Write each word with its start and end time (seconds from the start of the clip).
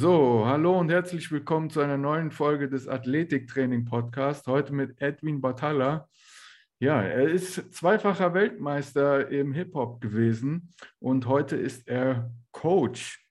So, 0.00 0.46
hallo 0.46 0.78
und 0.80 0.90
herzlich 0.90 1.30
willkommen 1.30 1.68
zu 1.68 1.80
einer 1.80 1.98
neuen 1.98 2.30
Folge 2.30 2.70
des 2.70 2.88
Athletiktraining 2.88 3.84
Podcast. 3.84 4.46
Heute 4.46 4.72
mit 4.72 4.98
Edwin 4.98 5.42
Batalla. 5.42 6.08
Ja, 6.78 7.02
er 7.02 7.28
ist 7.28 7.74
zweifacher 7.74 8.32
Weltmeister 8.32 9.28
im 9.28 9.52
Hip-Hop 9.52 10.00
gewesen 10.00 10.72
und 11.00 11.26
heute 11.26 11.56
ist 11.56 11.86
er 11.86 12.32
Coach. 12.50 13.26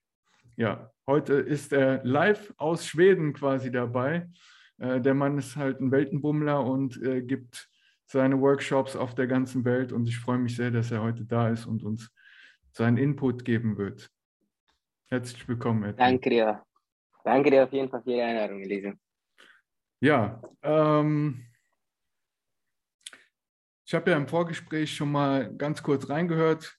Ja, 0.58 0.92
heute 1.08 1.34
ist 1.34 1.74
er 1.74 2.04
live 2.06 2.54
aus 2.58 2.86
Schweden 2.86 3.34
quasi 3.34 3.72
dabei. 3.72 4.30
Äh, 4.78 5.02
der 5.02 5.16
Mann 5.16 5.40
ist 5.40 5.56
halt 5.56 5.82
ein 5.82 5.90
Weltenbummler 5.90 6.64
und 6.64 7.02
äh, 7.02 7.24
gibt 7.24 7.68
seine 8.06 8.40
Workshops 8.42 8.96
auf 8.96 9.16
der 9.16 9.26
ganzen 9.26 9.66
Welt 9.66 9.92
und 9.92 10.08
ich 10.08 10.20
freue 10.20 10.38
mich 10.38 10.56
sehr, 10.56 10.70
dass 10.70 10.92
er 10.92 11.02
heute 11.02 11.26
da 11.26 11.50
ist 11.50 11.66
und 11.66 11.82
uns 11.82 12.12
seinen 12.74 12.98
Input 12.98 13.44
geben 13.44 13.80
wird. 13.80 14.12
Herzlich 15.12 15.48
willkommen, 15.48 15.84
Edwin. 15.84 15.98
Danke 15.98 16.30
dir. 16.30 16.64
Danke 17.24 17.50
dir 17.50 17.64
auf 17.64 17.74
jeden 17.74 17.90
Fall 17.90 18.04
für 18.04 18.12
die 18.12 18.22
Einladung, 18.22 18.62
Elise. 18.62 18.94
Ja, 20.02 20.40
ähm, 20.62 21.48
ich 23.86 23.96
habe 23.96 24.12
ja 24.12 24.18
im 24.18 24.28
Vorgespräch 24.28 24.96
schon 24.96 25.12
mal 25.12 25.52
ganz 25.56 25.82
kurz 25.82 26.08
reingehört, 26.10 26.78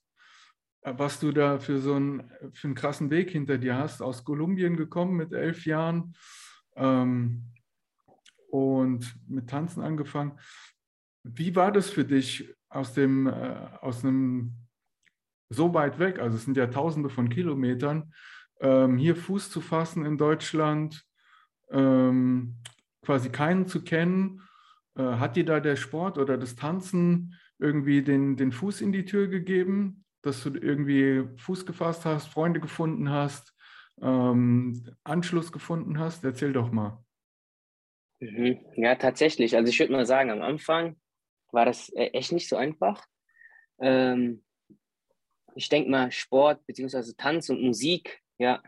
was 0.82 1.18
du 1.18 1.32
da 1.32 1.58
für 1.58 1.80
so 1.80 1.94
einen, 1.94 2.30
für 2.52 2.68
einen 2.68 2.76
krassen 2.76 3.10
Weg 3.10 3.30
hinter 3.30 3.58
dir 3.58 3.76
hast. 3.76 4.00
Aus 4.00 4.24
Kolumbien 4.24 4.76
gekommen 4.76 5.16
mit 5.16 5.32
elf 5.32 5.66
Jahren 5.66 6.14
ähm, 6.76 7.52
und 8.48 9.12
mit 9.28 9.50
Tanzen 9.50 9.82
angefangen. 9.82 10.38
Wie 11.24 11.56
war 11.56 11.72
das 11.72 11.90
für 11.90 12.04
dich 12.04 12.54
aus 12.68 12.94
dem, 12.94 13.26
äh, 13.26 13.68
aus 13.80 14.04
einem 14.04 14.54
so 15.50 15.74
weit 15.74 15.98
weg, 15.98 16.18
also 16.18 16.36
es 16.36 16.44
sind 16.44 16.56
ja 16.56 16.68
tausende 16.68 17.10
von 17.10 17.28
Kilometern, 17.28 18.14
ähm, 18.60 18.96
hier 18.96 19.16
Fuß 19.16 19.50
zu 19.50 19.60
fassen 19.60 20.04
in 20.04 20.16
Deutschland, 20.16 21.04
ähm, 21.70 22.56
quasi 23.02 23.30
keinen 23.30 23.66
zu 23.66 23.82
kennen. 23.82 24.42
Äh, 24.96 25.02
hat 25.02 25.36
dir 25.36 25.44
da 25.44 25.60
der 25.60 25.76
Sport 25.76 26.18
oder 26.18 26.38
das 26.38 26.56
Tanzen 26.56 27.34
irgendwie 27.58 28.02
den, 28.02 28.36
den 28.36 28.52
Fuß 28.52 28.80
in 28.80 28.92
die 28.92 29.04
Tür 29.04 29.28
gegeben, 29.28 30.04
dass 30.22 30.42
du 30.42 30.50
irgendwie 30.50 31.28
Fuß 31.36 31.66
gefasst 31.66 32.04
hast, 32.04 32.28
Freunde 32.28 32.60
gefunden 32.60 33.10
hast, 33.10 33.54
ähm, 34.00 34.86
Anschluss 35.04 35.52
gefunden 35.52 35.98
hast? 35.98 36.24
Erzähl 36.24 36.52
doch 36.52 36.70
mal. 36.70 37.02
Mhm. 38.20 38.58
Ja, 38.76 38.94
tatsächlich. 38.94 39.56
Also 39.56 39.70
ich 39.70 39.78
würde 39.80 39.92
mal 39.92 40.06
sagen, 40.06 40.30
am 40.30 40.42
Anfang 40.42 40.96
war 41.52 41.64
das 41.64 41.88
äh, 41.90 42.10
echt 42.12 42.32
nicht 42.32 42.48
so 42.48 42.56
einfach. 42.56 43.04
Ähm, 43.80 44.42
ich 45.54 45.68
denke 45.68 45.90
mal, 45.90 46.10
Sport 46.10 46.64
bzw. 46.66 47.12
Tanz 47.16 47.48
und 47.50 47.62
Musik, 47.62 48.20
ja, 48.38 48.62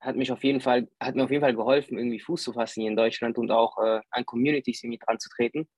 hat 0.00 0.16
mich 0.16 0.32
auf 0.32 0.42
jeden 0.44 0.60
Fall, 0.60 0.88
hat 0.98 1.14
mir 1.14 1.24
auf 1.24 1.30
jeden 1.30 1.42
Fall 1.42 1.54
geholfen, 1.54 1.98
irgendwie 1.98 2.20
Fuß 2.20 2.42
zu 2.42 2.52
fassen 2.52 2.80
hier 2.80 2.90
in 2.90 2.96
Deutschland 2.96 3.36
und 3.38 3.50
auch 3.50 3.76
äh, 3.78 4.00
an 4.10 4.24
Communities 4.24 4.82
irgendwie 4.82 4.98
dran 4.98 5.18
zu 5.18 5.28
treten. 5.28 5.68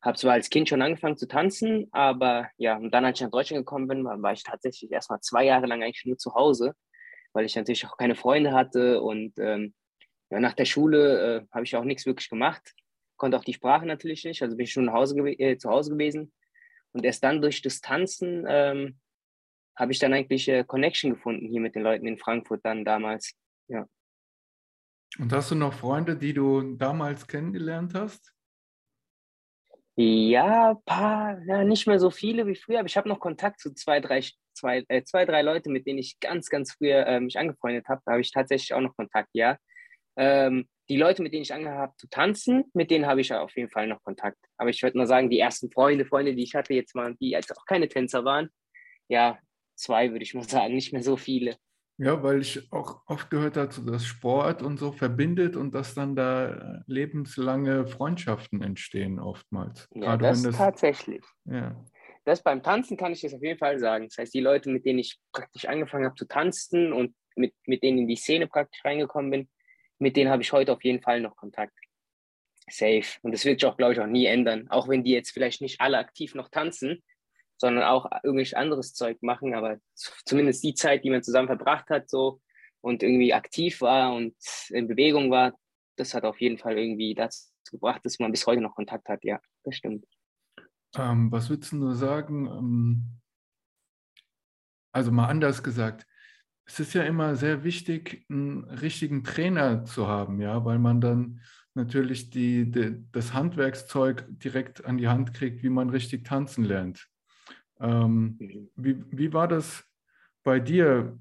Habe 0.00 0.16
zwar 0.16 0.32
als 0.32 0.50
Kind 0.50 0.68
schon 0.68 0.82
angefangen 0.82 1.16
zu 1.16 1.26
tanzen, 1.26 1.88
aber 1.92 2.48
ja, 2.56 2.76
und 2.76 2.92
dann, 2.92 3.04
als 3.04 3.18
ich 3.18 3.24
nach 3.24 3.30
Deutschland 3.30 3.60
gekommen 3.60 3.88
bin, 3.88 4.04
war 4.04 4.32
ich 4.32 4.42
tatsächlich 4.42 4.90
erstmal 4.90 5.20
zwei 5.20 5.44
Jahre 5.44 5.66
lang 5.66 5.82
eigentlich 5.82 6.04
nur 6.04 6.18
zu 6.18 6.34
Hause, 6.34 6.74
weil 7.32 7.44
ich 7.44 7.56
natürlich 7.56 7.86
auch 7.86 7.96
keine 7.96 8.14
Freunde 8.14 8.52
hatte 8.52 9.00
und 9.00 9.38
ähm, 9.38 9.74
ja, 10.30 10.40
nach 10.40 10.54
der 10.54 10.64
Schule 10.64 11.36
äh, 11.36 11.46
habe 11.52 11.64
ich 11.64 11.76
auch 11.76 11.84
nichts 11.84 12.06
wirklich 12.06 12.30
gemacht, 12.30 12.74
konnte 13.16 13.36
auch 13.36 13.44
die 13.44 13.54
Sprache 13.54 13.86
natürlich 13.86 14.24
nicht, 14.24 14.42
also 14.42 14.56
bin 14.56 14.64
ich 14.64 14.72
schon 14.72 14.86
zu 14.86 14.92
Hause, 14.92 15.18
äh, 15.18 15.56
zu 15.56 15.70
Hause 15.70 15.92
gewesen. 15.92 16.32
Und 16.92 17.04
erst 17.04 17.22
dann 17.24 17.40
durch 17.40 17.62
das 17.62 17.80
Tanzen 17.80 18.44
ähm, 18.48 18.98
habe 19.76 19.92
ich 19.92 19.98
dann 19.98 20.12
eigentlich 20.12 20.48
äh, 20.48 20.64
Connection 20.64 21.10
gefunden 21.10 21.46
hier 21.46 21.60
mit 21.60 21.74
den 21.74 21.82
Leuten 21.82 22.06
in 22.06 22.18
Frankfurt 22.18 22.60
dann 22.64 22.84
damals. 22.84 23.32
Ja. 23.68 23.86
Und 25.18 25.32
hast 25.32 25.50
du 25.50 25.54
noch 25.54 25.72
Freunde, 25.72 26.16
die 26.16 26.32
du 26.32 26.74
damals 26.76 27.26
kennengelernt 27.26 27.94
hast? 27.94 28.32
Ja, 29.94 30.74
paar, 30.86 31.38
ja, 31.46 31.64
nicht 31.64 31.86
mehr 31.86 31.98
so 31.98 32.10
viele 32.10 32.46
wie 32.46 32.56
früher, 32.56 32.78
aber 32.78 32.86
ich 32.86 32.96
habe 32.96 33.08
noch 33.08 33.20
Kontakt 33.20 33.60
zu 33.60 33.74
zwei, 33.74 34.00
drei, 34.00 34.22
zwei, 34.54 34.84
äh, 34.88 35.02
zwei, 35.04 35.26
drei 35.26 35.42
Leute, 35.42 35.68
mit 35.68 35.86
denen 35.86 35.98
ich 35.98 36.18
ganz, 36.18 36.48
ganz 36.48 36.72
früher 36.72 37.06
äh, 37.06 37.20
mich 37.20 37.38
angefreundet 37.38 37.86
habe. 37.88 38.00
Da 38.06 38.12
habe 38.12 38.22
ich 38.22 38.30
tatsächlich 38.30 38.72
auch 38.72 38.80
noch 38.80 38.96
Kontakt, 38.96 39.28
ja. 39.34 39.58
Ähm, 40.16 40.66
die 40.88 40.96
Leute, 40.96 41.22
mit 41.22 41.32
denen 41.32 41.42
ich 41.42 41.52
angefangen 41.52 41.78
habe 41.78 41.96
zu 41.96 42.08
tanzen, 42.08 42.64
mit 42.72 42.90
denen 42.90 43.06
habe 43.06 43.20
ich 43.20 43.32
auf 43.32 43.54
jeden 43.56 43.70
Fall 43.70 43.86
noch 43.86 44.02
Kontakt. 44.02 44.38
Aber 44.56 44.70
ich 44.70 44.82
würde 44.82 44.96
mal 44.96 45.06
sagen, 45.06 45.30
die 45.30 45.38
ersten 45.38 45.70
Freunde, 45.70 46.06
Freunde, 46.06 46.34
die 46.34 46.42
ich 46.42 46.54
hatte 46.54 46.74
jetzt 46.74 46.94
mal, 46.94 47.14
die 47.20 47.30
jetzt 47.30 47.56
auch 47.56 47.64
keine 47.66 47.88
Tänzer 47.88 48.24
waren, 48.24 48.48
ja, 49.08 49.38
zwei, 49.74 50.10
würde 50.10 50.22
ich 50.22 50.34
mal 50.34 50.48
sagen, 50.48 50.74
nicht 50.74 50.92
mehr 50.92 51.02
so 51.02 51.16
viele. 51.16 51.56
Ja, 51.98 52.22
weil 52.22 52.40
ich 52.40 52.72
auch 52.72 53.02
oft 53.06 53.30
gehört 53.30 53.56
habe, 53.56 53.90
dass 53.90 54.04
Sport 54.04 54.62
und 54.62 54.78
so 54.78 54.92
verbindet 54.92 55.56
und 55.56 55.74
dass 55.74 55.94
dann 55.94 56.16
da 56.16 56.82
lebenslange 56.86 57.86
Freundschaften 57.86 58.62
entstehen 58.62 59.20
oftmals. 59.20 59.88
Ja, 59.94 60.16
Gerade 60.16 60.24
das, 60.24 60.42
das 60.42 60.56
tatsächlich. 60.56 61.22
Ja. 61.44 61.76
Das 62.24 62.42
beim 62.42 62.62
Tanzen 62.62 62.96
kann 62.96 63.12
ich 63.12 63.20
das 63.20 63.34
auf 63.34 63.42
jeden 63.42 63.58
Fall 63.58 63.78
sagen. 63.78 64.06
Das 64.08 64.16
heißt, 64.18 64.34
die 64.34 64.40
Leute, 64.40 64.70
mit 64.70 64.86
denen 64.86 65.00
ich 65.00 65.18
praktisch 65.32 65.66
angefangen 65.66 66.04
habe 66.04 66.14
zu 66.14 66.24
tanzen 66.26 66.92
und 66.92 67.14
mit, 67.36 67.54
mit 67.66 67.82
denen 67.82 67.98
in 67.98 68.08
die 68.08 68.16
Szene 68.16 68.46
praktisch 68.46 68.84
reingekommen 68.84 69.30
bin, 69.30 69.48
mit 69.98 70.16
denen 70.16 70.30
habe 70.30 70.42
ich 70.42 70.52
heute 70.52 70.72
auf 70.72 70.82
jeden 70.82 71.02
Fall 71.02 71.20
noch 71.20 71.36
Kontakt. 71.36 71.74
Safe. 72.68 73.04
Und 73.22 73.32
das 73.32 73.44
wird 73.44 73.60
sich 73.60 73.68
auch, 73.68 73.76
glaube 73.76 73.92
ich, 73.92 74.00
auch 74.00 74.06
nie 74.06 74.26
ändern. 74.26 74.68
Auch 74.70 74.88
wenn 74.88 75.04
die 75.04 75.12
jetzt 75.12 75.30
vielleicht 75.30 75.60
nicht 75.60 75.80
alle 75.80 75.98
aktiv 75.98 76.34
noch 76.34 76.48
tanzen, 76.48 77.02
sondern 77.62 77.84
auch 77.84 78.10
irgendwelches 78.24 78.54
anderes 78.54 78.92
Zeug 78.92 79.22
machen. 79.22 79.54
Aber 79.54 79.78
zumindest 80.26 80.64
die 80.64 80.74
Zeit, 80.74 81.04
die 81.04 81.10
man 81.10 81.22
zusammen 81.22 81.46
verbracht 81.46 81.88
hat, 81.90 82.10
so 82.10 82.40
und 82.80 83.04
irgendwie 83.04 83.32
aktiv 83.32 83.80
war 83.80 84.12
und 84.12 84.34
in 84.70 84.88
Bewegung 84.88 85.30
war, 85.30 85.54
das 85.96 86.12
hat 86.12 86.24
auf 86.24 86.40
jeden 86.40 86.58
Fall 86.58 86.76
irgendwie 86.76 87.14
dazu 87.14 87.46
gebracht, 87.70 88.00
dass 88.04 88.18
man 88.18 88.32
bis 88.32 88.46
heute 88.46 88.60
noch 88.60 88.74
Kontakt 88.74 89.08
hat. 89.08 89.22
Ja, 89.22 89.40
das 89.62 89.76
stimmt. 89.76 90.04
Ähm, 90.96 91.30
was 91.30 91.48
würdest 91.50 91.70
du 91.70 91.76
nur 91.76 91.94
sagen? 91.94 92.46
Ähm, 92.46 93.20
also 94.92 95.12
mal 95.12 95.28
anders 95.28 95.62
gesagt, 95.62 96.04
es 96.64 96.80
ist 96.80 96.94
ja 96.94 97.04
immer 97.04 97.36
sehr 97.36 97.62
wichtig, 97.62 98.26
einen 98.28 98.64
richtigen 98.64 99.22
Trainer 99.22 99.84
zu 99.84 100.08
haben, 100.08 100.40
ja, 100.40 100.64
weil 100.64 100.80
man 100.80 101.00
dann 101.00 101.40
natürlich 101.74 102.30
die, 102.30 102.70
die, 102.70 103.04
das 103.12 103.32
Handwerkszeug 103.32 104.26
direkt 104.28 104.84
an 104.84 104.98
die 104.98 105.08
Hand 105.08 105.32
kriegt, 105.32 105.62
wie 105.62 105.70
man 105.70 105.90
richtig 105.90 106.24
tanzen 106.24 106.64
lernt. 106.64 107.08
Ähm, 107.82 108.36
mhm. 108.38 108.70
wie, 108.76 109.04
wie 109.10 109.32
war 109.32 109.48
das 109.48 109.84
bei 110.42 110.60
dir? 110.60 111.18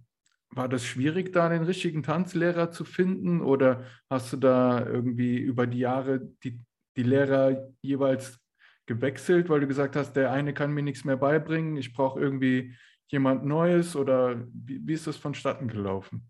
War 0.53 0.67
das 0.67 0.85
schwierig, 0.85 1.31
da 1.31 1.47
den 1.49 1.63
richtigen 1.63 2.03
Tanzlehrer 2.03 2.71
zu 2.71 2.83
finden 2.83 3.41
oder 3.41 3.85
hast 4.09 4.33
du 4.33 4.37
da 4.37 4.85
irgendwie 4.85 5.37
über 5.37 5.65
die 5.65 5.79
Jahre 5.79 6.19
die, 6.43 6.59
die 6.97 7.03
Lehrer 7.03 7.69
jeweils 7.81 8.39
gewechselt, 8.85 9.47
weil 9.49 9.61
du 9.61 9.67
gesagt 9.67 9.95
hast, 9.95 10.13
der 10.13 10.31
eine 10.31 10.53
kann 10.53 10.73
mir 10.73 10.83
nichts 10.83 11.05
mehr 11.05 11.15
beibringen, 11.15 11.77
ich 11.77 11.93
brauche 11.93 12.19
irgendwie 12.19 12.75
jemand 13.07 13.45
Neues 13.45 13.95
oder 13.95 14.45
wie, 14.53 14.85
wie 14.85 14.93
ist 14.93 15.07
das 15.07 15.17
vonstatten 15.17 15.67
gelaufen? 15.67 16.29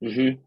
Mhm. 0.00 0.42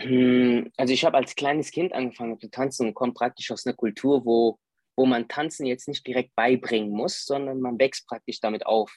Hm, 0.00 0.70
also 0.76 0.92
ich 0.92 1.04
habe 1.04 1.16
als 1.16 1.34
kleines 1.34 1.70
Kind 1.70 1.92
angefangen 1.92 2.38
zu 2.38 2.50
tanzen 2.50 2.88
und 2.88 2.94
komme 2.94 3.14
praktisch 3.14 3.50
aus 3.50 3.66
einer 3.66 3.74
Kultur, 3.74 4.24
wo 4.24 4.58
wo 4.96 5.06
man 5.06 5.28
Tanzen 5.28 5.66
jetzt 5.66 5.88
nicht 5.88 6.06
direkt 6.06 6.34
beibringen 6.34 6.90
muss, 6.90 7.24
sondern 7.24 7.60
man 7.60 7.78
wächst 7.78 8.06
praktisch 8.08 8.40
damit 8.40 8.66
auf. 8.66 8.94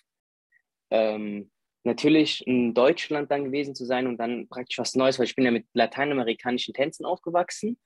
Ähm, 0.91 1.51
natürlich 1.83 2.45
in 2.47 2.73
Deutschland 2.73 3.29
dann 3.31 3.45
gewesen 3.45 3.75
zu 3.75 3.85
sein 3.85 4.07
und 4.07 4.17
dann 4.17 4.47
praktisch 4.47 4.79
was 4.79 4.95
Neues, 4.95 5.19
weil 5.19 5.25
ich 5.25 5.35
bin 5.35 5.45
ja 5.45 5.51
mit 5.51 5.67
lateinamerikanischen 5.73 6.73
Tänzen 6.73 7.05
aufgewachsen. 7.05 7.79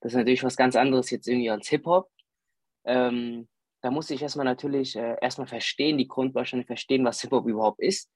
Das 0.00 0.12
ist 0.12 0.16
natürlich 0.16 0.42
was 0.42 0.56
ganz 0.56 0.76
anderes 0.76 1.10
jetzt 1.10 1.28
irgendwie 1.28 1.50
als 1.50 1.68
Hip-Hop. 1.68 2.10
Ähm, 2.84 3.48
da 3.82 3.90
musste 3.90 4.14
ich 4.14 4.22
erstmal 4.22 4.44
natürlich 4.44 4.96
äh, 4.96 5.16
erstmal 5.20 5.46
verstehen, 5.46 5.98
die 5.98 6.08
Grundbausteine 6.08 6.64
verstehen, 6.64 7.04
was 7.04 7.20
Hip-Hop 7.20 7.46
überhaupt 7.46 7.80
ist. 7.80 8.10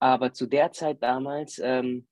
Aber 0.00 0.32
zu 0.32 0.46
der 0.46 0.72
Zeit 0.72 1.02
damals 1.02 1.58
ähm, 1.62 2.06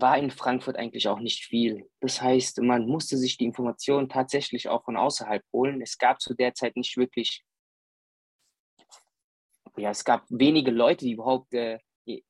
war 0.00 0.18
in 0.18 0.30
Frankfurt 0.30 0.76
eigentlich 0.76 1.08
auch 1.08 1.20
nicht 1.20 1.44
viel. 1.44 1.88
Das 2.00 2.20
heißt, 2.20 2.60
man 2.60 2.86
musste 2.86 3.16
sich 3.16 3.36
die 3.36 3.44
Informationen 3.44 4.08
tatsächlich 4.08 4.68
auch 4.68 4.84
von 4.84 4.96
außerhalb 4.96 5.42
holen. 5.52 5.80
Es 5.80 5.98
gab 5.98 6.20
zu 6.20 6.34
der 6.34 6.54
Zeit 6.54 6.76
nicht 6.76 6.96
wirklich, 6.96 7.44
ja, 9.76 9.90
es 9.90 10.04
gab 10.04 10.24
wenige 10.28 10.70
Leute, 10.70 11.04
die 11.04 11.12
überhaupt 11.12 11.54
äh, 11.54 11.78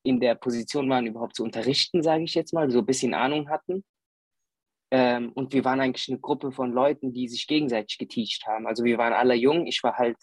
in 0.03 0.19
der 0.19 0.35
Position 0.35 0.89
waren, 0.89 1.07
überhaupt 1.07 1.35
zu 1.35 1.43
unterrichten, 1.43 2.03
sage 2.03 2.23
ich 2.23 2.35
jetzt 2.35 2.53
mal, 2.53 2.69
so 2.69 2.79
ein 2.79 2.85
bisschen 2.85 3.13
Ahnung 3.13 3.49
hatten. 3.49 3.83
Ähm, 4.91 5.31
und 5.33 5.53
wir 5.53 5.63
waren 5.65 5.79
eigentlich 5.79 6.09
eine 6.09 6.19
Gruppe 6.19 6.51
von 6.51 6.71
Leuten, 6.71 7.13
die 7.13 7.27
sich 7.27 7.47
gegenseitig 7.47 7.97
geteacht 7.97 8.45
haben. 8.47 8.67
Also 8.67 8.83
wir 8.83 8.97
waren 8.97 9.13
alle 9.13 9.35
jung. 9.35 9.67
Ich 9.67 9.83
war 9.83 9.97
halt 9.97 10.17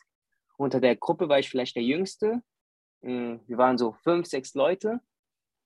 unter 0.56 0.80
der 0.80 0.96
Gruppe, 0.96 1.28
war 1.28 1.38
ich 1.38 1.48
vielleicht 1.48 1.76
der 1.76 1.84
Jüngste. 1.84 2.42
Äh, 3.02 3.38
wir 3.46 3.58
waren 3.58 3.78
so 3.78 3.92
fünf, 3.92 4.26
sechs 4.26 4.54
Leute. 4.54 5.00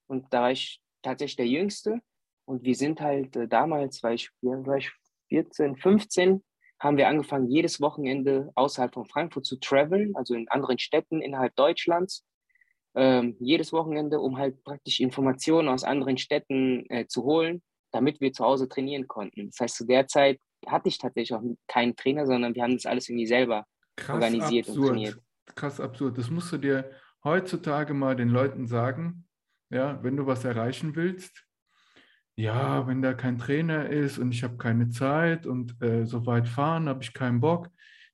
Und 0.07 0.33
da 0.33 0.43
war 0.43 0.53
ich 0.53 0.83
tatsächlich 1.03 1.37
der 1.37 1.47
Jüngste. 1.47 2.01
Und 2.45 2.65
wir 2.65 2.75
sind 2.75 3.01
halt 3.01 3.37
äh, 3.37 3.49
damals, 3.49 4.03
war 4.03 4.13
ich, 4.13 4.31
ja, 4.43 4.65
war 4.67 4.77
ich 4.77 4.91
14, 5.29 5.77
15, 5.77 6.43
haben 6.81 6.97
wir 6.97 7.09
angefangen, 7.09 7.49
jedes 7.51 7.81
Wochenende 7.81 8.51
außerhalb 8.55 8.93
von 8.93 9.07
Frankfurt 9.07 9.47
zu 9.47 9.57
traveln, 9.61 10.17
also 10.17 10.35
in 10.35 10.49
anderen 10.49 10.79
Städten 10.79 11.21
innerhalb 11.23 11.55
Deutschlands. 11.57 12.25
ähm, 12.95 13.37
jedes 13.39 13.73
Wochenende, 13.73 14.19
um 14.21 14.37
halt 14.39 14.65
praktisch 14.65 14.99
Informationen 15.01 15.69
aus 15.69 15.85
anderen 15.85 16.19
Städten 16.19 16.87
äh, 16.91 17.07
zu 17.07 17.23
holen, 17.23 17.63
damit 17.93 18.21
wir 18.21 18.33
zu 18.33 18.45
Hause 18.45 18.69
trainieren 18.69 19.07
konnten. 19.07 19.47
Das 19.47 19.61
heißt, 19.61 19.77
zu 19.77 19.87
der 19.87 20.09
Zeit 20.09 20.41
hatte 20.67 20.89
ich 20.89 20.99
tatsächlich 20.99 21.35
auch 21.35 21.43
keinen 21.69 21.95
Trainer, 21.95 22.27
sondern 22.27 22.55
wir 22.55 22.63
haben 22.65 22.75
das 22.75 22.87
alles 22.87 23.09
irgendwie 23.09 23.27
selber 23.29 23.65
Krass 23.97 24.15
organisiert 24.15 24.69
absurd. 24.69 24.79
und 24.79 24.93
trainiert. 24.95 25.19
Krass 25.55 25.81
absurd. 25.81 26.19
Das 26.19 26.31
musst 26.31 26.53
du 26.53 26.59
dir 26.59 26.91
heutzutage 27.23 27.95
mal 27.95 28.17
den 28.17 28.29
Leuten 28.29 28.67
sagen, 28.67 29.25
ja, 29.71 30.03
wenn 30.03 30.17
du 30.17 30.27
was 30.27 30.45
erreichen 30.45 30.95
willst. 30.97 31.47
Ja, 32.37 32.87
wenn 32.87 33.03
da 33.03 33.13
kein 33.13 33.39
Trainer 33.39 33.89
ist 33.89 34.19
und 34.19 34.33
ich 34.33 34.43
habe 34.43 34.57
keine 34.57 34.89
Zeit 34.89 35.47
und 35.47 35.81
äh, 35.83 36.07
so 36.07 36.27
weit 36.27 36.49
fahren 36.49 36.89
habe 36.89 37.03
ich 37.03 37.13
keinen 37.13 37.41
Bock. 37.41 37.69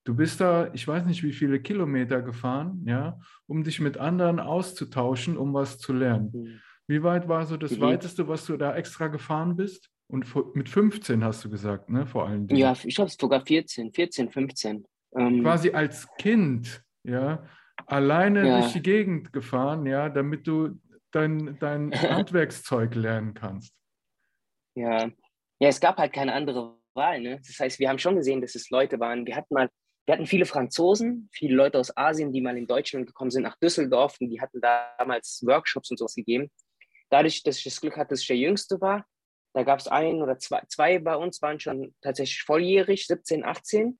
Du 0.04 0.14
bist 0.14 0.40
da, 0.40 0.72
ich 0.72 0.86
weiß 0.86 1.04
nicht, 1.06 1.22
wie 1.22 1.32
viele 1.32 1.60
Kilometer 1.60 2.22
gefahren, 2.22 2.82
ja, 2.86 3.18
um 3.46 3.62
dich 3.62 3.80
mit 3.80 3.98
anderen 3.98 4.40
auszutauschen, 4.40 5.36
um 5.36 5.52
was 5.54 5.78
zu 5.78 5.92
lernen. 5.92 6.30
Mhm. 6.32 6.60
Wie 6.88 7.02
weit 7.02 7.28
war 7.28 7.44
so 7.46 7.56
das 7.56 7.76
mhm. 7.76 7.82
weiteste, 7.82 8.28
was 8.28 8.46
du 8.46 8.56
da 8.56 8.74
extra 8.76 9.08
gefahren 9.08 9.56
bist? 9.56 9.90
Und 10.08 10.26
mit 10.54 10.68
15 10.68 11.24
hast 11.24 11.44
du 11.44 11.50
gesagt, 11.50 11.90
ne, 11.90 12.06
vor 12.06 12.28
allem. 12.28 12.46
Ja, 12.50 12.74
ich 12.84 12.98
habe 12.98 13.10
sogar 13.10 13.44
14, 13.44 13.92
14, 13.92 14.30
15. 14.30 14.86
Ähm, 15.16 15.42
Quasi 15.42 15.70
als 15.70 16.08
Kind, 16.18 16.82
ja, 17.02 17.44
alleine 17.86 18.46
ja. 18.46 18.60
durch 18.60 18.72
die 18.72 18.82
Gegend 18.82 19.32
gefahren, 19.32 19.86
ja, 19.86 20.08
damit 20.08 20.46
du 20.46 20.78
dein, 21.16 21.58
dein 21.58 21.92
Handwerkszeug 22.00 22.94
lernen 22.94 23.34
kannst. 23.34 23.74
Ja. 24.74 25.06
ja, 25.58 25.68
es 25.68 25.80
gab 25.80 25.96
halt 25.96 26.12
keine 26.12 26.34
andere 26.34 26.76
Wahl. 26.94 27.20
Ne? 27.20 27.40
Das 27.46 27.58
heißt, 27.58 27.78
wir 27.78 27.88
haben 27.88 27.98
schon 27.98 28.16
gesehen, 28.16 28.40
dass 28.40 28.54
es 28.54 28.70
Leute 28.70 29.00
waren. 29.00 29.26
Wir 29.26 29.36
hatten 29.36 29.54
mal, 29.54 29.70
wir 30.04 30.14
hatten 30.14 30.26
viele 30.26 30.44
Franzosen, 30.44 31.28
viele 31.32 31.56
Leute 31.56 31.78
aus 31.78 31.96
Asien, 31.96 32.32
die 32.32 32.40
mal 32.40 32.56
in 32.56 32.66
Deutschland 32.66 33.06
gekommen 33.06 33.30
sind, 33.30 33.42
nach 33.42 33.56
Düsseldorf 33.58 34.16
und 34.20 34.28
die 34.28 34.40
hatten 34.40 34.60
damals 34.60 35.42
Workshops 35.46 35.90
und 35.90 35.98
sowas 35.98 36.14
gegeben. 36.14 36.50
Dadurch, 37.10 37.42
dass 37.42 37.58
ich 37.58 37.64
das 37.64 37.80
Glück 37.80 37.96
hatte, 37.96 38.10
dass 38.10 38.20
ich 38.20 38.26
der 38.26 38.36
Jüngste 38.36 38.80
war, 38.80 39.06
da 39.54 39.62
gab 39.62 39.78
es 39.78 39.88
ein 39.88 40.20
oder 40.20 40.38
zwei, 40.38 40.60
zwei 40.68 40.98
bei 40.98 41.16
uns, 41.16 41.40
waren 41.40 41.58
schon 41.58 41.94
tatsächlich 42.02 42.42
volljährig, 42.42 43.06
17, 43.06 43.42
18. 43.42 43.98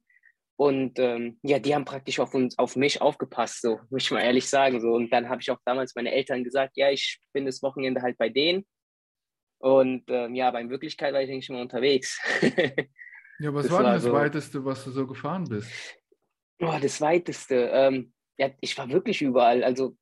Und 0.59 0.99
ähm, 0.99 1.39
ja, 1.43 1.59
die 1.59 1.75
haben 1.75 1.85
praktisch 1.85 2.19
auf 2.19 2.33
uns, 2.35 2.59
auf 2.59 2.77
mich 2.77 3.03
aufgepasst, 3.03 3.61
so 3.61 3.81
muss 3.91 4.05
ich 4.05 4.11
mal 4.11 4.23
ehrlich 4.23 4.49
sagen. 4.49 4.81
So. 4.81 4.95
Und 4.95 5.13
dann 5.13 5.29
habe 5.29 5.43
ich 5.43 5.51
auch 5.51 5.61
damals 5.67 5.95
meine 5.95 6.13
Eltern 6.13 6.45
gesagt, 6.45 6.77
ja, 6.77 6.91
ich 6.91 7.21
bin 7.33 7.45
das 7.45 7.63
Wochenende 7.63 8.01
halt 8.01 8.17
bei 8.17 8.31
denen. 8.31 8.65
Und 9.59 10.05
ähm, 10.09 10.35
ja, 10.35 10.49
aber 10.49 10.61
in 10.61 10.71
Wirklichkeit 10.71 11.13
war 11.13 11.23
ich 11.23 11.31
eigentlich 11.31 11.51
immer 11.51 11.61
unterwegs. 11.61 12.19
ja, 13.39 13.53
was 13.53 13.67
das 13.67 13.73
war 13.73 13.83
denn 13.83 13.93
das 13.93 14.03
so, 14.03 14.13
Weiteste, 14.13 14.65
was 14.65 14.85
du 14.85 14.91
so 14.91 15.07
gefahren 15.07 15.45
bist? 15.49 15.71
Oh, 16.61 16.75
das 16.81 17.01
Weiteste. 17.03 17.71
Ähm, 17.73 18.15
ja, 18.39 18.51
ich 18.61 18.77
war 18.79 18.89
wirklich 18.89 19.21
überall. 19.21 19.63
Also 19.63 19.97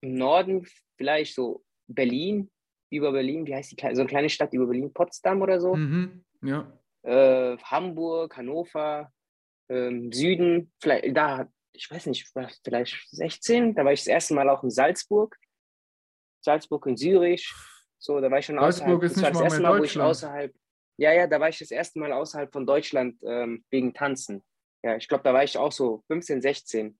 im 0.00 0.14
Norden 0.14 0.66
vielleicht 0.96 1.34
so 1.34 1.64
Berlin, 1.86 2.50
über 2.90 3.12
Berlin, 3.12 3.46
wie 3.46 3.54
heißt 3.54 3.72
die 3.72 3.94
so 3.94 4.00
eine 4.00 4.06
kleine 4.06 4.30
Stadt 4.30 4.54
über 4.54 4.66
Berlin, 4.66 4.92
Potsdam 4.92 5.42
oder 5.42 5.60
so. 5.60 5.74
Mhm, 5.74 6.24
ja. 6.42 6.72
Äh, 7.02 7.56
Hamburg, 7.58 8.36
Hannover, 8.36 9.12
ähm, 9.70 10.12
Süden, 10.12 10.72
vielleicht 10.80 11.16
da, 11.16 11.48
ich 11.72 11.90
weiß 11.90 12.06
nicht, 12.06 12.28
vielleicht 12.28 13.08
16, 13.10 13.74
da 13.74 13.84
war 13.84 13.92
ich 13.92 14.00
das 14.00 14.08
erste 14.08 14.34
Mal 14.34 14.48
auch 14.50 14.62
in 14.62 14.70
Salzburg. 14.70 15.36
Salzburg 16.42 16.86
in 16.86 16.96
Zürich. 16.96 17.50
So, 17.98 18.20
da 18.20 18.30
war 18.30 18.38
ich 18.38 18.46
schon 18.46 18.58
Salzburg 18.58 19.02
außerhalb. 19.02 19.02
Ist 19.04 19.16
nicht 19.16 19.26
das 19.28 19.34
war 19.34 19.42
das 19.42 19.52
erste 19.52 19.62
Mal, 19.62 19.78
wo 19.78 19.84
ich 19.84 19.98
außerhalb. 19.98 20.54
Ja, 20.98 21.12
ja, 21.12 21.26
da 21.26 21.40
war 21.40 21.48
ich 21.48 21.58
das 21.58 21.70
erste 21.70 21.98
Mal 21.98 22.12
außerhalb 22.12 22.52
von 22.52 22.66
Deutschland 22.66 23.18
ähm, 23.22 23.64
wegen 23.70 23.94
Tanzen. 23.94 24.42
Ja, 24.82 24.96
ich 24.96 25.08
glaube, 25.08 25.24
da 25.24 25.32
war 25.32 25.44
ich 25.44 25.56
auch 25.56 25.72
so 25.72 26.02
15, 26.08 26.42
16. 26.42 26.98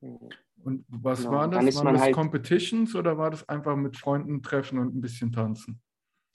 Und 0.00 0.84
was 0.88 1.20
genau. 1.20 1.32
war 1.32 1.48
das? 1.48 1.76
Waren 1.76 1.94
das 1.94 2.02
halt 2.02 2.14
Competitions 2.14 2.94
oder 2.94 3.18
war 3.18 3.30
das 3.30 3.48
einfach 3.48 3.76
mit 3.76 3.96
Freunden 3.96 4.42
treffen 4.42 4.78
und 4.78 4.94
ein 4.94 5.00
bisschen 5.00 5.32
tanzen? 5.32 5.82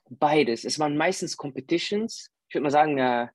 Beides. 0.10 0.66
Es 0.66 0.80
waren 0.80 0.98
meistens 0.98 1.38
Competitions. 1.38 2.32
Ich 2.50 2.56
würde 2.56 2.64
mal 2.64 2.72
sagen, 2.72 2.98
ja, 2.98 3.32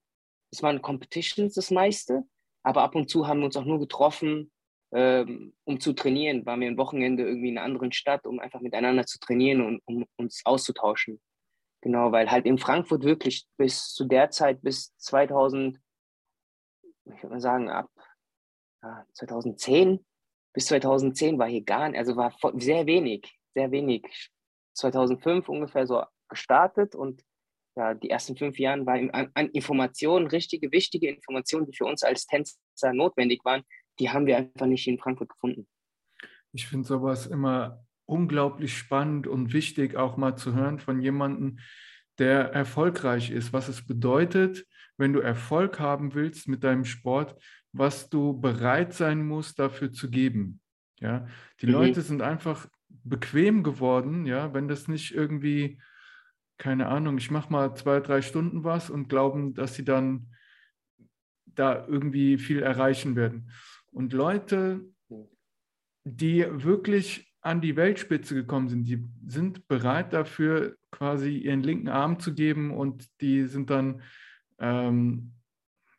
es 0.50 0.62
waren 0.62 0.82
Competitions 0.82 1.55
das 1.55 1.70
meiste, 1.70 2.25
aber 2.62 2.82
ab 2.82 2.94
und 2.94 3.08
zu 3.08 3.26
haben 3.26 3.41
wir 3.41 3.47
uns 3.47 3.56
auch 3.56 3.64
nur 3.64 3.79
getroffen, 3.79 4.50
ähm, 4.93 5.55
um 5.64 5.81
zu 5.81 5.93
trainieren. 5.93 6.44
Waren 6.47 6.61
wir 6.61 6.69
ein 6.69 6.79
Wochenende 6.79 7.25
irgendwie 7.25 7.49
in 7.49 7.58
einer 7.58 7.67
anderen 7.67 7.93
Stadt, 7.93 8.26
um 8.26 8.41
einfach 8.41 8.61
miteinander 8.61 9.06
zu 9.06 9.19
trainieren 9.19 9.61
und 9.62 9.82
um 9.85 10.05
uns 10.17 10.43
auszutauschen. 10.44 11.20
Genau, 11.82 12.12
weil 12.12 12.31
halt 12.31 12.44
in 12.44 12.58
Frankfurt 12.58 13.05
wirklich 13.05 13.47
bis 13.56 13.93
zu 13.94 14.05
der 14.05 14.31
Zeit, 14.31 14.61
bis 14.62 14.94
2000, 14.99 15.81
ich 16.82 17.23
würde 17.23 17.29
mal 17.29 17.41
sagen, 17.41 17.70
ab 17.70 17.91
ja, 18.82 19.06
2010, 19.14 20.05
bis 20.52 20.67
2010 20.67 21.38
war 21.38 21.49
hier 21.49 21.62
gar 21.62 21.88
nicht, 21.88 21.99
also 21.99 22.17
war 22.17 22.35
sehr 22.55 22.87
wenig, 22.87 23.32
sehr 23.55 23.70
wenig. 23.70 24.31
2005 24.75 25.49
ungefähr 25.49 25.87
so 25.87 26.02
gestartet 26.29 26.94
und 26.94 27.23
ja, 27.81 27.94
die 27.94 28.11
ersten 28.11 28.37
fünf 28.37 28.59
Jahre 28.59 28.85
war 28.85 28.94
an, 28.94 29.31
an 29.32 29.49
Informationen, 29.49 30.27
richtige, 30.27 30.71
wichtige 30.71 31.09
Informationen, 31.09 31.65
die 31.67 31.75
für 31.75 31.87
uns 31.87 32.03
als 32.03 32.27
Tänzer 32.27 32.93
notwendig 32.93 33.43
waren, 33.44 33.62
die 33.99 34.11
haben 34.11 34.27
wir 34.27 34.37
einfach 34.37 34.67
nicht 34.67 34.87
in 34.87 34.99
Frankfurt 34.99 35.31
gefunden. 35.31 35.67
Ich 36.53 36.67
finde 36.67 36.87
sowas 36.87 37.27
immer 37.27 37.82
unglaublich 38.05 38.77
spannend 38.77 39.27
und 39.27 39.55
wichtig, 39.55 39.97
auch 39.97 40.19
mal 40.19 40.37
zu 40.37 40.55
hören 40.55 40.79
von 40.79 41.00
jemandem, 41.00 41.59
der 42.19 42.53
erfolgreich 42.53 43.31
ist, 43.31 43.55
was 43.55 43.69
es 43.69 43.87
bedeutet, 43.87 44.67
wenn 44.99 45.15
du 45.15 45.21
Erfolg 45.21 45.81
haben 45.81 46.12
willst 46.12 46.49
mit 46.49 46.62
deinem 46.65 46.85
Sport, 46.85 47.41
was 47.73 48.11
du 48.11 48.38
bereit 48.38 48.93
sein 48.93 49.26
musst, 49.26 49.59
dafür 49.59 49.91
zu 49.91 50.11
geben. 50.11 50.61
Ja, 50.99 51.26
die 51.62 51.67
mhm. 51.67 51.73
Leute 51.73 52.03
sind 52.03 52.21
einfach 52.21 52.69
bequem 52.88 53.62
geworden, 53.62 54.26
ja, 54.26 54.53
wenn 54.53 54.69
das 54.69 54.87
nicht 54.87 55.15
irgendwie 55.15 55.81
keine 56.61 56.89
Ahnung, 56.89 57.17
ich 57.17 57.31
mache 57.31 57.51
mal 57.51 57.75
zwei, 57.75 58.01
drei 58.01 58.21
Stunden 58.21 58.65
was 58.65 58.91
und 58.91 59.09
glauben, 59.09 59.55
dass 59.55 59.75
sie 59.75 59.85
dann 59.85 60.29
da 61.47 61.87
irgendwie 61.87 62.37
viel 62.37 62.62
erreichen 62.62 63.17
werden. 63.17 63.51
Und 63.91 64.12
Leute, 64.12 64.85
die 66.05 66.45
wirklich 66.51 67.35
an 67.41 67.62
die 67.62 67.77
Weltspitze 67.77 68.35
gekommen 68.35 68.69
sind, 68.69 68.85
die 68.85 69.03
sind 69.27 69.67
bereit 69.69 70.12
dafür, 70.12 70.77
quasi 70.91 71.39
ihren 71.39 71.62
linken 71.62 71.89
Arm 71.89 72.21
zu 72.21 72.35
geben 72.35 72.73
und 72.73 73.09
die 73.23 73.47
sind 73.47 73.71
dann 73.71 74.03
ähm, 74.59 75.33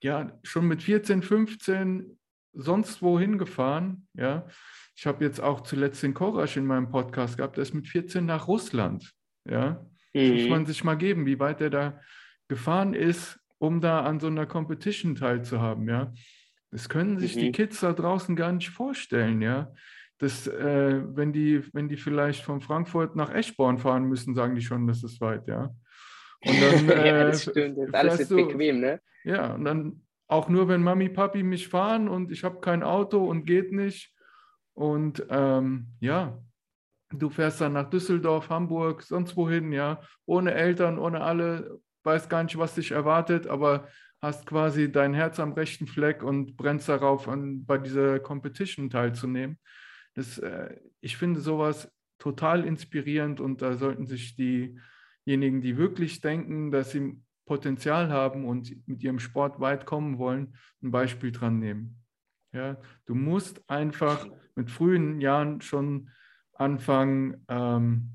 ja 0.03 0.39
schon 0.44 0.68
mit 0.68 0.84
14, 0.84 1.24
15 1.24 2.20
sonst 2.53 3.01
wohin 3.01 3.39
gefahren. 3.39 4.08
Ja, 4.13 4.48
ich 4.96 5.08
habe 5.08 5.25
jetzt 5.25 5.41
auch 5.41 5.62
zuletzt 5.62 6.03
den 6.03 6.13
Korasch 6.13 6.56
in 6.56 6.68
meinem 6.68 6.91
Podcast 6.91 7.38
gehabt, 7.38 7.58
der 7.58 7.63
ist 7.63 7.74
mit 7.74 7.88
14 7.88 8.27
nach 8.27 8.48
Russland. 8.48 9.12
Ja, 9.50 9.84
Mhm. 10.13 10.34
Muss 10.34 10.50
man 10.50 10.65
sich 10.65 10.84
mal 10.84 10.96
geben, 10.96 11.25
wie 11.25 11.39
weit 11.39 11.62
er 11.62 11.70
da 11.70 12.01
gefahren 12.48 12.94
ist, 12.94 13.39
um 13.60 13.80
da 13.80 14.01
an 14.01 14.20
so 14.20 14.27
einer 14.27 14.46
Competition 14.46 15.15
teilzuhaben, 15.15 15.88
ja. 15.88 16.13
Das 16.72 16.88
können 16.89 17.20
sich 17.20 17.36
mhm. 17.36 17.39
die 17.39 17.51
Kids 17.51 17.82
da 17.82 17.94
draußen 17.94 18.36
gar 18.36 18.51
nicht 18.51 18.70
vorstellen, 18.70 19.41
ja. 19.41 19.74
Das, 20.18 20.48
äh, 20.48 21.01
wenn, 21.15 21.34
die, 21.34 21.63
wenn 21.74 21.89
die 21.89 21.98
vielleicht 21.98 22.44
von 22.44 22.62
Frankfurt 22.62 23.15
nach 23.15 23.34
Eschborn 23.34 23.80
fahren 23.80 24.03
müssen, 24.03 24.36
sagen 24.36 24.56
die 24.56 24.62
schon, 24.62 24.88
das 24.88 25.03
ist 25.03 25.20
weit, 25.22 25.48
ja. 25.48 25.74
Und 26.46 26.62
dann, 26.62 26.89
äh, 26.98 27.08
ja, 27.08 27.24
das 27.25 27.44
stimmt. 27.44 27.77
Das 27.77 27.88
ist 27.88 27.96
alles 27.96 28.20
ist 28.20 28.30
bequem, 28.30 28.80
ne? 28.80 29.01
Ja, 29.24 29.53
und 29.53 29.65
dann 29.65 30.01
auch 30.27 30.48
nur, 30.48 30.68
wenn 30.68 30.82
Mami, 30.82 31.10
Papi 31.10 31.44
mich 31.44 31.68
fahren 31.68 32.08
und 32.08 32.32
ich 32.32 32.44
habe 32.44 32.62
kein 32.62 32.84
Auto 32.84 33.25
und 33.25 33.46
geht 33.46 33.72
nicht. 33.72 34.15
Und 34.74 35.25
ähm, 35.30 35.88
ja, 36.00 36.41
Du 37.13 37.30
fährst 37.30 37.62
dann 37.62 37.74
nach 37.74 37.89
Düsseldorf, 37.89 38.50
Hamburg, 38.50 39.03
sonst 39.03 39.36
wohin, 39.36 39.72
ja, 39.72 40.01
ohne 40.25 40.53
Eltern, 40.53 40.98
ohne 40.98 41.22
alle, 41.22 41.80
weißt 42.03 42.30
gar 42.30 42.44
nicht, 42.44 42.58
was 42.58 42.75
dich 42.75 42.91
erwartet, 42.91 43.48
aber 43.48 43.88
hast 44.22 44.46
quasi 44.46 44.91
dein 44.91 45.13
Herz 45.13 45.39
am 45.39 45.53
rechten 45.53 45.88
Fleck 45.88 46.24
und 46.24 46.56
brennst 46.56 46.88
darauf, 46.88 47.27
an, 47.27 47.65
bei 47.65 47.77
dieser 47.77 48.20
Competition 48.20 48.89
teilzunehmen. 48.89 49.58
Das, 50.13 50.38
äh, 50.38 50.77
ich 51.01 51.18
finde 51.18 51.39
sowas 51.41 51.91
total 52.20 52.65
inspirierend 52.65 53.39
und 53.39 53.62
da 53.62 53.74
sollten 53.74 54.06
sich 54.06 54.36
diejenigen, 54.36 55.62
die 55.62 55.77
wirklich 55.77 56.22
denken, 56.22 56.72
dass 56.72 56.91
sie 56.91 57.20
Potenzial 57.46 58.12
haben 58.12 58.46
und 58.46 58.88
mit 58.88 59.03
ihrem 59.03 59.20
Sport 59.20 59.60
weit 59.60 59.86
kommen 59.86 60.20
wollen, 60.20 60.56
ein 60.84 60.91
Beispiel 60.91 61.32
dran 61.32 61.60
nehmen. 61.60 62.01
Ja, 62.53 62.77
du 63.06 63.15
musst 63.15 63.68
einfach 63.70 64.27
mit 64.56 64.70
frühen 64.70 65.20
Jahren 65.20 65.62
schon 65.62 66.10
anfangen, 66.62 67.44
ähm, 67.50 68.12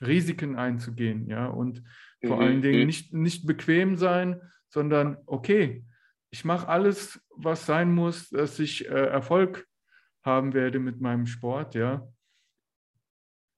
Risiken 0.00 0.56
einzugehen, 0.56 1.26
ja, 1.28 1.46
und 1.46 1.82
vor 2.24 2.36
mhm. 2.36 2.42
allen 2.42 2.62
Dingen 2.62 2.80
mhm. 2.80 2.86
nicht, 2.86 3.12
nicht 3.12 3.46
bequem 3.46 3.96
sein, 3.96 4.40
sondern 4.68 5.16
okay, 5.26 5.84
ich 6.30 6.44
mache 6.44 6.68
alles, 6.68 7.20
was 7.30 7.66
sein 7.66 7.92
muss, 7.92 8.28
dass 8.28 8.58
ich 8.58 8.86
äh, 8.86 8.90
Erfolg 8.90 9.66
haben 10.22 10.52
werde 10.52 10.78
mit 10.78 11.00
meinem 11.00 11.26
Sport, 11.26 11.74
ja. 11.74 12.06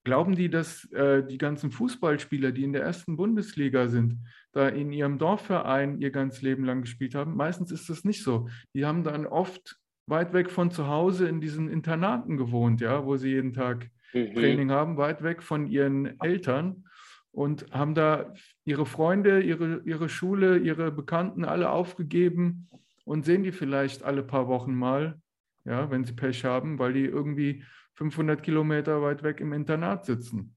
Glauben 0.04 0.34
die, 0.34 0.48
dass 0.48 0.90
äh, 0.92 1.22
die 1.22 1.36
ganzen 1.36 1.70
Fußballspieler, 1.70 2.52
die 2.52 2.64
in 2.64 2.72
der 2.72 2.82
ersten 2.82 3.16
Bundesliga 3.16 3.88
sind, 3.88 4.18
da 4.52 4.68
in 4.68 4.92
ihrem 4.92 5.18
Dorfverein 5.18 6.00
ihr 6.00 6.10
ganzes 6.10 6.40
Leben 6.40 6.64
lang 6.64 6.82
gespielt 6.82 7.14
haben? 7.14 7.36
Meistens 7.36 7.70
ist 7.70 7.90
das 7.90 8.04
nicht 8.04 8.22
so. 8.22 8.48
Die 8.72 8.86
haben 8.86 9.04
dann 9.04 9.26
oft 9.26 9.76
weit 10.06 10.32
weg 10.32 10.50
von 10.50 10.70
zu 10.70 10.86
Hause 10.86 11.28
in 11.28 11.40
diesen 11.40 11.68
Internaten 11.68 12.38
gewohnt, 12.38 12.80
ja, 12.80 13.04
wo 13.04 13.16
sie 13.16 13.30
jeden 13.30 13.52
Tag 13.52 13.90
mhm. 14.12 14.34
Training 14.34 14.70
haben, 14.70 14.96
weit 14.96 15.22
weg 15.22 15.42
von 15.42 15.66
ihren 15.66 16.20
Eltern 16.20 16.84
und 17.32 17.70
haben 17.72 17.94
da 17.94 18.32
ihre 18.64 18.86
Freunde, 18.86 19.40
ihre, 19.40 19.82
ihre 19.84 20.08
Schule, 20.08 20.58
ihre 20.58 20.90
Bekannten 20.90 21.44
alle 21.44 21.70
aufgegeben 21.70 22.68
und 23.04 23.24
sehen 23.24 23.42
die 23.42 23.52
vielleicht 23.52 24.02
alle 24.02 24.22
paar 24.22 24.48
Wochen 24.48 24.74
mal, 24.74 25.20
ja, 25.64 25.90
wenn 25.90 26.04
sie 26.04 26.14
Pech 26.14 26.44
haben, 26.44 26.78
weil 26.78 26.92
die 26.92 27.04
irgendwie 27.04 27.64
500 27.94 28.42
Kilometer 28.42 29.02
weit 29.02 29.22
weg 29.22 29.40
im 29.40 29.52
Internat 29.52 30.04
sitzen. 30.04 30.56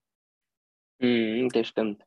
Mhm, 0.99 1.49
das 1.49 1.67
stimmt. 1.67 2.03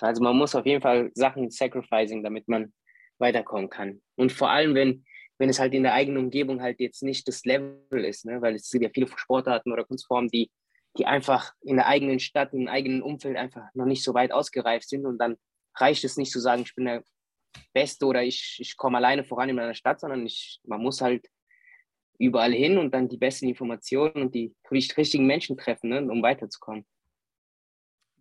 Also 0.00 0.22
man 0.22 0.36
muss 0.36 0.54
auf 0.54 0.64
jeden 0.64 0.80
Fall 0.80 1.10
Sachen 1.14 1.50
sacrificing, 1.50 2.22
damit 2.22 2.48
man 2.48 2.72
weiterkommen 3.18 3.68
kann. 3.68 4.00
Und 4.16 4.32
vor 4.32 4.50
allem, 4.50 4.74
wenn, 4.74 5.04
wenn 5.38 5.50
es 5.50 5.58
halt 5.58 5.74
in 5.74 5.82
der 5.82 5.94
eigenen 5.94 6.24
Umgebung 6.24 6.62
halt 6.62 6.80
jetzt 6.80 7.02
nicht 7.02 7.28
das 7.28 7.44
Level 7.44 8.04
ist, 8.04 8.24
ne? 8.24 8.40
weil 8.40 8.54
es 8.54 8.68
sind 8.68 8.82
ja 8.82 8.88
viele 8.92 9.08
Sportarten 9.08 9.72
oder 9.72 9.84
Kunstformen, 9.84 10.30
die 10.30 10.50
die 10.98 11.06
einfach 11.06 11.54
in 11.60 11.76
der 11.76 11.86
eigenen 11.86 12.18
Stadt, 12.18 12.52
im 12.52 12.68
eigenen 12.68 13.02
Umfeld 13.02 13.36
einfach 13.36 13.68
noch 13.74 13.86
nicht 13.86 14.02
so 14.02 14.14
weit 14.14 14.32
ausgereift 14.32 14.88
sind. 14.88 15.06
Und 15.06 15.18
dann 15.18 15.36
reicht 15.76 16.04
es 16.04 16.16
nicht 16.16 16.32
zu 16.32 16.40
sagen, 16.40 16.62
ich 16.62 16.74
bin 16.74 16.86
der 16.86 17.04
Beste 17.72 18.06
oder 18.06 18.22
ich, 18.22 18.58
ich 18.60 18.76
komme 18.76 18.98
alleine 18.98 19.24
voran 19.24 19.48
in 19.48 19.56
meiner 19.56 19.74
Stadt, 19.74 20.00
sondern 20.00 20.26
ich, 20.26 20.60
man 20.64 20.82
muss 20.82 21.00
halt 21.00 21.26
überall 22.18 22.52
hin 22.52 22.76
und 22.78 22.92
dann 22.92 23.08
die 23.08 23.16
besten 23.16 23.48
Informationen 23.48 24.22
und 24.22 24.34
die 24.34 24.54
richtigen 24.70 25.26
Menschen 25.26 25.56
treffen, 25.56 25.90
ne, 25.90 26.00
um 26.02 26.22
weiterzukommen. 26.22 26.84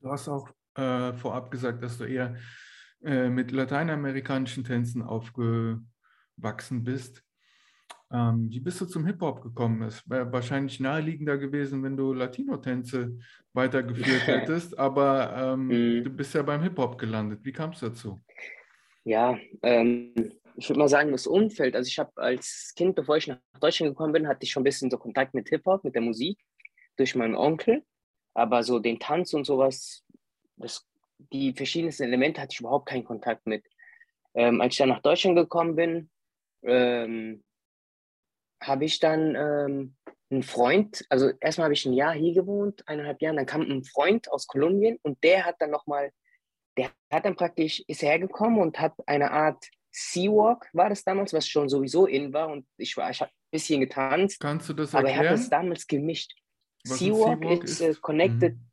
Du 0.01 0.09
hast 0.09 0.29
auch 0.29 0.49
äh, 0.75 1.13
vorab 1.13 1.51
gesagt, 1.51 1.83
dass 1.83 1.97
du 1.97 2.05
eher 2.05 2.37
äh, 3.03 3.29
mit 3.29 3.51
lateinamerikanischen 3.51 4.63
Tänzen 4.63 5.01
aufgewachsen 5.01 6.83
bist. 6.83 7.23
Ähm, 8.11 8.49
wie 8.49 8.59
bist 8.59 8.81
du 8.81 8.85
zum 8.85 9.05
Hip-Hop 9.05 9.41
gekommen? 9.41 9.83
Es 9.83 10.07
wäre 10.09 10.31
wahrscheinlich 10.31 10.79
naheliegender 10.79 11.37
gewesen, 11.37 11.83
wenn 11.83 11.95
du 11.95 12.13
Latino-Tänze 12.13 13.19
weitergeführt 13.53 14.25
hättest, 14.27 14.77
aber 14.79 15.33
ähm, 15.35 15.67
mm. 15.67 16.03
du 16.03 16.09
bist 16.09 16.33
ja 16.33 16.41
beim 16.41 16.63
Hip-Hop 16.63 16.97
gelandet. 16.97 17.41
Wie 17.43 17.51
kam 17.51 17.71
es 17.71 17.81
dazu? 17.81 18.19
Ja, 19.03 19.37
ähm, 19.61 20.13
ich 20.55 20.67
würde 20.69 20.79
mal 20.79 20.89
sagen, 20.89 21.11
das 21.11 21.27
Umfeld. 21.27 21.75
Also 21.75 21.87
ich 21.87 21.99
habe 21.99 22.11
als 22.15 22.73
Kind, 22.75 22.95
bevor 22.95 23.17
ich 23.17 23.27
nach 23.27 23.39
Deutschland 23.61 23.91
gekommen 23.91 24.13
bin, 24.13 24.27
hatte 24.27 24.43
ich 24.43 24.51
schon 24.51 24.61
ein 24.61 24.65
bisschen 24.65 24.89
so 24.89 24.97
Kontakt 24.97 25.33
mit 25.33 25.49
Hip-Hop, 25.49 25.83
mit 25.83 25.93
der 25.93 26.01
Musik, 26.01 26.39
durch 26.97 27.15
meinen 27.15 27.35
Onkel. 27.35 27.83
Aber 28.33 28.63
so 28.63 28.79
den 28.79 28.99
Tanz 28.99 29.33
und 29.33 29.45
sowas, 29.45 30.03
das, 30.57 30.85
die 31.31 31.53
verschiedensten 31.53 32.03
Elemente 32.03 32.41
hatte 32.41 32.53
ich 32.53 32.59
überhaupt 32.59 32.87
keinen 32.89 33.03
Kontakt 33.03 33.45
mit. 33.45 33.65
Ähm, 34.33 34.61
als 34.61 34.73
ich 34.73 34.77
dann 34.79 34.89
nach 34.89 35.01
Deutschland 35.01 35.35
gekommen 35.35 35.75
bin, 35.75 36.09
ähm, 36.63 37.43
habe 38.61 38.85
ich 38.85 38.99
dann 38.99 39.35
ähm, 39.35 39.95
einen 40.31 40.43
Freund, 40.43 41.05
also 41.09 41.31
erstmal 41.39 41.65
habe 41.65 41.73
ich 41.73 41.85
ein 41.85 41.93
Jahr 41.93 42.13
hier 42.13 42.33
gewohnt, 42.33 42.87
eineinhalb 42.87 43.21
Jahre, 43.21 43.37
dann 43.37 43.45
kam 43.45 43.61
ein 43.61 43.83
Freund 43.83 44.31
aus 44.31 44.47
Kolumbien 44.47 44.99
und 45.01 45.23
der 45.23 45.45
hat 45.45 45.55
dann 45.59 45.71
nochmal, 45.71 46.11
der 46.77 46.91
hat 47.11 47.25
dann 47.25 47.35
praktisch, 47.35 47.83
ist 47.87 48.01
hergekommen 48.01 48.59
und 48.59 48.79
hat 48.79 48.93
eine 49.07 49.31
Art 49.31 49.65
Seawalk, 49.91 50.69
war 50.73 50.89
das 50.89 51.03
damals, 51.03 51.33
was 51.33 51.47
schon 51.47 51.67
sowieso 51.67 52.05
in 52.05 52.31
war 52.31 52.49
und 52.49 52.67
ich 52.77 52.95
war, 52.95 53.09
ich 53.09 53.21
habe 53.21 53.31
ein 53.31 53.51
bisschen 53.51 53.79
getanzt. 53.79 54.39
Kannst 54.39 54.69
du 54.69 54.73
das 54.73 54.93
erklären? 54.93 55.15
Aber 55.15 55.25
er 55.25 55.31
hat 55.31 55.39
das 55.39 55.49
damals 55.49 55.87
gemischt. 55.87 56.33
Seawalk, 56.83 57.39
Seawalk 57.41 57.63
ist, 57.63 57.81
ist? 57.81 57.97
Uh, 57.97 58.01
connected, 58.01 58.55
mhm. 58.55 58.69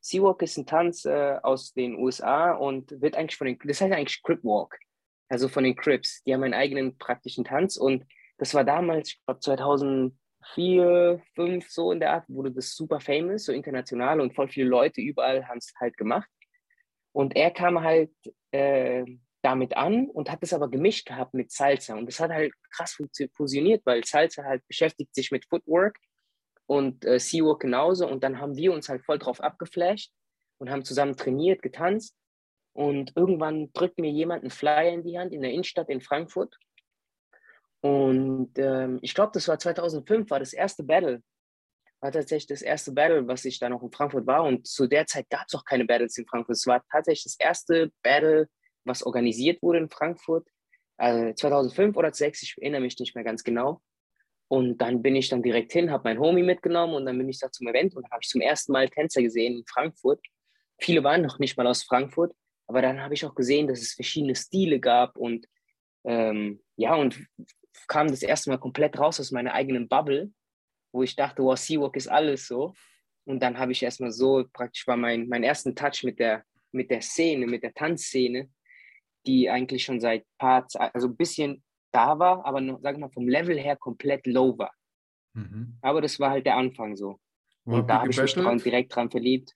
Seawalk 0.00 0.42
ist 0.42 0.58
ein 0.58 0.66
Tanz 0.66 1.04
äh, 1.06 1.38
aus 1.42 1.72
den 1.72 1.96
USA 1.96 2.52
und 2.52 3.00
wird 3.00 3.16
eigentlich 3.16 3.36
von 3.36 3.46
den, 3.46 3.58
das 3.64 3.80
heißt 3.80 3.92
eigentlich 3.92 4.22
Crip 4.22 4.44
Walk, 4.44 4.78
also 5.28 5.48
von 5.48 5.64
den 5.64 5.74
Crips. 5.74 6.22
Die 6.24 6.34
haben 6.34 6.44
einen 6.44 6.54
eigenen 6.54 6.98
praktischen 6.98 7.44
Tanz 7.44 7.76
und 7.78 8.04
das 8.38 8.54
war 8.54 8.64
damals, 8.64 9.10
ich 9.10 9.24
glaube 9.26 9.40
2004, 9.40 11.22
2005, 11.34 11.70
so 11.70 11.92
in 11.92 12.00
der 12.00 12.12
Art, 12.12 12.28
wurde 12.28 12.52
das 12.52 12.74
super 12.74 13.00
famous, 13.00 13.44
so 13.44 13.52
international 13.52 14.20
und 14.20 14.34
voll 14.34 14.48
viele 14.48 14.68
Leute 14.68 15.00
überall 15.00 15.46
haben 15.46 15.58
es 15.58 15.72
halt 15.78 15.96
gemacht. 15.96 16.28
Und 17.12 17.36
er 17.36 17.50
kam 17.50 17.82
halt 17.82 18.12
äh, 18.52 19.04
damit 19.42 19.76
an 19.76 20.08
und 20.08 20.30
hat 20.30 20.38
es 20.42 20.52
aber 20.52 20.70
gemischt 20.70 21.06
gehabt 21.06 21.34
mit 21.34 21.50
Salsa. 21.50 21.96
Und 21.96 22.06
das 22.06 22.20
hat 22.20 22.30
halt 22.30 22.52
krass 22.70 22.96
fusioniert, 23.34 23.84
weil 23.84 24.04
Salsa 24.04 24.44
halt 24.44 24.66
beschäftigt 24.68 25.14
sich 25.14 25.32
mit 25.32 25.44
Footwork 25.46 25.98
und 26.66 27.04
äh, 27.04 27.18
Seawalk 27.18 27.60
genauso. 27.60 28.06
Und 28.08 28.22
dann 28.22 28.40
haben 28.40 28.56
wir 28.56 28.72
uns 28.72 28.88
halt 28.88 29.04
voll 29.04 29.18
drauf 29.18 29.40
abgeflasht 29.40 30.12
und 30.58 30.70
haben 30.70 30.84
zusammen 30.84 31.16
trainiert, 31.16 31.62
getanzt. 31.62 32.14
Und 32.72 33.16
irgendwann 33.16 33.72
drückt 33.72 33.98
mir 33.98 34.10
jemand 34.10 34.42
einen 34.42 34.50
Flyer 34.50 34.92
in 34.92 35.02
die 35.02 35.18
Hand 35.18 35.32
in 35.32 35.42
der 35.42 35.50
Innenstadt 35.50 35.88
in 35.88 36.00
Frankfurt 36.00 36.56
und 37.80 38.50
ähm, 38.56 38.98
ich 39.02 39.14
glaube, 39.14 39.30
das 39.34 39.46
war 39.48 39.58
2005, 39.58 40.30
war 40.30 40.40
das 40.40 40.52
erste 40.52 40.82
Battle. 40.82 41.22
War 42.00 42.12
tatsächlich 42.12 42.46
das 42.46 42.62
erste 42.62 42.92
Battle, 42.92 43.26
was 43.26 43.44
ich 43.44 43.58
da 43.58 43.68
noch 43.68 43.82
in 43.82 43.92
Frankfurt 43.92 44.26
war. 44.26 44.44
Und 44.44 44.66
zu 44.66 44.86
der 44.86 45.06
Zeit 45.06 45.28
gab 45.30 45.44
es 45.46 45.54
auch 45.54 45.64
keine 45.64 45.84
Battles 45.84 46.16
in 46.18 46.26
Frankfurt. 46.26 46.56
Es 46.56 46.66
war 46.66 46.82
tatsächlich 46.90 47.24
das 47.24 47.36
erste 47.38 47.92
Battle, 48.02 48.48
was 48.84 49.02
organisiert 49.02 49.62
wurde 49.62 49.78
in 49.78 49.90
Frankfurt. 49.90 50.48
Also 50.96 51.32
2005 51.32 51.96
oder 51.96 52.12
2006, 52.12 52.42
ich 52.42 52.54
erinnere 52.58 52.80
mich 52.80 52.98
nicht 52.98 53.14
mehr 53.14 53.24
ganz 53.24 53.44
genau. 53.44 53.80
Und 54.48 54.78
dann 54.78 55.02
bin 55.02 55.14
ich 55.14 55.28
dann 55.28 55.42
direkt 55.42 55.72
hin, 55.72 55.90
habe 55.90 56.04
mein 56.04 56.18
Homie 56.18 56.42
mitgenommen 56.42 56.94
und 56.94 57.06
dann 57.06 57.18
bin 57.18 57.28
ich 57.28 57.38
da 57.38 57.50
zum 57.52 57.68
Event 57.68 57.94
und 57.94 58.10
habe 58.10 58.20
ich 58.22 58.28
zum 58.28 58.40
ersten 58.40 58.72
Mal 58.72 58.88
Tänzer 58.88 59.22
gesehen 59.22 59.58
in 59.58 59.64
Frankfurt. 59.66 60.20
Viele 60.80 61.04
waren 61.04 61.22
noch 61.22 61.38
nicht 61.38 61.56
mal 61.56 61.66
aus 61.66 61.82
Frankfurt, 61.82 62.32
aber 62.66 62.80
dann 62.80 63.02
habe 63.02 63.14
ich 63.14 63.26
auch 63.26 63.34
gesehen, 63.34 63.68
dass 63.68 63.80
es 63.80 63.92
verschiedene 63.92 64.34
Stile 64.34 64.80
gab 64.80 65.16
und 65.16 65.46
ähm, 66.04 66.62
ja, 66.76 66.94
und 66.94 67.20
kam 67.88 68.08
das 68.08 68.22
erste 68.22 68.50
Mal 68.50 68.58
komplett 68.58 68.98
raus 68.98 69.18
aus 69.18 69.32
meiner 69.32 69.54
eigenen 69.54 69.88
Bubble, 69.88 70.30
wo 70.92 71.02
ich 71.02 71.16
dachte, 71.16 71.42
wow, 71.42 71.58
Seawalk 71.58 71.96
ist 71.96 72.08
alles 72.08 72.46
so. 72.46 72.74
Und 73.24 73.40
dann 73.42 73.58
habe 73.58 73.72
ich 73.72 73.82
erstmal 73.82 74.12
so, 74.12 74.44
praktisch 74.52 74.86
war 74.86 74.96
mein, 74.96 75.28
mein 75.28 75.42
ersten 75.42 75.74
Touch 75.74 76.02
mit 76.04 76.18
der, 76.18 76.44
mit 76.72 76.90
der 76.90 77.02
Szene, 77.02 77.46
mit 77.46 77.62
der 77.62 77.74
Tanzszene, 77.74 78.50
die 79.26 79.50
eigentlich 79.50 79.84
schon 79.84 80.00
seit 80.00 80.24
paar, 80.38 80.66
also 80.74 81.08
ein 81.08 81.16
bisschen 81.16 81.62
da 81.92 82.18
war, 82.18 82.44
aber 82.44 82.60
noch, 82.60 82.80
sag 82.82 82.98
mal, 82.98 83.10
vom 83.10 83.28
Level 83.28 83.58
her 83.58 83.76
komplett 83.76 84.26
low 84.26 84.56
war. 84.58 84.72
Mhm. 85.34 85.78
Aber 85.82 86.00
das 86.00 86.18
war 86.20 86.30
halt 86.30 86.46
der 86.46 86.56
Anfang 86.56 86.96
so. 86.96 87.18
Wo 87.64 87.76
und 87.76 87.90
da 87.90 88.00
habe 88.00 88.10
ich 88.10 88.20
mich 88.20 88.34
dran, 88.34 88.58
direkt 88.58 88.94
dran 88.94 89.10
verliebt. 89.10 89.54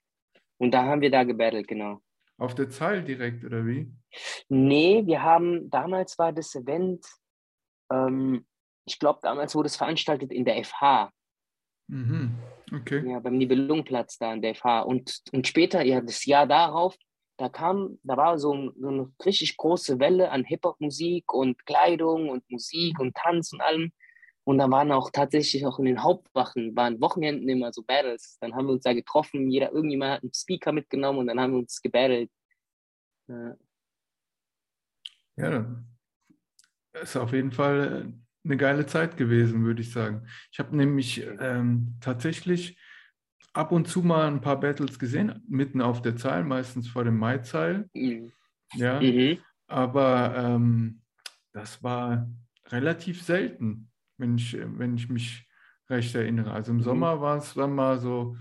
Und 0.59 0.73
da 0.73 0.85
haben 0.85 1.01
wir 1.01 1.11
da 1.11 1.25
gebettelt, 1.25 1.67
genau. 1.67 2.01
Auf 2.39 2.55
der 2.55 2.69
Zeil 2.71 3.03
direkt, 3.03 3.45
oder 3.45 3.67
wie? 3.67 3.91
Nee, 4.49 5.03
wir 5.07 5.23
haben, 5.23 5.71
damals 5.71 6.19
war 6.19 6.33
das 6.33 6.55
Event, 6.55 7.07
ähm, 7.93 8.47
ich 8.85 8.99
glaube, 8.99 9.21
damals 9.23 9.55
wurde 9.55 9.67
es 9.67 9.77
veranstaltet 9.77 10.33
in 10.33 10.45
der 10.45 10.63
FH. 10.65 11.13
Mhm. 11.89 12.39
Okay. 12.73 13.09
Ja, 13.09 13.21
beim 13.21 13.37
Nibelungenplatz 13.37 14.19
da 14.19 14.33
in 14.33 14.43
der 14.43 14.55
FH. 14.55 14.81
Und, 14.81 15.23
und 15.33 15.47
später, 15.47 15.83
ja, 15.83 16.01
das 16.01 16.25
Jahr 16.25 16.47
darauf, 16.47 16.97
da 17.37 17.49
kam, 17.49 17.99
da 18.03 18.17
war 18.17 18.39
so, 18.39 18.73
so 18.77 18.89
eine 18.89 19.13
richtig 19.25 19.57
große 19.57 19.99
Welle 19.99 20.31
an 20.31 20.45
Hip-Hop-Musik 20.45 21.33
und 21.33 21.65
Kleidung 21.67 22.29
und 22.29 22.49
Musik 22.51 22.99
und 22.99 23.15
Tanz 23.15 23.53
und 23.53 23.61
allem. 23.61 23.93
Und 24.45 24.59
da 24.59 24.69
waren 24.71 24.91
auch 24.91 25.11
tatsächlich 25.11 25.65
auch 25.67 25.79
in 25.79 25.85
den 25.85 26.03
Hauptwachen, 26.03 26.75
waren 26.75 27.01
Wochenenden 27.01 27.49
immer 27.49 27.73
so 27.73 27.83
Battles. 27.83 28.39
Dann 28.41 28.55
haben 28.55 28.67
wir 28.67 28.73
uns 28.73 28.83
da 28.83 28.93
getroffen, 28.93 29.51
jeder, 29.51 29.73
irgendjemand 29.73 30.13
hat 30.13 30.23
einen 30.23 30.35
Speaker 30.35 30.73
mitgenommen 30.73 31.21
und 31.21 31.27
dann 31.29 31.41
haben 31.41 31.53
wir 31.53 31.61
uns 31.61 31.81
gebattelt. 31.81 32.31
Ja, 33.29 33.57
ja 35.37 35.85
ist 37.01 37.17
auf 37.17 37.33
jeden 37.33 37.53
Fall 37.53 38.07
äh, 38.07 38.23
eine 38.45 38.57
geile 38.57 38.87
Zeit 38.87 39.17
gewesen, 39.17 39.65
würde 39.65 39.83
ich 39.83 39.93
sagen. 39.93 40.27
Ich 40.51 40.59
habe 40.59 40.77
nämlich 40.77 41.25
ähm, 41.41 41.97
tatsächlich 42.01 42.79
ab 43.53 43.73
und 43.73 43.87
zu 43.87 44.03
mal 44.03 44.27
ein 44.27 44.41
paar 44.41 44.59
Battles 44.59 44.99
gesehen, 44.99 45.43
mitten 45.49 45.81
auf 45.81 46.03
der 46.03 46.17
Zahl, 46.17 46.45
meistens 46.45 46.89
vor 46.89 47.05
dem 47.05 47.19
Mai-Zeil. 47.19 47.89
Mhm. 47.95 48.33
Ja, 48.75 49.01
mhm. 49.01 49.39
aber 49.69 50.35
ähm, 50.37 51.03
das 51.53 51.83
war 51.83 52.29
relativ 52.69 53.23
selten, 53.23 53.91
wenn 54.17 54.37
ich, 54.37 54.57
wenn 54.59 54.97
ich 54.97 55.09
mich 55.11 55.47
recht 55.91 56.15
erinnere. 56.15 56.53
Also 56.53 56.73
im 56.73 56.79
mhm. 56.79 56.83
Sommer 56.83 57.21
war 57.21 57.37
es 57.37 57.55
dann 57.55 57.75
mal 57.75 57.99
so, 57.99 58.37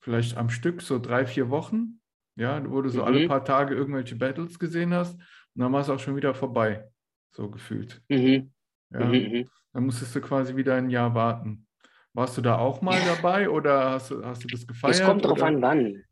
vielleicht 0.00 0.36
am 0.36 0.48
Stück, 0.48 0.80
so 0.80 0.98
drei, 0.98 1.26
vier 1.26 1.50
Wochen, 1.50 2.00
ja, 2.36 2.62
wo 2.70 2.80
du 2.82 2.88
so 2.88 3.02
alle 3.02 3.24
mhm. 3.24 3.28
paar 3.28 3.44
Tage 3.44 3.74
irgendwelche 3.74 4.16
Battles 4.16 4.58
gesehen 4.58 4.94
hast 4.94 5.14
und 5.14 5.62
dann 5.62 5.72
war 5.72 5.80
es 5.80 5.90
auch 5.90 5.98
schon 5.98 6.16
wieder 6.16 6.34
vorbei 6.34 6.88
so 7.34 7.50
gefühlt. 7.50 8.00
Mhm. 8.08 8.52
Ja, 8.90 9.04
mhm, 9.04 9.12
mhm. 9.12 9.50
Dann 9.72 9.86
musstest 9.86 10.14
du 10.14 10.20
quasi 10.20 10.56
wieder 10.56 10.76
ein 10.76 10.90
Jahr 10.90 11.14
warten. 11.14 11.66
Warst 12.12 12.36
du 12.36 12.40
da 12.40 12.58
auch 12.58 12.80
mal 12.80 13.00
dabei 13.04 13.48
oder 13.50 13.90
hast 13.90 14.12
du, 14.12 14.24
hast 14.24 14.44
du 14.44 14.48
das 14.48 14.66
gefeiert? 14.66 14.94
Es 14.94 15.02
kommt 15.02 15.24
darauf 15.24 15.42
an, 15.42 15.60
wann. 15.60 16.04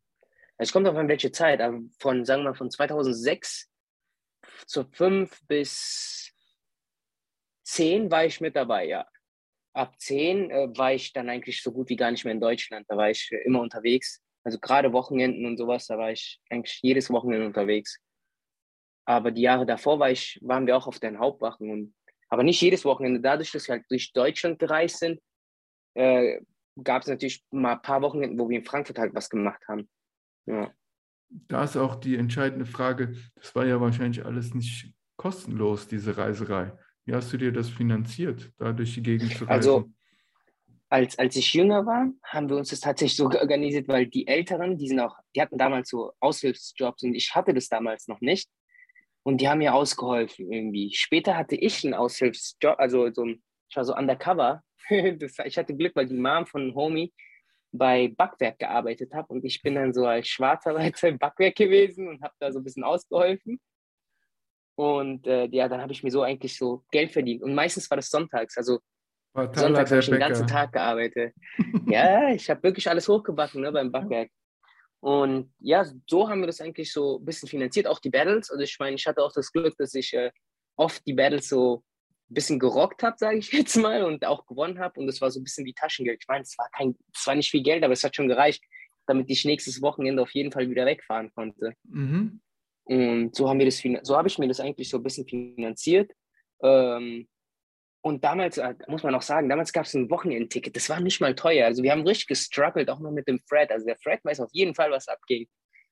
Es 0.59 0.73
kommt 0.73 0.87
darauf 0.87 0.99
an, 0.99 1.09
welche 1.09 1.31
Zeit. 1.31 1.61
Von, 2.01 2.25
sagen 2.25 2.43
wir 2.43 2.51
mal, 2.51 2.57
von 2.57 2.71
2006 2.71 3.71
zu 4.67 4.85
5 4.85 5.47
bis 5.47 6.33
10 7.63 8.11
war 8.11 8.25
ich 8.25 8.41
mit 8.41 8.57
dabei, 8.57 8.87
ja. 8.87 9.07
Ab 9.75 9.95
10 9.99 10.51
äh, 10.51 10.69
war 10.77 10.93
ich 10.93 11.13
dann 11.13 11.31
eigentlich 11.31 11.63
so 11.63 11.73
gut 11.73 11.89
wie 11.89 11.97
gar 11.97 12.11
nicht 12.11 12.25
mehr 12.25 12.35
in 12.35 12.41
Deutschland. 12.41 12.85
Da 12.89 12.97
war 12.97 13.11
ich 13.11 13.31
immer 13.45 13.61
unterwegs. 13.61 14.21
Also 14.45 14.59
gerade 14.59 14.93
Wochenenden 14.93 15.47
und 15.47 15.57
sowas, 15.57 15.87
da 15.87 15.97
war 15.97 16.11
ich 16.11 16.41
eigentlich 16.51 16.81
jedes 16.83 17.11
Wochenende 17.11 17.47
unterwegs. 17.47 18.01
Aber 19.05 19.31
die 19.31 19.43
Jahre 19.43 19.67
davor 19.67 19.99
war 19.99 20.11
ich, 20.11 20.39
waren 20.43 20.67
wir 20.67 20.77
auch 20.77 20.87
auf 20.87 21.01
den 21.01 21.19
Hauptwachen 21.19 21.71
und 21.71 21.95
Aber 22.29 22.43
nicht 22.43 22.61
jedes 22.61 22.85
Wochenende. 22.85 23.21
Dadurch, 23.21 23.53
dass 23.53 23.69
wir 23.69 23.77
halt 23.77 23.85
durch 23.91 24.13
Deutschland 24.13 24.59
gereist 24.59 24.99
sind, 24.99 25.21
äh, 25.95 26.41
gab 26.83 27.03
es 27.03 27.09
natürlich 27.09 27.45
mal 27.51 27.75
ein 27.75 27.83
paar 27.83 28.03
Wochenende, 28.03 28.43
wo 28.43 28.49
wir 28.49 28.59
in 28.59 28.65
Frankfurt 28.65 28.99
halt 28.99 29.15
was 29.15 29.29
gemacht 29.29 29.63
haben. 29.69 29.89
Ja. 30.47 30.73
Da 31.29 31.65
ist 31.65 31.77
auch 31.77 31.97
die 31.97 32.17
entscheidende 32.17 32.67
Frage, 32.67 33.15
das 33.37 33.55
war 33.55 33.67
ja 33.67 33.81
wahrscheinlich 33.81 34.25
alles 34.25 34.55
nicht 34.55 34.93
kostenlos, 35.17 35.89
diese 35.89 36.17
Reiserei. 36.17 36.73
Wie 37.05 37.15
hast 37.15 37.33
du 37.33 37.37
dir 37.37 37.53
das 37.53 37.69
finanziert, 37.69 38.53
da 38.59 38.73
durch 38.73 38.95
die 38.95 39.03
Gegend 39.03 39.33
zu 39.33 39.45
reisen? 39.45 39.51
Also, 39.51 39.91
als, 40.89 41.19
als 41.19 41.37
ich 41.37 41.55
jünger 41.55 41.87
war, 41.87 42.11
haben 42.23 42.51
wir 42.51 42.57
uns 42.57 42.69
das 42.69 42.81
tatsächlich 42.81 43.17
so 43.17 43.25
organisiert, 43.41 43.89
weil 43.89 44.07
die 44.07 44.27
Älteren, 44.27 44.77
die 44.77 44.89
sind 44.89 45.01
auch, 45.01 45.17
die 45.35 45.41
hatten 45.41 45.59
damals 45.59 45.89
so 45.89 46.13
Aushilfsjobs 46.21 47.03
und 47.03 47.15
ich 47.15 47.35
hatte 47.35 47.55
das 47.55 47.69
damals 47.69 48.09
noch 48.09 48.21
nicht. 48.21 48.49
Und 49.25 49.41
die 49.41 49.49
haben 49.49 49.59
mir 49.59 49.75
ausgeholfen 49.75 50.51
irgendwie. 50.51 50.93
Später 50.93 51.37
hatte 51.37 51.55
ich 51.57 51.85
einen 51.85 51.95
Aushilfsjob, 51.95 52.79
also 52.79 53.11
so 53.13 53.25
ein, 53.25 53.43
ich 53.69 53.77
war 53.77 53.85
so 53.85 53.95
undercover. 53.95 54.63
das, 55.19 55.39
ich 55.45 55.57
hatte 55.57 55.77
Glück, 55.77 55.95
weil 55.95 56.07
die 56.07 56.15
Mom 56.15 56.47
von 56.47 56.75
Homie 56.75 57.13
bei 57.73 58.13
Backwerk 58.17 58.59
gearbeitet 58.59 59.15
hat 59.15 59.31
und 59.31 59.45
ich 59.45 59.63
bin 59.63 59.75
dann 59.77 59.95
so 59.95 60.07
als 60.07 60.29
Schwarzarbeiter 60.29 61.09
im 61.09 61.19
Backwerk 61.19 61.57
gewesen 61.57 62.09
und 62.09 62.23
habe 62.23 62.35
da 62.39 62.53
so 62.53 62.61
ein 62.61 62.65
bisschen 62.65 62.85
ausgeholfen. 62.85 63.61
Und 64.75 65.27
äh, 65.27 65.47
ja, 65.47 65.69
dann 65.69 65.81
habe 65.81 65.93
ich 65.93 66.03
mir 66.03 66.11
so 66.11 66.23
eigentlich 66.23 66.57
so 66.57 66.85
Geld 66.91 67.13
verdient. 67.13 67.43
Und 67.43 67.55
meistens 67.55 67.91
war 67.91 67.97
das 67.97 68.09
sonntags. 68.09 68.57
Also 68.57 68.81
sonntags 69.35 69.91
habe 69.91 70.01
ich 70.01 70.09
den 70.09 70.19
ganzen 70.19 70.47
Tag 70.47 70.73
gearbeitet. 70.73 71.35
ja, 71.87 72.31
ich 72.31 72.49
habe 72.51 72.63
wirklich 72.63 72.89
alles 72.89 73.09
hochgebacken 73.09 73.61
ne, 73.61 73.73
beim 73.73 73.93
Backwerk. 73.93 74.31
Und 75.03 75.53
ja, 75.59 75.85
so 76.07 76.29
haben 76.29 76.43
wir 76.43 76.47
das 76.47 76.61
eigentlich 76.61 76.93
so 76.93 77.19
ein 77.19 77.25
bisschen 77.25 77.49
finanziert, 77.49 77.89
auch 77.89 77.99
die 77.99 78.09
Battles. 78.09 78.53
Also 78.53 78.63
ich 78.63 78.79
meine, 78.79 78.95
ich 78.95 79.05
hatte 79.05 79.21
auch 79.21 79.33
das 79.33 79.51
Glück, 79.51 79.77
dass 79.77 79.95
ich 79.95 80.15
äh, 80.15 80.31
oft 80.77 81.05
die 81.05 81.13
Battles 81.13 81.49
so 81.49 81.83
ein 82.31 82.35
bisschen 82.35 82.61
gerockt 82.61 83.03
habe, 83.03 83.17
sage 83.19 83.39
ich 83.39 83.51
jetzt 83.51 83.77
mal, 83.77 84.05
und 84.05 84.25
auch 84.25 84.47
gewonnen 84.47 84.79
habe. 84.79 85.01
Und 85.01 85.09
das 85.09 85.21
war 85.21 85.33
so 85.33 85.41
ein 85.41 85.43
bisschen 85.43 85.67
wie 85.67 85.75
Taschengeld. 85.75 86.21
Ich 86.23 86.29
meine, 86.29 86.43
es 86.43 86.57
war 86.57 86.69
kein, 86.71 86.97
es 87.13 87.27
war 87.27 87.35
nicht 87.35 87.51
viel 87.51 87.65
Geld, 87.65 87.83
aber 87.83 87.95
es 87.95 88.05
hat 88.05 88.15
schon 88.15 88.29
gereicht, 88.29 88.63
damit 89.09 89.29
ich 89.29 89.45
nächstes 89.45 89.83
Wochenende 89.83 90.23
auf 90.23 90.31
jeden 90.31 90.53
Fall 90.53 90.71
wieder 90.71 90.87
wegfahren 90.87 91.33
konnte. 91.35 91.75
Mhm. 91.83 92.41
Und 92.85 93.35
so 93.35 93.49
haben 93.49 93.59
wir 93.59 93.67
das, 93.67 93.83
so 94.05 94.17
habe 94.17 94.29
ich 94.29 94.39
mir 94.39 94.47
das 94.47 94.61
eigentlich 94.61 94.89
so 94.89 94.99
ein 94.99 95.03
bisschen 95.03 95.27
finanziert. 95.27 96.13
Ähm, 96.63 97.27
und 98.03 98.25
damals, 98.25 98.59
äh, 98.59 98.75
muss 98.89 99.05
man 99.05 99.15
auch 99.15 99.23
sagen, 99.23 99.49
damals 99.49 99.73
gab 99.73 99.87
es 99.87 99.95
ein 99.95 100.11
Wochenendticket. 100.11 100.75
Das 100.75 100.89
war 100.91 101.01
nicht 101.01 101.21
mal 101.21 101.37
teuer. 101.37 101.67
Also 101.67 101.85
wir 101.85 101.93
haben 101.93 102.07
richtig 102.07 102.27
gestruggelt, 102.27 102.91
auch 102.91 102.99
noch 102.99 103.13
mit 103.13 103.29
dem 103.29 103.39
Fred. 103.39 103.71
Also 103.71 103.87
der 103.87 103.97
Fred 103.97 104.21
weiß 104.25 104.41
auf 104.41 104.51
jeden 104.53 104.75
Fall, 104.75 104.91
was 104.91 105.07
abging. 105.07 105.47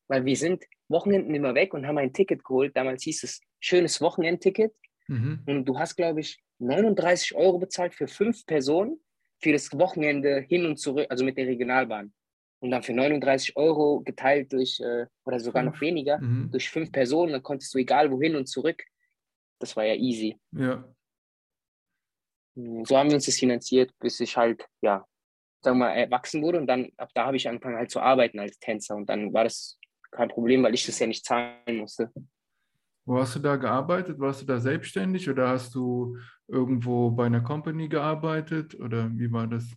Weil 0.08 0.24
wir 0.24 0.36
sind 0.36 0.64
Wochenenden 0.88 1.32
immer 1.34 1.54
weg 1.54 1.72
und 1.72 1.86
haben 1.86 1.98
ein 1.98 2.12
Ticket 2.12 2.44
geholt. 2.44 2.76
Damals 2.76 3.04
hieß 3.04 3.22
es 3.22 3.40
schönes 3.60 4.00
Wochenendticket. 4.00 4.72
Mhm. 5.06 5.44
Und 5.46 5.64
du 5.66 5.78
hast, 5.78 5.94
glaube 5.94 6.20
ich, 6.20 6.42
39 6.58 7.36
Euro 7.36 7.58
bezahlt 7.58 7.94
für 7.94 8.08
fünf 8.08 8.44
Personen 8.44 9.00
für 9.40 9.52
das 9.52 9.72
Wochenende 9.72 10.44
hin 10.48 10.66
und 10.66 10.78
zurück, 10.78 11.06
also 11.08 11.24
mit 11.24 11.38
der 11.38 11.46
Regionalbahn. 11.46 12.12
Und 12.58 12.72
dann 12.72 12.82
für 12.82 12.92
39 12.92 13.56
Euro 13.56 14.00
geteilt 14.00 14.52
durch, 14.52 14.80
äh, 14.80 15.06
oder 15.24 15.40
sogar 15.40 15.62
noch 15.62 15.80
weniger, 15.80 16.18
mhm. 16.18 16.50
durch 16.50 16.68
fünf 16.68 16.92
Personen, 16.92 17.32
dann 17.32 17.42
konntest 17.42 17.72
du 17.72 17.78
egal 17.78 18.10
wohin 18.10 18.36
und 18.36 18.48
zurück. 18.48 18.82
Das 19.60 19.76
war 19.76 19.84
ja 19.84 19.94
easy. 19.94 20.38
Ja. 20.52 20.84
Hm, 22.56 22.84
so 22.84 22.96
haben 22.96 23.10
wir 23.10 23.14
uns 23.14 23.26
das 23.26 23.36
finanziert, 23.36 23.92
bis 23.98 24.20
ich 24.20 24.36
halt, 24.36 24.66
ja, 24.80 25.04
sagen 25.62 25.78
wir 25.78 25.86
mal, 25.86 25.92
erwachsen 25.92 26.42
wurde. 26.42 26.58
Und 26.58 26.66
dann, 26.66 26.90
ab 26.96 27.10
da 27.14 27.26
habe 27.26 27.36
ich 27.36 27.48
angefangen 27.48 27.76
halt 27.76 27.90
zu 27.90 28.00
arbeiten 28.00 28.38
als 28.38 28.58
Tänzer. 28.58 28.96
Und 28.96 29.08
dann 29.08 29.32
war 29.32 29.44
das 29.44 29.78
kein 30.10 30.28
Problem, 30.28 30.62
weil 30.62 30.74
ich 30.74 30.86
das 30.86 30.98
ja 30.98 31.06
nicht 31.06 31.24
zahlen 31.24 31.78
musste. 31.78 32.12
Wo 33.04 33.18
hast 33.18 33.34
du 33.34 33.40
da 33.40 33.56
gearbeitet? 33.56 34.18
Warst 34.20 34.42
du 34.42 34.46
da 34.46 34.60
selbstständig 34.60 35.28
oder 35.28 35.48
hast 35.48 35.74
du 35.74 36.16
irgendwo 36.48 37.10
bei 37.10 37.26
einer 37.26 37.40
Company 37.40 37.88
gearbeitet? 37.88 38.78
Oder 38.78 39.10
wie 39.12 39.32
war 39.32 39.46
das? 39.46 39.72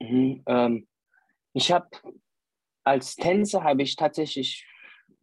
Mhm, 0.00 0.42
ähm, 0.46 0.88
ich 1.52 1.72
habe 1.72 1.88
als 2.84 3.16
Tänzer 3.16 3.62
habe 3.62 3.82
ich 3.82 3.96
tatsächlich 3.96 4.66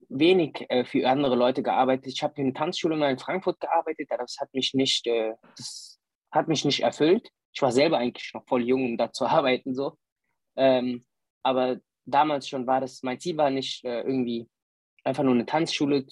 wenig 0.10 0.65
äh, 0.69 0.86
für 0.86 1.08
andere 1.08 1.36
Leute 1.36 1.63
gearbeitet. 1.63 2.08
Ich 2.08 2.24
habe 2.24 2.39
in 2.39 2.48
der 2.48 2.54
Tanzschule 2.54 2.95
mal 2.95 3.12
in 3.12 3.19
Frankfurt 3.19 3.60
gearbeitet, 3.60 4.12
aber 4.12 4.24
das 4.24 4.38
hat 4.39 4.54
mich 4.54 4.74
nicht, 4.74 5.06
äh, 5.08 5.34
das 5.56 5.96
hat 6.32 6.48
mich 6.48 6.66
nicht 6.66 6.82
erfüllt. 6.82 7.30
Ich 7.54 7.62
war 7.62 7.72
selber 7.72 7.98
eigentlich 7.98 8.34
noch 8.34 8.46
voll 8.48 8.63
jung, 8.63 8.86
um 8.86 8.98
da 8.98 9.12
zu 9.12 9.26
arbeiten, 9.28 9.74
so. 9.74 9.98
Ähm, 10.56 11.06
aber 11.44 11.80
damals 12.06 12.48
schon 12.48 12.68
war 12.68 12.82
das, 12.82 13.04
mein 13.04 13.20
Ziel 13.20 13.38
war 13.38 13.50
nicht 13.50 13.84
äh, 13.86 14.02
irgendwie 14.02 14.50
einfach 15.04 15.24
nur 15.24 15.34
eine 15.34 15.46
Tanzschule, 15.46 16.06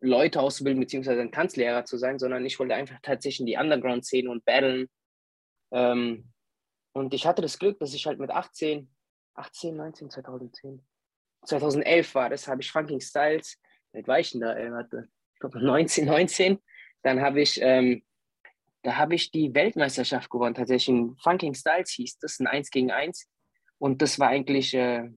Leute 0.00 0.40
auszubilden, 0.40 0.80
beziehungsweise 0.80 1.20
ein 1.20 1.30
Tanzlehrer 1.30 1.84
zu 1.84 1.96
sein, 1.96 2.18
sondern 2.18 2.44
ich 2.44 2.58
wollte 2.58 2.74
einfach 2.74 2.98
tatsächlich 3.02 3.40
in 3.40 3.46
die 3.46 3.56
Underground-Szene 3.56 4.28
und 4.28 4.44
battlen. 4.44 4.88
Ähm, 5.70 6.32
und 6.92 7.14
ich 7.14 7.26
hatte 7.26 7.40
das 7.40 7.58
Glück, 7.58 7.78
dass 7.78 7.94
ich 7.94 8.06
halt 8.06 8.18
mit 8.18 8.30
18, 8.30 8.90
18, 9.34 9.76
19, 9.76 10.10
2010, 10.10 10.84
2011 11.46 12.14
war 12.14 12.30
das, 12.30 12.48
habe 12.48 12.62
ich 12.62 12.70
Funking 12.70 13.00
Styles, 13.00 13.60
ich 13.92 14.32
denn 14.32 14.40
da, 14.40 14.54
ey, 14.54 14.72
warte, 14.72 15.08
ich 15.34 15.40
glaube 15.40 15.60
19, 15.60 16.06
19, 16.06 16.58
dann 17.02 17.20
habe 17.20 17.40
ich 17.40 17.60
ähm, 17.62 18.02
da 18.82 18.96
habe 18.96 19.14
ich 19.14 19.30
die 19.30 19.54
Weltmeisterschaft 19.54 20.30
gewonnen, 20.30 20.54
tatsächlich 20.54 20.88
in 20.88 21.16
Funking 21.22 21.54
Styles 21.54 21.90
hieß 21.90 22.18
das, 22.18 22.40
ein 22.40 22.46
1 22.46 22.70
gegen 22.70 22.90
1. 22.90 23.28
Und 23.78 24.02
das 24.02 24.18
war 24.18 24.28
eigentlich, 24.28 24.74
äh, 24.74 25.10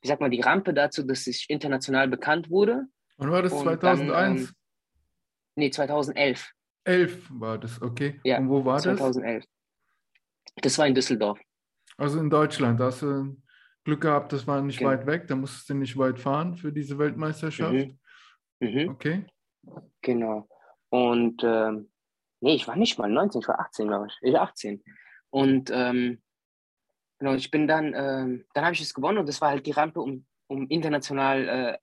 wie 0.00 0.08
sagt 0.08 0.20
man, 0.20 0.30
die 0.30 0.40
Rampe 0.40 0.72
dazu, 0.72 1.02
dass 1.02 1.26
ich 1.26 1.46
international 1.48 2.08
bekannt 2.08 2.50
wurde. 2.50 2.86
Und 3.16 3.30
war 3.30 3.42
das 3.42 3.52
2001? 3.58 4.08
Dann, 4.10 4.36
ähm, 4.36 4.48
nee, 5.56 5.70
2011. 5.70 6.52
11 6.84 7.26
war 7.30 7.58
das, 7.58 7.82
okay. 7.82 8.20
Ja, 8.24 8.38
Und 8.38 8.48
wo 8.48 8.64
war 8.64 8.78
2011. 8.78 9.44
das? 9.44 9.44
2011. 9.44 9.44
Das 10.62 10.78
war 10.78 10.86
in 10.86 10.94
Düsseldorf. 10.94 11.40
Also 11.96 12.20
in 12.20 12.30
Deutschland. 12.30 12.78
Da 12.80 12.86
hast 12.86 13.02
du 13.02 13.36
Glück 13.84 14.00
gehabt, 14.00 14.32
das 14.32 14.46
war 14.46 14.62
nicht 14.62 14.78
genau. 14.78 14.90
weit 14.90 15.06
weg. 15.06 15.26
Da 15.26 15.34
musstest 15.34 15.68
du 15.68 15.74
nicht 15.74 15.96
weit 15.98 16.18
fahren 16.18 16.56
für 16.56 16.72
diese 16.72 16.98
Weltmeisterschaft. 16.98 17.72
Mhm. 17.72 17.98
Mhm. 18.60 18.88
Okay. 18.90 19.26
Genau. 20.02 20.48
Und 20.90 21.42
ähm, 21.44 21.90
Nee, 22.40 22.54
ich 22.54 22.68
war 22.68 22.76
nicht 22.76 22.98
mal 22.98 23.10
19, 23.10 23.40
ich 23.40 23.48
war 23.48 23.60
18, 23.60 23.88
glaube 23.88 24.06
ich. 24.08 24.18
Ich 24.22 24.32
war 24.32 24.42
18. 24.42 24.82
Und 25.30 25.70
ähm, 25.72 26.22
genau, 27.18 27.34
ich 27.34 27.50
bin 27.50 27.66
dann, 27.66 27.94
ähm, 27.94 28.44
dann 28.54 28.64
habe 28.64 28.74
ich 28.74 28.80
es 28.80 28.94
gewonnen 28.94 29.18
und 29.18 29.28
das 29.28 29.40
war 29.40 29.50
halt 29.50 29.66
die 29.66 29.72
Rampe, 29.72 30.00
um, 30.00 30.24
um 30.46 30.68
international, 30.68 31.48
äh, 31.48 31.78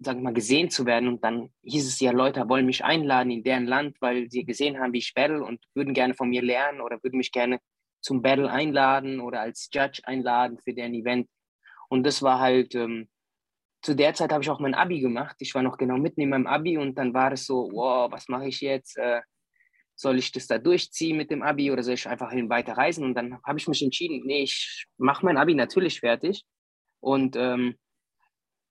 sag 0.00 0.16
ich 0.16 0.22
mal, 0.22 0.34
gesehen 0.34 0.70
zu 0.70 0.84
werden. 0.86 1.08
Und 1.08 1.24
dann 1.24 1.50
hieß 1.62 1.86
es 1.86 2.00
ja, 2.00 2.12
Leute 2.12 2.48
wollen 2.48 2.66
mich 2.66 2.84
einladen 2.84 3.30
in 3.30 3.42
deren 3.42 3.66
Land, 3.66 3.96
weil 4.00 4.30
sie 4.30 4.44
gesehen 4.44 4.78
haben, 4.78 4.92
wie 4.92 4.98
ich 4.98 5.14
battle 5.14 5.42
und 5.42 5.64
würden 5.74 5.94
gerne 5.94 6.14
von 6.14 6.28
mir 6.28 6.42
lernen 6.42 6.80
oder 6.80 7.02
würden 7.02 7.16
mich 7.16 7.32
gerne 7.32 7.60
zum 8.00 8.20
Battle 8.20 8.50
einladen 8.50 9.20
oder 9.20 9.40
als 9.40 9.70
Judge 9.72 10.02
einladen 10.04 10.58
für 10.58 10.74
deren 10.74 10.94
Event. 10.94 11.28
Und 11.88 12.04
das 12.04 12.22
war 12.22 12.38
halt, 12.38 12.74
ähm, 12.74 13.08
zu 13.82 13.94
der 13.94 14.14
Zeit 14.14 14.32
habe 14.32 14.42
ich 14.42 14.50
auch 14.50 14.60
mein 14.60 14.74
Abi 14.74 15.00
gemacht. 15.00 15.36
Ich 15.40 15.54
war 15.54 15.62
noch 15.62 15.78
genau 15.78 15.96
mitten 15.96 16.20
in 16.20 16.30
meinem 16.30 16.46
Abi 16.46 16.76
und 16.78 16.96
dann 16.96 17.14
war 17.14 17.32
es 17.32 17.46
so, 17.46 17.70
wow, 17.72 18.10
was 18.10 18.28
mache 18.28 18.46
ich 18.48 18.60
jetzt? 18.60 18.96
Äh, 18.98 19.20
soll 19.96 20.18
ich 20.18 20.32
das 20.32 20.46
da 20.46 20.58
durchziehen 20.58 21.16
mit 21.16 21.30
dem 21.30 21.42
Abi 21.42 21.70
oder 21.70 21.82
soll 21.82 21.94
ich 21.94 22.08
einfach 22.08 22.32
hin 22.32 22.48
weiter 22.48 22.76
reisen? 22.76 23.04
Und 23.04 23.14
dann 23.14 23.40
habe 23.44 23.58
ich 23.58 23.68
mich 23.68 23.82
entschieden, 23.82 24.22
nee, 24.24 24.42
ich 24.42 24.86
mache 24.96 25.24
mein 25.24 25.36
Abi 25.36 25.54
natürlich 25.54 26.00
fertig 26.00 26.44
und, 27.00 27.36
ähm, 27.36 27.76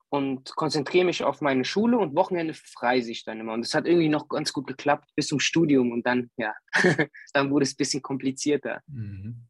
und 0.10 0.56
konzentriere 0.56 1.06
mich 1.06 1.24
auf 1.24 1.42
meine 1.42 1.66
Schule 1.66 1.98
und 1.98 2.16
Wochenende 2.16 2.54
reise 2.80 3.12
ich 3.12 3.24
dann 3.24 3.40
immer. 3.40 3.54
Und 3.54 3.62
das 3.62 3.74
hat 3.74 3.88
irgendwie 3.88 4.10
noch 4.10 4.28
ganz 4.28 4.54
gut 4.54 4.68
geklappt 4.68 5.10
bis 5.16 5.28
zum 5.28 5.40
Studium 5.40 5.92
und 5.92 6.06
dann, 6.06 6.30
ja, 6.38 6.54
dann 7.34 7.50
wurde 7.52 7.64
es 7.64 7.74
ein 7.74 7.78
bisschen 7.78 8.02
komplizierter. 8.02 8.82
Mhm. 8.88 9.48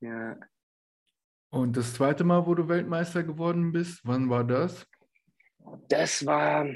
Ja. 0.00 0.36
Und 1.50 1.76
das 1.76 1.94
zweite 1.94 2.24
Mal, 2.24 2.46
wo 2.46 2.54
du 2.54 2.68
Weltmeister 2.68 3.22
geworden 3.22 3.72
bist, 3.72 4.00
wann 4.02 4.28
war 4.28 4.44
das? 4.44 4.86
Das 5.88 6.26
war, 6.26 6.66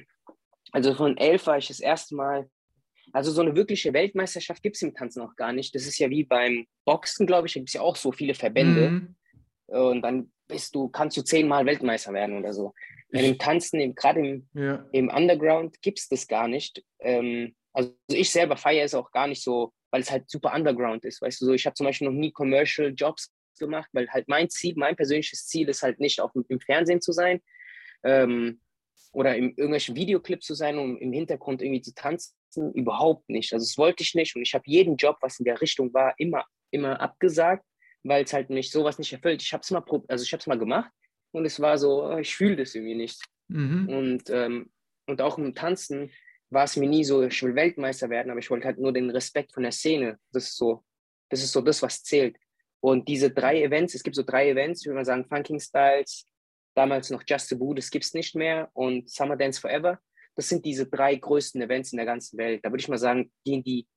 also 0.72 0.94
von 0.94 1.16
elf 1.16 1.46
war 1.46 1.59
ich 1.59 1.68
das 1.68 1.81
erste 1.81 2.14
Mal 2.14 2.48
also 3.12 3.31
so 3.31 3.42
eine 3.42 3.55
wirkliche 3.55 3.92
Weltmeisterschaft 3.92 4.62
gibt 4.62 4.77
es 4.77 4.83
im 4.83 4.94
Tanzen 4.94 5.21
noch 5.21 5.37
gar 5.37 5.53
nicht. 5.53 5.75
Das 5.75 5.87
ist 5.87 5.99
ja 5.99 6.11
wie 6.11 6.25
beim 6.25 6.66
Boxen, 6.85 7.27
glaube 7.27 7.47
ich, 7.47 7.55
da 7.55 7.61
gibt 7.61 7.71
es 7.71 7.75
ja 7.75 7.81
auch 7.81 7.97
so 7.97 8.12
viele 8.12 8.35
Verbände. 8.35 8.90
Mhm. 8.90 9.16
Und 9.66 10.03
dann 10.03 10.33
bist 10.49 10.75
du, 10.75 10.88
kannst 10.88 11.16
du 11.16 11.23
zehnmal 11.23 11.66
Weltmeister 11.66 12.12
werden 12.12 12.38
oder 12.38 12.53
so. 12.53 12.75
Ich, 13.11 13.23
Im 13.23 13.38
Tanzen, 13.38 13.94
gerade 13.94 14.21
im, 14.21 14.49
ja. 14.55 14.85
im 14.92 15.09
Underground, 15.09 15.81
gibt 15.81 15.99
es 15.99 16.09
das 16.09 16.27
gar 16.27 16.49
nicht. 16.49 16.85
Ähm, 17.01 17.55
also 17.73 17.94
ich 18.11 18.31
selber 18.31 18.57
feiere 18.57 18.85
es 18.85 18.94
auch 18.94 19.11
gar 19.11 19.27
nicht 19.27 19.42
so, 19.42 19.73
weil 19.90 20.03
es 20.03 20.11
halt 20.11 20.29
super 20.29 20.55
Underground 20.55 21.05
ist. 21.05 21.23
Weißt 21.23 21.40
du, 21.40 21.47
so 21.47 21.53
ich 21.53 21.64
habe 21.64 21.75
zum 21.75 21.87
Beispiel 21.87 22.09
noch 22.09 22.14
nie 22.14 22.33
Commercial 22.33 22.92
Jobs 22.94 23.33
gemacht, 23.59 23.88
weil 23.92 24.09
halt 24.11 24.29
mein 24.29 24.49
Ziel, 24.51 24.75
mein 24.77 24.97
persönliches 24.97 25.47
Ziel 25.47 25.68
ist 25.68 25.83
halt 25.83 26.01
nicht 26.01 26.21
auf, 26.21 26.33
im 26.49 26.61
Fernsehen 26.61 27.01
zu 27.01 27.12
sein 27.12 27.40
ähm, 28.03 28.61
oder 29.12 29.37
in 29.37 29.51
irgendwelchen 29.51 29.97
Videoclips 29.97 30.47
zu 30.47 30.55
sein, 30.55 30.79
um 30.79 30.99
im 30.99 31.12
Hintergrund 31.12 31.62
irgendwie 31.62 31.83
zu 31.83 31.94
tanzen, 31.94 32.35
überhaupt 32.75 33.29
nicht. 33.29 33.53
Also 33.53 33.64
das 33.64 33.79
wollte 33.79 34.03
ich 34.03 34.14
nicht 34.14 34.37
und 34.37 34.42
ich 34.42 34.55
habe 34.55 34.64
jeden 34.66 34.97
Job, 34.97 35.16
was 35.21 35.38
in 35.38 35.44
der 35.44 35.61
Richtung 35.61 35.92
war, 35.94 36.14
immer, 36.18 36.44
immer 36.71 37.01
abgesagt, 37.01 37.64
weil 38.03 38.25
es 38.25 38.33
halt 38.33 38.51
mich 38.51 38.71
sowas 38.71 38.99
nicht 38.99 39.12
erfüllt. 39.12 39.42
Ich 39.42 39.53
habe 39.53 39.62
es 39.62 39.71
mal, 39.71 39.85
also 40.09 40.23
ich 40.23 40.33
habe 40.33 40.40
es 40.40 40.47
mal 40.47 40.59
gemacht 40.59 40.90
und 41.33 41.44
es 41.44 41.61
war 41.61 41.79
so, 41.79 42.05
oh, 42.05 42.18
ich 42.18 42.35
fühle 42.35 42.57
das 42.57 42.75
irgendwie 42.75 42.94
nicht. 42.94 43.23
Mhm. 43.49 43.88
Und, 43.88 44.31
ähm, 44.31 44.71
und 45.07 45.21
auch 45.23 45.38
im 45.38 45.55
Tanzen, 45.55 46.11
war 46.51 46.64
es 46.64 46.77
mir 46.77 46.88
nie 46.88 47.05
so, 47.05 47.23
ich 47.23 47.42
will 47.42 47.55
Weltmeister 47.55 48.09
werden, 48.11 48.31
aber 48.31 48.40
ich 48.40 48.51
wollte 48.51 48.66
halt 48.66 48.79
nur 48.79 48.92
den 48.92 49.11
Respekt 49.11 49.53
von 49.53 49.62
der 49.62 49.73
Szene. 49.73 50.18
Das 50.33 50.44
ist 50.44 50.57
so, 50.57 50.85
das 51.29 51.42
ist 51.42 51.53
so 51.53 51.61
das, 51.61 51.83
was 51.83 52.03
zählt. 52.03 52.37
Und 52.81 53.09
diese 53.09 53.31
drei 53.31 53.62
Events, 53.62 53.94
es 53.94 54.03
gibt 54.03 54.16
so 54.16 54.23
drei 54.23 54.51
Events, 54.51 54.87
würde 54.87 54.97
mal 54.97 55.05
sagen, 55.05 55.27
Funking 55.27 55.61
Styles, 55.61 56.27
damals 56.75 57.11
noch 57.11 57.23
Just 57.27 57.53
a 57.53 57.57
Boo, 57.57 57.75
das 57.75 57.90
gibt 57.90 58.05
es 58.05 58.14
nicht 58.14 58.35
mehr, 58.35 58.71
und 58.73 59.11
Summer 59.11 59.37
Dance 59.37 59.61
Forever. 59.61 59.99
Das 60.38 60.48
sind 60.48 60.64
diese 60.64 60.87
drei 60.87 61.16
größten 61.16 61.61
Events 61.61 61.92
in 61.92 61.96
der 61.96 62.07
ganzen 62.07 62.38
Welt. 62.38 62.64
Da 62.64 62.70
würde 62.70 62.81
ich 62.81 62.88
mal 62.88 62.96
sagen, 62.96 63.33
gehen 63.44 63.64
die, 63.64 63.88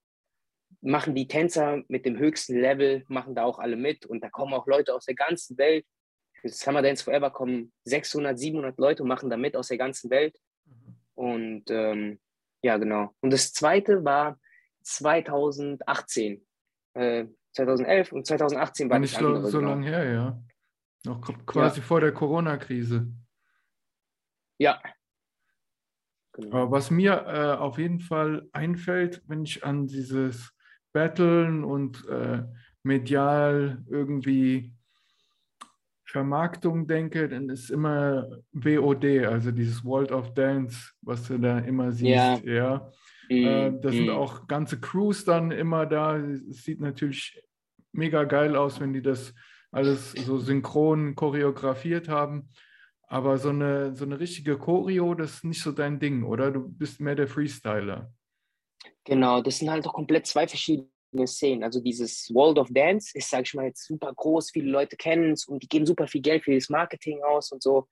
machen 0.82 1.13
die 1.13 1.27
Tänzer 1.27 1.84
mit 1.88 2.04
dem 2.04 2.17
höchsten 2.17 2.60
Level, 2.60 3.04
machen 3.08 3.36
da 3.36 3.43
auch 3.43 3.60
alle 3.60 3.75
mit. 3.75 4.08
Und 4.08 4.23
da 4.23 4.30
kommen 4.32 4.56
auch 4.56 4.65
Leute 4.65 4.95
aus 4.95 5.06
der 5.06 5.13
ganzen 5.13 5.56
Welt. 5.60 5.86
Für 6.41 6.49
Summer 6.49 6.82
Dance 6.82 7.04
Forever 7.04 7.30
kommen 7.30 7.71
600, 7.84 8.39
700 8.39 8.80
Leute 8.80 9.04
und 9.04 9.10
machen 9.10 9.30
da 9.30 9.38
mit 9.38 9.56
aus 9.56 9.67
der 9.67 9.77
ganzen 9.77 10.10
Welt. 10.10 10.36
Und 11.13 11.69
ähm, 11.69 12.19
ja, 12.63 12.77
genau. 12.77 13.13
Und 13.21 13.32
das 13.32 13.54
zweite 13.54 14.04
war 14.04 14.39
2018. 14.82 16.43
Äh, 16.95 17.25
2011 17.54 18.13
und 18.13 18.25
2018 18.25 18.89
war 18.89 18.97
nicht 18.97 19.15
so, 19.15 19.45
so 19.45 19.60
lange 19.60 19.86
her, 19.86 20.12
ja. 20.12 20.43
Noch 21.06 21.21
quasi 21.45 21.82
ja. 21.82 21.86
vor 21.86 22.01
der 22.01 22.13
Corona-Krise. 22.13 23.13
Ja. 24.58 24.82
Genau. 26.34 26.72
Was 26.72 26.91
mir 26.91 27.26
äh, 27.28 27.58
auf 27.58 27.78
jeden 27.78 28.00
Fall 28.00 28.48
einfällt, 28.54 29.22
wenn 29.28 29.44
ich 29.44 29.65
an 29.65 29.88
dieses 29.88 30.54
Battlen 30.94 31.63
und 31.63 32.08
äh, 32.08 32.44
medial 32.84 33.84
irgendwie 33.89 34.74
Vermarktung 36.06 36.88
denke, 36.88 37.30
dann 37.30 37.50
ist 37.50 37.70
immer 37.70 38.28
WOD, 38.52 39.26
also 39.26 39.52
dieses 39.52 39.84
World 39.86 40.12
of 40.12 40.34
Dance, 40.34 40.91
was 41.02 41.28
du 41.28 41.38
da 41.38 41.60
immer 41.60 41.91
siehst. 41.91 42.44
Ja. 42.44 42.44
ja. 42.44 42.91
Mm, 43.30 43.82
da 43.82 43.91
sind 43.91 44.08
mm. 44.08 44.10
auch 44.10 44.48
ganze 44.48 44.80
Crews 44.80 45.24
dann 45.24 45.52
immer 45.52 45.86
da. 45.86 46.17
Es 46.17 46.63
sieht 46.63 46.82
natürlich 46.82 47.41
mega 47.94 48.26
geil 48.26 48.58
aus, 48.58 48.82
wenn 48.82 48.91
die 48.91 49.02
das 49.02 49.34
alles 49.72 50.12
so 50.12 50.38
synchron 50.38 51.15
choreografiert 51.15 52.10
haben. 52.10 52.50
Aber 53.12 53.38
so 53.38 53.50
eine, 53.50 53.93
so 53.93 54.06
eine 54.06 54.21
richtige 54.21 54.58
Choreo, 54.58 55.13
das 55.15 55.34
ist 55.34 55.43
nicht 55.43 55.62
so 55.62 55.74
dein 55.74 56.00
Ding, 56.00 56.24
oder? 56.24 56.50
Du 56.50 56.69
bist 56.69 57.02
mehr 57.02 57.13
der 57.13 57.28
Freestyler. 57.28 58.13
Genau, 59.04 59.41
das 59.41 59.58
sind 59.58 59.69
halt 59.69 59.86
auch 59.86 59.93
komplett 59.93 60.28
zwei 60.28 60.47
verschiedene 60.47 61.28
Szenen. 61.28 61.62
Also 61.62 61.82
dieses 61.82 62.34
World 62.34 62.58
of 62.58 62.69
Dance 62.71 63.12
ist, 63.13 63.30
sag 63.30 63.41
ich 63.45 63.54
mal, 63.54 63.65
jetzt 63.65 63.86
super 63.86 64.13
groß, 64.13 64.52
viele 64.52 64.71
Leute 64.71 64.95
kennen 64.95 65.34
es 65.34 65.45
und 65.45 65.62
die 65.62 65.67
geben 65.67 65.86
super 65.86 66.08
viel 66.08 66.21
Geld 66.21 66.45
für 66.45 66.56
das 66.56 66.69
Marketing 66.69 67.21
aus 67.21 67.52
und 67.52 67.62
so. 67.62 67.89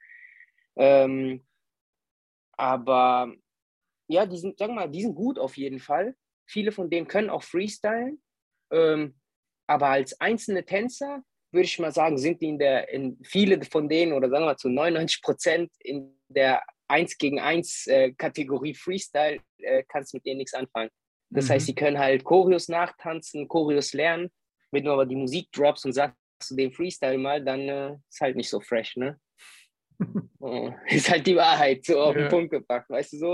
Ähm, 0.77 1.45
aber 2.53 3.35
ja, 4.07 4.25
die 4.25 4.37
sind, 4.37 4.57
sag 4.57 4.71
mal, 4.71 4.89
die 4.89 5.01
sind 5.01 5.15
gut 5.15 5.37
auf 5.37 5.57
jeden 5.57 5.79
Fall. 5.79 6.15
Viele 6.47 6.71
von 6.71 6.89
denen 6.89 7.09
können 7.09 7.29
auch 7.29 7.43
freestylen. 7.43 8.23
Ähm, 8.71 9.19
aber 9.67 9.87
als 9.87 10.17
einzelne 10.21 10.63
Tänzer 10.63 11.23
würde 11.51 11.65
ich 11.65 11.79
mal 11.79 11.91
sagen, 11.91 12.17
sind 12.17 12.41
die 12.41 12.49
in 12.49 12.59
der, 12.59 12.89
in 12.89 13.17
viele 13.23 13.63
von 13.63 13.89
denen 13.89 14.13
oder 14.13 14.29
sagen 14.29 14.43
wir 14.43 14.51
mal 14.51 14.57
zu 14.57 14.69
99 14.69 15.21
Prozent 15.21 15.71
in 15.79 16.15
der 16.27 16.61
1 16.87 17.17
gegen 17.17 17.39
1 17.39 17.87
äh, 17.87 18.11
Kategorie 18.13 18.73
Freestyle, 18.73 19.39
äh, 19.57 19.83
kannst 19.87 20.13
mit 20.13 20.25
denen 20.25 20.37
nichts 20.37 20.53
anfangen. 20.53 20.89
Das 21.29 21.45
mhm. 21.45 21.53
heißt, 21.53 21.65
sie 21.67 21.75
können 21.75 21.99
halt 21.99 22.23
Choreos 22.23 22.67
nachtanzen, 22.67 23.47
Choreos 23.47 23.93
lernen. 23.93 24.29
Wenn 24.71 24.83
du 24.83 24.91
aber 24.91 25.05
die 25.05 25.15
Musik 25.15 25.51
drops 25.51 25.85
und 25.85 25.93
sagst 25.93 26.15
du 26.49 26.55
den 26.55 26.71
Freestyle 26.71 27.17
mal, 27.17 27.43
dann 27.43 27.61
äh, 27.61 27.95
ist 28.09 28.21
halt 28.21 28.35
nicht 28.35 28.49
so 28.49 28.59
fresh, 28.59 28.95
ne? 28.97 29.19
oh, 30.39 30.71
ist 30.87 31.09
halt 31.09 31.27
die 31.27 31.35
Wahrheit, 31.35 31.85
so 31.85 31.99
auf 31.99 32.15
ja. 32.15 32.21
den 32.21 32.29
Punkt 32.29 32.51
gebracht, 32.51 32.89
weißt 32.89 33.13
du 33.13 33.17
so? 33.17 33.33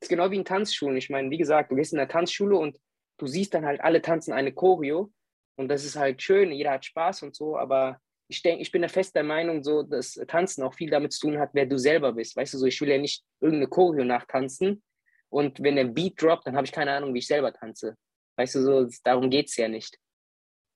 Das 0.00 0.06
ist 0.06 0.08
genau 0.08 0.30
wie 0.30 0.36
in 0.36 0.44
Tanzschulen. 0.44 0.96
Ich 0.96 1.10
meine, 1.10 1.30
wie 1.30 1.38
gesagt, 1.38 1.72
du 1.72 1.76
gehst 1.76 1.92
in 1.92 1.98
der 1.98 2.08
Tanzschule 2.08 2.56
und 2.56 2.78
du 3.18 3.26
siehst 3.26 3.52
dann 3.54 3.66
halt, 3.66 3.80
alle 3.80 4.00
tanzen 4.00 4.32
eine 4.32 4.52
Choreo 4.52 5.10
und 5.58 5.68
das 5.68 5.84
ist 5.84 5.96
halt 5.96 6.22
schön, 6.22 6.52
jeder 6.52 6.72
hat 6.72 6.84
Spaß 6.84 7.22
und 7.22 7.34
so, 7.34 7.58
aber 7.58 8.00
ich 8.28 8.42
denke, 8.42 8.62
ich 8.62 8.70
bin 8.70 8.82
der 8.82 8.90
fest 8.90 9.14
der 9.14 9.22
Meinung, 9.22 9.62
so, 9.62 9.82
dass 9.82 10.14
Tanzen 10.26 10.62
auch 10.62 10.74
viel 10.74 10.90
damit 10.90 11.12
zu 11.12 11.20
tun 11.20 11.38
hat, 11.38 11.50
wer 11.54 11.66
du 11.66 11.78
selber 11.78 12.12
bist. 12.12 12.36
Weißt 12.36 12.52
du, 12.54 12.58
so, 12.58 12.66
ich 12.66 12.80
will 12.80 12.90
ja 12.90 12.98
nicht 12.98 13.24
irgendeine 13.40 13.68
Choreo 13.68 14.04
nachtanzen 14.04 14.82
und 15.30 15.62
wenn 15.62 15.76
der 15.76 15.84
Beat 15.84 16.20
droppt, 16.20 16.46
dann 16.46 16.56
habe 16.56 16.66
ich 16.66 16.72
keine 16.72 16.92
Ahnung, 16.92 17.14
wie 17.14 17.18
ich 17.18 17.26
selber 17.26 17.52
tanze. 17.52 17.96
Weißt 18.36 18.54
du, 18.54 18.62
so, 18.62 18.88
darum 19.02 19.30
geht 19.30 19.48
es 19.48 19.56
ja 19.56 19.68
nicht. 19.68 19.98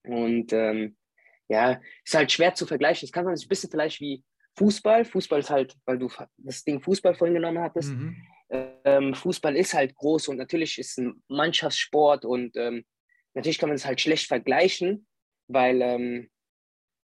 Und 0.05 0.53
ähm, 0.53 0.97
ja, 1.49 1.81
ist 2.05 2.15
halt 2.15 2.33
schwer 2.33 2.55
zu 2.55 2.67
vergleichen. 2.67 3.07
Das 3.07 3.13
kann 3.13 3.25
man 3.25 3.37
sich 3.37 3.47
ein 3.47 3.49
bisschen 3.49 3.71
vielleicht 3.71 4.01
wie 4.01 4.25
Fußball. 4.57 5.05
Fußball 5.05 5.41
ist 5.41 5.51
halt, 5.51 5.77
weil 5.85 5.99
du 5.99 6.11
das 6.39 6.65
Ding 6.65 6.81
Fußball 6.81 7.15
vorhin 7.15 7.35
genommen 7.35 7.61
hattest. 7.61 7.91
Mhm. 7.91 8.17
Ähm, 8.51 9.15
Fußball 9.15 9.57
ist 9.57 9.75
halt 9.75 9.95
groß 9.95 10.29
und 10.29 10.37
natürlich 10.37 10.79
ist 10.79 10.99
ein 10.99 11.23
Mannschaftssport 11.29 12.25
und 12.25 12.57
ähm, 12.57 12.85
natürlich 13.35 13.59
kann 13.59 13.69
man 13.69 13.77
es 13.77 13.87
halt 13.87 14.01
schlecht 14.01 14.27
vergleichen, 14.27 15.07
weil, 15.49 15.81
ähm, 15.83 16.31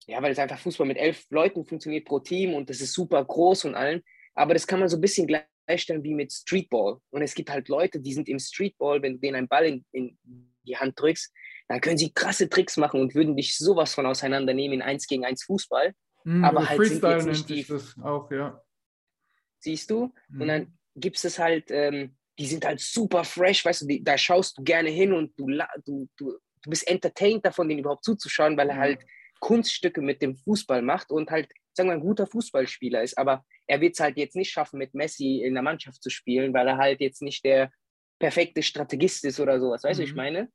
ja, 0.08 0.22
weil 0.22 0.32
es 0.32 0.40
einfach 0.40 0.60
Fußball 0.60 0.88
mit 0.88 0.98
elf 0.98 1.26
Leuten 1.30 1.66
funktioniert 1.66 2.06
pro 2.06 2.20
Team 2.20 2.54
und 2.54 2.70
das 2.70 2.82
ist 2.82 2.94
super 2.94 3.24
groß 3.24 3.66
und 3.66 3.76
allen. 3.76 4.02
Aber 4.36 4.54
das 4.54 4.68
kann 4.68 4.80
man 4.80 4.90
so 4.90 4.98
ein 4.98 5.02
bisschen 5.02 5.28
gleichstellen 5.28 6.04
wie 6.04 6.14
mit 6.14 6.32
Streetball. 6.32 6.98
Und 7.12 7.22
es 7.22 7.36
gibt 7.36 7.50
halt 7.50 7.70
Leute, 7.70 8.00
die 8.00 8.14
sind 8.14 8.28
im 8.28 8.40
Streetball, 8.40 9.02
wenn 9.02 9.14
du 9.14 9.20
denen 9.20 9.36
einen 9.36 9.48
Ball 9.48 9.66
in, 9.66 9.86
in 9.92 10.18
die 10.66 10.78
Hand 10.78 11.00
drückst, 11.00 11.32
dann 11.68 11.82
können 11.82 11.98
sie 11.98 12.14
krasse 12.14 12.50
Tricks 12.50 12.78
machen 12.78 13.00
und 13.00 13.16
würden 13.16 13.36
dich 13.36 13.58
sowas 13.58 13.94
von 13.94 14.06
auseinandernehmen 14.06 14.80
in 14.80 14.82
1 14.82 15.08
gegen 15.08 15.26
1 15.26 15.44
Fußball. 15.44 15.94
Mhm, 16.24 16.44
aber 16.44 16.68
halt 16.68 16.78
Freestyle 16.78 17.22
sind 17.22 17.32
jetzt 17.32 17.50
nicht 17.50 17.68
die, 17.70 17.74
das 17.74 17.96
auch, 18.02 18.30
ja. 18.32 18.62
Siehst 19.60 19.90
du? 19.90 20.14
Mhm. 20.30 20.42
Und 20.42 20.48
dann 20.48 20.78
gibt 20.96 21.24
es 21.24 21.40
halt 21.40 21.70
ähm, 21.70 22.16
die 22.40 22.48
sind 22.48 22.66
halt 22.66 22.80
super 22.80 23.24
fresh, 23.24 23.64
weißt 23.66 23.84
du, 23.84 23.88
die, 23.88 24.04
da 24.04 24.18
schaust 24.18 24.58
du 24.58 24.64
gerne 24.64 24.90
hin 24.90 25.14
und 25.14 25.38
du, 25.38 25.48
du, 25.86 26.10
du, 26.18 26.38
du 26.64 26.70
bist 26.70 26.88
entertained 26.88 27.46
davon, 27.46 27.70
den 27.70 27.80
überhaupt 27.80 28.04
zuzuschauen, 28.04 28.58
weil 28.58 28.70
er 28.70 28.78
halt 28.78 29.06
Kunststücke 29.40 30.02
mit 30.02 30.22
dem 30.22 30.38
Fußball 30.38 30.82
macht 30.82 31.12
und 31.12 31.30
halt, 31.30 31.52
sagen 31.74 31.90
wir, 31.90 31.94
ein 31.94 32.00
guter 32.00 32.26
Fußballspieler 32.26 33.04
ist. 33.04 33.18
Aber 33.18 33.44
er 33.68 33.82
wird 33.82 33.94
es 33.94 34.00
halt 34.00 34.18
jetzt 34.18 34.36
nicht 34.36 34.52
schaffen, 34.52 34.80
mit 34.80 34.94
Messi 34.94 35.44
in 35.44 35.54
der 35.54 35.64
Mannschaft 35.64 36.02
zu 36.02 36.10
spielen, 36.10 36.54
weil 36.54 36.68
er 36.68 36.78
halt 36.78 37.02
jetzt 37.02 37.22
nicht 37.22 37.44
der 37.44 37.72
perfekte 38.20 38.64
Strategist 38.64 39.26
ist 39.26 39.40
oder 39.40 39.60
sowas. 39.60 39.84
Weißt 39.84 40.00
du, 40.00 40.04
mhm. 40.04 40.10
ich 40.10 40.16
meine? 40.16 40.50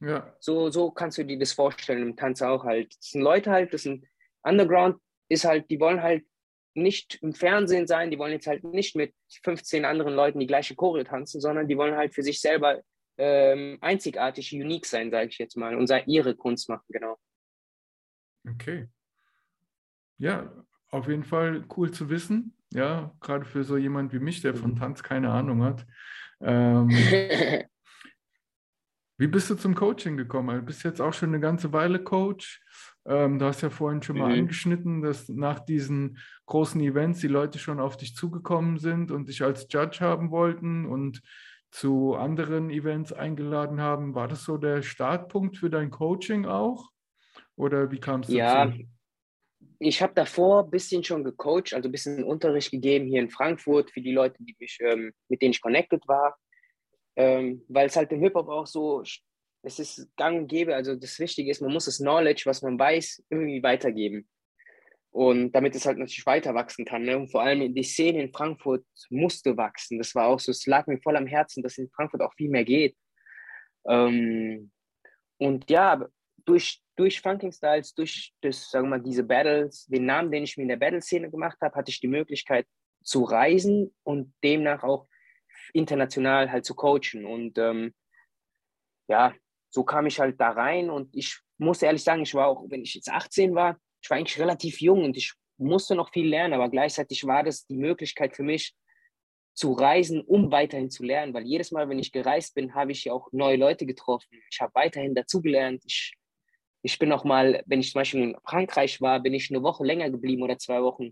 Ja. 0.00 0.34
So, 0.40 0.70
so 0.70 0.90
kannst 0.90 1.18
du 1.18 1.24
dir 1.24 1.38
das 1.38 1.52
vorstellen 1.52 2.02
im 2.02 2.16
Tanz 2.16 2.40
auch 2.40 2.64
halt. 2.64 2.96
Das 2.96 3.10
sind 3.10 3.20
Leute 3.20 3.50
halt, 3.50 3.74
das 3.74 3.82
sind 3.82 4.06
Underground, 4.42 4.96
ist 5.28 5.44
halt, 5.44 5.70
die 5.70 5.78
wollen 5.78 6.02
halt 6.02 6.24
nicht 6.74 7.18
im 7.22 7.34
Fernsehen 7.34 7.86
sein, 7.86 8.10
die 8.10 8.18
wollen 8.18 8.32
jetzt 8.32 8.46
halt 8.46 8.64
nicht 8.64 8.96
mit 8.96 9.14
15 9.42 9.84
anderen 9.84 10.14
Leuten 10.14 10.38
die 10.38 10.46
gleiche 10.46 10.74
Choreo 10.74 11.04
tanzen, 11.04 11.40
sondern 11.40 11.68
die 11.68 11.76
wollen 11.76 11.96
halt 11.96 12.14
für 12.14 12.22
sich 12.22 12.40
selber 12.40 12.80
ähm, 13.18 13.78
einzigartig, 13.80 14.52
unique 14.52 14.86
sein, 14.86 15.10
sage 15.10 15.28
ich 15.28 15.38
jetzt 15.38 15.56
mal, 15.56 15.76
und 15.76 15.90
ihre 16.06 16.34
Kunst 16.34 16.68
machen, 16.68 16.86
genau. 16.88 17.18
Okay. 18.48 18.88
Ja, 20.18 20.52
auf 20.90 21.08
jeden 21.08 21.24
Fall 21.24 21.64
cool 21.76 21.90
zu 21.90 22.08
wissen. 22.08 22.56
Ja, 22.72 23.14
gerade 23.20 23.44
für 23.44 23.64
so 23.64 23.76
jemand 23.76 24.12
wie 24.12 24.18
mich, 24.20 24.42
der 24.42 24.54
von 24.54 24.72
mhm. 24.72 24.76
Tanz 24.76 25.02
keine 25.02 25.30
Ahnung 25.30 25.62
hat. 25.64 25.86
Ähm, 26.40 26.88
wie 29.18 29.26
bist 29.26 29.50
du 29.50 29.54
zum 29.56 29.74
Coaching 29.74 30.16
gekommen? 30.16 30.60
Du 30.60 30.62
bist 30.62 30.84
jetzt 30.84 31.00
auch 31.00 31.12
schon 31.12 31.30
eine 31.30 31.40
ganze 31.40 31.72
Weile 31.72 32.02
Coach. 32.02 32.62
Ähm, 33.06 33.38
du 33.38 33.46
hast 33.46 33.62
ja 33.62 33.70
vorhin 33.70 34.02
schon 34.02 34.18
mal 34.18 34.32
mhm. 34.32 34.40
angeschnitten, 34.40 35.02
dass 35.02 35.28
nach 35.28 35.60
diesen 35.60 36.18
großen 36.46 36.80
Events 36.80 37.20
die 37.20 37.28
Leute 37.28 37.58
schon 37.58 37.80
auf 37.80 37.96
dich 37.96 38.14
zugekommen 38.14 38.78
sind 38.78 39.10
und 39.10 39.28
dich 39.28 39.42
als 39.42 39.66
Judge 39.70 40.00
haben 40.00 40.30
wollten 40.30 40.86
und 40.86 41.22
zu 41.70 42.14
anderen 42.14 42.70
Events 42.70 43.12
eingeladen 43.12 43.80
haben. 43.80 44.14
War 44.14 44.28
das 44.28 44.44
so 44.44 44.58
der 44.58 44.82
Startpunkt 44.82 45.56
für 45.56 45.70
dein 45.70 45.90
Coaching 45.90 46.46
auch? 46.46 46.90
Oder 47.56 47.90
wie 47.90 48.00
kam 48.00 48.20
es 48.20 48.26
dazu? 48.26 48.38
Ja, 48.38 48.72
ich 49.78 50.02
habe 50.02 50.12
davor 50.14 50.64
ein 50.64 50.70
bisschen 50.70 51.02
schon 51.04 51.24
gecoacht, 51.24 51.72
also 51.72 51.88
ein 51.88 51.92
bisschen 51.92 52.22
Unterricht 52.24 52.70
gegeben 52.70 53.06
hier 53.06 53.20
in 53.20 53.30
Frankfurt 53.30 53.90
für 53.90 54.00
die 54.00 54.12
Leute, 54.12 54.36
die 54.42 54.54
mich, 54.58 54.78
ähm, 54.80 55.12
mit 55.28 55.40
denen 55.40 55.52
ich 55.52 55.62
connected 55.62 56.06
war. 56.06 56.36
Ähm, 57.16 57.64
weil 57.68 57.86
es 57.86 57.96
halt 57.96 58.12
im 58.12 58.20
Hip-Hop 58.20 58.48
auch 58.48 58.66
so 58.66 59.02
es 59.62 59.78
ist 59.78 60.08
gang 60.16 60.38
und 60.38 60.48
gäbe. 60.48 60.74
Also 60.74 60.96
das 60.96 61.18
Wichtige 61.18 61.50
ist, 61.50 61.60
man 61.60 61.72
muss 61.72 61.84
das 61.84 61.98
Knowledge, 61.98 62.42
was 62.46 62.62
man 62.62 62.78
weiß, 62.78 63.24
irgendwie 63.28 63.62
weitergeben. 63.62 64.28
Und 65.12 65.52
damit 65.52 65.74
es 65.74 65.86
halt 65.86 65.98
natürlich 65.98 66.24
weiter 66.24 66.54
wachsen 66.54 66.84
kann. 66.84 67.02
Ne? 67.02 67.18
Und 67.18 67.30
vor 67.30 67.42
allem 67.42 67.74
die 67.74 67.82
Szene 67.82 68.22
in 68.22 68.32
Frankfurt 68.32 68.84
musste 69.10 69.56
wachsen. 69.56 69.98
Das 69.98 70.14
war 70.14 70.26
auch 70.28 70.38
so, 70.38 70.52
es 70.52 70.66
lag 70.66 70.86
mir 70.86 71.00
voll 71.00 71.16
am 71.16 71.26
Herzen, 71.26 71.62
dass 71.62 71.78
in 71.78 71.90
Frankfurt 71.90 72.22
auch 72.22 72.34
viel 72.34 72.48
mehr 72.48 72.64
geht. 72.64 72.96
Ähm, 73.86 74.70
und 75.38 75.68
ja, 75.68 76.06
durch, 76.44 76.80
durch 76.96 77.20
Funking 77.20 77.52
Styles, 77.52 77.94
durch 77.94 78.32
das, 78.40 78.70
sagen 78.70 78.86
wir 78.86 78.98
mal, 78.98 79.02
diese 79.02 79.24
Battles, 79.24 79.86
den 79.86 80.06
Namen, 80.06 80.30
den 80.30 80.44
ich 80.44 80.56
mir 80.56 80.62
in 80.62 80.68
der 80.68 80.76
Battle-Szene 80.76 81.30
gemacht 81.30 81.58
habe, 81.60 81.74
hatte 81.74 81.90
ich 81.90 82.00
die 82.00 82.08
Möglichkeit 82.08 82.66
zu 83.02 83.24
reisen 83.24 83.94
und 84.04 84.32
demnach 84.44 84.84
auch 84.84 85.08
international 85.72 86.52
halt 86.52 86.64
zu 86.64 86.74
coachen. 86.74 87.24
Und 87.24 87.58
ähm, 87.58 87.94
ja, 89.08 89.34
so 89.70 89.84
kam 89.84 90.06
ich 90.06 90.18
halt 90.20 90.40
da 90.40 90.50
rein 90.50 90.90
und 90.90 91.14
ich 91.14 91.38
muss 91.58 91.82
ehrlich 91.82 92.02
sagen, 92.02 92.22
ich 92.22 92.34
war 92.34 92.48
auch, 92.48 92.64
wenn 92.68 92.82
ich 92.82 92.94
jetzt 92.94 93.10
18 93.10 93.54
war, 93.54 93.78
ich 94.02 94.10
war 94.10 94.16
eigentlich 94.16 94.38
relativ 94.38 94.80
jung 94.80 95.04
und 95.04 95.16
ich 95.16 95.34
musste 95.58 95.94
noch 95.94 96.10
viel 96.10 96.28
lernen, 96.28 96.54
aber 96.54 96.68
gleichzeitig 96.68 97.26
war 97.26 97.44
das 97.44 97.66
die 97.66 97.76
Möglichkeit 97.76 98.34
für 98.34 98.42
mich, 98.42 98.74
zu 99.54 99.72
reisen, 99.72 100.22
um 100.22 100.50
weiterhin 100.50 100.90
zu 100.90 101.04
lernen, 101.04 101.34
weil 101.34 101.44
jedes 101.44 101.70
Mal, 101.70 101.88
wenn 101.88 101.98
ich 101.98 102.12
gereist 102.12 102.54
bin, 102.54 102.74
habe 102.74 102.92
ich 102.92 103.04
ja 103.04 103.12
auch 103.12 103.28
neue 103.32 103.56
Leute 103.56 103.84
getroffen. 103.84 104.40
Ich 104.50 104.60
habe 104.60 104.72
weiterhin 104.74 105.14
dazugelernt. 105.14 105.82
Ich, 105.84 106.14
ich 106.82 106.98
bin 106.98 107.12
auch 107.12 107.24
mal, 107.24 107.62
wenn 107.66 107.80
ich 107.80 107.92
zum 107.92 107.98
Beispiel 107.98 108.22
in 108.22 108.36
Frankreich 108.44 109.00
war, 109.02 109.20
bin 109.20 109.34
ich 109.34 109.50
eine 109.50 109.62
Woche 109.62 109.84
länger 109.84 110.08
geblieben 110.08 110.42
oder 110.42 110.56
zwei 110.56 110.82
Wochen. 110.82 111.10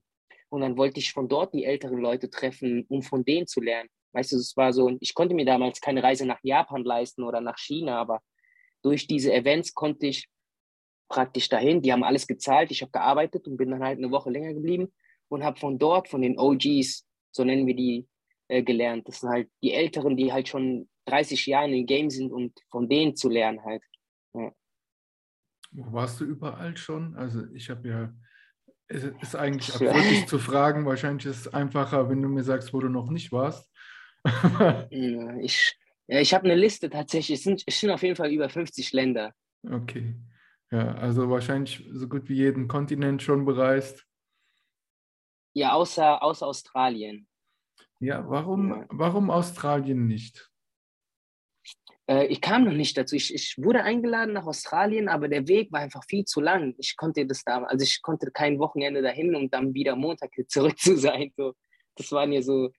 Und 0.49 0.63
dann 0.63 0.79
wollte 0.79 0.99
ich 0.99 1.13
von 1.13 1.29
dort 1.29 1.53
die 1.53 1.65
älteren 1.65 1.99
Leute 1.99 2.31
treffen, 2.31 2.87
um 2.89 3.03
von 3.03 3.23
denen 3.23 3.47
zu 3.47 3.61
lernen. 3.61 3.91
Weißt 4.13 4.33
du, 4.33 4.37
es 4.37 4.57
war 4.57 4.73
so, 4.73 4.97
ich 5.01 5.13
konnte 5.13 5.35
mir 5.35 5.45
damals 5.45 5.81
keine 5.81 6.03
Reise 6.03 6.25
nach 6.25 6.41
Japan 6.43 6.85
leisten 6.85 7.25
oder 7.25 7.43
nach 7.43 7.59
China, 7.59 8.01
aber 8.01 8.23
durch 8.83 9.07
diese 9.07 9.33
Events 9.33 9.75
konnte 9.75 10.07
ich 10.07 10.29
praktisch 11.09 11.49
dahin. 11.49 11.83
Die 11.83 11.93
haben 11.93 12.05
alles 12.05 12.27
gezahlt. 12.27 12.71
Ich 12.71 12.83
habe 12.83 12.93
gearbeitet 12.93 13.47
und 13.47 13.57
bin 13.57 13.71
dann 13.71 13.83
halt 13.83 13.99
eine 13.99 14.11
Woche 14.11 14.31
länger 14.31 14.55
geblieben 14.55 14.93
und 15.29 15.45
habe 15.45 15.59
von 15.59 15.79
dort, 15.79 16.09
von 16.09 16.23
den 16.23 16.39
OGs, 16.39 17.07
so 17.33 17.45
nennen 17.45 17.67
wir 17.67 17.75
die, 17.75 18.07
äh, 18.49 18.63
gelernt. 18.63 19.09
Das 19.09 19.21
sind 19.21 19.31
halt 19.31 19.51
die 19.63 19.73
Älteren, 19.73 20.17
die 20.17 20.33
halt 20.33 20.49
schon 20.49 20.89
30 21.07 21.47
Jahre 21.47 21.71
im 21.71 21.87
Game 21.87 22.11
sind 22.11 22.33
und 22.33 22.59
von 22.71 22.89
denen 22.89 23.17
zu 23.17 23.29
lernen 23.29 23.63
halt. 23.65 23.83
Ja. 24.35 24.53
Warst 25.73 26.21
du 26.21 26.25
überall 26.25 26.77
schon? 26.77 27.17
Also 27.17 27.45
ich 27.53 27.71
habe 27.71 27.89
ja, 27.89 28.15
es 28.89 29.05
ist 29.05 29.37
eigentlich 29.37 29.75
absurd, 29.75 30.29
zu 30.29 30.39
fragen. 30.39 30.87
Wahrscheinlich 30.87 31.27
ist 31.27 31.47
es 31.47 31.55
einfacher, 31.55 32.09
wenn 32.09 32.23
du 32.23 32.29
mir 32.29 32.45
sagst, 32.45 32.73
wo 32.73 32.81
du 32.81 32.89
noch 32.89 33.11
nicht 33.11 33.33
warst. 33.33 33.71
ich 34.91 35.79
ja, 36.09 36.21
ich 36.21 36.33
habe 36.33 36.45
eine 36.45 36.55
Liste 36.55 36.89
tatsächlich. 36.89 37.39
Es 37.39 37.45
sind, 37.45 37.63
es 37.67 37.79
sind 37.79 37.91
auf 37.91 38.03
jeden 38.03 38.17
Fall 38.17 38.33
über 38.33 38.49
50 38.49 38.93
Länder. 38.93 39.35
Okay. 39.63 40.15
Ja, 40.71 40.95
also 40.95 41.29
wahrscheinlich 41.31 41.87
so 41.93 42.09
gut 42.09 42.29
wie 42.29 42.37
jeden 42.37 42.67
Kontinent 42.67 43.23
schon 43.23 43.45
bereist. 43.45 44.05
Ja, 45.55 45.73
außer, 45.73 46.23
außer 46.23 46.47
Australien. 46.47 47.27
Ja, 48.01 48.29
warum, 48.29 48.71
ja. 48.71 48.87
warum 48.89 49.31
Australien 49.31 50.07
nicht? 50.07 50.51
Äh, 52.07 52.27
ich 52.27 52.41
kam 52.41 52.65
noch 52.65 52.73
nicht 52.73 52.97
dazu. 52.97 53.17
Ich, 53.17 53.35
ich 53.35 53.57
wurde 53.59 53.83
eingeladen 53.83 54.35
nach 54.35 54.47
Australien, 54.47 55.09
aber 55.09 55.29
der 55.29 55.47
Weg 55.47 55.71
war 55.73 55.81
einfach 55.81 56.05
viel 56.05 56.25
zu 56.25 56.41
lang. 56.41 56.75
Ich 56.79 56.97
konnte 56.97 57.27
das 57.27 57.45
da, 57.45 57.63
also 57.65 57.83
ich 57.83 58.01
konnte 58.03 58.31
kein 58.31 58.59
Wochenende 58.59 59.03
dahin, 59.03 59.35
um 59.35 59.51
dann 59.51 59.75
wieder 59.75 59.95
Montag 59.95 60.31
zurück 60.49 60.79
zu 60.79 60.97
sein. 60.97 61.33
So, 61.37 61.55
das 61.97 62.11
waren 62.13 62.33
ja 62.33 62.41
so, 62.41 62.71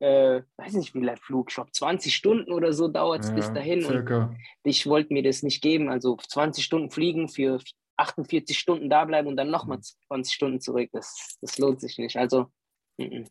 äh, 0.00 0.42
weiß 0.56 0.74
nicht, 0.74 0.94
wie 0.94 1.00
lange 1.00 1.18
Flug, 1.18 1.50
ich 1.50 1.54
glaube 1.54 1.72
20 1.72 2.14
Stunden 2.14 2.52
oder 2.52 2.72
so 2.72 2.88
dauert 2.88 3.22
es 3.22 3.28
ja, 3.28 3.34
bis 3.34 3.52
dahin. 3.52 3.82
Circa. 3.82 4.26
Und 4.26 4.38
ich 4.64 4.86
wollte 4.86 5.12
mir 5.12 5.22
das 5.22 5.42
nicht 5.42 5.62
geben. 5.62 5.88
Also 5.88 6.16
20 6.16 6.64
Stunden 6.64 6.90
fliegen 6.90 7.28
für 7.28 7.60
48 7.96 8.58
Stunden 8.58 8.90
da 8.90 9.04
bleiben 9.04 9.28
und 9.28 9.36
dann 9.36 9.50
nochmal 9.50 9.80
20 9.80 10.08
mhm. 10.10 10.24
Stunden 10.34 10.60
zurück. 10.60 10.90
Das, 10.92 11.38
das 11.40 11.58
lohnt 11.58 11.80
sich 11.80 11.98
nicht. 11.98 12.16
Also, 12.16 12.50
m 12.98 13.10
-m. 13.10 13.30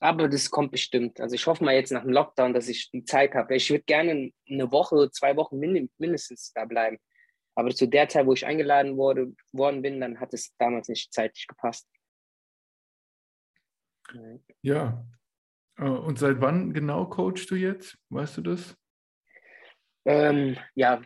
aber 0.00 0.28
das 0.28 0.50
kommt 0.50 0.70
bestimmt. 0.70 1.20
Also 1.20 1.34
ich 1.34 1.46
hoffe 1.46 1.64
mal 1.64 1.74
jetzt 1.74 1.92
nach 1.92 2.02
dem 2.02 2.12
Lockdown, 2.12 2.54
dass 2.54 2.68
ich 2.68 2.90
die 2.90 3.04
Zeit 3.04 3.34
habe. 3.34 3.56
Ich 3.56 3.70
würde 3.70 3.84
gerne 3.84 4.32
eine 4.48 4.72
Woche, 4.72 5.10
zwei 5.10 5.36
Wochen 5.36 5.58
mindestens 5.58 6.52
da 6.54 6.64
bleiben. 6.64 6.98
Aber 7.56 7.70
zu 7.70 7.86
der 7.86 8.08
Zeit, 8.08 8.26
wo 8.26 8.32
ich 8.32 8.46
eingeladen 8.46 8.96
wurde, 8.96 9.32
worden 9.52 9.82
bin, 9.82 10.00
dann 10.00 10.18
hat 10.18 10.34
es 10.34 10.54
damals 10.58 10.88
nicht 10.88 11.12
zeitlich 11.12 11.46
gepasst. 11.46 11.88
Ja. 14.62 15.06
Äh, 15.78 15.84
und 15.84 16.18
seit 16.18 16.40
wann 16.40 16.72
genau 16.72 17.06
coachst 17.06 17.50
du 17.50 17.54
jetzt? 17.54 17.98
Weißt 18.10 18.36
du 18.36 18.42
das? 18.42 18.76
Ähm, 20.04 20.56
ja, 20.74 21.02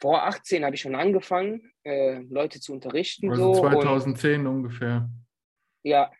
vor 0.00 0.24
18 0.24 0.64
habe 0.64 0.74
ich 0.74 0.82
schon 0.82 0.94
angefangen, 0.94 1.72
äh, 1.82 2.20
Leute 2.28 2.60
zu 2.60 2.72
unterrichten. 2.72 3.30
Also 3.30 3.54
so, 3.54 3.60
2010 3.60 4.40
und, 4.40 4.46
ungefähr. 4.46 5.08
Ja, 5.82 6.10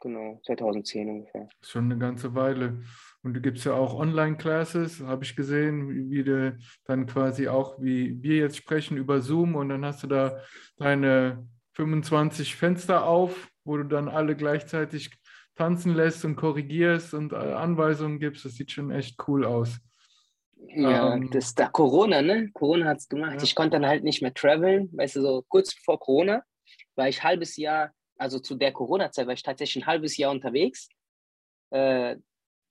genau, 0.00 0.40
2010 0.44 1.08
ungefähr. 1.08 1.48
Schon 1.62 1.84
eine 1.84 1.98
ganze 1.98 2.34
Weile. 2.34 2.82
Und 3.22 3.34
du 3.34 3.40
gibst 3.40 3.64
ja 3.64 3.72
auch 3.72 3.94
Online-Classes, 3.94 5.00
habe 5.00 5.24
ich 5.24 5.34
gesehen, 5.34 6.10
wie 6.10 6.22
du 6.22 6.56
dann 6.84 7.06
quasi 7.06 7.48
auch, 7.48 7.80
wie 7.80 8.22
wir 8.22 8.36
jetzt 8.36 8.56
sprechen, 8.56 8.96
über 8.96 9.20
Zoom 9.20 9.56
und 9.56 9.70
dann 9.70 9.84
hast 9.84 10.02
du 10.02 10.06
da 10.06 10.40
deine 10.76 11.48
25 11.72 12.56
Fenster 12.56 13.06
auf, 13.06 13.50
wo 13.64 13.76
du 13.76 13.84
dann 13.84 14.08
alle 14.08 14.36
gleichzeitig 14.36 15.10
tanzen 15.58 15.94
lässt 15.94 16.24
und 16.24 16.36
korrigierst 16.36 17.14
und 17.14 17.32
äh, 17.32 17.36
Anweisungen 17.36 18.20
gibst. 18.20 18.44
Das 18.44 18.54
sieht 18.54 18.70
schon 18.70 18.90
echt 18.90 19.16
cool 19.26 19.44
aus. 19.44 19.78
Ja, 20.68 21.14
ähm, 21.14 21.30
das 21.30 21.46
ist 21.46 21.58
da 21.58 21.68
Corona, 21.68 22.22
ne? 22.22 22.50
Corona 22.52 22.86
hat 22.86 22.98
es 22.98 23.08
gemacht. 23.08 23.34
Ja. 23.34 23.42
Ich 23.42 23.54
konnte 23.54 23.78
dann 23.78 23.86
halt 23.86 24.04
nicht 24.04 24.22
mehr 24.22 24.32
traveln. 24.32 24.88
Weißt 24.92 25.16
du, 25.16 25.22
so 25.22 25.44
kurz 25.48 25.74
vor 25.74 25.98
Corona 25.98 26.42
war 26.94 27.08
ich 27.08 27.18
ein 27.20 27.24
halbes 27.24 27.56
Jahr, 27.56 27.92
also 28.16 28.38
zu 28.38 28.54
der 28.54 28.72
Corona-Zeit 28.72 29.26
war 29.26 29.34
ich 29.34 29.42
tatsächlich 29.42 29.84
ein 29.84 29.86
halbes 29.86 30.16
Jahr 30.16 30.30
unterwegs. 30.30 30.88
Äh, 31.70 32.16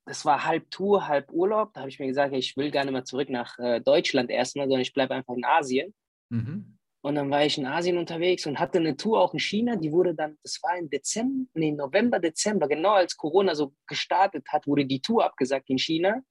das 0.05 0.23
war 0.23 0.45
halb 0.45 0.71
Tour, 0.71 1.07
halb 1.07 1.31
Urlaub. 1.31 1.73
Da 1.73 1.81
habe 1.81 1.89
ich 1.89 1.99
mir 1.99 2.07
gesagt, 2.07 2.33
ich 2.33 2.55
will 2.55 2.71
gar 2.71 2.85
nicht 2.85 2.93
mehr 2.93 3.03
zurück 3.03 3.29
nach 3.29 3.59
äh, 3.59 3.81
Deutschland 3.81 4.29
erstmal, 4.29 4.65
sondern 4.65 4.81
ich 4.81 4.93
bleibe 4.93 5.13
einfach 5.13 5.35
in 5.35 5.45
Asien. 5.45 5.93
Mhm. 6.29 6.76
Und 7.07 7.15
dann 7.15 7.31
war 7.31 7.45
ich 7.45 7.57
in 7.57 7.65
Asien 7.65 7.97
unterwegs 7.97 8.45
und 8.47 8.59
hatte 8.59 8.79
eine 8.79 8.97
Tour 8.97 9.21
auch 9.21 9.33
in 9.33 9.39
China. 9.39 9.77
Die 9.77 9.93
wurde 9.93 10.13
dann, 10.13 10.37
das 10.43 10.59
war 10.61 10.77
im 10.77 10.89
Dezember, 10.89 11.45
nee, 11.53 11.71
November, 11.71 12.19
Dezember, 12.19 12.67
genau 12.67 12.91
als 12.91 13.15
Corona 13.15 13.55
so 13.55 13.73
gestartet 13.87 14.45
hat, 14.49 14.67
wurde 14.67 14.85
die 14.85 14.99
Tour 14.99 15.23
abgesagt 15.23 15.69
in 15.69 15.77
China. 15.77 16.21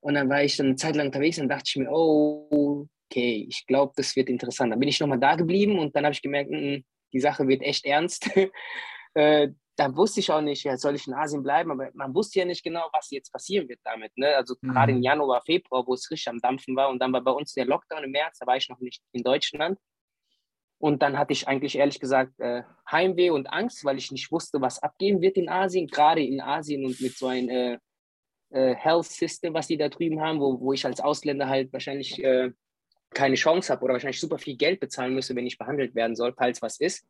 Und 0.00 0.14
dann 0.14 0.30
war 0.30 0.42
ich 0.42 0.56
dann 0.56 0.68
eine 0.68 0.76
Zeit 0.76 0.96
lang 0.96 1.08
unterwegs 1.08 1.38
und 1.38 1.48
dachte 1.48 1.64
ich 1.66 1.76
mir, 1.76 1.90
oh, 1.90 2.86
okay, 3.10 3.46
ich 3.50 3.66
glaube, 3.66 3.92
das 3.96 4.16
wird 4.16 4.30
interessant. 4.30 4.72
Dann 4.72 4.80
bin 4.80 4.88
ich 4.88 4.98
nochmal 4.98 5.20
da 5.20 5.36
geblieben 5.36 5.78
und 5.78 5.94
dann 5.94 6.04
habe 6.04 6.14
ich 6.14 6.22
gemerkt, 6.22 6.50
mm, 6.50 6.54
mm, 6.54 6.84
die 7.12 7.20
Sache 7.20 7.46
wird 7.46 7.60
echt 7.60 7.84
ernst. 7.84 8.30
da 9.76 9.94
wusste 9.94 10.20
ich 10.20 10.30
auch 10.30 10.40
nicht, 10.40 10.64
ja, 10.64 10.76
soll 10.76 10.94
ich 10.94 11.06
in 11.06 11.14
Asien 11.14 11.42
bleiben, 11.42 11.70
aber 11.70 11.90
man 11.92 12.14
wusste 12.14 12.38
ja 12.38 12.44
nicht 12.46 12.64
genau, 12.64 12.88
was 12.92 13.10
jetzt 13.10 13.30
passieren 13.30 13.68
wird 13.68 13.80
damit. 13.84 14.16
Ne? 14.16 14.34
Also 14.34 14.56
mhm. 14.60 14.72
gerade 14.72 14.92
im 14.92 15.02
Januar, 15.02 15.42
Februar, 15.42 15.86
wo 15.86 15.94
es 15.94 16.10
richtig 16.10 16.28
am 16.28 16.40
Dampfen 16.40 16.74
war 16.76 16.88
und 16.88 16.98
dann 16.98 17.12
war 17.12 17.20
bei 17.20 17.30
uns 17.30 17.52
der 17.52 17.66
Lockdown 17.66 18.04
im 18.04 18.10
März, 18.10 18.38
da 18.38 18.46
war 18.46 18.56
ich 18.56 18.68
noch 18.68 18.80
nicht 18.80 19.02
in 19.12 19.22
Deutschland. 19.22 19.78
Und 20.78 21.02
dann 21.02 21.18
hatte 21.18 21.32
ich 21.32 21.48
eigentlich 21.48 21.76
ehrlich 21.76 22.00
gesagt 22.00 22.38
äh, 22.38 22.62
Heimweh 22.90 23.30
und 23.30 23.50
Angst, 23.52 23.84
weil 23.84 23.96
ich 23.96 24.10
nicht 24.12 24.30
wusste, 24.30 24.60
was 24.60 24.82
abgehen 24.82 25.20
wird 25.22 25.36
in 25.36 25.48
Asien, 25.48 25.86
gerade 25.86 26.22
in 26.22 26.40
Asien 26.40 26.84
und 26.84 27.00
mit 27.00 27.16
so 27.16 27.28
einem 27.28 27.48
äh, 27.48 27.78
äh, 28.50 28.74
Health 28.74 29.06
System, 29.06 29.54
was 29.54 29.66
die 29.66 29.78
da 29.78 29.88
drüben 29.88 30.20
haben, 30.20 30.40
wo, 30.40 30.60
wo 30.60 30.72
ich 30.72 30.84
als 30.84 31.00
Ausländer 31.00 31.48
halt 31.48 31.72
wahrscheinlich 31.72 32.22
äh, 32.22 32.50
keine 33.10 33.36
Chance 33.36 33.72
habe 33.72 33.84
oder 33.84 33.94
wahrscheinlich 33.94 34.20
super 34.20 34.38
viel 34.38 34.56
Geld 34.56 34.80
bezahlen 34.80 35.14
müsste, 35.14 35.34
wenn 35.34 35.46
ich 35.46 35.58
behandelt 35.58 35.94
werden 35.94 36.16
soll, 36.16 36.34
falls 36.36 36.60
was 36.60 36.78
ist. 36.78 37.06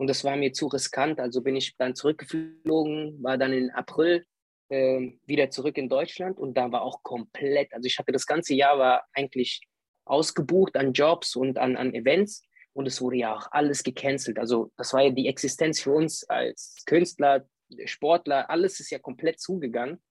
Und 0.00 0.06
das 0.06 0.24
war 0.24 0.34
mir 0.34 0.54
zu 0.54 0.68
riskant. 0.68 1.20
Also 1.20 1.42
bin 1.42 1.56
ich 1.56 1.76
dann 1.76 1.94
zurückgeflogen, 1.94 3.22
war 3.22 3.36
dann 3.36 3.52
in 3.52 3.70
April 3.70 4.24
äh, 4.70 5.12
wieder 5.26 5.50
zurück 5.50 5.76
in 5.76 5.90
Deutschland 5.90 6.38
und 6.38 6.54
da 6.54 6.72
war 6.72 6.80
auch 6.80 7.02
komplett, 7.02 7.70
also 7.74 7.86
ich 7.86 7.98
hatte 7.98 8.10
das 8.10 8.26
ganze 8.26 8.54
Jahr 8.54 8.78
war 8.78 9.04
eigentlich 9.12 9.60
ausgebucht 10.06 10.78
an 10.78 10.94
Jobs 10.94 11.36
und 11.36 11.58
an, 11.58 11.76
an 11.76 11.92
Events 11.92 12.42
und 12.72 12.86
es 12.86 13.02
wurde 13.02 13.18
ja 13.18 13.36
auch 13.36 13.48
alles 13.50 13.82
gecancelt. 13.82 14.38
Also 14.38 14.72
das 14.78 14.94
war 14.94 15.02
ja 15.02 15.10
die 15.10 15.28
Existenz 15.28 15.82
für 15.82 15.92
uns 15.92 16.24
als 16.30 16.82
Künstler, 16.86 17.46
Sportler, 17.84 18.48
alles 18.48 18.80
ist 18.80 18.88
ja 18.88 18.98
komplett 18.98 19.38
zugegangen. 19.38 20.02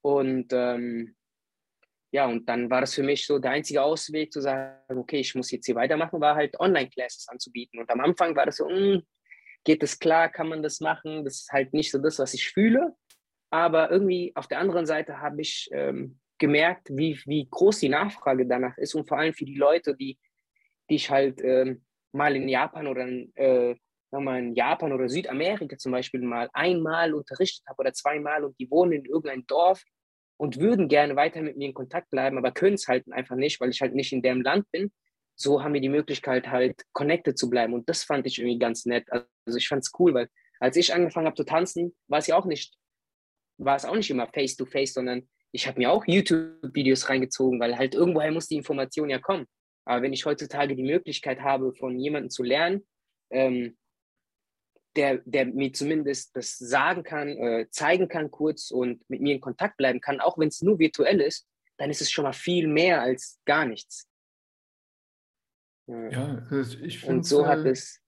Und 0.00 0.50
ähm, 0.54 1.14
ja, 2.12 2.26
und 2.26 2.48
dann 2.48 2.70
war 2.70 2.80
das 2.80 2.94
für 2.94 3.02
mich 3.02 3.26
so 3.26 3.38
der 3.38 3.52
einzige 3.52 3.82
Ausweg 3.82 4.32
zu 4.32 4.40
sagen, 4.40 4.98
okay, 4.98 5.20
ich 5.20 5.34
muss 5.34 5.50
jetzt 5.50 5.66
hier 5.66 5.76
weitermachen, 5.76 6.20
war 6.20 6.34
halt 6.34 6.58
Online-Classes 6.58 7.28
anzubieten. 7.28 7.78
Und 7.78 7.88
am 7.90 8.00
Anfang 8.00 8.34
war 8.34 8.46
das 8.46 8.56
so, 8.56 8.68
mh, 8.68 8.76
hm, 8.76 9.02
geht 9.64 9.82
das 9.82 9.98
klar, 9.98 10.28
kann 10.28 10.48
man 10.48 10.62
das 10.62 10.80
machen? 10.80 11.24
Das 11.24 11.42
ist 11.42 11.52
halt 11.52 11.72
nicht 11.72 11.90
so 11.90 11.98
das, 11.98 12.18
was 12.18 12.34
ich 12.34 12.48
fühle. 12.48 12.96
Aber 13.50 13.90
irgendwie 13.90 14.32
auf 14.34 14.48
der 14.48 14.58
anderen 14.58 14.86
Seite 14.86 15.20
habe 15.20 15.40
ich 15.40 15.68
ähm, 15.72 16.18
gemerkt, 16.38 16.88
wie, 16.90 17.20
wie 17.26 17.46
groß 17.48 17.80
die 17.80 17.88
Nachfrage 17.88 18.46
danach 18.46 18.76
ist 18.78 18.94
und 18.94 19.06
vor 19.06 19.18
allem 19.18 19.34
für 19.34 19.44
die 19.44 19.56
Leute, 19.56 19.94
die, 19.94 20.18
die 20.88 20.96
ich 20.96 21.10
halt 21.10 21.40
ähm, 21.42 21.84
mal 22.12 22.34
in 22.34 22.48
Japan 22.48 22.88
oder 22.88 23.06
äh, 23.06 23.76
mal 24.10 24.38
in 24.40 24.54
Japan 24.54 24.92
oder 24.92 25.08
Südamerika 25.08 25.76
zum 25.78 25.92
Beispiel 25.92 26.20
mal 26.22 26.48
einmal 26.52 27.14
unterrichtet 27.14 27.64
habe 27.68 27.78
oder 27.80 27.92
zweimal 27.92 28.42
und 28.44 28.58
die 28.58 28.68
wohnen 28.68 28.92
in 28.92 29.04
irgendeinem 29.04 29.46
Dorf 29.46 29.84
und 30.40 30.58
würden 30.58 30.88
gerne 30.88 31.16
weiter 31.16 31.42
mit 31.42 31.58
mir 31.58 31.66
in 31.66 31.74
Kontakt 31.74 32.08
bleiben, 32.08 32.38
aber 32.38 32.50
können 32.50 32.76
es 32.76 32.88
halt 32.88 33.04
einfach 33.12 33.36
nicht, 33.36 33.60
weil 33.60 33.68
ich 33.68 33.82
halt 33.82 33.94
nicht 33.94 34.10
in 34.10 34.22
dem 34.22 34.40
Land 34.40 34.64
bin. 34.70 34.90
So 35.36 35.62
haben 35.62 35.74
wir 35.74 35.82
die 35.82 35.90
Möglichkeit, 35.90 36.48
halt 36.48 36.82
connected 36.92 37.36
zu 37.36 37.50
bleiben. 37.50 37.74
Und 37.74 37.90
das 37.90 38.04
fand 38.04 38.26
ich 38.26 38.38
irgendwie 38.38 38.58
ganz 38.58 38.86
nett. 38.86 39.06
Also 39.12 39.58
ich 39.58 39.68
fand 39.68 39.82
es 39.84 39.92
cool, 39.98 40.14
weil 40.14 40.28
als 40.58 40.78
ich 40.78 40.94
angefangen 40.94 41.26
habe 41.26 41.36
zu 41.36 41.44
tanzen, 41.44 41.94
war 42.08 42.20
es 42.20 42.26
ja 42.26 42.36
auch 42.36 42.46
nicht, 42.46 42.74
war 43.58 43.76
es 43.76 43.84
auch 43.84 43.94
nicht 43.94 44.08
immer 44.08 44.28
face 44.28 44.56
to 44.56 44.64
face, 44.64 44.94
sondern 44.94 45.28
ich 45.52 45.66
habe 45.66 45.78
mir 45.78 45.90
auch 45.90 46.06
YouTube-Videos 46.06 47.10
reingezogen, 47.10 47.60
weil 47.60 47.76
halt 47.76 47.94
irgendwoher 47.94 48.32
muss 48.32 48.48
die 48.48 48.56
Information 48.56 49.10
ja 49.10 49.18
kommen. 49.18 49.44
Aber 49.84 50.00
wenn 50.00 50.14
ich 50.14 50.24
heutzutage 50.24 50.74
die 50.74 50.84
Möglichkeit 50.84 51.40
habe, 51.42 51.74
von 51.74 51.98
jemandem 51.98 52.30
zu 52.30 52.44
lernen, 52.44 52.86
ähm, 53.28 53.76
der, 54.96 55.18
der 55.24 55.46
mir 55.46 55.72
zumindest 55.72 56.36
das 56.36 56.58
sagen 56.58 57.02
kann, 57.02 57.28
äh, 57.28 57.66
zeigen 57.70 58.08
kann 58.08 58.30
kurz 58.30 58.70
und 58.70 59.08
mit 59.08 59.20
mir 59.20 59.34
in 59.34 59.40
Kontakt 59.40 59.76
bleiben 59.76 60.00
kann, 60.00 60.20
auch 60.20 60.38
wenn 60.38 60.48
es 60.48 60.62
nur 60.62 60.78
virtuell 60.78 61.20
ist, 61.20 61.46
dann 61.76 61.90
ist 61.90 62.00
es 62.00 62.10
schon 62.10 62.24
mal 62.24 62.32
viel 62.32 62.66
mehr 62.66 63.00
als 63.00 63.40
gar 63.44 63.64
nichts. 63.64 64.08
Ja, 65.86 66.46
ich 66.82 67.00
finde 67.00 67.24
so 67.24 67.46
hat 67.46 67.64
äh, 67.64 67.70
es 67.70 68.00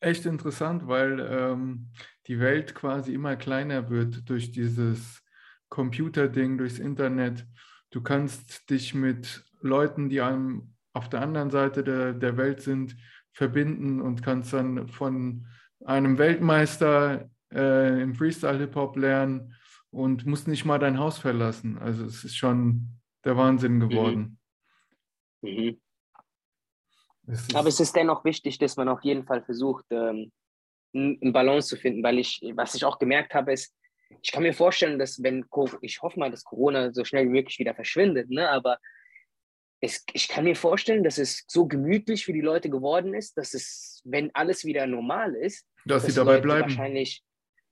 echt 0.00 0.26
interessant, 0.26 0.86
weil 0.86 1.20
ähm, 1.20 1.90
die 2.26 2.40
Welt 2.40 2.74
quasi 2.74 3.14
immer 3.14 3.36
kleiner 3.36 3.90
wird 3.90 4.28
durch 4.28 4.52
dieses 4.52 5.22
Computerding, 5.68 6.58
durchs 6.58 6.78
Internet. 6.78 7.46
Du 7.90 8.02
kannst 8.02 8.68
dich 8.70 8.94
mit 8.94 9.44
Leuten, 9.60 10.08
die 10.08 10.20
einem 10.20 10.74
auf 10.92 11.08
der 11.08 11.22
anderen 11.22 11.50
Seite 11.50 11.84
der, 11.84 12.12
der 12.12 12.36
Welt 12.36 12.60
sind, 12.60 12.96
verbinden 13.32 14.00
und 14.00 14.22
kannst 14.22 14.52
dann 14.52 14.88
von 14.88 15.46
einem 15.84 16.18
Weltmeister 16.18 17.30
äh, 17.52 18.02
im 18.02 18.14
Freestyle-Hip-Hop 18.14 18.96
lernen 18.96 19.54
und 19.90 20.26
musst 20.26 20.48
nicht 20.48 20.64
mal 20.64 20.78
dein 20.78 20.98
Haus 20.98 21.18
verlassen. 21.18 21.78
Also 21.78 22.04
es 22.04 22.24
ist 22.24 22.36
schon 22.36 23.00
der 23.24 23.36
Wahnsinn 23.36 23.76
mhm. 23.76 23.88
geworden. 23.88 24.38
Mhm. 25.42 25.50
Mhm. 25.50 25.80
Es 27.26 27.54
Aber 27.54 27.68
es 27.68 27.80
ist 27.80 27.94
dennoch 27.94 28.24
wichtig, 28.24 28.58
dass 28.58 28.76
man 28.76 28.88
auf 28.88 29.02
jeden 29.02 29.24
Fall 29.24 29.42
versucht, 29.42 29.84
ähm, 29.90 30.32
einen 30.92 31.32
Balance 31.32 31.68
zu 31.68 31.76
finden, 31.76 32.02
weil 32.02 32.18
ich, 32.18 32.40
was 32.54 32.74
ich 32.74 32.84
auch 32.84 32.98
gemerkt 32.98 33.34
habe, 33.34 33.52
ist, 33.52 33.74
ich 34.22 34.32
kann 34.32 34.42
mir 34.42 34.54
vorstellen, 34.54 34.98
dass 34.98 35.22
wenn, 35.22 35.46
ich 35.82 36.02
hoffe 36.02 36.18
mal, 36.18 36.30
dass 36.30 36.42
Corona 36.42 36.92
so 36.92 37.04
schnell 37.04 37.26
wie 37.26 37.32
möglich 37.32 37.60
wieder 37.60 37.74
verschwindet, 37.74 38.28
ne? 38.28 38.50
aber 38.50 38.78
es, 39.80 40.04
ich 40.12 40.28
kann 40.28 40.44
mir 40.44 40.56
vorstellen, 40.56 41.04
dass 41.04 41.16
es 41.16 41.44
so 41.46 41.66
gemütlich 41.66 42.24
für 42.24 42.32
die 42.32 42.40
Leute 42.40 42.68
geworden 42.68 43.14
ist, 43.14 43.38
dass 43.38 43.54
es, 43.54 44.02
wenn 44.04 44.34
alles 44.34 44.64
wieder 44.64 44.86
normal 44.86 45.34
ist, 45.34 45.66
dass, 45.84 46.02
dass 46.02 46.12
sie 46.12 46.18
dabei 46.18 46.34
Leute 46.34 46.42
bleiben. 46.42 46.62
Wahrscheinlich, 46.62 47.22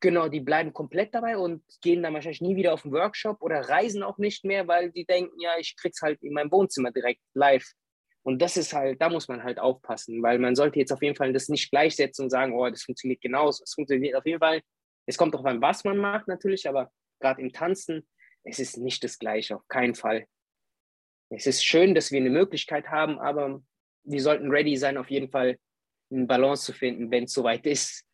genau, 0.01 0.29
die 0.29 0.41
bleiben 0.41 0.73
komplett 0.73 1.15
dabei 1.15 1.37
und 1.39 1.63
gehen 1.83 2.03
dann 2.03 2.15
wahrscheinlich 2.15 2.41
nie 2.41 2.57
wieder 2.57 2.75
auf 2.75 2.85
einen 2.85 2.95
Workshop 2.95 3.43
oder 3.43 3.61
reisen 3.69 4.03
auch 4.03 4.19
nicht 4.19 4.45
mehr, 4.45 4.69
weil 4.69 4.91
die 4.93 5.05
denken, 5.05 5.39
ja, 5.41 5.53
ich 5.59 5.77
krieg's 5.77 6.03
halt 6.03 6.23
in 6.23 6.33
meinem 6.33 6.51
Wohnzimmer 6.51 6.91
direkt 6.91 7.21
live. 7.35 7.67
Und 8.23 8.43
das 8.43 8.57
ist 8.57 8.75
halt, 8.75 9.01
da 9.01 9.09
muss 9.09 9.29
man 9.29 9.43
halt 9.43 9.59
aufpassen, 9.59 10.23
weil 10.23 10.39
man 10.39 10.55
sollte 10.55 10.79
jetzt 10.79 10.93
auf 10.93 11.03
jeden 11.03 11.17
Fall 11.17 11.33
das 11.33 11.49
nicht 11.49 11.71
gleichsetzen 11.71 12.25
und 12.25 12.31
sagen, 12.31 12.53
oh, 12.55 12.69
das 12.69 12.83
funktioniert 12.83 13.21
genauso. 13.21 13.63
Es 13.65 13.73
funktioniert 13.75 14.17
auf 14.17 14.27
jeden 14.27 14.41
Fall. 14.41 14.61
Es 15.07 15.17
kommt 15.17 15.35
auch 15.35 15.45
an, 15.45 15.63
was 15.63 15.85
man 15.85 15.97
macht 15.97 16.29
natürlich, 16.29 16.69
aber 16.69 16.91
gerade 17.21 17.41
im 17.41 17.53
Tanzen, 17.53 18.07
es 18.45 18.59
ist 18.59 18.77
nicht 18.77 19.03
das 19.03 19.19
Gleiche, 19.19 19.57
auf 19.57 19.67
keinen 19.69 19.95
Fall. 19.95 20.27
Es 21.31 21.47
ist 21.47 21.65
schön, 21.65 21.95
dass 21.95 22.13
wir 22.13 22.21
eine 22.21 22.31
Möglichkeit 22.31 22.89
haben, 22.89 23.19
aber 23.19 23.63
wir 24.05 24.23
sollten 24.23 24.51
ready 24.51 24.77
sein, 24.77 24.97
auf 24.97 25.11
jeden 25.11 25.31
Fall 25.31 25.59
eine 26.11 26.27
Balance 26.27 26.65
zu 26.65 26.73
finden, 26.73 27.11
wenn 27.11 27.25
es 27.25 27.33
soweit 27.33 27.67
ist. 27.67 28.05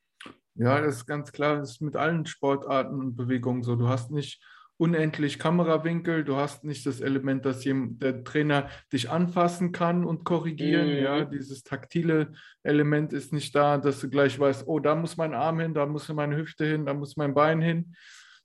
Ja, 0.57 0.81
das 0.81 0.97
ist 0.97 1.07
ganz 1.07 1.33
klar. 1.33 1.59
Das 1.59 1.73
ist 1.73 1.81
mit 1.81 1.97
allen 1.97 2.27
Sportarten 2.27 3.01
und 3.01 3.17
Bewegungen 3.17 3.63
so. 3.63 3.77
Du 3.77 3.89
hast 3.89 4.11
nicht 4.11 4.41
unendlich 4.77 5.39
Kamerawinkel, 5.39 6.25
du 6.25 6.37
hast 6.37 6.65
nicht 6.65 6.85
das 6.85 7.01
Element, 7.01 7.45
dass 7.45 7.61
der 7.63 8.25
Trainer 8.25 8.69
dich 8.93 9.09
anfassen 9.09 9.73
kann 9.73 10.05
und 10.05 10.25
korrigieren. 10.25 10.89
Mhm. 10.89 11.03
Ja, 11.03 11.25
dieses 11.25 11.63
taktile 11.63 12.33
Element 12.63 13.13
ist 13.13 13.33
nicht 13.33 13.55
da, 13.55 13.79
dass 13.79 14.01
du 14.01 14.11
gleich 14.11 14.39
weißt, 14.39 14.67
oh, 14.67 14.81
da 14.81 14.95
muss 14.95 15.17
mein 15.17 15.35
Arm 15.35 15.61
hin, 15.61 15.75
da 15.75 15.87
muss 15.87 16.09
meine 16.09 16.37
Hüfte 16.37 16.65
hin, 16.65 16.87
da 16.87 16.95
muss 16.95 17.17
mein 17.17 17.35
Bein 17.35 17.61
hin, 17.61 17.95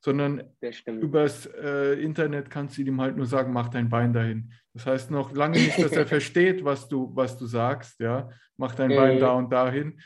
sondern 0.01 0.43
übers 0.85 1.47
äh, 1.47 1.99
Internet 2.01 2.49
kannst 2.49 2.77
du 2.77 2.83
ihm 2.83 3.01
halt 3.01 3.17
nur 3.17 3.25
sagen, 3.25 3.51
mach 3.51 3.69
dein 3.69 3.89
Bein 3.89 4.13
dahin. 4.13 4.53
Das 4.79 4.85
heißt 4.85 5.11
noch 5.11 5.33
lange 5.33 5.59
nicht, 5.59 5.77
dass 5.77 5.91
er 5.91 6.07
versteht, 6.07 6.63
was 6.63 6.87
du, 6.87 7.13
was 7.13 7.37
du 7.37 7.45
sagst, 7.45 7.99
ja, 7.99 8.29
mach 8.55 8.75
dein. 8.75 8.89
Bein 8.89 9.19
da 9.19 9.33
und 9.33 9.51
dahin. 9.51 9.99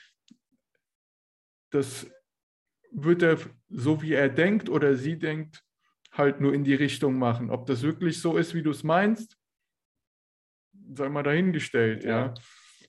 Das 1.69 2.09
wird 2.91 3.21
er, 3.21 3.37
so 3.69 4.01
wie 4.01 4.13
er 4.13 4.29
denkt 4.29 4.69
oder 4.69 4.95
sie 4.95 5.19
denkt, 5.19 5.63
halt 6.11 6.41
nur 6.41 6.55
in 6.55 6.63
die 6.63 6.73
Richtung 6.73 7.19
machen. 7.19 7.51
Ob 7.51 7.67
das 7.67 7.83
wirklich 7.83 8.19
so 8.19 8.35
ist, 8.35 8.55
wie 8.55 8.63
du 8.63 8.71
es 8.71 8.83
meinst, 8.83 9.37
sei 10.95 11.07
mal 11.07 11.23
dahingestellt, 11.23 12.03
ja. 12.03 12.25
ja. 12.25 12.33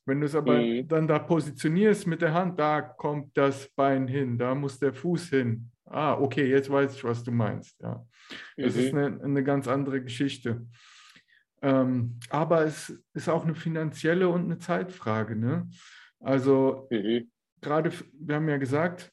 Wenn 0.06 0.20
du 0.20 0.26
es 0.26 0.34
aber 0.34 0.60
mhm. 0.60 0.88
dann 0.88 1.06
da 1.06 1.18
positionierst 1.18 2.06
mit 2.06 2.22
der 2.22 2.32
Hand, 2.32 2.58
da 2.58 2.80
kommt 2.80 3.36
das 3.36 3.68
Bein 3.74 4.08
hin, 4.08 4.38
da 4.38 4.54
muss 4.54 4.78
der 4.78 4.94
Fuß 4.94 5.28
hin. 5.28 5.70
Ah, 5.84 6.14
okay, 6.14 6.48
jetzt 6.48 6.70
weiß 6.70 6.96
ich, 6.96 7.04
was 7.04 7.22
du 7.22 7.30
meinst. 7.30 7.78
Ja. 7.82 8.06
Das 8.56 8.74
mhm. 8.74 8.80
ist 8.80 8.94
eine, 8.94 9.22
eine 9.22 9.44
ganz 9.44 9.68
andere 9.68 10.02
Geschichte. 10.02 10.66
Ähm, 11.64 12.18
aber 12.28 12.66
es 12.66 12.90
ist 13.14 13.30
auch 13.30 13.44
eine 13.44 13.54
finanzielle 13.54 14.28
und 14.28 14.44
eine 14.44 14.58
Zeitfrage. 14.58 15.34
Ne? 15.34 15.66
Also 16.20 16.86
mhm. 16.90 17.30
gerade, 17.62 17.90
wir 18.12 18.34
haben 18.34 18.48
ja 18.50 18.58
gesagt, 18.58 19.10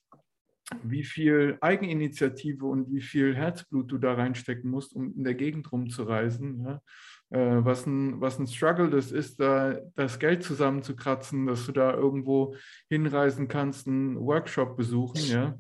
wie 0.84 1.06
viel 1.06 1.58
Eigeninitiative 1.62 2.66
und 2.66 2.92
wie 2.92 3.02
viel 3.02 3.36
Herzblut 3.36 3.90
du 3.92 3.98
da 3.98 4.14
reinstecken 4.14 4.70
musst, 4.70 4.94
um 4.94 5.14
in 5.16 5.24
der 5.24 5.36
Gegend 5.36 5.72
rumzureisen. 5.72 6.66
Ja? 6.66 6.82
Äh, 7.30 7.64
was, 7.64 7.86
ein, 7.86 8.20
was 8.20 8.38
ein 8.38 8.48
Struggle 8.48 8.90
das 8.90 9.14
ist, 9.14 9.40
da 9.40 9.80
das 9.96 10.20
Geld 10.20 10.44
zusammenzukratzen, 10.44 11.48
dass 11.48 11.66
du 11.66 11.72
da 11.72 11.94
irgendwo 11.94 12.56
hinreisen 12.90 13.48
kannst, 13.48 13.88
einen 13.88 14.20
Workshop 14.20 14.76
besuchen. 14.76 15.22
Ja? 15.22 15.58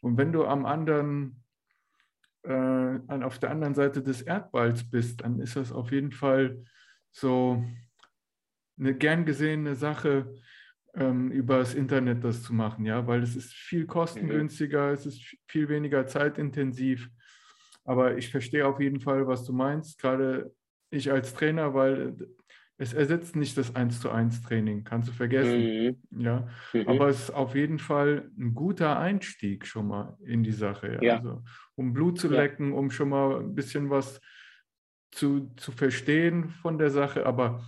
Und 0.00 0.16
wenn 0.16 0.32
du 0.32 0.46
am 0.46 0.64
anderen, 0.64 1.41
äh, 2.44 2.98
auf 3.22 3.38
der 3.38 3.50
anderen 3.50 3.74
Seite 3.74 4.02
des 4.02 4.22
Erdballs 4.22 4.88
bist, 4.88 5.22
dann 5.22 5.40
ist 5.40 5.56
das 5.56 5.72
auf 5.72 5.92
jeden 5.92 6.12
Fall 6.12 6.64
so 7.10 7.64
eine 8.78 8.94
gern 8.94 9.24
gesehene 9.24 9.74
Sache, 9.74 10.34
ähm, 10.94 11.30
über 11.30 11.58
das 11.58 11.74
Internet 11.74 12.22
das 12.24 12.42
zu 12.42 12.52
machen, 12.52 12.84
ja, 12.84 13.06
weil 13.06 13.22
es 13.22 13.36
ist 13.36 13.52
viel 13.52 13.86
kostengünstiger, 13.86 14.88
mhm. 14.88 14.94
es 14.94 15.06
ist 15.06 15.36
viel 15.48 15.68
weniger 15.68 16.06
zeitintensiv. 16.06 17.08
Aber 17.84 18.16
ich 18.16 18.30
verstehe 18.30 18.66
auf 18.66 18.80
jeden 18.80 19.00
Fall, 19.00 19.26
was 19.26 19.44
du 19.44 19.52
meinst, 19.52 19.98
gerade 19.98 20.54
ich 20.90 21.10
als 21.10 21.34
Trainer, 21.34 21.74
weil 21.74 22.14
es 22.78 22.94
ersetzt 22.94 23.36
nicht 23.36 23.56
das 23.58 23.76
1 23.76 24.00
zu 24.00 24.10
1 24.10 24.42
Training, 24.42 24.84
kannst 24.84 25.08
du 25.08 25.12
vergessen. 25.12 25.96
Mhm. 26.10 26.20
Ja. 26.20 26.48
Mhm. 26.72 26.88
Aber 26.88 27.08
es 27.08 27.24
ist 27.24 27.30
auf 27.30 27.54
jeden 27.54 27.78
Fall 27.78 28.30
ein 28.38 28.54
guter 28.54 28.98
Einstieg 28.98 29.66
schon 29.66 29.88
mal 29.88 30.16
in 30.24 30.42
die 30.42 30.52
Sache. 30.52 30.94
Ja. 30.94 31.02
Ja. 31.02 31.16
Also, 31.16 31.44
um 31.76 31.92
Blut 31.92 32.18
zu 32.18 32.28
lecken, 32.28 32.72
um 32.72 32.90
schon 32.90 33.10
mal 33.10 33.40
ein 33.40 33.54
bisschen 33.54 33.90
was 33.90 34.20
zu, 35.12 35.52
zu 35.56 35.72
verstehen 35.72 36.48
von 36.48 36.78
der 36.78 36.90
Sache. 36.90 37.26
Aber 37.26 37.64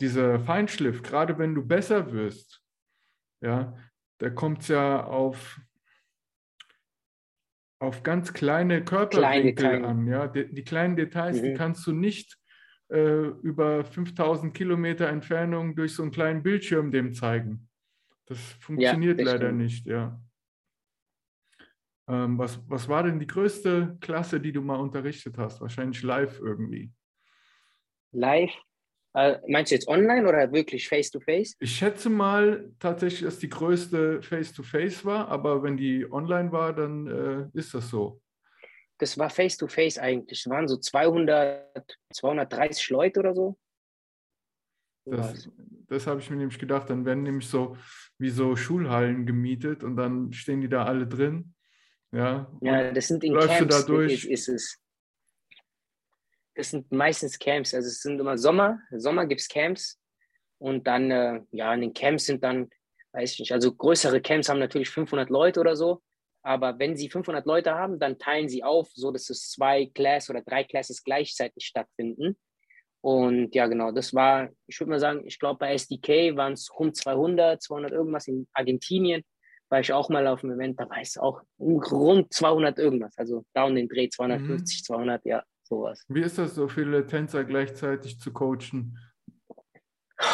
dieser 0.00 0.40
Feinschliff, 0.40 1.02
gerade 1.02 1.38
wenn 1.38 1.54
du 1.54 1.66
besser 1.66 2.12
wirst, 2.12 2.62
ja, 3.40 3.76
da 4.18 4.30
kommt 4.30 4.62
es 4.62 4.68
ja 4.68 5.04
auf, 5.04 5.60
auf 7.78 8.02
ganz 8.02 8.32
kleine 8.32 8.84
Körperwinkel 8.84 9.54
kleine 9.54 9.86
an. 9.86 10.06
Ja? 10.06 10.28
Die, 10.28 10.52
die, 10.52 10.64
kleinen 10.64 10.96
Details, 10.96 11.40
mhm. 11.40 11.44
die 11.44 11.54
kannst 11.54 11.86
du 11.86 11.92
nicht 11.92 12.38
äh, 12.88 13.28
über 13.42 13.84
5000 13.84 14.54
Kilometer 14.54 15.08
Entfernung 15.08 15.74
durch 15.74 15.94
so 15.94 16.02
einen 16.02 16.12
kleinen 16.12 16.42
Bildschirm 16.42 16.90
dem 16.90 17.12
zeigen. 17.12 17.68
Das 18.26 18.38
funktioniert 18.60 19.18
ja, 19.18 19.24
das 19.24 19.34
leider 19.34 19.46
stimmt. 19.46 19.62
nicht, 19.62 19.86
ja. 19.86 20.20
Ähm, 22.08 22.38
was, 22.38 22.60
was 22.68 22.88
war 22.88 23.02
denn 23.02 23.18
die 23.18 23.26
größte 23.26 23.98
Klasse, 24.00 24.40
die 24.40 24.52
du 24.52 24.62
mal 24.62 24.76
unterrichtet 24.76 25.38
hast? 25.38 25.60
Wahrscheinlich 25.60 26.02
live 26.02 26.38
irgendwie. 26.40 26.92
Live 28.12 28.52
äh, 29.16 29.38
meinst 29.48 29.70
du 29.70 29.76
jetzt 29.76 29.88
online 29.88 30.28
oder 30.28 30.52
wirklich 30.52 30.88
face-to-face? 30.88 31.52
-face? 31.52 31.56
Ich 31.58 31.74
schätze 31.74 32.10
mal 32.10 32.70
tatsächlich, 32.78 33.22
dass 33.22 33.38
die 33.38 33.48
größte 33.48 34.20
face-to-face 34.20 35.00
-face 35.00 35.04
war, 35.06 35.28
aber 35.28 35.62
wenn 35.62 35.78
die 35.78 36.06
online 36.12 36.52
war, 36.52 36.74
dann 36.74 37.06
äh, 37.06 37.58
ist 37.58 37.72
das 37.72 37.88
so. 37.88 38.20
Das 38.98 39.18
war 39.18 39.30
face-to-face 39.30 39.98
-face 39.98 40.00
eigentlich. 40.00 40.40
Es 40.40 40.50
waren 40.50 40.68
so 40.68 40.76
200, 40.76 41.98
230 42.12 42.90
Leute 42.90 43.20
oder 43.20 43.34
so. 43.34 43.58
Das, 45.04 45.48
das 45.86 46.06
habe 46.06 46.20
ich 46.20 46.30
mir 46.30 46.36
nämlich 46.36 46.58
gedacht. 46.58 46.90
Dann 46.90 47.04
werden 47.04 47.22
nämlich 47.22 47.48
so 47.48 47.76
wie 48.18 48.30
so 48.30 48.56
Schulhallen 48.56 49.26
gemietet 49.26 49.84
und 49.84 49.96
dann 49.96 50.32
stehen 50.32 50.60
die 50.60 50.68
da 50.68 50.84
alle 50.84 51.06
drin. 51.06 51.54
Ja, 52.12 52.50
ja 52.60 52.92
das 52.92 53.08
sind 53.08 53.22
in 53.22 53.38
Camps, 53.38 53.68
da 53.68 53.82
durch. 53.82 54.24
Ist, 54.24 54.24
ist 54.24 54.48
es 54.48 54.80
das 56.56 56.70
sind 56.70 56.90
meistens 56.90 57.38
Camps. 57.38 57.74
Also 57.74 57.88
es 57.88 58.00
sind 58.00 58.18
immer 58.18 58.38
Sommer. 58.38 58.80
Sommer 58.90 59.26
gibt 59.26 59.42
es 59.42 59.48
Camps. 59.48 60.00
Und 60.58 60.86
dann, 60.86 61.10
äh, 61.10 61.42
ja, 61.52 61.72
in 61.74 61.82
den 61.82 61.92
Camps 61.92 62.24
sind 62.24 62.42
dann, 62.42 62.70
weiß 63.12 63.34
ich 63.34 63.40
nicht, 63.40 63.52
also 63.52 63.74
größere 63.74 64.22
Camps 64.22 64.48
haben 64.48 64.58
natürlich 64.58 64.88
500 64.88 65.28
Leute 65.28 65.60
oder 65.60 65.76
so. 65.76 66.02
Aber 66.46 66.78
wenn 66.78 66.96
sie 66.96 67.10
500 67.10 67.44
Leute 67.44 67.74
haben, 67.74 67.98
dann 67.98 68.18
teilen 68.18 68.48
sie 68.48 68.62
auf, 68.62 68.88
so 68.94 69.10
dass 69.10 69.30
es 69.30 69.50
zwei 69.50 69.86
Classes 69.86 70.30
oder 70.30 70.42
drei 70.42 70.62
Classes 70.62 71.02
gleichzeitig 71.02 71.66
stattfinden. 71.66 72.36
Und 73.00 73.52
ja, 73.52 73.66
genau, 73.66 73.90
das 73.90 74.14
war, 74.14 74.48
ich 74.68 74.78
würde 74.78 74.90
mal 74.90 75.00
sagen, 75.00 75.22
ich 75.26 75.40
glaube 75.40 75.58
bei 75.58 75.72
SDK 75.74 76.36
waren 76.36 76.52
es 76.52 76.70
rund 76.78 76.96
200, 76.96 77.60
200 77.60 77.90
irgendwas 77.90 78.28
in 78.28 78.46
Argentinien. 78.52 79.24
War 79.70 79.80
ich 79.80 79.92
auch 79.92 80.08
mal 80.08 80.24
auf 80.28 80.42
dem 80.42 80.52
Event, 80.52 80.78
da 80.78 80.88
war 80.88 81.00
es 81.00 81.18
auch 81.18 81.42
rund 81.58 82.32
200 82.32 82.78
irgendwas. 82.78 83.18
Also 83.18 83.44
da 83.52 83.64
und 83.64 83.74
den 83.74 83.88
Dreh 83.88 84.08
250, 84.08 84.78
mhm. 84.78 84.84
200, 84.84 85.24
ja 85.24 85.42
sowas. 85.64 86.04
Wie 86.06 86.22
ist 86.22 86.38
das, 86.38 86.54
so 86.54 86.68
viele 86.68 87.08
Tänzer 87.08 87.42
gleichzeitig 87.42 88.20
zu 88.20 88.32
coachen? 88.32 88.96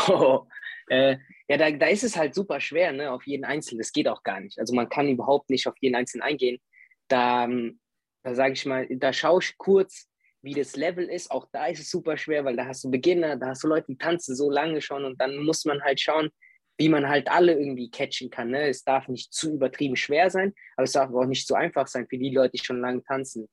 Oh, 0.08 0.44
äh, 0.92 1.16
ja, 1.48 1.56
da, 1.56 1.70
da 1.70 1.86
ist 1.86 2.04
es 2.04 2.18
halt 2.18 2.34
super 2.34 2.60
schwer, 2.60 2.92
ne, 2.92 3.10
auf 3.10 3.26
jeden 3.26 3.44
Einzelnen. 3.44 3.78
Das 3.78 3.92
geht 3.92 4.08
auch 4.08 4.22
gar 4.22 4.40
nicht. 4.40 4.58
Also 4.58 4.74
man 4.74 4.90
kann 4.90 5.08
überhaupt 5.08 5.48
nicht 5.48 5.66
auf 5.66 5.74
jeden 5.80 5.94
Einzelnen 5.94 6.22
eingehen. 6.22 6.60
Da, 7.08 7.44
ähm, 7.44 7.80
da 8.22 8.34
sage 8.34 8.52
ich 8.52 8.66
mal, 8.66 8.86
da 8.90 9.12
schaue 9.12 9.40
ich 9.42 9.56
kurz, 9.56 10.10
wie 10.42 10.52
das 10.52 10.76
Level 10.76 11.06
ist. 11.08 11.30
Auch 11.30 11.48
da 11.50 11.66
ist 11.66 11.80
es 11.80 11.90
super 11.90 12.18
schwer, 12.18 12.44
weil 12.44 12.56
da 12.56 12.66
hast 12.66 12.84
du 12.84 12.90
Beginner, 12.90 13.36
da 13.36 13.48
hast 13.48 13.64
du 13.64 13.68
Leute, 13.68 13.86
die 13.88 13.96
tanzen 13.96 14.36
so 14.36 14.50
lange 14.50 14.82
schon 14.82 15.04
und 15.06 15.18
dann 15.18 15.38
muss 15.38 15.64
man 15.64 15.82
halt 15.82 15.98
schauen, 15.98 16.28
wie 16.76 16.90
man 16.90 17.08
halt 17.08 17.30
alle 17.30 17.54
irgendwie 17.54 17.90
catchen 17.90 18.28
kann. 18.28 18.50
Ne? 18.50 18.68
Es 18.68 18.84
darf 18.84 19.08
nicht 19.08 19.32
zu 19.32 19.54
übertrieben 19.54 19.96
schwer 19.96 20.28
sein, 20.28 20.52
aber 20.76 20.84
es 20.84 20.92
darf 20.92 21.10
auch 21.10 21.24
nicht 21.24 21.46
zu 21.46 21.54
einfach 21.54 21.86
sein 21.86 22.06
für 22.06 22.18
die 22.18 22.34
Leute, 22.34 22.52
die 22.58 22.64
schon 22.64 22.80
lange 22.82 23.02
tanzen. 23.02 23.48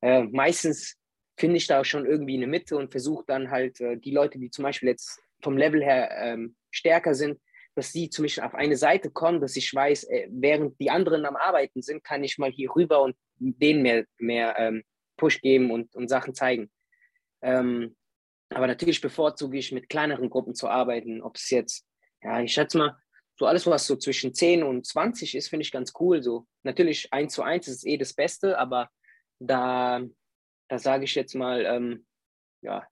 Äh, 0.00 0.22
meistens 0.22 0.96
finde 1.36 1.58
ich 1.58 1.66
da 1.66 1.80
auch 1.80 1.84
schon 1.84 2.06
irgendwie 2.06 2.36
eine 2.36 2.46
Mitte 2.46 2.78
und 2.78 2.90
versuche 2.90 3.24
dann 3.26 3.50
halt 3.50 3.78
äh, 3.80 3.98
die 3.98 4.12
Leute, 4.12 4.38
die 4.38 4.50
zum 4.50 4.62
Beispiel 4.62 4.88
jetzt 4.88 5.20
vom 5.42 5.58
Level 5.58 5.82
her 5.82 6.10
ähm, 6.18 6.56
stärker 6.72 7.14
sind, 7.14 7.40
dass 7.74 7.92
die 7.92 8.10
zum 8.10 8.24
Beispiel 8.24 8.44
auf 8.44 8.54
eine 8.54 8.76
Seite 8.76 9.10
kommen, 9.10 9.40
dass 9.40 9.56
ich 9.56 9.72
weiß, 9.72 10.04
äh, 10.04 10.28
während 10.30 10.78
die 10.80 10.90
anderen 10.90 11.24
am 11.24 11.36
Arbeiten 11.36 11.80
sind, 11.82 12.04
kann 12.04 12.24
ich 12.24 12.38
mal 12.38 12.50
hier 12.50 12.74
rüber 12.74 13.02
und 13.02 13.16
denen 13.36 13.82
mehr, 13.82 14.04
mehr 14.18 14.54
ähm, 14.58 14.82
Push 15.16 15.40
geben 15.40 15.70
und, 15.70 15.94
und 15.94 16.08
Sachen 16.08 16.34
zeigen. 16.34 16.70
Ähm, 17.42 17.96
aber 18.50 18.66
natürlich 18.66 19.00
bevorzuge 19.00 19.56
ich 19.56 19.72
mit 19.72 19.88
kleineren 19.88 20.28
Gruppen 20.28 20.54
zu 20.54 20.68
arbeiten, 20.68 21.22
ob 21.22 21.36
es 21.36 21.48
jetzt 21.48 21.86
ja, 22.22 22.40
ich 22.40 22.52
schätze 22.52 22.78
mal, 22.78 22.96
so 23.38 23.46
alles, 23.46 23.66
was 23.66 23.86
so 23.86 23.96
zwischen 23.96 24.34
10 24.34 24.62
und 24.62 24.86
20 24.86 25.34
ist, 25.34 25.48
finde 25.48 25.62
ich 25.62 25.72
ganz 25.72 25.92
cool. 25.98 26.22
So 26.22 26.46
natürlich 26.62 27.12
1 27.12 27.32
zu 27.32 27.42
1 27.42 27.68
ist 27.68 27.86
eh 27.86 27.96
das 27.96 28.14
Beste, 28.14 28.58
aber 28.58 28.90
da, 29.40 30.00
da 30.68 30.78
sage 30.78 31.04
ich 31.04 31.14
jetzt 31.14 31.34
mal, 31.34 31.64
ähm, 31.64 32.06
ja, 32.62 32.86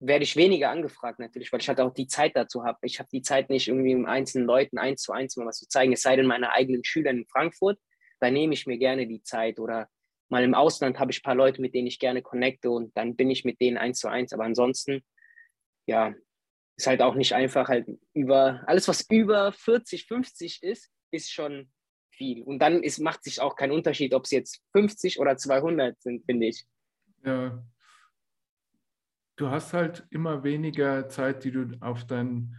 werde 0.00 0.24
ich 0.24 0.36
weniger 0.36 0.70
angefragt 0.70 1.18
natürlich, 1.18 1.52
weil 1.52 1.60
ich 1.60 1.68
halt 1.68 1.80
auch 1.80 1.92
die 1.92 2.06
Zeit 2.06 2.36
dazu 2.36 2.64
habe. 2.64 2.78
Ich 2.82 2.98
habe 2.98 3.08
die 3.12 3.22
Zeit 3.22 3.50
nicht 3.50 3.68
irgendwie 3.68 3.92
im 3.92 4.06
einzelnen 4.06 4.46
Leuten 4.46 4.78
eins 4.78 5.02
zu 5.02 5.12
eins 5.12 5.36
mal 5.36 5.46
was 5.46 5.58
zu 5.58 5.68
zeigen, 5.68 5.92
es 5.92 6.02
sei 6.02 6.16
denn 6.16 6.26
meine 6.26 6.52
eigenen 6.52 6.84
Schüler 6.84 7.10
in 7.10 7.26
Frankfurt, 7.26 7.78
da 8.20 8.30
nehme 8.30 8.54
ich 8.54 8.66
mir 8.66 8.78
gerne 8.78 9.06
die 9.06 9.22
Zeit 9.22 9.58
oder 9.58 9.88
mal 10.28 10.44
im 10.44 10.54
Ausland 10.54 10.98
habe 10.98 11.10
ich 11.10 11.20
ein 11.20 11.22
paar 11.22 11.34
Leute, 11.34 11.60
mit 11.60 11.74
denen 11.74 11.86
ich 11.86 11.98
gerne 11.98 12.22
connecte 12.22 12.70
und 12.70 12.96
dann 12.96 13.16
bin 13.16 13.30
ich 13.30 13.44
mit 13.44 13.60
denen 13.60 13.78
eins 13.78 13.98
zu 13.98 14.08
eins. 14.08 14.32
Aber 14.32 14.44
ansonsten, 14.44 15.02
ja, 15.86 16.14
ist 16.76 16.86
halt 16.86 17.02
auch 17.02 17.14
nicht 17.14 17.34
einfach 17.34 17.68
halt 17.68 17.86
über, 18.14 18.62
alles 18.66 18.88
was 18.88 19.06
über 19.10 19.52
40, 19.52 20.06
50 20.06 20.62
ist, 20.62 20.90
ist 21.10 21.32
schon 21.32 21.70
viel. 22.10 22.42
Und 22.42 22.60
dann 22.60 22.82
ist, 22.82 22.98
macht 22.98 23.24
sich 23.24 23.40
auch 23.40 23.56
kein 23.56 23.72
Unterschied, 23.72 24.14
ob 24.14 24.24
es 24.24 24.30
jetzt 24.30 24.62
50 24.72 25.18
oder 25.18 25.36
200 25.36 26.00
sind, 26.00 26.24
finde 26.24 26.46
ich. 26.46 26.66
Ja. 27.24 27.64
Du 29.38 29.48
hast 29.50 29.72
halt 29.72 30.04
immer 30.10 30.42
weniger 30.42 31.08
Zeit, 31.08 31.44
die 31.44 31.52
du 31.52 31.68
auf 31.78 32.04
deinen 32.04 32.56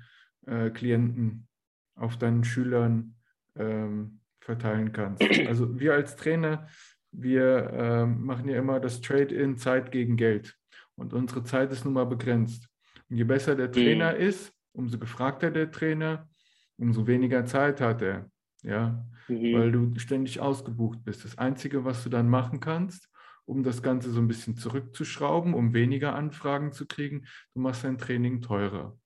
äh, 0.47 0.69
Klienten, 0.69 1.47
auf 1.95 2.17
deinen 2.17 2.45
Schülern 2.45 3.15
ähm, 3.57 4.21
verteilen 4.39 4.93
kannst. 4.93 5.21
Also 5.47 5.77
wir 5.77 5.93
als 5.93 6.15
Trainer, 6.15 6.67
wir 7.11 7.69
ähm, 7.73 8.25
machen 8.25 8.47
ja 8.47 8.57
immer 8.57 8.79
das 8.79 9.01
Trade-in 9.01 9.57
Zeit 9.57 9.91
gegen 9.91 10.15
Geld. 10.15 10.57
Und 10.95 11.13
unsere 11.13 11.43
Zeit 11.43 11.71
ist 11.73 11.83
nun 11.83 11.93
mal 11.93 12.05
begrenzt. 12.05 12.69
Und 13.09 13.17
je 13.17 13.25
besser 13.25 13.55
der 13.55 13.71
Trainer 13.71 14.13
mhm. 14.13 14.21
ist, 14.21 14.53
umso 14.71 14.97
gefragter 14.97 15.51
der 15.51 15.71
Trainer, 15.71 16.29
umso 16.77 17.07
weniger 17.07 17.45
Zeit 17.45 17.81
hat 17.81 18.01
er. 18.01 18.31
Ja, 18.61 19.05
mhm. 19.27 19.53
weil 19.53 19.71
du 19.73 19.99
ständig 19.99 20.39
ausgebucht 20.39 21.03
bist. 21.03 21.25
Das 21.25 21.37
Einzige, 21.37 21.83
was 21.83 22.05
du 22.05 22.09
dann 22.09 22.29
machen 22.29 22.61
kannst, 22.61 23.08
um 23.49 23.63
das 23.63 23.81
Ganze 23.81 24.11
so 24.11 24.19
ein 24.19 24.27
bisschen 24.27 24.55
zurückzuschrauben, 24.55 25.53
um 25.53 25.73
weniger 25.73 26.15
Anfragen 26.15 26.71
zu 26.71 26.85
kriegen, 26.85 27.25
du 27.53 27.61
machst 27.61 27.83
dein 27.83 27.97
Training 27.97 28.41
teurer. 28.41 28.97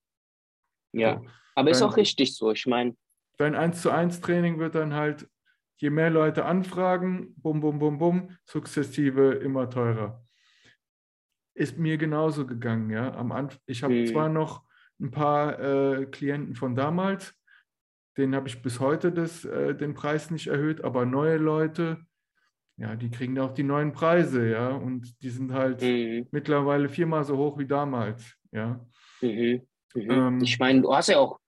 Ja, 0.92 1.16
so. 1.16 1.26
aber 1.56 1.66
dein, 1.66 1.72
ist 1.72 1.82
auch 1.82 1.98
richtig 1.98 2.36
so. 2.36 2.52
Ich 2.52 2.66
meine. 2.68 2.96
Dein 3.38 3.56
1 3.56 3.82
zu 3.82 3.90
1 3.90 4.22
Training 4.22 4.60
wird 4.60 4.76
dann 4.76 4.94
halt, 4.94 5.28
je 5.78 5.90
mehr 5.90 6.10
Leute 6.10 6.46
anfragen, 6.46 7.34
bum, 7.36 7.60
bum, 7.60 7.80
bum, 7.80 7.98
bum, 7.98 8.38
sukzessive 8.46 9.34
immer 9.34 9.70
teurer 9.70 10.24
ist 11.56 11.78
mir 11.78 11.98
genauso 11.98 12.46
gegangen. 12.46 12.90
Ja? 12.90 13.14
Am 13.14 13.32
Anfang, 13.32 13.60
ich 13.66 13.84
habe 13.84 13.94
mhm. 13.94 14.08
zwar 14.08 14.30
noch 14.30 14.64
ein 15.00 15.12
paar 15.12 15.60
äh, 15.60 16.06
Klienten 16.06 16.56
von 16.56 16.76
damals, 16.76 17.34
denen 18.18 18.36
habe 18.36 18.48
ich 18.48 18.62
bis 18.62 18.80
heute 18.80 19.12
das, 19.12 19.46
äh, 19.46 19.76
den 19.76 19.94
Preis 19.94 20.32
nicht 20.32 20.48
erhöht, 20.48 20.84
aber 20.84 21.06
neue 21.06 21.38
Leute, 21.38 22.06
ja, 22.78 22.96
die 22.96 23.10
kriegen 23.10 23.38
auch 23.40 23.54
die 23.54 23.64
neuen 23.64 23.92
Preise, 23.92 24.50
ja, 24.50 24.70
und 24.70 25.22
die 25.22 25.30
sind 25.30 25.54
halt 25.54 25.82
mhm. 25.82 26.28
mittlerweile 26.32 26.90
viermal 26.90 27.24
so 27.24 27.38
hoch 27.38 27.58
wie 27.58 27.68
damals, 27.68 28.36
ja. 28.52 28.86
Mhm. 29.22 29.62
mhm. 29.94 30.12
Ähm, 30.12 30.42
ich 30.42 30.58
meine, 30.60 30.82
du 30.82 30.94
hast 30.94 31.10
ja 31.10 31.20
auch, 31.20 31.40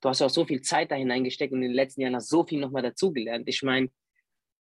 du 0.00 0.08
hast 0.08 0.20
ja 0.20 0.26
auch 0.26 0.30
so 0.30 0.44
viel 0.44 0.62
Zeit 0.62 0.90
da 0.90 0.94
hineingesteckt 0.94 1.52
und 1.52 1.62
in 1.62 1.68
den 1.68 1.76
letzten 1.76 2.00
Jahren 2.00 2.16
hast 2.16 2.30
so 2.30 2.44
viel 2.44 2.60
nochmal 2.60 2.82
dazugelernt. 2.82 3.46
Ich 3.46 3.62
meine, 3.62 3.90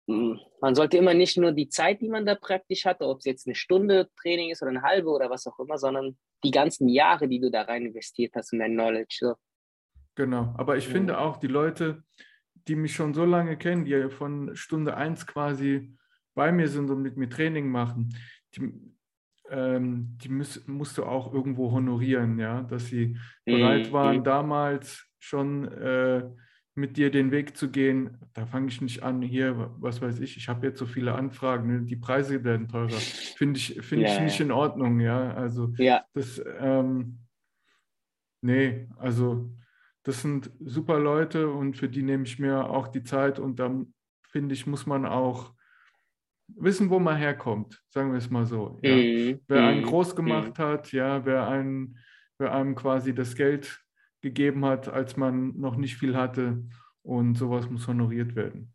hm, 0.07 0.39
man 0.61 0.73
sollte 0.73 0.97
immer 0.97 1.13
nicht 1.13 1.37
nur 1.37 1.51
die 1.51 1.69
Zeit, 1.69 2.01
die 2.01 2.09
man 2.09 2.25
da 2.25 2.35
praktisch 2.35 2.85
hatte, 2.85 3.07
ob 3.07 3.19
es 3.19 3.25
jetzt 3.25 3.45
eine 3.45 3.55
Stunde 3.55 4.09
Training 4.19 4.49
ist 4.49 4.61
oder 4.61 4.71
eine 4.71 4.81
halbe 4.81 5.09
oder 5.09 5.29
was 5.29 5.45
auch 5.45 5.59
immer, 5.59 5.77
sondern 5.77 6.17
die 6.43 6.51
ganzen 6.51 6.87
Jahre, 6.87 7.27
die 7.27 7.39
du 7.39 7.51
da 7.51 7.63
rein 7.63 7.85
investiert 7.85 8.33
hast 8.35 8.53
in 8.53 8.59
dein 8.59 8.73
Knowledge. 8.73 9.17
So. 9.19 9.35
Genau, 10.15 10.55
aber 10.57 10.77
ich 10.77 10.85
ja. 10.85 10.93
finde 10.93 11.19
auch, 11.19 11.37
die 11.37 11.47
Leute, 11.47 12.03
die 12.67 12.75
mich 12.75 12.93
schon 12.93 13.13
so 13.13 13.25
lange 13.25 13.57
kennen, 13.57 13.85
die 13.85 14.09
von 14.09 14.55
Stunde 14.55 14.95
1 14.95 15.27
quasi 15.27 15.95
bei 16.37 16.51
mir 16.51 16.67
sind 16.67 16.89
und 16.91 17.01
mit 17.01 17.17
mir 17.17 17.27
Training 17.27 17.67
machen, 17.69 18.15
die, 18.55 18.71
ähm, 19.49 20.17
die 20.21 20.29
müß, 20.29 20.67
musst 20.67 20.97
du 20.97 21.03
auch 21.03 21.33
irgendwo 21.33 21.71
honorieren, 21.71 22.37
ja, 22.37 22.61
dass 22.61 22.85
sie 22.87 23.07
mhm. 23.07 23.17
bereit 23.51 23.91
waren, 23.91 24.23
damals 24.23 25.05
schon 25.17 25.65
äh, 25.65 26.29
mit 26.75 26.95
dir 26.95 27.09
den 27.09 27.31
Weg 27.31 27.57
zu 27.57 27.71
gehen, 27.71 28.19
da 28.33 28.45
fange 28.45 28.67
ich 28.67 28.81
nicht 28.81 29.01
an, 29.01 29.23
hier, 29.23 29.73
was 29.79 29.99
weiß 29.99 30.19
ich, 30.19 30.37
ich 30.37 30.47
habe 30.47 30.67
jetzt 30.67 30.77
so 30.77 30.85
viele 30.85 31.15
Anfragen, 31.15 31.67
ne? 31.67 31.81
die 31.81 31.95
Preise 31.95 32.43
werden 32.43 32.67
teurer. 32.67 32.91
Finde 32.91 33.57
ich, 33.57 33.81
find 33.81 34.03
ja, 34.03 34.13
ich 34.13 34.19
nicht 34.21 34.39
in 34.39 34.51
Ordnung, 34.51 34.99
ja. 34.99 35.33
Also 35.33 35.73
ja. 35.77 36.05
das, 36.13 36.39
ähm, 36.59 37.17
nee, 38.41 38.87
also 38.97 39.49
das 40.03 40.21
sind 40.21 40.51
super 40.59 40.99
Leute 40.99 41.49
und 41.49 41.75
für 41.75 41.89
die 41.89 42.03
nehme 42.03 42.25
ich 42.25 42.37
mir 42.37 42.69
auch 42.69 42.87
die 42.87 43.03
Zeit 43.03 43.39
und 43.39 43.59
dann 43.59 43.95
finde 44.29 44.53
ich, 44.53 44.67
muss 44.67 44.85
man 44.85 45.07
auch 45.07 45.56
wissen, 46.47 46.89
wo 46.89 46.99
man 46.99 47.17
herkommt, 47.17 47.81
sagen 47.89 48.11
wir 48.11 48.17
es 48.17 48.29
mal 48.29 48.45
so. 48.45 48.79
Ja. 48.81 48.95
Mhm. 48.95 49.41
Wer 49.47 49.63
einen 49.63 49.81
mhm. 49.81 49.85
groß 49.85 50.15
gemacht 50.15 50.57
mhm. 50.57 50.63
hat, 50.63 50.91
ja, 50.91 51.25
wer 51.25 51.47
einen, 51.47 51.97
wer 52.37 52.53
einem 52.53 52.75
quasi 52.75 53.13
das 53.13 53.35
Geld 53.35 53.83
gegeben 54.21 54.65
hat, 54.65 54.87
als 54.87 55.17
man 55.17 55.57
noch 55.57 55.75
nicht 55.75 55.97
viel 55.97 56.15
hatte. 56.15 56.63
Und 57.03 57.35
sowas 57.35 57.69
muss 57.69 57.87
honoriert 57.87 58.35
werden. 58.35 58.73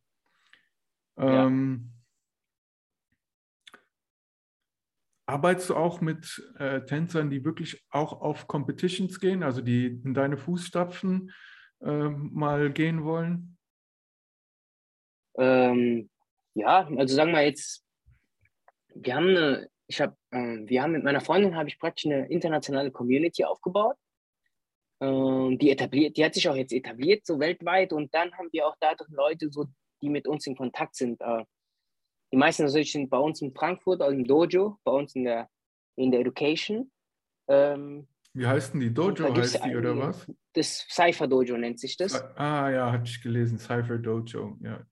Ja. 1.19 1.47
Ähm, 1.47 1.93
arbeitest 5.27 5.71
du 5.71 5.77
auch 5.77 6.01
mit 6.01 6.43
äh, 6.59 6.83
Tänzern, 6.85 7.29
die 7.29 7.45
wirklich 7.45 7.85
auch 7.91 8.21
auf 8.21 8.47
Competitions 8.47 9.21
gehen, 9.21 9.43
also 9.43 9.61
die 9.61 9.87
in 9.87 10.15
deine 10.15 10.39
Fußstapfen 10.39 11.31
äh, 11.83 12.09
mal 12.09 12.73
gehen 12.73 13.05
wollen? 13.05 13.59
Ähm, 15.37 16.11
ja, 16.55 16.89
also 16.97 17.15
sagen 17.15 17.33
wir 17.33 17.43
jetzt, 17.43 17.85
wir 18.95 19.15
haben 19.15 19.29
eine, 19.29 19.69
ich 19.87 20.01
habe, 20.01 20.17
äh, 20.31 20.59
wir 20.65 20.83
haben 20.83 20.93
mit 20.93 21.05
meiner 21.05 21.21
Freundin 21.21 21.57
habe 21.57 21.69
ich 21.69 21.79
praktisch 21.79 22.07
eine 22.07 22.29
internationale 22.29 22.91
Community 22.91 23.45
aufgebaut 23.45 23.97
ähm, 25.03 25.59
die 25.59 25.71
etabliert, 25.71 26.17
die 26.17 26.25
hat 26.25 26.35
sich 26.35 26.49
auch 26.49 26.55
jetzt 26.55 26.73
etabliert, 26.73 27.27
so 27.27 27.41
weltweit. 27.41 27.93
Und 27.93 28.15
dann 28.15 28.33
haben 28.35 28.49
wir 28.53 28.67
auch 28.67 28.77
da 28.79 28.95
Leute, 29.09 29.51
so, 29.51 29.67
die 30.01 30.09
mit 30.09 30.29
uns 30.29 30.47
in 30.47 30.57
Kontakt 30.57 30.95
sind. 30.95 31.21
Äh, 31.21 31.45
die 32.33 32.37
meisten 32.37 32.65
natürlich 32.65 32.93
sind 32.93 33.11
bei 33.11 33.19
uns 33.19 33.43
in 33.43 33.53
Frankfurt, 33.53 34.01
also 34.01 34.17
im 34.17 34.25
Dojo, 34.25 34.79
bei 34.85 34.93
uns 34.93 35.17
in 35.17 35.25
der, 35.25 35.49
in 35.97 36.13
der 36.13 36.21
Education. 36.21 36.91
Ähm, 37.49 38.07
Wie 38.33 38.47
heißt 38.47 38.75
denn 38.75 38.81
die 38.81 38.95
Dojo? 38.95 39.35
Heißt 39.35 39.65
die 39.65 39.77
oder 39.77 39.99
was? 39.99 40.31
Das 40.53 40.87
Cypher 40.89 41.27
Dojo 41.27 41.57
nennt 41.57 41.81
sich 41.81 41.97
das. 41.97 42.23
Ah 42.37 42.71
ja, 42.71 42.93
hatte 42.93 43.05
ich 43.07 43.21
gelesen, 43.21 43.59
Cypher 43.59 43.99
Dojo, 43.99 44.57
ja. 44.61 44.87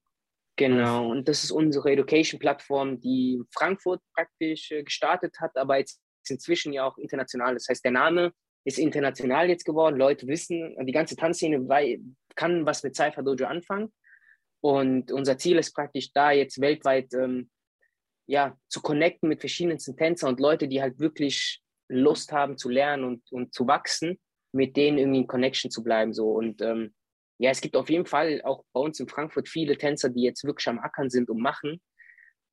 Genau, 0.61 1.11
und 1.11 1.27
das 1.27 1.43
ist 1.43 1.53
unsere 1.53 1.91
Education-Plattform, 1.91 3.01
die 3.01 3.43
Frankfurt 3.51 4.03
praktisch 4.15 4.71
äh, 4.71 4.83
gestartet 4.83 5.41
hat, 5.41 5.57
aber 5.57 5.79
jetzt 5.79 6.03
inzwischen 6.29 6.75
ja 6.75 6.85
auch 6.85 6.99
international. 6.99 7.55
Das 7.55 7.67
heißt, 7.67 7.83
der 7.83 7.93
Name 7.93 8.33
ist 8.67 8.79
international 8.79 9.49
jetzt 9.49 9.65
geworden. 9.65 9.97
Leute 9.97 10.27
wissen, 10.27 10.77
die 10.85 10.93
ganze 10.93 11.17
Tanzszene 11.17 11.67
kann 12.37 12.67
was 12.67 12.83
mit 12.83 12.95
Cypher 12.95 13.23
Dojo 13.23 13.47
anfangen. 13.47 13.91
Und 14.63 15.11
unser 15.13 15.39
Ziel 15.39 15.57
ist 15.57 15.73
praktisch 15.73 16.13
da 16.13 16.31
jetzt 16.31 16.61
weltweit 16.61 17.15
ähm, 17.15 17.51
ja, 18.27 18.55
zu 18.69 18.83
connecten 18.83 19.31
mit 19.31 19.41
verschiedenen 19.41 19.79
Tänzern 19.79 20.29
und 20.29 20.41
Leute, 20.41 20.69
die 20.69 20.83
halt 20.83 20.99
wirklich 21.01 21.63
Lust 21.89 22.33
haben 22.33 22.59
zu 22.59 22.69
lernen 22.69 23.05
und, 23.05 23.33
und 23.33 23.55
zu 23.55 23.67
wachsen, 23.67 24.21
mit 24.53 24.77
denen 24.77 24.99
irgendwie 24.99 25.21
in 25.21 25.27
Connection 25.27 25.71
zu 25.71 25.83
bleiben. 25.83 26.13
So. 26.13 26.31
Und 26.33 26.61
ähm, 26.61 26.93
ja, 27.41 27.51
es 27.51 27.63
gibt 27.63 27.75
auf 27.75 27.89
jeden 27.89 28.05
Fall 28.05 28.43
auch 28.45 28.65
bei 28.75 28.81
uns 28.81 29.01
in 29.01 29.09
Frankfurt 29.09 29.49
viele 29.49 29.79
Tänzer, 29.79 30.11
die 30.11 30.23
jetzt 30.23 30.45
wirklich 30.45 30.69
am 30.69 30.79
Ackern 30.79 31.09
sind 31.09 31.31
und 31.31 31.41
machen 31.41 31.81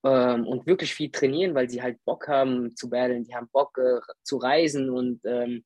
ähm, 0.05 0.47
und 0.47 0.65
wirklich 0.65 0.93
viel 0.93 1.11
trainieren, 1.11 1.55
weil 1.55 1.69
sie 1.69 1.81
halt 1.81 2.03
Bock 2.05 2.29
haben 2.29 2.73
zu 2.75 2.89
battlen, 2.89 3.25
die 3.25 3.35
haben 3.35 3.49
Bock 3.51 3.77
äh, 3.77 3.99
zu 4.23 4.37
reisen 4.37 4.89
und 4.89 5.19
ähm, 5.25 5.65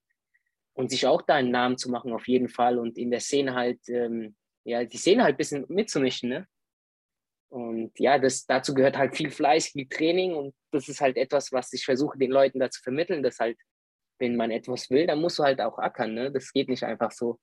und 0.74 0.90
sich 0.90 1.06
auch 1.06 1.22
da 1.22 1.36
einen 1.36 1.52
Namen 1.52 1.78
zu 1.78 1.92
machen 1.92 2.14
auf 2.14 2.28
jeden 2.28 2.50
Fall 2.50 2.80
und 2.80 2.98
in 2.98 3.12
der 3.12 3.20
Szene 3.20 3.54
halt, 3.54 3.80
ähm, 3.90 4.36
ja, 4.64 4.84
die 4.86 4.98
Szene 4.98 5.24
halt 5.24 5.36
ein 5.36 5.38
bisschen 5.38 5.66
mitzumischen, 5.68 6.30
ne? 6.30 6.48
Und 7.50 7.92
ja, 8.00 8.18
das, 8.18 8.46
dazu 8.46 8.74
gehört 8.74 8.98
halt 8.98 9.16
viel 9.16 9.30
Fleiß, 9.30 9.68
viel 9.68 9.88
Training 9.88 10.34
und 10.34 10.56
das 10.72 10.88
ist 10.88 11.02
halt 11.02 11.18
etwas, 11.18 11.52
was 11.52 11.74
ich 11.74 11.86
versuche 11.86 12.18
den 12.18 12.32
Leuten 12.32 12.60
da 12.60 12.72
zu 12.72 12.82
vermitteln, 12.82 13.22
dass 13.22 13.40
halt, 13.40 13.58
wenn 14.20 14.36
man 14.38 14.50
etwas 14.50 14.90
will, 14.90 15.06
dann 15.06 15.20
musst 15.20 15.38
du 15.38 15.44
halt 15.44 15.62
auch 15.62 15.78
ackern, 15.78 16.14
ne? 16.16 16.32
Das 16.32 16.52
geht 16.54 16.70
nicht 16.70 16.84
einfach 16.84 17.12
so. 17.12 17.38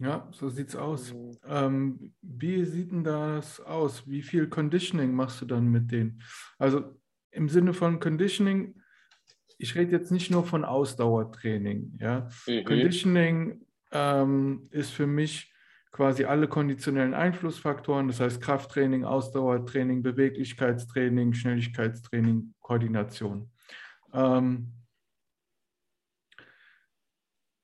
Ja, 0.00 0.28
so 0.30 0.48
sieht's 0.48 0.76
aus. 0.76 1.12
Mhm. 1.12 1.36
Ähm, 1.46 2.14
wie 2.22 2.64
sieht 2.64 2.92
denn 2.92 3.02
das 3.02 3.60
aus? 3.60 4.06
Wie 4.06 4.22
viel 4.22 4.48
Conditioning 4.48 5.12
machst 5.12 5.40
du 5.40 5.44
dann 5.44 5.68
mit 5.68 5.90
denen? 5.90 6.22
Also 6.58 6.96
im 7.32 7.48
Sinne 7.48 7.74
von 7.74 7.98
Conditioning, 7.98 8.80
ich 9.58 9.74
rede 9.74 9.92
jetzt 9.92 10.12
nicht 10.12 10.30
nur 10.30 10.44
von 10.44 10.64
Ausdauertraining. 10.64 11.98
Ja? 12.00 12.28
Mhm. 12.46 12.64
Conditioning 12.64 13.66
ähm, 13.90 14.68
ist 14.70 14.90
für 14.90 15.06
mich 15.06 15.52
quasi 15.90 16.24
alle 16.24 16.46
konditionellen 16.46 17.14
Einflussfaktoren, 17.14 18.06
das 18.06 18.20
heißt 18.20 18.40
Krafttraining, 18.40 19.04
Ausdauertraining, 19.04 20.02
Beweglichkeitstraining, 20.02 21.32
Schnelligkeitstraining, 21.34 22.54
Koordination. 22.60 23.50
Ähm, 24.12 24.77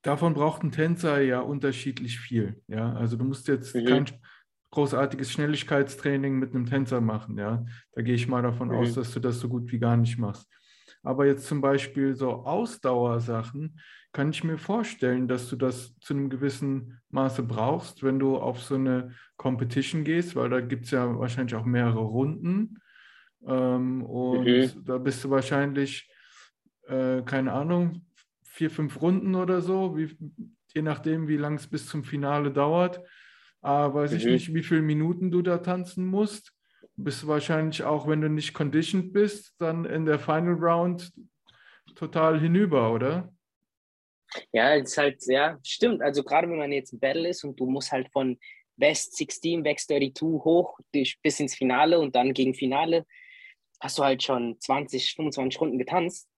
davon 0.05 0.35
braucht 0.35 0.63
ein 0.63 0.71
Tänzer 0.71 1.21
ja 1.21 1.41
unterschiedlich 1.41 2.21
viel. 2.21 2.63
Ja? 2.69 2.93
Also 2.95 3.17
du 3.17 3.25
musst 3.25 3.49
jetzt 3.49 3.75
mhm. 3.75 3.87
kein 3.87 4.05
großartiges 4.71 5.33
Schnelligkeitstraining 5.33 6.39
mit 6.39 6.55
einem 6.55 6.67
Tänzer 6.67 7.01
machen. 7.01 7.37
Ja? 7.39 7.65
Da 7.93 8.03
gehe 8.03 8.15
ich 8.15 8.29
mal 8.29 8.43
davon 8.43 8.69
mhm. 8.69 8.75
aus, 8.75 8.95
dass 8.95 9.13
du 9.13 9.21
das 9.21 9.41
so 9.41 9.49
gut 9.49 9.73
wie 9.73 9.79
gar 9.79 9.97
nicht 9.97 10.19
machst. 10.19 10.49
Aber 11.03 11.27
jetzt 11.27 11.47
zum 11.47 11.61
Beispiel 11.61 12.15
so 12.15 12.31
Ausdauersachen, 12.31 13.79
kann 14.13 14.31
ich 14.31 14.45
mir 14.45 14.59
vorstellen, 14.59 15.27
dass 15.27 15.51
du 15.51 15.57
das 15.57 15.99
zu 15.99 16.15
einem 16.15 16.31
gewissen 16.31 17.01
Maße 17.11 17.43
brauchst, 17.43 18.05
wenn 18.05 18.21
du 18.21 18.37
auf 18.37 18.63
so 18.63 18.77
eine 18.77 19.13
Competition 19.37 20.05
gehst, 20.05 20.37
weil 20.37 20.49
da 20.51 20.61
gibt 20.61 20.85
es 20.85 20.93
ja 20.93 21.19
wahrscheinlich 21.19 21.57
auch 21.57 21.65
mehrere 21.65 21.99
Runden. 21.99 22.79
Ähm, 23.47 24.05
und 24.05 24.47
mhm. 24.47 24.85
da 24.85 24.99
bist 24.99 25.25
du 25.25 25.31
wahrscheinlich, 25.31 26.09
äh, 26.87 27.23
keine 27.23 27.53
Ahnung, 27.53 28.07
vier, 28.55 28.71
fünf 28.71 29.03
Runden 29.03 29.35
oder 29.35 29.61
so, 29.61 29.97
wie, 29.97 30.17
je 30.75 30.83
nachdem, 30.83 31.27
wie 31.27 31.37
lange 31.37 31.57
es 31.57 31.67
bis 31.67 31.89
zum 31.89 32.05
Finale 32.05 32.53
dauert. 32.53 33.01
Aber 33.61 33.95
weiß 33.95 34.13
mhm. 34.13 34.17
ich 34.19 34.25
nicht, 34.27 34.55
wie 34.55 34.63
viele 34.63 34.83
Minuten 34.83 35.33
du 35.33 35.43
da 35.43 35.59
tanzen 35.59 36.07
musst. 36.07 36.53
Bist 36.97 37.25
du 37.25 37.27
wahrscheinlich 37.27 37.83
auch, 37.83 38.07
wenn 38.07 38.21
du 38.21 38.29
nicht 38.29 38.55
conditioned 38.55 39.13
bist, 39.13 39.55
dann 39.59 39.85
in 39.85 40.07
der 40.07 40.21
Final 40.21 40.55
Round 40.55 41.13
total 41.97 42.39
hinüber, 42.39 42.93
oder? 42.93 43.33
Ja, 44.53 44.77
es 44.77 44.93
ist 44.93 44.99
halt, 44.99 45.27
ja, 45.27 45.59
stimmt. 45.65 46.01
Also 46.03 46.23
gerade 46.23 46.49
wenn 46.49 46.59
man 46.59 46.71
jetzt 46.71 46.93
ein 46.93 47.01
Battle 47.01 47.29
ist 47.29 47.43
und 47.43 47.59
du 47.59 47.67
musst 47.67 47.91
halt 47.91 48.09
von 48.13 48.39
Best 48.77 49.17
16, 49.17 49.65
Best 49.65 49.89
32 49.89 50.23
hoch 50.45 50.79
bis 50.93 51.41
ins 51.41 51.57
Finale 51.57 51.99
und 51.99 52.15
dann 52.15 52.33
gegen 52.33 52.55
Finale 52.55 53.05
hast 53.81 53.99
du 53.99 54.05
halt 54.05 54.23
schon 54.23 54.57
20, 54.61 55.15
25 55.15 55.61
Runden 55.61 55.79
getanzt. 55.79 56.29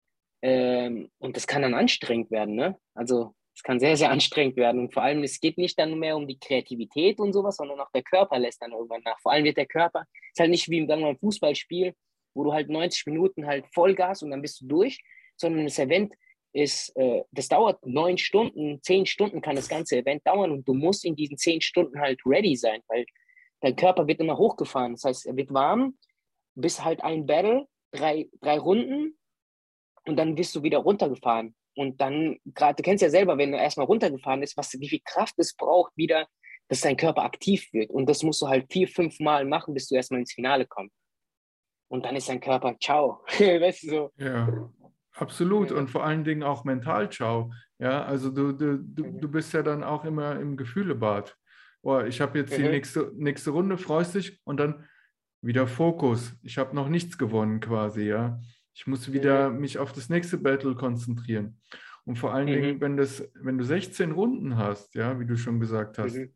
Ähm, 0.42 1.10
und 1.18 1.36
das 1.36 1.46
kann 1.46 1.62
dann 1.62 1.74
anstrengend 1.74 2.30
werden, 2.30 2.54
ne? 2.54 2.78
Also 2.94 3.34
es 3.54 3.62
kann 3.62 3.80
sehr, 3.80 3.96
sehr 3.96 4.10
anstrengend 4.10 4.56
werden. 4.56 4.80
Und 4.82 4.92
vor 4.92 5.02
allem, 5.02 5.22
es 5.22 5.40
geht 5.40 5.56
nicht 5.56 5.78
dann 5.78 5.98
mehr 5.98 6.16
um 6.16 6.28
die 6.28 6.38
Kreativität 6.38 7.18
und 7.18 7.32
sowas, 7.32 7.56
sondern 7.56 7.80
auch 7.80 7.90
der 7.90 8.02
Körper 8.02 8.38
lässt 8.38 8.60
dann 8.60 8.72
irgendwann 8.72 9.00
nach. 9.02 9.18
Vor 9.20 9.32
allem 9.32 9.44
wird 9.44 9.56
der 9.56 9.66
Körper, 9.66 10.04
ist 10.30 10.40
halt 10.40 10.50
nicht 10.50 10.68
wie 10.68 10.78
im 10.78 11.18
Fußballspiel, 11.18 11.94
wo 12.34 12.44
du 12.44 12.52
halt 12.52 12.68
90 12.68 13.06
Minuten 13.06 13.46
halt 13.46 13.64
Vollgas 13.72 14.22
und 14.22 14.30
dann 14.30 14.42
bist 14.42 14.60
du 14.60 14.66
durch, 14.66 14.98
sondern 15.36 15.64
das 15.64 15.78
Event 15.78 16.12
ist, 16.52 16.94
äh, 16.96 17.22
das 17.30 17.48
dauert 17.48 17.84
neun 17.86 18.18
Stunden, 18.18 18.82
zehn 18.82 19.06
Stunden 19.06 19.40
kann 19.40 19.56
das 19.56 19.68
ganze 19.68 19.96
Event 19.96 20.26
dauern 20.26 20.50
und 20.50 20.68
du 20.68 20.74
musst 20.74 21.04
in 21.06 21.16
diesen 21.16 21.38
zehn 21.38 21.62
Stunden 21.62 21.98
halt 21.98 22.20
ready 22.26 22.56
sein, 22.56 22.82
weil 22.88 23.06
dein 23.60 23.76
Körper 23.76 24.06
wird 24.06 24.20
immer 24.20 24.36
hochgefahren. 24.36 24.92
Das 24.92 25.04
heißt, 25.04 25.26
er 25.26 25.36
wird 25.36 25.52
warm, 25.52 25.96
bis 26.54 26.84
halt 26.84 27.02
ein 27.02 27.26
Battle, 27.26 27.66
drei, 27.90 28.28
drei 28.40 28.58
Runden 28.58 29.18
und 30.06 30.16
dann 30.16 30.34
bist 30.34 30.54
du 30.54 30.62
wieder 30.62 30.78
runtergefahren. 30.78 31.54
Und 31.74 32.00
dann, 32.00 32.38
gerade, 32.46 32.76
du 32.76 32.82
kennst 32.82 33.02
ja 33.02 33.10
selber, 33.10 33.36
wenn 33.36 33.52
du 33.52 33.58
erstmal 33.58 33.86
runtergefahren 33.86 34.40
bist, 34.40 34.56
was, 34.56 34.72
wie 34.80 34.88
viel 34.88 35.02
Kraft 35.04 35.34
es 35.36 35.54
braucht, 35.54 35.92
wieder, 35.96 36.26
dass 36.68 36.80
dein 36.80 36.96
Körper 36.96 37.22
aktiv 37.22 37.68
wird. 37.72 37.90
Und 37.90 38.08
das 38.08 38.22
musst 38.22 38.40
du 38.40 38.48
halt 38.48 38.72
vier, 38.72 38.88
fünf 38.88 39.20
Mal 39.20 39.44
machen, 39.44 39.74
bis 39.74 39.88
du 39.88 39.94
erstmal 39.94 40.20
ins 40.20 40.32
Finale 40.32 40.66
kommst. 40.66 40.96
Und 41.88 42.04
dann 42.04 42.16
ist 42.16 42.28
dein 42.28 42.40
Körper, 42.40 42.76
ciao. 42.80 43.20
weißt 43.38 43.84
du 43.84 43.88
so. 43.88 44.12
Ja, 44.16 44.70
absolut. 45.12 45.70
Und 45.70 45.88
vor 45.88 46.04
allen 46.04 46.24
Dingen 46.24 46.42
auch 46.42 46.64
mental, 46.64 47.10
ciao. 47.10 47.52
Ja, 47.78 48.04
also 48.04 48.30
du, 48.30 48.52
du, 48.52 48.78
du, 48.78 49.04
mhm. 49.04 49.20
du 49.20 49.30
bist 49.30 49.52
ja 49.52 49.62
dann 49.62 49.84
auch 49.84 50.04
immer 50.04 50.40
im 50.40 50.56
Gefühlebad. 50.56 51.36
Boah, 51.82 52.06
ich 52.06 52.20
habe 52.20 52.38
jetzt 52.38 52.56
die 52.56 52.62
mhm. 52.62 52.70
nächste, 52.70 53.12
nächste 53.14 53.50
Runde, 53.50 53.76
freust 53.76 54.14
dich 54.14 54.40
und 54.44 54.56
dann 54.56 54.88
wieder 55.42 55.66
Fokus. 55.66 56.32
Ich 56.42 56.58
habe 56.58 56.74
noch 56.74 56.88
nichts 56.88 57.18
gewonnen 57.18 57.60
quasi, 57.60 58.08
ja. 58.08 58.40
Ich 58.76 58.86
muss 58.86 59.10
wieder 59.10 59.48
mhm. 59.48 59.60
mich 59.60 59.78
auf 59.78 59.94
das 59.94 60.10
nächste 60.10 60.36
Battle 60.36 60.74
konzentrieren. 60.74 61.58
Und 62.04 62.18
vor 62.18 62.34
allen 62.34 62.46
mhm. 62.46 62.52
Dingen, 62.52 62.80
wenn, 62.82 62.96
das, 62.98 63.26
wenn 63.34 63.56
du 63.56 63.64
16 63.64 64.12
Runden 64.12 64.58
hast, 64.58 64.94
ja, 64.94 65.18
wie 65.18 65.24
du 65.24 65.36
schon 65.38 65.58
gesagt 65.60 65.96
hast, 65.96 66.14
mhm. 66.14 66.30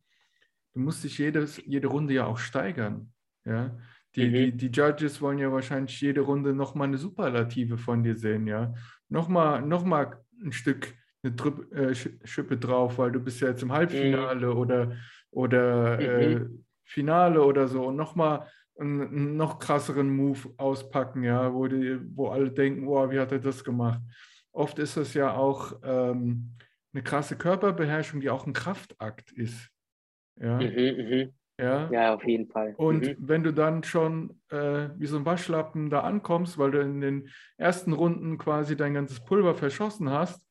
du 0.73 0.81
musst 0.81 1.05
dich 1.05 1.19
jedes, 1.19 1.63
jede 1.67 1.89
Runde 1.89 2.15
ja 2.15 2.25
auch 2.25 2.39
steigern. 2.39 3.13
Ja? 3.45 3.79
Die, 4.17 4.27
mhm. 4.27 4.33
die, 4.33 4.53
die 4.57 4.67
Judges 4.69 5.21
wollen 5.21 5.39
ja 5.39 5.53
wahrscheinlich 5.53 6.01
jede 6.01 6.23
Runde 6.23 6.55
nochmal 6.55 6.89
eine 6.89 6.97
Superlative 6.97 7.77
von 7.77 8.03
dir 8.03 8.17
sehen, 8.17 8.47
ja. 8.47 8.73
Nochmal 9.11 9.61
noch 9.61 9.85
mal 9.85 10.25
ein 10.43 10.53
Stück 10.53 10.95
eine 11.23 11.37
Trip, 11.37 11.71
äh, 11.75 11.95
Schippe 11.95 12.57
drauf, 12.57 12.97
weil 12.97 13.13
du 13.13 13.21
bist 13.21 13.43
ja 13.43 13.49
jetzt 13.49 13.63
im 13.63 13.73
Halbfinale 13.73 14.47
mhm. 14.47 14.57
oder, 14.57 14.97
oder 15.31 16.01
äh, 16.01 16.37
mhm. 16.37 16.65
Finale 16.85 17.45
oder 17.45 17.69
so 17.69 17.87
und 17.87 17.97
nochmal 17.97 18.49
einen 18.79 19.37
noch 19.37 19.59
krasseren 19.59 20.15
Move 20.15 20.55
auspacken, 20.57 21.23
ja, 21.23 21.53
wo, 21.53 21.67
die, 21.67 21.99
wo 22.17 22.29
alle 22.29 22.51
denken, 22.51 22.87
oh, 22.89 23.11
wie 23.11 23.19
hat 23.19 23.33
er 23.33 23.39
das 23.39 23.65
gemacht? 23.65 24.01
Oft 24.53 24.79
ist 24.79 24.97
das 24.97 25.15
ja 25.15 25.35
auch 25.35 25.75
ähm, 25.83 26.57
eine 26.93 27.03
krasse 27.03 27.37
Körperbeherrschung, 27.37 28.21
die 28.21 28.31
auch 28.31 28.47
ein 28.47 28.53
Kraftakt 28.53 29.33
ist. 29.33 29.69
Ja, 30.41 30.57
mhm, 30.57 30.63
mh. 30.65 31.29
ja? 31.59 31.91
ja 31.91 32.15
auf 32.15 32.25
jeden 32.25 32.49
Fall. 32.49 32.75
Und 32.77 33.07
mhm. 33.07 33.17
wenn 33.19 33.43
du 33.43 33.53
dann 33.53 33.85
schon 33.85 34.41
äh, 34.49 34.89
wie 34.97 35.07
so 35.07 35.19
ein 35.19 35.27
Waschlappen 35.27 35.91
da 35.91 36.01
ankommst, 36.01 36.59
weil 36.59 36.71
du 36.71 36.81
in 36.81 37.01
den 37.01 37.29
ersten 37.59 37.93
Runden 37.93 38.39
quasi 38.39 38.77
dein 38.77 38.95
ganzes 38.95 39.25
Pulver 39.25 39.55
verschossen 39.55 40.11
hast, 40.11 40.47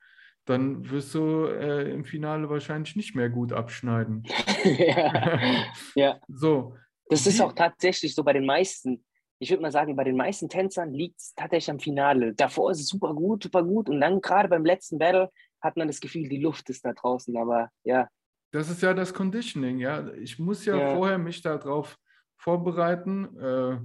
dann 0.46 0.90
wirst 0.90 1.14
du 1.14 1.46
äh, 1.46 1.92
im 1.92 2.06
Finale 2.06 2.50
wahrscheinlich 2.50 2.96
nicht 2.96 3.16
mehr 3.16 3.30
gut 3.30 3.54
abschneiden. 3.54 4.24
ja. 4.64 5.40
ja. 5.96 6.20
So, 6.28 6.76
das 7.10 7.28
ist 7.28 7.42
auch 7.42 7.54
tatsächlich 7.54 8.16
so 8.16 8.24
bei 8.24 8.34
den 8.34 8.46
meisten. 8.46 9.04
Ich 9.40 9.50
würde 9.50 9.62
mal 9.62 9.72
sagen, 9.72 9.96
bei 9.96 10.04
den 10.04 10.18
meisten 10.18 10.50
Tänzern 10.50 10.94
liegt 10.94 11.20
es 11.20 11.34
tatsächlich 11.34 11.72
am 11.72 11.80
Finale. 11.80 12.34
Davor 12.34 12.72
ist 12.72 12.80
es 12.80 12.88
super 12.88 13.14
gut, 13.14 13.44
super 13.44 13.64
gut. 13.64 13.90
Und 13.90 14.00
dann 14.02 14.22
gerade 14.22 14.48
beim 14.48 14.66
letzten 14.66 15.00
Battle 15.00 15.32
hat 15.62 15.76
man 15.76 15.88
das 15.88 16.00
Gefühl, 16.00 16.28
die 16.28 16.42
Luft 16.42 16.70
ist 16.70 16.86
da 16.86 16.94
draußen. 16.94 17.36
Aber 17.38 17.70
ja. 17.84 18.08
Das 18.52 18.70
ist 18.70 18.82
ja 18.82 18.94
das 18.94 19.14
Conditioning, 19.14 19.80
ja. 19.80 20.12
Ich 20.14 20.40
muss 20.40 20.66
ja, 20.66 20.78
ja. 20.78 20.96
vorher 20.96 21.18
mich 21.18 21.42
darauf 21.42 21.98
vorbereiten. 22.38 23.38
Äh, 23.40 23.78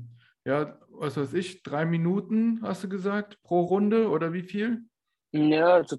ja, 0.47 0.79
was 0.91 1.17
weiß 1.17 1.33
ich, 1.35 1.63
drei 1.63 1.87
Minuten, 1.87 2.61
hast 2.63 2.85
du 2.85 2.89
gesagt, 2.89 3.43
pro 3.43 3.63
Runde 3.63 4.09
oder 4.09 4.33
wie 4.33 4.43
viel? 4.43 4.85
Ja, 5.33 5.83
so 5.85 5.97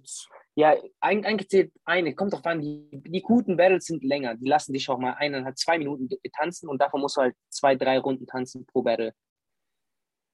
ja, 0.56 0.74
eigentlich 1.02 1.50
zählt 1.50 1.74
eine, 1.84 2.16
kommt 2.16 2.34
drauf 2.34 2.46
an, 2.46 2.62
die, 2.62 2.88
die 2.92 3.22
guten 3.22 3.58
Battles 3.58 3.86
sind 3.86 4.04
länger. 4.04 4.36
Die 4.36 4.48
lassen 4.48 4.72
dich 4.72 4.90
auch 4.90 4.98
mal 4.98 5.14
eineinhalb, 5.14 5.58
zwei 5.58 5.78
Minuten 5.78 6.08
tanzen 6.34 6.70
und 6.70 6.82
davon 6.82 7.02
musst 7.02 7.18
du 7.18 7.22
halt 7.22 7.36
zwei, 7.50 7.76
drei 7.76 8.00
Runden 8.00 8.26
tanzen 8.26 8.66
pro 8.66 8.82
Battle. 8.82 9.14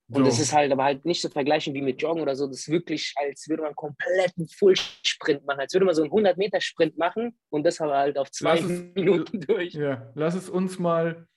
Und 0.10 0.18
so. 0.18 0.24
das 0.24 0.40
ist 0.40 0.54
halt 0.54 0.72
aber 0.72 0.84
halt 0.84 1.06
nicht 1.06 1.22
zu 1.22 1.30
vergleichen 1.30 1.74
wie 1.74 1.82
mit 1.82 2.02
Joggen 2.02 2.22
oder 2.22 2.36
so. 2.36 2.46
Das 2.46 2.60
ist 2.60 2.70
wirklich, 2.70 3.14
als 3.16 3.48
würde 3.48 3.64
man 3.64 3.70
einen 3.70 3.76
kompletten 3.76 4.48
Full-Sprint 4.48 5.46
machen, 5.46 5.62
als 5.62 5.74
würde 5.74 5.86
man 5.86 5.96
so 5.96 6.04
einen 6.04 6.12
100-Meter-Sprint 6.12 6.98
machen 6.98 7.38
und 7.50 7.66
das 7.66 7.80
aber 7.80 7.98
halt 7.98 8.18
auf 8.18 8.30
zwei 8.30 8.60
es, 8.60 8.64
Minuten 8.96 9.40
durch. 9.40 9.74
Ja, 9.74 10.12
lass 10.14 10.36
es 10.36 10.50
uns 10.50 10.78
mal 10.80 11.28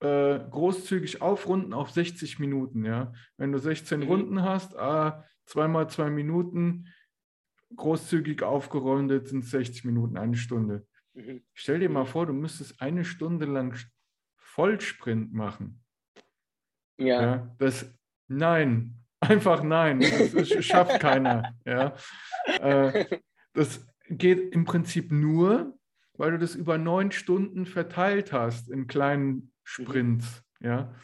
äh, 0.00 0.38
großzügig 0.38 1.22
aufrunden 1.22 1.72
auf 1.72 1.90
60 1.90 2.38
Minuten. 2.38 2.84
Ja? 2.84 3.12
Wenn 3.36 3.50
du 3.50 3.58
16 3.58 4.00
mhm. 4.00 4.06
Runden 4.06 4.42
hast, 4.42 4.76
ah, 4.76 5.24
zweimal 5.46 5.88
zwei 5.88 6.10
Minuten, 6.10 6.86
großzügig 7.76 8.42
aufgerundet 8.42 9.28
sind 9.28 9.44
60 9.44 9.84
Minuten, 9.84 10.16
eine 10.16 10.36
Stunde. 10.36 10.86
Mhm. 11.14 11.42
Stell 11.54 11.80
dir 11.80 11.88
mal 11.88 12.06
vor, 12.06 12.26
du 12.26 12.32
müsstest 12.32 12.80
eine 12.80 13.04
Stunde 13.04 13.46
lang 13.46 13.76
Vollsprint 14.36 15.32
machen. 15.32 15.84
Ja. 16.96 17.22
ja 17.22 17.56
das, 17.58 17.94
nein, 18.28 19.04
einfach 19.20 19.62
nein. 19.62 20.00
Das, 20.00 20.32
das 20.32 20.64
schafft 20.64 21.00
keiner. 21.00 21.54
Ja. 21.64 21.94
Äh, 22.60 23.20
das 23.52 23.86
geht 24.08 24.54
im 24.54 24.64
Prinzip 24.64 25.12
nur, 25.12 25.78
weil 26.14 26.32
du 26.32 26.38
das 26.38 26.54
über 26.54 26.78
neun 26.78 27.12
Stunden 27.12 27.66
verteilt 27.66 28.32
hast 28.32 28.70
in 28.70 28.86
kleinen 28.86 29.52
Sprints. 29.64 30.42
Ja. 30.60 30.94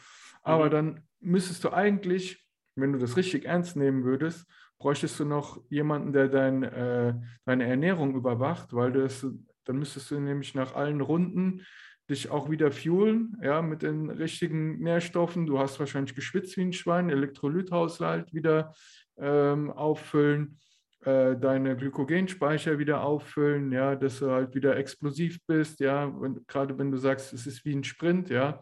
Aber 0.41 0.65
mhm. 0.65 0.71
dann 0.71 1.03
müsstest 1.19 1.63
du 1.63 1.71
eigentlich, 1.71 2.45
wenn 2.75 2.93
du 2.93 2.99
das 2.99 3.15
richtig 3.17 3.45
ernst 3.45 3.75
nehmen 3.75 4.03
würdest, 4.03 4.45
bräuchtest 4.77 5.19
du 5.19 5.25
noch 5.25 5.61
jemanden, 5.69 6.13
der 6.13 6.27
dein, 6.27 6.63
äh, 6.63 7.13
deine 7.45 7.65
Ernährung 7.65 8.15
überwacht, 8.15 8.73
weil 8.73 8.91
das, 8.91 9.25
dann 9.63 9.77
müsstest 9.77 10.11
du 10.11 10.19
nämlich 10.19 10.53
nach 10.55 10.75
allen 10.75 11.01
Runden 11.01 11.61
dich 12.09 12.29
auch 12.29 12.51
wieder 12.51 12.71
fuelen, 12.71 13.35
ja, 13.41 13.61
mit 13.61 13.81
den 13.81 14.11
richtigen 14.11 14.79
Nährstoffen. 14.79 15.47
Du 15.47 15.57
hast 15.57 15.79
wahrscheinlich 15.79 16.13
geschwitzt 16.13 16.55
wie 16.57 16.61
ein 16.61 16.73
Schwein, 16.73 17.09
Elektrolythaushalt 17.09 18.33
wieder 18.33 18.73
ähm, 19.17 19.71
auffüllen. 19.71 20.59
äh, 21.05 21.37
deine 21.37 21.75
Glykogenspeicher 21.77 22.79
wieder 22.79 23.03
auffüllen, 23.03 23.71
ja, 23.71 23.95
dass 23.95 24.19
du 24.19 24.31
halt 24.31 24.55
wieder 24.55 24.75
explosiv 24.75 25.39
bist, 25.45 25.79
ja, 25.79 26.11
wenn, 26.19 26.45
gerade 26.47 26.77
wenn 26.77 26.91
du 26.91 26.97
sagst, 26.97 27.31
es 27.33 27.45
ist 27.45 27.63
wie 27.63 27.75
ein 27.75 27.83
Sprint, 27.83 28.29
ja, 28.29 28.59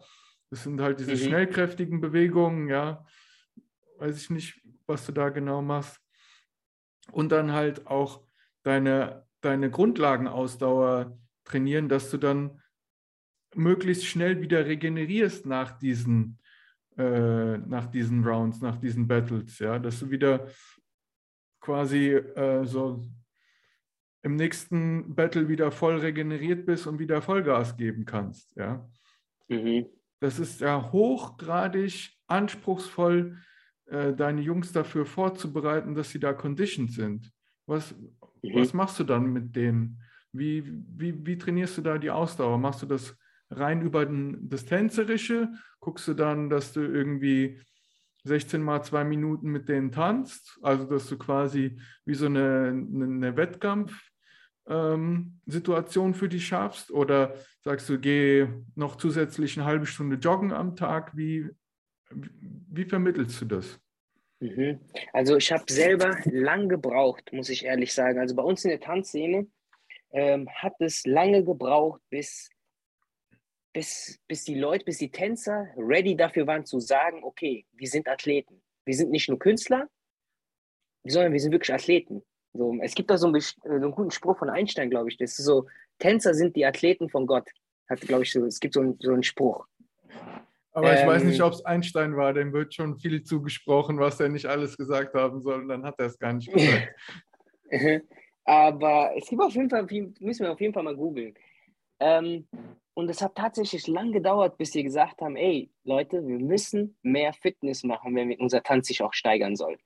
das 0.50 0.64
sind 0.64 0.80
halt 0.80 1.00
diese 1.00 1.12
mhm. 1.12 1.28
schnellkräftigen 1.28 2.00
Bewegungen, 2.00 2.68
ja, 2.68 3.04
weiß 3.98 4.20
ich 4.20 4.30
nicht, 4.30 4.62
was 4.86 5.06
du 5.06 5.12
da 5.12 5.30
genau 5.30 5.62
machst. 5.62 5.98
Und 7.12 7.32
dann 7.32 7.52
halt 7.52 7.86
auch 7.86 8.22
deine, 8.62 9.26
deine 9.40 9.70
Grundlagenausdauer 9.70 11.18
trainieren, 11.44 11.88
dass 11.88 12.10
du 12.10 12.18
dann 12.18 12.60
möglichst 13.54 14.06
schnell 14.06 14.40
wieder 14.40 14.66
regenerierst 14.66 15.46
nach 15.46 15.78
diesen, 15.78 16.38
äh, 16.96 17.58
nach 17.58 17.86
diesen 17.86 18.24
Rounds, 18.24 18.60
nach 18.60 18.76
diesen 18.76 19.06
Battles, 19.06 19.58
ja, 19.58 19.78
dass 19.78 20.00
du 20.00 20.10
wieder 20.10 20.48
quasi 21.60 22.10
äh, 22.10 22.64
so 22.64 23.04
im 24.22 24.36
nächsten 24.36 25.14
Battle 25.14 25.48
wieder 25.48 25.70
voll 25.70 25.98
regeneriert 25.98 26.66
bist 26.66 26.86
und 26.86 26.98
wieder 26.98 27.20
Vollgas 27.20 27.76
geben 27.76 28.04
kannst, 28.04 28.56
ja. 28.56 28.88
Mhm. 29.48 29.86
Das 30.20 30.38
ist 30.38 30.60
ja 30.60 30.90
hochgradig 30.92 32.16
anspruchsvoll, 32.26 33.38
äh, 33.86 34.14
deine 34.14 34.40
Jungs 34.40 34.72
dafür 34.72 35.06
vorzubereiten, 35.06 35.94
dass 35.94 36.10
sie 36.10 36.20
da 36.20 36.32
conditioned 36.32 36.92
sind. 36.92 37.30
Was, 37.66 37.94
mhm. 38.42 38.54
was 38.54 38.72
machst 38.72 38.98
du 38.98 39.04
dann 39.04 39.32
mit 39.32 39.54
denen? 39.54 40.00
Wie, 40.32 40.64
wie, 40.66 41.26
wie 41.26 41.38
trainierst 41.38 41.78
du 41.78 41.82
da 41.82 41.98
die 41.98 42.10
Ausdauer? 42.10 42.58
Machst 42.58 42.82
du 42.82 42.86
das 42.86 43.16
rein 43.50 43.82
über 43.82 44.06
das 44.06 44.64
Tänzerische? 44.64 45.52
Guckst 45.80 46.08
du 46.08 46.14
dann, 46.14 46.50
dass 46.50 46.72
du 46.72 46.80
irgendwie 46.80 47.60
16 48.24 48.60
mal 48.62 48.82
zwei 48.82 49.04
Minuten 49.04 49.50
mit 49.50 49.68
denen 49.68 49.92
tanzt? 49.92 50.58
Also, 50.62 50.84
dass 50.84 51.08
du 51.08 51.18
quasi 51.18 51.78
wie 52.04 52.14
so 52.14 52.26
eine, 52.26 52.68
eine 52.68 53.36
Wettkampfsituation 53.36 56.08
ähm, 56.08 56.14
für 56.14 56.28
dich 56.28 56.46
schaffst? 56.46 56.90
Oder 56.90 57.34
sagst 57.62 57.88
du, 57.88 58.00
geh 58.00 58.48
noch 58.74 58.96
zusätzlich 58.96 59.56
eine 59.58 59.66
halbe 59.66 59.86
Stunde 59.86 60.16
joggen 60.16 60.52
am 60.52 60.74
Tag? 60.74 61.16
Wie, 61.16 61.48
wie 62.70 62.84
vermittelst 62.84 63.40
du 63.40 63.44
das? 63.46 63.80
Mhm. 64.40 64.80
Also 65.12 65.36
ich 65.36 65.50
habe 65.52 65.64
selber 65.68 66.18
lang 66.26 66.68
gebraucht, 66.68 67.32
muss 67.32 67.48
ich 67.48 67.64
ehrlich 67.64 67.92
sagen. 67.92 68.18
Also 68.18 68.34
bei 68.34 68.42
uns 68.42 68.64
in 68.64 68.70
der 68.70 68.80
Tanzszene 68.80 69.46
ähm, 70.10 70.48
hat 70.50 70.74
es 70.80 71.06
lange 71.06 71.44
gebraucht, 71.44 72.00
bis, 72.10 72.50
bis, 73.72 74.18
bis 74.28 74.44
die 74.44 74.56
Leute, 74.56 74.84
bis 74.84 74.98
die 74.98 75.10
Tänzer 75.10 75.68
ready 75.76 76.16
dafür 76.16 76.46
waren 76.46 76.64
zu 76.64 76.80
sagen, 76.80 77.24
okay, 77.24 77.66
wir 77.72 77.88
sind 77.88 78.08
Athleten. 78.08 78.62
Wir 78.84 78.94
sind 78.94 79.10
nicht 79.10 79.28
nur 79.28 79.38
Künstler, 79.38 79.88
sondern 81.04 81.32
wir 81.32 81.40
sind 81.40 81.52
wirklich 81.52 81.72
Athleten. 81.72 82.22
So, 82.52 82.76
es 82.82 82.94
gibt 82.94 83.10
da 83.10 83.18
so 83.18 83.26
einen, 83.26 83.40
so 83.40 83.56
einen 83.64 83.90
guten 83.90 84.10
Spruch 84.10 84.38
von 84.38 84.50
Einstein, 84.50 84.90
glaube 84.90 85.08
ich. 85.10 85.16
Das 85.16 85.38
ist 85.38 85.44
so, 85.44 85.66
Tänzer 85.98 86.34
sind 86.34 86.54
die 86.54 86.66
Athleten 86.66 87.08
von 87.08 87.26
Gott. 87.26 87.50
Hat, 87.88 88.00
glaube 88.00 88.22
ich, 88.22 88.32
so, 88.32 88.44
es 88.44 88.60
gibt 88.60 88.74
so 88.74 88.80
einen, 88.80 88.98
so 89.00 89.12
einen 89.12 89.22
Spruch. 89.22 89.66
Aber 90.74 90.92
ähm, 90.92 90.98
ich 90.98 91.06
weiß 91.06 91.24
nicht, 91.24 91.38
ähm. 91.38 91.46
ob 91.46 91.52
es 91.54 91.64
Einstein 91.64 92.16
war, 92.16 92.34
dem 92.34 92.52
wird 92.52 92.74
schon 92.74 92.98
viel 92.98 93.22
zugesprochen, 93.22 93.98
was 93.98 94.20
er 94.20 94.28
nicht 94.28 94.46
alles 94.46 94.76
gesagt 94.76 95.14
haben 95.14 95.40
soll, 95.40 95.62
und 95.62 95.68
dann 95.68 95.84
hat 95.84 95.94
er 95.98 96.06
es 96.06 96.18
gar 96.18 96.32
nicht 96.32 96.52
gesagt. 96.52 96.88
Aber 98.44 99.12
es 99.16 99.26
gibt 99.26 99.40
auf 99.40 99.54
jeden 99.54 99.70
Fall, 99.70 99.86
müssen 100.20 100.44
wir 100.44 100.52
auf 100.52 100.60
jeden 100.60 100.74
Fall 100.74 100.82
mal 100.82 100.96
googeln. 100.96 101.34
Ähm, 102.00 102.46
und 102.92 103.08
es 103.08 103.22
hat 103.22 103.36
tatsächlich 103.36 103.86
lang 103.86 104.12
gedauert, 104.12 104.58
bis 104.58 104.72
sie 104.72 104.82
gesagt 104.82 105.22
haben, 105.22 105.36
ey, 105.36 105.70
Leute, 105.84 106.26
wir 106.26 106.38
müssen 106.38 106.96
mehr 107.02 107.32
Fitness 107.32 107.82
machen, 107.84 108.14
wenn 108.14 108.38
unser 108.38 108.62
Tanz 108.62 108.88
sich 108.88 109.02
auch 109.02 109.14
steigern 109.14 109.56
soll. 109.56 109.78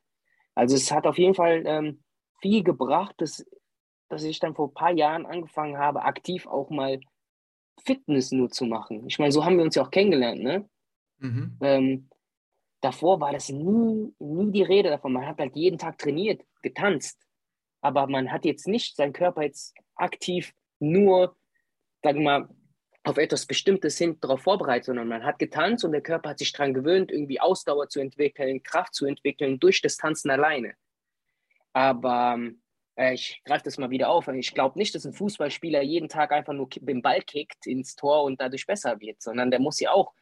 Also 0.54 0.74
es 0.74 0.90
hat 0.90 1.06
auf 1.06 1.18
jeden 1.18 1.34
Fall 1.34 1.62
ähm, 1.66 2.02
viel 2.40 2.64
gebracht, 2.64 3.14
dass, 3.18 3.46
dass 4.08 4.24
ich 4.24 4.40
dann 4.40 4.54
vor 4.54 4.68
ein 4.68 4.74
paar 4.74 4.92
Jahren 4.92 5.24
angefangen 5.24 5.78
habe, 5.78 6.02
aktiv 6.02 6.46
auch 6.46 6.70
mal 6.70 6.98
Fitness 7.84 8.32
nur 8.32 8.50
zu 8.50 8.64
machen. 8.66 9.06
Ich 9.06 9.18
meine, 9.18 9.32
so 9.32 9.44
haben 9.44 9.56
wir 9.56 9.64
uns 9.64 9.76
ja 9.76 9.82
auch 9.82 9.90
kennengelernt, 9.90 10.42
ne? 10.42 10.68
Mhm. 11.18 11.56
Ähm, 11.60 12.08
davor 12.80 13.20
war 13.20 13.32
das 13.32 13.48
nie, 13.48 14.12
nie 14.18 14.52
die 14.52 14.62
Rede 14.62 14.90
davon. 14.90 15.12
Man 15.12 15.26
hat 15.26 15.38
halt 15.38 15.56
jeden 15.56 15.78
Tag 15.78 15.98
trainiert, 15.98 16.42
getanzt. 16.62 17.20
Aber 17.80 18.06
man 18.06 18.32
hat 18.32 18.44
jetzt 18.44 18.66
nicht 18.66 18.96
seinen 18.96 19.12
Körper 19.12 19.42
jetzt 19.42 19.74
aktiv 19.94 20.52
nur, 20.80 21.36
sagen 22.02 22.20
wir 22.20 22.40
mal, 22.40 22.48
auf 23.04 23.16
etwas 23.16 23.46
Bestimmtes 23.46 23.96
hin 23.96 24.18
darauf 24.20 24.42
vorbereitet, 24.42 24.86
sondern 24.86 25.08
man 25.08 25.24
hat 25.24 25.38
getanzt 25.38 25.84
und 25.84 25.92
der 25.92 26.02
Körper 26.02 26.30
hat 26.30 26.38
sich 26.38 26.52
daran 26.52 26.74
gewöhnt, 26.74 27.10
irgendwie 27.10 27.40
Ausdauer 27.40 27.88
zu 27.88 28.00
entwickeln, 28.00 28.62
Kraft 28.62 28.94
zu 28.94 29.06
entwickeln 29.06 29.58
durch 29.58 29.80
das 29.80 29.96
Tanzen 29.96 30.30
alleine. 30.30 30.74
Aber 31.72 32.38
äh, 32.96 33.14
ich 33.14 33.40
greife 33.44 33.64
das 33.64 33.78
mal 33.78 33.90
wieder 33.90 34.10
auf. 34.10 34.28
Ich 34.28 34.52
glaube 34.52 34.78
nicht, 34.78 34.94
dass 34.94 35.06
ein 35.06 35.14
Fußballspieler 35.14 35.82
jeden 35.82 36.08
Tag 36.08 36.32
einfach 36.32 36.52
nur 36.52 36.68
den 36.68 37.00
Ball 37.00 37.22
kickt 37.22 37.66
ins 37.66 37.96
Tor 37.96 38.24
und 38.24 38.40
dadurch 38.40 38.66
besser 38.66 39.00
wird, 39.00 39.22
sondern 39.22 39.50
der 39.50 39.60
muss 39.60 39.80
ja 39.80 39.92
auch 39.92 40.12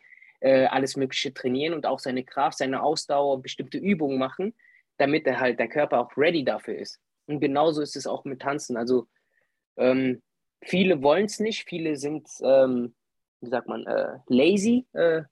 äh, 0.46 0.66
alles 0.66 0.96
Mögliche 0.96 1.34
trainieren 1.34 1.74
und 1.74 1.86
auch 1.86 1.98
seine 1.98 2.22
Kraft, 2.22 2.58
seine 2.58 2.80
Ausdauer, 2.80 3.42
bestimmte 3.42 3.78
Übungen 3.78 4.16
machen, 4.16 4.54
damit 4.96 5.26
er 5.26 5.40
halt 5.40 5.58
der 5.58 5.66
Körper 5.66 6.00
auch 6.00 6.16
ready 6.16 6.44
dafür 6.44 6.78
ist. 6.78 7.00
Und 7.26 7.40
genauso 7.40 7.82
ist 7.82 7.96
es 7.96 8.06
auch 8.06 8.24
mit 8.24 8.42
Tanzen. 8.42 8.76
Also 8.76 9.08
ähm, 9.76 10.22
viele 10.62 11.02
wollen 11.02 11.24
es 11.24 11.40
nicht, 11.40 11.68
viele 11.68 11.96
sind, 11.96 12.28
ähm, 12.44 12.94
wie 13.40 13.50
sagt 13.50 13.66
man, 13.66 13.84
äh, 13.86 14.18
lazy, 14.28 14.86
äh, 14.92 15.22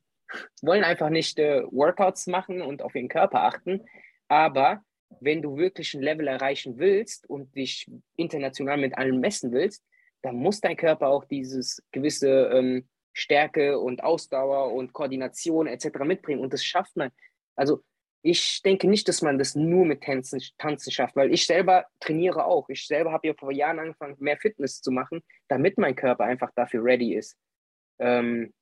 wollen 0.62 0.82
einfach 0.82 1.10
nicht 1.10 1.38
äh, 1.38 1.62
Workouts 1.70 2.26
machen 2.26 2.60
und 2.60 2.82
auf 2.82 2.96
ihren 2.96 3.08
Körper 3.08 3.44
achten. 3.44 3.82
Aber 4.26 4.82
wenn 5.20 5.42
du 5.42 5.56
wirklich 5.56 5.94
ein 5.94 6.02
Level 6.02 6.26
erreichen 6.26 6.78
willst 6.78 7.30
und 7.30 7.54
dich 7.54 7.88
international 8.16 8.78
mit 8.78 8.98
allem 8.98 9.20
messen 9.20 9.52
willst, 9.52 9.84
dann 10.22 10.34
muss 10.34 10.60
dein 10.60 10.76
Körper 10.76 11.06
auch 11.06 11.24
dieses 11.24 11.84
gewisse 11.92 12.50
ähm, 12.52 12.88
Stärke 13.14 13.78
und 13.78 14.02
Ausdauer 14.02 14.72
und 14.72 14.92
Koordination 14.92 15.66
etc. 15.66 16.00
mitbringen. 16.04 16.42
Und 16.42 16.52
das 16.52 16.64
schafft 16.64 16.96
man. 16.96 17.10
Also 17.56 17.82
ich 18.22 18.62
denke 18.62 18.88
nicht, 18.88 19.06
dass 19.08 19.22
man 19.22 19.38
das 19.38 19.54
nur 19.54 19.84
mit 19.84 20.02
Tanzen, 20.02 20.42
Tanzen 20.58 20.90
schafft, 20.90 21.14
weil 21.14 21.32
ich 21.32 21.46
selber 21.46 21.86
trainiere 22.00 22.44
auch. 22.44 22.68
Ich 22.68 22.86
selber 22.86 23.12
habe 23.12 23.28
ja 23.28 23.34
vor 23.34 23.52
Jahren 23.52 23.78
angefangen, 23.78 24.16
mehr 24.18 24.36
Fitness 24.38 24.80
zu 24.82 24.90
machen, 24.90 25.22
damit 25.48 25.78
mein 25.78 25.94
Körper 25.94 26.24
einfach 26.24 26.50
dafür 26.56 26.82
ready 26.82 27.14
ist. 27.14 27.36
Ähm, 27.98 28.52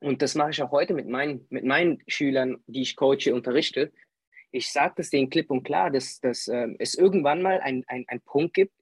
und 0.00 0.22
das 0.22 0.34
mache 0.34 0.50
ich 0.50 0.62
auch 0.62 0.72
heute 0.72 0.92
mit 0.92 1.08
meinen, 1.08 1.46
mit 1.50 1.64
meinen 1.64 2.02
Schülern, 2.06 2.62
die 2.66 2.82
ich 2.82 2.96
coache, 2.96 3.32
unterrichte. 3.32 3.92
Ich 4.50 4.70
sage 4.70 4.94
das 4.96 5.10
denen 5.10 5.30
klipp 5.30 5.50
und 5.50 5.62
klar, 5.62 5.90
dass, 5.90 6.20
dass 6.20 6.48
äh, 6.48 6.68
es 6.78 6.94
irgendwann 6.94 7.42
mal 7.42 7.60
einen 7.60 7.84
ein 7.86 8.20
Punkt 8.20 8.54
gibt, 8.54 8.74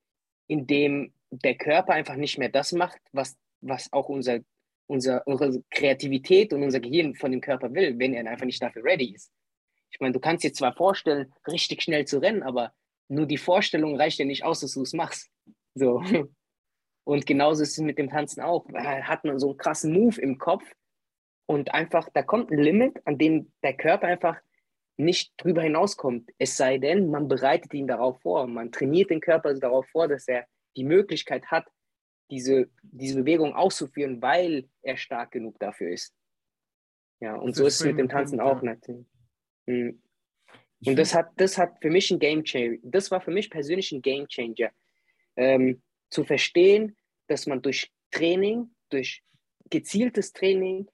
in 0.46 0.66
dem 0.66 1.12
der 1.30 1.54
Körper 1.54 1.92
einfach 1.92 2.16
nicht 2.16 2.38
mehr 2.38 2.48
das 2.48 2.72
macht, 2.72 2.98
was, 3.12 3.36
was 3.60 3.92
auch 3.92 4.08
unser 4.08 4.40
unser, 4.86 5.26
unsere 5.26 5.62
Kreativität 5.70 6.52
und 6.52 6.62
unser 6.62 6.80
Gehirn 6.80 7.14
von 7.14 7.30
dem 7.30 7.40
Körper 7.40 7.72
will, 7.72 7.98
wenn 7.98 8.14
er 8.14 8.26
einfach 8.30 8.46
nicht 8.46 8.62
dafür 8.62 8.84
ready 8.84 9.14
ist. 9.14 9.32
Ich 9.90 10.00
meine, 10.00 10.12
du 10.12 10.20
kannst 10.20 10.44
dir 10.44 10.52
zwar 10.52 10.74
vorstellen, 10.74 11.32
richtig 11.46 11.82
schnell 11.82 12.04
zu 12.04 12.18
rennen, 12.18 12.42
aber 12.42 12.72
nur 13.08 13.26
die 13.26 13.38
Vorstellung 13.38 13.96
reicht 13.96 14.18
ja 14.18 14.24
nicht 14.24 14.44
aus, 14.44 14.60
dass 14.60 14.74
du 14.74 14.82
es 14.82 14.92
machst. 14.92 15.30
So. 15.74 16.02
Und 17.04 17.26
genauso 17.26 17.62
ist 17.62 17.72
es 17.72 17.78
mit 17.78 17.98
dem 17.98 18.08
Tanzen 18.08 18.40
auch. 18.40 18.66
Hat 18.72 19.24
man 19.24 19.38
so 19.38 19.50
einen 19.50 19.58
krassen 19.58 19.92
Move 19.92 20.20
im 20.20 20.38
Kopf 20.38 20.64
und 21.46 21.74
einfach, 21.74 22.08
da 22.14 22.22
kommt 22.22 22.50
ein 22.50 22.58
Limit, 22.58 23.06
an 23.06 23.18
dem 23.18 23.52
der 23.62 23.74
Körper 23.74 24.06
einfach 24.06 24.38
nicht 24.96 25.34
drüber 25.36 25.62
hinauskommt. 25.62 26.30
Es 26.38 26.56
sei 26.56 26.78
denn, 26.78 27.10
man 27.10 27.28
bereitet 27.28 27.74
ihn 27.74 27.86
darauf 27.86 28.20
vor. 28.22 28.46
Man 28.46 28.72
trainiert 28.72 29.10
den 29.10 29.20
Körper 29.20 29.52
darauf 29.54 29.86
vor, 29.88 30.08
dass 30.08 30.28
er 30.28 30.46
die 30.76 30.84
Möglichkeit 30.84 31.46
hat, 31.46 31.66
diese, 32.30 32.68
diese 32.82 33.20
Bewegung 33.20 33.54
auszuführen, 33.54 34.20
weil 34.22 34.68
er 34.82 34.96
stark 34.96 35.32
genug 35.32 35.58
dafür 35.58 35.90
ist. 35.90 36.14
Ja, 37.20 37.36
und 37.36 37.50
das 37.50 37.56
so 37.56 37.66
ist 37.66 37.80
es 37.80 37.86
mit 37.86 37.98
dem 37.98 38.08
Tanzen 38.08 38.40
auch 38.40 38.62
natürlich. 38.62 39.06
Mhm. 39.66 40.02
Und 40.86 40.98
das 40.98 41.14
hat, 41.14 41.30
das 41.36 41.56
hat 41.56 41.80
für 41.80 41.90
mich 41.90 42.10
ein 42.10 42.18
Game 42.18 42.44
Changer, 42.44 42.76
das 42.82 43.10
war 43.10 43.20
für 43.20 43.30
mich 43.30 43.50
persönlich 43.50 43.92
ein 43.92 44.02
Game 44.02 44.28
Changer. 44.28 44.70
Ähm, 45.36 45.82
zu 46.10 46.24
verstehen, 46.24 46.96
dass 47.26 47.46
man 47.46 47.62
durch 47.62 47.90
Training, 48.10 48.70
durch 48.90 49.22
gezieltes 49.70 50.32
Training 50.32 50.88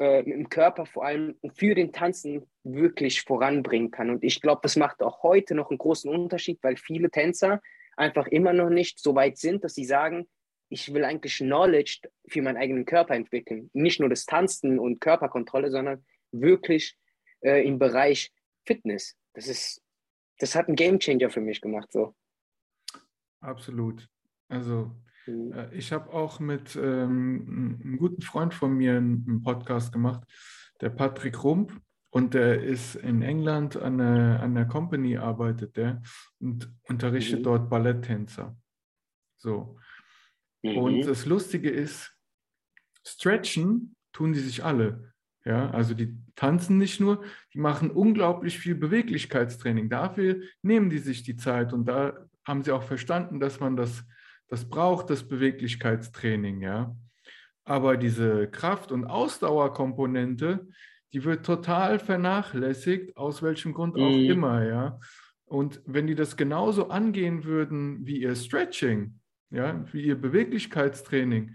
äh, 0.00 0.28
im 0.28 0.48
Körper 0.48 0.86
vor 0.86 1.04
allem 1.04 1.36
für 1.54 1.74
den 1.74 1.92
Tanzen 1.92 2.48
wirklich 2.64 3.22
voranbringen 3.22 3.90
kann. 3.90 4.10
Und 4.10 4.24
ich 4.24 4.40
glaube, 4.40 4.60
das 4.62 4.76
macht 4.76 5.02
auch 5.02 5.22
heute 5.22 5.54
noch 5.54 5.70
einen 5.70 5.78
großen 5.78 6.10
Unterschied, 6.10 6.58
weil 6.62 6.76
viele 6.76 7.10
Tänzer 7.10 7.60
einfach 7.96 8.26
immer 8.26 8.52
noch 8.52 8.70
nicht 8.70 8.98
so 9.00 9.14
weit 9.14 9.38
sind, 9.38 9.64
dass 9.64 9.74
sie 9.74 9.84
sagen, 9.84 10.28
ich 10.68 10.92
will 10.92 11.04
eigentlich 11.04 11.38
Knowledge 11.38 12.00
für 12.28 12.42
meinen 12.42 12.56
eigenen 12.56 12.84
Körper 12.84 13.14
entwickeln. 13.14 13.70
Nicht 13.72 14.00
nur 14.00 14.08
das 14.08 14.26
Tanzen 14.26 14.78
und 14.78 15.00
Körperkontrolle, 15.00 15.70
sondern 15.70 16.04
wirklich 16.32 16.96
äh, 17.40 17.66
im 17.66 17.78
Bereich 17.78 18.32
Fitness. 18.64 19.16
Das 19.34 19.48
ist, 19.48 19.82
das 20.38 20.54
hat 20.54 20.66
einen 20.66 20.76
Gamechanger 20.76 21.30
für 21.30 21.40
mich 21.40 21.60
gemacht. 21.60 21.90
So. 21.92 22.14
Absolut. 23.40 24.08
Also 24.48 24.92
mhm. 25.26 25.52
äh, 25.52 25.74
ich 25.74 25.92
habe 25.92 26.12
auch 26.12 26.40
mit 26.40 26.76
ähm, 26.76 27.80
einem 27.82 27.96
guten 27.98 28.22
Freund 28.22 28.52
von 28.52 28.74
mir 28.74 28.96
einen, 28.96 29.24
einen 29.28 29.42
Podcast 29.42 29.92
gemacht, 29.92 30.22
der 30.80 30.90
Patrick 30.90 31.42
Rump. 31.44 31.80
Und 32.16 32.32
der 32.32 32.62
ist 32.62 32.94
in 32.94 33.20
England 33.20 33.76
an 33.76 33.98
der, 33.98 34.40
an 34.40 34.68
Company 34.68 35.18
arbeitet 35.18 35.76
der 35.76 36.00
und 36.40 36.72
unterrichtet 36.88 37.40
mhm. 37.40 37.44
dort 37.44 37.68
Balletttänzer. 37.68 38.56
So. 39.36 39.78
Mhm. 40.62 40.78
Und 40.78 41.02
das 41.02 41.26
Lustige 41.26 41.68
ist, 41.68 42.16
stretchen 43.06 43.96
tun 44.14 44.32
die 44.32 44.40
sich 44.40 44.64
alle. 44.64 45.12
Ja, 45.44 45.68
also 45.72 45.92
die 45.92 46.16
tanzen 46.36 46.78
nicht 46.78 47.00
nur, 47.00 47.22
die 47.52 47.58
machen 47.58 47.90
unglaublich 47.90 48.58
viel 48.58 48.76
Beweglichkeitstraining. 48.76 49.90
Dafür 49.90 50.40
nehmen 50.62 50.88
die 50.88 51.00
sich 51.00 51.22
die 51.22 51.36
Zeit 51.36 51.74
und 51.74 51.84
da 51.84 52.26
haben 52.46 52.64
sie 52.64 52.72
auch 52.72 52.84
verstanden, 52.84 53.40
dass 53.40 53.60
man 53.60 53.76
das, 53.76 54.04
das 54.48 54.66
braucht, 54.66 55.10
das 55.10 55.28
Beweglichkeitstraining. 55.28 56.62
Ja. 56.62 56.96
Aber 57.64 57.98
diese 57.98 58.48
Kraft- 58.48 58.90
und 58.90 59.04
Ausdauerkomponente, 59.04 60.66
die 61.12 61.24
wird 61.24 61.46
total 61.46 61.98
vernachlässigt, 61.98 63.16
aus 63.16 63.42
welchem 63.42 63.74
Grund 63.74 63.96
auch 63.96 64.10
mhm. 64.10 64.30
immer. 64.30 64.64
Ja. 64.64 65.00
Und 65.44 65.80
wenn 65.86 66.06
die 66.06 66.14
das 66.14 66.36
genauso 66.36 66.88
angehen 66.88 67.44
würden 67.44 68.04
wie 68.06 68.20
ihr 68.20 68.34
Stretching, 68.34 69.20
ja, 69.50 69.84
wie 69.92 70.02
ihr 70.02 70.20
Beweglichkeitstraining, 70.20 71.54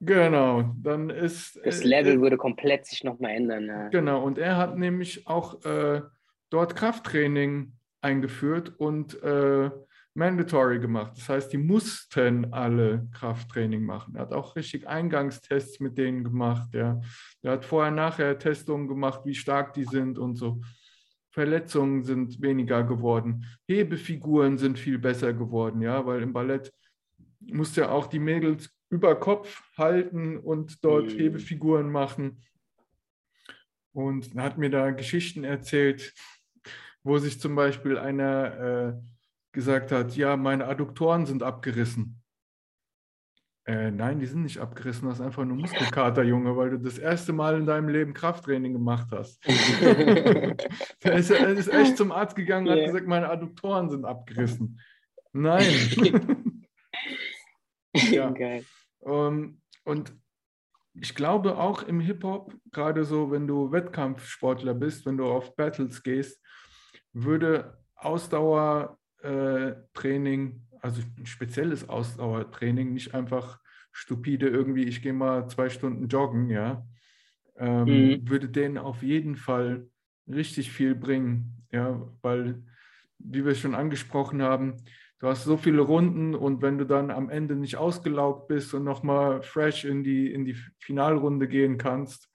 Genau, 0.00 0.74
dann 0.82 1.08
ist. 1.08 1.58
Das 1.64 1.80
äh, 1.80 1.88
Level 1.88 2.16
äh, 2.16 2.20
würde 2.20 2.36
komplett 2.36 2.86
sich 2.86 3.02
nochmal 3.02 3.30
ändern. 3.32 3.66
Ja. 3.66 3.88
Genau, 3.88 4.22
und 4.22 4.38
er 4.38 4.56
hat 4.56 4.76
nämlich 4.76 5.26
auch 5.26 5.64
äh, 5.64 6.02
dort 6.50 6.76
Krafttraining 6.76 7.72
eingeführt 8.02 8.74
und 8.78 9.20
äh, 9.22 9.70
mandatory 10.16 10.80
gemacht. 10.80 11.12
Das 11.16 11.28
heißt, 11.28 11.52
die 11.52 11.58
mussten 11.58 12.52
alle 12.52 13.06
Krafttraining 13.12 13.84
machen. 13.84 14.16
Er 14.16 14.22
hat 14.22 14.32
auch 14.32 14.56
richtig 14.56 14.88
Eingangstests 14.88 15.78
mit 15.78 15.98
denen 15.98 16.24
gemacht. 16.24 16.72
Ja. 16.72 17.00
Er 17.42 17.52
hat 17.52 17.64
vorher, 17.64 17.92
nachher 17.92 18.38
Testungen 18.38 18.88
gemacht, 18.88 19.20
wie 19.24 19.34
stark 19.34 19.74
die 19.74 19.84
sind 19.84 20.18
und 20.18 20.36
so. 20.36 20.60
Verletzungen 21.30 22.02
sind 22.02 22.40
weniger 22.40 22.82
geworden. 22.82 23.44
Hebefiguren 23.68 24.56
sind 24.56 24.78
viel 24.78 24.98
besser 24.98 25.34
geworden, 25.34 25.82
ja, 25.82 26.06
weil 26.06 26.22
im 26.22 26.32
Ballett 26.32 26.72
musst 27.40 27.76
ja 27.76 27.90
auch 27.90 28.06
die 28.06 28.18
Mädels 28.18 28.74
über 28.88 29.16
Kopf 29.16 29.62
halten 29.76 30.38
und 30.38 30.82
dort 30.82 31.12
mhm. 31.12 31.18
Hebefiguren 31.18 31.90
machen. 31.90 32.42
Und 33.92 34.34
hat 34.36 34.56
mir 34.56 34.70
da 34.70 34.90
Geschichten 34.90 35.44
erzählt, 35.44 36.14
wo 37.02 37.18
sich 37.18 37.38
zum 37.38 37.54
Beispiel 37.54 37.98
einer 37.98 38.96
äh, 38.96 39.15
gesagt 39.56 39.90
hat, 39.90 40.14
ja, 40.16 40.36
meine 40.36 40.66
Adduktoren 40.68 41.24
sind 41.24 41.42
abgerissen. 41.42 42.22
Äh, 43.64 43.90
nein, 43.90 44.20
die 44.20 44.26
sind 44.26 44.42
nicht 44.42 44.58
abgerissen, 44.58 45.08
das 45.08 45.18
ist 45.18 45.24
einfach 45.24 45.44
nur 45.44 45.56
Muskelkater, 45.56 46.22
Junge, 46.22 46.56
weil 46.56 46.70
du 46.70 46.78
das 46.78 46.98
erste 46.98 47.32
Mal 47.32 47.58
in 47.58 47.66
deinem 47.66 47.88
Leben 47.88 48.12
Krafttraining 48.12 48.74
gemacht 48.74 49.08
hast. 49.10 49.44
er, 51.00 51.14
ist, 51.14 51.30
er 51.30 51.48
ist 51.48 51.68
echt 51.68 51.96
zum 51.96 52.12
Arzt 52.12 52.36
gegangen 52.36 52.68
und 52.68 52.74
yeah. 52.74 52.82
hat 52.82 52.92
gesagt, 52.92 53.08
meine 53.08 53.28
Adduktoren 53.30 53.88
sind 53.88 54.04
abgerissen. 54.04 54.78
Nein. 55.32 55.66
ja. 57.94 58.30
Geil. 58.30 58.64
Um, 59.00 59.12
ähm, 59.14 59.60
und 59.84 60.12
ich 61.00 61.14
glaube 61.14 61.56
auch 61.56 61.82
im 61.82 62.00
Hip-Hop, 62.00 62.54
gerade 62.72 63.04
so, 63.04 63.30
wenn 63.30 63.46
du 63.46 63.72
Wettkampfsportler 63.72 64.74
bist, 64.74 65.06
wenn 65.06 65.16
du 65.16 65.24
auf 65.24 65.56
Battles 65.56 66.02
gehst, 66.02 66.40
würde 67.14 67.78
Ausdauertraining, 67.96 69.05
äh, 69.22 69.74
also 70.80 71.02
ein 71.18 71.26
spezielles 71.26 71.88
Ausdauertraining, 71.88 72.92
nicht 72.92 73.14
einfach 73.14 73.60
stupide 73.92 74.48
irgendwie, 74.48 74.84
ich 74.84 75.02
gehe 75.02 75.12
mal 75.12 75.48
zwei 75.48 75.68
Stunden 75.68 76.08
joggen, 76.08 76.50
ja, 76.50 76.86
ähm, 77.58 77.84
mhm. 77.84 78.28
würde 78.28 78.48
denen 78.48 78.78
auf 78.78 79.02
jeden 79.02 79.36
Fall 79.36 79.88
richtig 80.28 80.70
viel 80.70 80.94
bringen, 80.94 81.64
ja, 81.72 82.06
weil, 82.22 82.62
wie 83.18 83.44
wir 83.44 83.54
schon 83.54 83.74
angesprochen 83.74 84.42
haben, 84.42 84.76
du 85.18 85.28
hast 85.28 85.44
so 85.44 85.56
viele 85.56 85.80
Runden 85.80 86.34
und 86.34 86.62
wenn 86.62 86.78
du 86.78 86.84
dann 86.84 87.10
am 87.10 87.30
Ende 87.30 87.56
nicht 87.56 87.76
ausgelaugt 87.76 88.48
bist 88.48 88.74
und 88.74 88.84
nochmal 88.84 89.42
fresh 89.42 89.84
in 89.84 90.04
die, 90.04 90.30
in 90.32 90.44
die 90.44 90.56
Finalrunde 90.78 91.48
gehen 91.48 91.78
kannst 91.78 92.30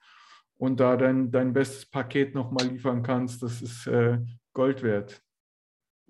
und 0.56 0.80
da 0.80 0.96
dein, 0.96 1.30
dein 1.30 1.52
bestes 1.52 1.86
Paket 1.86 2.34
nochmal 2.34 2.66
liefern 2.66 3.02
kannst, 3.02 3.42
das 3.42 3.62
ist 3.62 3.86
äh, 3.86 4.18
Gold 4.52 4.82
wert. 4.82 5.22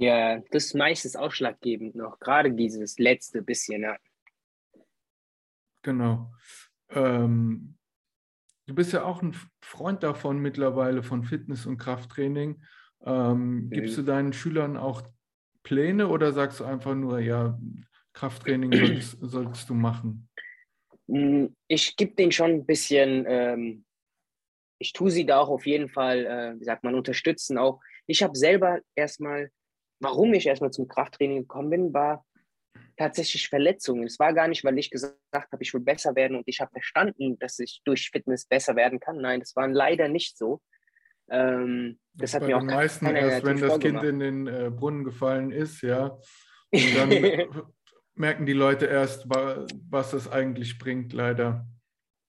Ja, 0.03 0.41
das 0.51 0.65
ist 0.65 0.75
meistens 0.75 1.15
ausschlaggebend 1.15 1.95
noch, 1.95 2.19
gerade 2.19 2.53
dieses 2.53 2.99
letzte 2.99 3.41
bisschen. 3.41 3.83
Ja. 3.83 3.97
Genau. 5.83 6.33
Ähm, 6.89 7.77
du 8.67 8.75
bist 8.75 8.93
ja 8.93 9.05
auch 9.05 9.23
ein 9.23 9.37
Freund 9.61 10.03
davon 10.03 10.41
mittlerweile, 10.41 11.05
von 11.05 11.23
Fitness- 11.23 11.67
und 11.67 11.79
Krafttraining. 11.79 12.65
Ähm, 13.05 13.55
mhm. 13.55 13.71
Gibst 13.71 13.97
du 13.97 14.03
deinen 14.03 14.33
Schülern 14.33 14.77
auch 14.77 15.03
Pläne 15.63 16.09
oder 16.09 16.33
sagst 16.33 16.59
du 16.59 16.65
einfach 16.65 16.97
nur, 16.97 17.21
ja, 17.21 17.57
Krafttraining 18.13 18.73
sollst, 18.73 19.19
solltest 19.21 19.71
du 19.71 19.75
machen? 19.75 20.29
Mm, 21.07 21.47
ich 21.69 21.95
gebe 21.95 22.17
denen 22.17 22.33
schon 22.33 22.51
ein 22.51 22.67
bisschen, 22.67 23.25
ähm, 23.29 23.85
ich 24.81 24.93
tue 24.93 25.13
sie 25.13 25.27
da 25.27 25.39
auch 25.39 25.49
auf 25.49 25.65
jeden 25.65 25.89
Fall, 25.89 26.27
äh, 26.27 26.59
wie 26.59 26.65
sagt 26.65 26.83
man, 26.83 26.97
unterstützen 26.97 27.57
auch. 27.57 27.81
Ich 28.09 28.25
habe 28.25 28.37
selber 28.37 28.81
erstmal, 28.97 29.53
warum 30.03 30.35
ich 30.35 30.47
erstmal 30.47 30.71
zum 30.71 30.89
Krafttraining 30.89 31.43
gekommen 31.43 31.71
bin, 31.71 31.95
war 31.95 32.25
tatsächlich 32.97 33.49
Verletzungen. 33.49 34.05
Es 34.05 34.19
war 34.19 34.35
gar 34.35 34.49
nicht, 34.49 34.65
weil 34.65 34.79
ich 34.79 34.91
gesagt 34.91 35.17
habe, 35.33 35.63
ich 35.63 35.73
will 35.73 35.81
besser 35.81 36.15
werden 36.15 36.37
und 36.37 36.45
ich 36.47 36.61
habe 36.61 36.73
verstanden, 36.73 37.39
dass 37.39 37.59
ich 37.59 37.81
durch 37.85 38.11
Fitness 38.11 38.47
besser 38.47 38.77
werden 38.77 39.01
kann. 39.01 39.19
Nein, 39.19 39.41
das 39.41 39.57
war 39.57 39.69
leider 39.69 40.09
nicht 40.09 40.37
so. 40.37 40.61
Ähm, 41.31 41.99
das, 42.15 42.33
das 42.33 42.41
hat 42.41 42.49
mir 42.49 42.59
auch 42.59 42.63
meisten 42.63 43.07
erst, 43.07 43.45
wenn 43.45 43.61
das 43.61 43.79
Kind 43.79 44.03
in 44.03 44.19
den 44.19 44.47
äh, 44.47 44.71
Brunnen 44.71 45.05
gefallen 45.05 45.51
ist, 45.51 45.83
ja. 45.83 46.19
Und 46.75 46.97
dann 46.97 47.65
merken 48.15 48.47
die 48.47 48.53
Leute 48.53 48.87
erst, 48.87 49.29
was 49.29 50.11
das 50.11 50.31
eigentlich 50.31 50.79
bringt, 50.79 51.13
leider. 51.13 51.67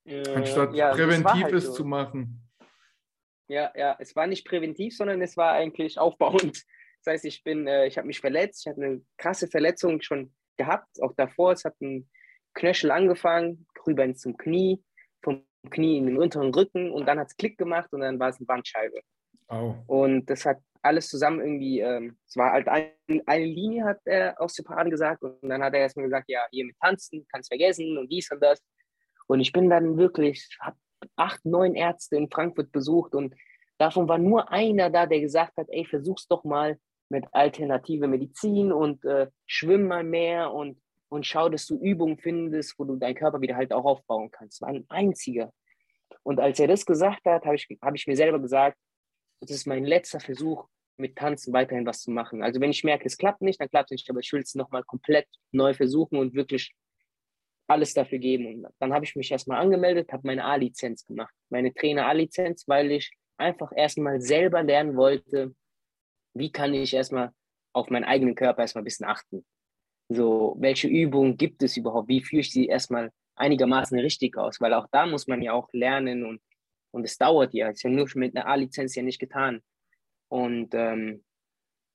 Äh, 0.06 0.28
Anstatt 0.34 0.74
ja, 0.74 0.92
präventiv 0.92 1.44
halt 1.44 1.54
es 1.54 1.66
so. 1.68 1.74
zu 1.74 1.86
machen. 1.86 2.50
Ja, 3.48 3.72
ja, 3.76 3.96
es 4.00 4.16
war 4.16 4.28
nicht 4.28 4.46
präventiv, 4.46 4.96
sondern 4.96 5.22
es 5.22 5.38
war 5.38 5.54
eigentlich 5.54 5.98
aufbauend. 5.98 6.64
Das 7.04 7.14
heißt, 7.14 7.26
ich 7.26 7.44
bin, 7.44 7.68
äh, 7.68 7.88
ich 7.88 7.98
habe 7.98 8.08
mich 8.08 8.20
verletzt, 8.20 8.66
ich 8.66 8.72
hatte 8.72 8.84
eine 8.84 9.02
krasse 9.18 9.48
Verletzung 9.48 10.02
schon 10.02 10.34
gehabt, 10.58 11.02
auch 11.02 11.14
davor. 11.16 11.52
Es 11.52 11.66
hat 11.66 11.80
ein 11.82 12.10
Knöchel 12.54 12.92
angefangen, 12.92 13.66
rüber 13.86 14.14
zum 14.16 14.38
Knie, 14.38 14.82
vom 15.22 15.46
Knie 15.70 15.98
in 15.98 16.06
den 16.06 16.18
unteren 16.18 16.54
Rücken 16.54 16.92
und 16.92 17.06
dann 17.08 17.20
hat 17.20 17.28
es 17.28 17.38
Klick 17.38 17.58
gemacht 17.58 17.92
und 17.92 18.02
dann 18.02 18.20
war 18.20 18.30
es 18.30 18.38
eine 18.38 18.46
Bandscheibe. 18.46 19.02
Oh. 19.50 19.76
Und 19.88 20.30
das 20.30 20.46
hat 20.46 20.60
alles 20.82 21.08
zusammen 21.08 21.40
irgendwie, 21.40 21.80
ähm, 21.80 22.18
es 22.28 22.36
war 22.36 22.52
halt 22.52 22.68
ein, 22.68 22.92
eine 23.26 23.46
Linie, 23.46 23.86
hat 23.86 24.00
er 24.06 24.40
aus 24.40 24.52
Osteopathen 24.52 24.92
gesagt. 24.92 25.24
Und 25.24 25.50
dann 25.50 25.64
hat 25.64 25.74
er 25.74 25.82
erstmal 25.82 26.06
gesagt, 26.06 26.30
ja, 26.30 26.42
hier 26.52 26.66
mit 26.66 26.78
Tanzen, 26.80 27.26
kannst 27.32 27.50
vergessen 27.50 27.98
und 27.98 28.12
dies 28.12 28.30
und 28.32 28.42
das. 28.42 28.62
Und 29.28 29.40
ich 29.40 29.52
bin 29.52 29.70
dann 29.70 29.98
wirklich, 29.98 30.50
habe 30.60 30.78
acht, 31.16 31.44
neun 31.46 31.76
Ärzte 31.76 32.18
in 32.18 32.30
Frankfurt 32.30 32.72
besucht 32.72 33.16
und 33.16 33.36
davon 33.78 34.08
war 34.08 34.18
nur 34.18 34.52
einer 34.52 34.90
da, 34.90 35.06
der 35.06 35.22
gesagt 35.22 35.58
hat, 35.58 35.68
ey, 35.70 35.86
versuch's 35.86 36.28
doch 36.28 36.44
mal 36.44 36.78
mit 37.14 37.26
alternative 37.32 38.08
Medizin 38.08 38.74
und 38.74 39.06
äh, 39.06 39.28
schwimm 39.46 39.88
mal 39.88 40.04
mehr 40.04 40.52
und, 40.52 40.82
und 41.10 41.26
schau, 41.26 41.48
dass 41.48 41.68
du 41.68 41.78
Übungen 41.78 42.18
findest, 42.18 42.78
wo 42.78 42.86
du 42.86 42.96
deinen 42.96 43.16
Körper 43.16 43.40
wieder 43.40 43.56
halt 43.56 43.72
auch 43.72 43.86
aufbauen 43.86 44.32
kannst. 44.32 44.62
War 44.62 44.70
ein 44.70 44.86
einziger. 44.90 45.54
Und 46.24 46.40
als 46.40 46.60
er 46.60 46.68
das 46.68 46.86
gesagt 46.86 47.24
hat, 47.26 47.46
habe 47.46 47.56
ich, 47.56 47.68
hab 47.82 47.94
ich 47.94 48.08
mir 48.08 48.16
selber 48.16 48.40
gesagt, 48.40 48.78
das 49.42 49.52
ist 49.52 49.68
mein 49.68 49.86
letzter 49.86 50.20
Versuch, 50.20 50.68
mit 50.98 51.16
Tanzen 51.16 51.54
weiterhin 51.54 51.86
was 51.86 52.02
zu 52.02 52.10
machen. 52.10 52.42
Also 52.42 52.60
wenn 52.60 52.72
ich 52.72 52.84
merke, 52.84 53.06
es 53.06 53.18
klappt 53.18 53.42
nicht, 53.42 53.62
dann 53.62 53.70
klappt 53.70 53.92
es 53.92 53.96
nicht, 53.96 54.10
aber 54.10 54.20
ich 54.20 54.34
will 54.34 54.42
es 54.42 54.56
nochmal 54.56 54.84
komplett 54.84 55.28
neu 55.52 55.74
versuchen 55.74 56.18
und 56.18 56.34
wirklich 56.34 56.74
alles 57.68 57.94
dafür 57.94 58.18
geben. 58.18 58.48
Und 58.48 58.74
dann 58.80 58.94
habe 58.94 59.06
ich 59.06 59.16
mich 59.16 59.32
erstmal 59.32 59.60
angemeldet, 59.60 60.12
habe 60.12 60.26
meine 60.26 60.46
A-Lizenz 60.46 61.06
gemacht, 61.06 61.34
meine 61.50 61.74
Trainer-A-Lizenz, 61.74 62.68
weil 62.68 62.92
ich 62.92 63.12
einfach 63.38 63.72
erstmal 63.76 64.20
selber 64.20 64.64
lernen 64.64 64.96
wollte, 64.96 65.54
wie 66.34 66.52
kann 66.52 66.74
ich 66.74 66.94
erstmal 66.94 67.32
auf 67.74 67.90
meinen 67.90 68.06
eigenen 68.06 68.36
Körper 68.36 68.62
erstmal 68.62 68.82
ein 68.82 68.86
bisschen 68.86 69.08
achten. 69.08 69.46
So, 70.10 70.56
welche 70.60 70.88
Übungen 70.88 71.38
gibt 71.38 71.64
es 71.64 71.78
überhaupt? 71.78 72.08
Wie 72.08 72.22
führe 72.22 72.42
ich 72.42 72.52
sie 72.52 72.68
erstmal 72.68 73.12
einigermaßen 73.36 73.98
richtig 74.00 74.38
aus? 74.38 74.62
Weil 74.62 74.74
auch 74.74 74.88
da 74.92 75.06
muss 75.06 75.28
man 75.28 75.42
ja 75.42 75.54
auch 75.54 75.70
lernen 75.74 76.26
und 76.26 76.42
und 76.94 77.04
es 77.06 77.18
dauert 77.18 77.54
ja. 77.54 77.70
Es 77.70 77.78
ist 77.78 77.84
ja 77.84 77.90
nur 77.90 78.08
mit 78.16 78.36
einer 78.36 78.48
A-Lizenz 78.48 78.96
ja 78.96 79.04
nicht 79.04 79.20
getan. 79.20 79.62
Und 80.30 80.74
ähm, 80.76 81.24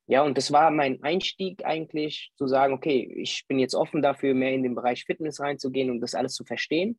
ja, 0.09 0.23
und 0.23 0.37
das 0.37 0.53
war 0.53 0.71
mein 0.71 1.03
Einstieg 1.03 1.65
eigentlich, 1.65 2.33
zu 2.37 2.47
sagen, 2.49 2.73
okay, 2.75 3.13
ich 3.17 3.47
bin 3.47 3.59
jetzt 3.59 3.75
offen 3.75 4.03
dafür, 4.03 4.35
mehr 4.35 4.53
in 4.53 4.63
den 4.63 4.75
Bereich 4.75 5.05
Fitness 5.05 5.41
reinzugehen 5.41 5.91
und 5.91 6.01
das 6.01 6.15
alles 6.15 6.35
zu 6.35 6.45
verstehen. 6.45 6.99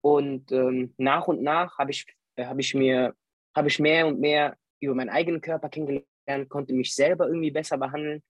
Und 0.00 0.50
ähm, 0.50 0.94
nach 0.96 1.28
und 1.28 1.42
nach 1.42 1.78
habe 1.78 1.92
ich, 1.92 2.06
äh, 2.36 2.46
hab 2.46 2.58
ich 2.58 2.74
mir, 2.74 3.14
habe 3.54 3.68
ich 3.68 3.78
mehr 3.78 4.06
und 4.08 4.18
mehr 4.18 4.56
über 4.80 4.94
meinen 4.94 5.10
eigenen 5.10 5.40
Körper 5.40 5.68
kennengelernt, 5.68 6.06
konnte 6.48 6.74
mich 6.74 6.94
selber 6.94 7.26
irgendwie 7.26 7.50
besser 7.50 7.78
behandeln. 7.78 8.22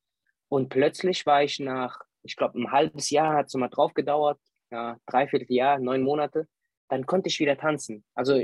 Und 0.48 0.68
plötzlich 0.68 1.24
war 1.26 1.42
ich 1.42 1.59
nach, 1.61 2.00
ich 2.22 2.36
glaube, 2.36 2.61
ein 2.61 2.70
halbes 2.70 3.11
Jahr 3.11 3.34
hat 3.34 3.46
es 3.46 3.55
mal 3.55 3.68
drauf 3.68 3.94
gedauert, 3.94 4.38
ja, 4.70 4.96
dreiviertel 5.07 5.53
Jahr, 5.53 5.78
neun 5.78 6.03
Monate, 6.03 6.46
dann 6.88 7.07
konnte 7.07 7.28
ich 7.28 7.40
wieder 7.40 7.57
tanzen. 7.57 8.05
Also 8.14 8.42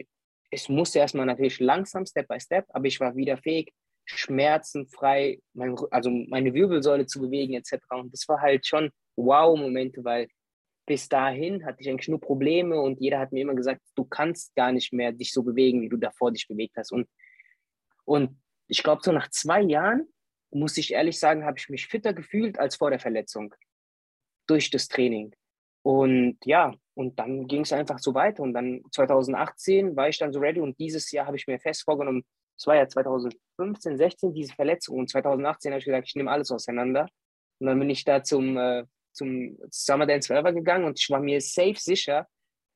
es 0.50 0.68
musste 0.68 0.98
erstmal 0.98 1.26
natürlich 1.26 1.60
langsam, 1.60 2.06
Step 2.06 2.28
by 2.28 2.40
Step, 2.40 2.66
aber 2.70 2.86
ich 2.86 3.00
war 3.00 3.16
wieder 3.16 3.36
fähig, 3.36 3.72
schmerzenfrei, 4.06 5.40
mein, 5.52 5.76
also 5.90 6.10
meine 6.10 6.54
Wirbelsäule 6.54 7.06
zu 7.06 7.20
bewegen 7.20 7.54
etc. 7.54 7.76
Und 7.90 8.12
das 8.12 8.26
war 8.28 8.40
halt 8.40 8.66
schon 8.66 8.90
Wow-Momente, 9.16 10.02
weil 10.04 10.28
bis 10.86 11.08
dahin 11.08 11.66
hatte 11.66 11.82
ich 11.82 11.90
eigentlich 11.90 12.08
nur 12.08 12.20
Probleme 12.20 12.80
und 12.80 13.00
jeder 13.00 13.18
hat 13.18 13.32
mir 13.32 13.42
immer 13.42 13.54
gesagt, 13.54 13.82
du 13.94 14.04
kannst 14.06 14.54
gar 14.54 14.72
nicht 14.72 14.92
mehr 14.92 15.12
dich 15.12 15.32
so 15.32 15.42
bewegen, 15.42 15.82
wie 15.82 15.90
du 15.90 15.98
davor 15.98 16.32
dich 16.32 16.48
bewegt 16.48 16.76
hast. 16.78 16.92
Und, 16.92 17.06
und 18.06 18.40
ich 18.68 18.82
glaube, 18.82 19.02
so 19.02 19.12
nach 19.12 19.28
zwei 19.30 19.62
Jahren, 19.62 20.06
muss 20.50 20.76
ich 20.76 20.92
ehrlich 20.92 21.18
sagen, 21.18 21.44
habe 21.44 21.58
ich 21.58 21.68
mich 21.68 21.86
fitter 21.88 22.12
gefühlt 22.12 22.58
als 22.58 22.76
vor 22.76 22.90
der 22.90 23.00
Verletzung 23.00 23.54
durch 24.46 24.70
das 24.70 24.88
Training. 24.88 25.34
Und 25.82 26.38
ja, 26.44 26.74
und 26.94 27.18
dann 27.18 27.46
ging 27.46 27.62
es 27.62 27.72
einfach 27.72 27.98
so 27.98 28.14
weiter. 28.14 28.42
Und 28.42 28.54
dann 28.54 28.82
2018 28.92 29.96
war 29.96 30.08
ich 30.08 30.18
dann 30.18 30.32
so 30.32 30.40
ready 30.40 30.60
und 30.60 30.78
dieses 30.78 31.10
Jahr 31.12 31.26
habe 31.26 31.36
ich 31.36 31.46
mir 31.46 31.58
fest 31.58 31.84
vorgenommen, 31.84 32.24
es 32.58 32.66
war 32.66 32.74
ja 32.74 32.88
2015, 32.88 33.96
16 33.96 34.34
diese 34.34 34.52
Verletzung 34.52 34.98
und 34.98 35.08
2018 35.08 35.70
habe 35.70 35.78
ich 35.78 35.84
gesagt, 35.84 36.08
ich 36.08 36.16
nehme 36.16 36.30
alles 36.30 36.50
auseinander. 36.50 37.08
Und 37.60 37.68
dann 37.68 37.78
bin 37.78 37.88
ich 37.88 38.04
da 38.04 38.22
zum, 38.22 38.56
äh, 38.56 38.84
zum 39.12 39.58
Summer 39.70 40.06
Dance 40.06 40.26
Forever 40.26 40.52
gegangen 40.52 40.84
und 40.84 40.98
ich 40.98 41.08
war 41.08 41.20
mir 41.20 41.40
safe 41.40 41.76
sicher, 41.76 42.26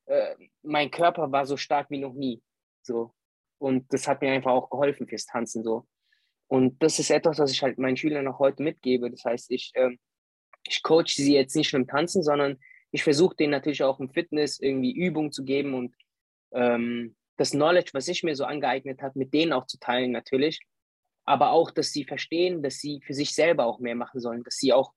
äh, 0.06 0.36
mein 0.62 0.90
Körper 0.90 1.30
war 1.32 1.46
so 1.46 1.56
stark 1.56 1.90
wie 1.90 1.98
noch 1.98 2.14
nie. 2.14 2.40
So. 2.82 3.12
Und 3.62 3.92
das 3.92 4.08
hat 4.08 4.20
mir 4.20 4.32
einfach 4.32 4.50
auch 4.50 4.70
geholfen 4.70 5.06
fürs 5.06 5.24
Tanzen. 5.24 5.62
So. 5.62 5.86
Und 6.48 6.82
das 6.82 6.98
ist 6.98 7.10
etwas, 7.12 7.38
was 7.38 7.52
ich 7.52 7.62
halt 7.62 7.78
meinen 7.78 7.96
Schülern 7.96 8.24
noch 8.24 8.40
heute 8.40 8.60
mitgebe. 8.60 9.08
Das 9.08 9.24
heißt, 9.24 9.52
ich, 9.52 9.70
äh, 9.74 9.96
ich 10.66 10.82
coach 10.82 11.14
sie 11.14 11.34
jetzt 11.34 11.54
nicht 11.54 11.72
nur 11.72 11.80
im 11.80 11.86
Tanzen, 11.86 12.24
sondern 12.24 12.58
ich 12.90 13.04
versuche 13.04 13.36
denen 13.36 13.52
natürlich 13.52 13.84
auch 13.84 14.00
im 14.00 14.10
Fitness 14.10 14.58
irgendwie 14.58 14.92
Übung 14.92 15.30
zu 15.30 15.44
geben 15.44 15.74
und 15.74 15.94
ähm, 16.52 17.14
das 17.36 17.52
Knowledge, 17.52 17.90
was 17.94 18.08
ich 18.08 18.24
mir 18.24 18.34
so 18.34 18.44
angeeignet 18.44 19.00
habe, 19.00 19.16
mit 19.16 19.32
denen 19.32 19.52
auch 19.52 19.66
zu 19.66 19.78
teilen 19.78 20.10
natürlich. 20.10 20.60
Aber 21.24 21.52
auch, 21.52 21.70
dass 21.70 21.92
sie 21.92 22.02
verstehen, 22.02 22.64
dass 22.64 22.78
sie 22.78 23.00
für 23.06 23.14
sich 23.14 23.32
selber 23.32 23.64
auch 23.66 23.78
mehr 23.78 23.94
machen 23.94 24.20
sollen, 24.20 24.42
dass 24.42 24.56
sie 24.56 24.72
auch 24.72 24.92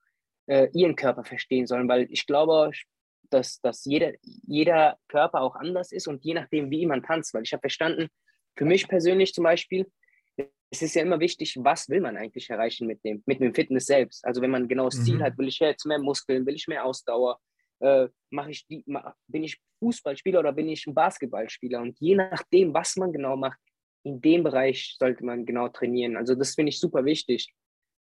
äh, 0.48 0.70
ihren 0.74 0.96
Körper 0.96 1.24
verstehen 1.24 1.68
sollen, 1.68 1.88
weil 1.88 2.08
ich 2.10 2.26
glaube, 2.26 2.72
dass, 3.30 3.62
dass 3.62 3.86
jeder, 3.86 4.14
jeder 4.24 4.98
Körper 5.08 5.42
auch 5.42 5.56
anders 5.56 5.92
ist 5.92 6.08
und 6.08 6.24
je 6.24 6.34
nachdem, 6.34 6.72
wie 6.72 6.88
man 6.88 7.04
tanzt, 7.04 7.32
weil 7.36 7.44
ich 7.44 7.54
habe 7.54 7.62
verstanden, 7.62 8.10
für 8.56 8.66
mich 8.66 8.88
persönlich 8.88 9.34
zum 9.34 9.44
Beispiel, 9.44 9.86
es 10.72 10.82
ist 10.82 10.96
ja 10.96 11.02
immer 11.02 11.20
wichtig, 11.20 11.56
was 11.62 11.90
will 11.90 12.02
man 12.02 12.18
eigentlich 12.18 12.50
erreichen 12.50 12.88
mit 12.88 13.04
dem, 13.04 13.24
mit 13.26 13.40
dem 13.40 13.54
Fitness 13.54 13.86
selbst. 13.86 14.26
Also 14.26 14.42
wenn 14.42 14.52
man 14.52 14.64
ein 14.64 14.68
genaues 14.68 14.98
mhm. 15.00 15.04
Ziel 15.04 15.24
hat, 15.24 15.38
will 15.38 15.48
ich 15.48 15.60
jetzt 15.60 15.86
mehr 15.86 16.00
Muskeln, 16.00 16.46
will 16.46 16.56
ich 16.56 16.68
mehr 16.68 16.84
Ausdauer, 16.84 17.40
äh, 17.80 18.08
mache 18.30 18.52
ich 18.52 18.66
die, 18.68 18.84
bin 19.28 19.44
ich 19.44 19.60
Fußballspieler 19.80 20.40
oder 20.40 20.54
bin 20.54 20.68
ich 20.68 20.86
ein 20.88 20.94
Basketballspieler? 20.94 21.82
Und 21.82 21.98
je 22.00 22.16
nachdem, 22.16 22.74
was 22.74 22.96
man 22.96 23.12
genau 23.14 23.38
macht, 23.38 23.60
in 24.04 24.22
dem 24.22 24.44
Bereich 24.44 24.96
sollte 25.00 25.26
man 25.26 25.46
genau 25.46 25.68
trainieren. 25.70 26.16
Also 26.16 26.36
das 26.36 26.56
finde 26.56 26.70
ich 26.70 26.80
super 26.80 27.06
wichtig. 27.06 27.54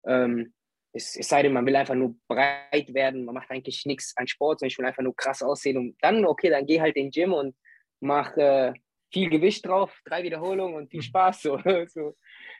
Ähm, 0.05 0.53
es, 0.93 1.15
es, 1.15 1.27
sei 1.27 1.43
denn, 1.43 1.53
man 1.53 1.65
will 1.65 1.75
einfach 1.75 1.95
nur 1.95 2.15
breit 2.27 2.93
werden, 2.93 3.25
man 3.25 3.35
macht 3.35 3.49
eigentlich 3.49 3.85
nichts 3.85 4.13
an 4.15 4.27
Sport, 4.27 4.59
sondern 4.59 4.71
ich 4.71 4.77
will 4.77 4.85
einfach 4.85 5.03
nur 5.03 5.15
krass 5.15 5.41
aussehen 5.41 5.77
und 5.77 5.97
dann, 6.01 6.25
okay, 6.25 6.49
dann 6.49 6.65
geh 6.65 6.79
halt 6.79 6.95
in 6.95 7.05
den 7.05 7.11
Gym 7.11 7.33
und 7.33 7.55
mach 7.99 8.35
äh, 8.37 8.73
viel 9.11 9.29
Gewicht 9.29 9.65
drauf, 9.65 10.01
drei 10.05 10.23
Wiederholungen 10.23 10.75
und 10.75 10.89
viel 10.89 11.01
Spaß. 11.01 11.41
So, 11.41 11.59
so. 11.87 12.15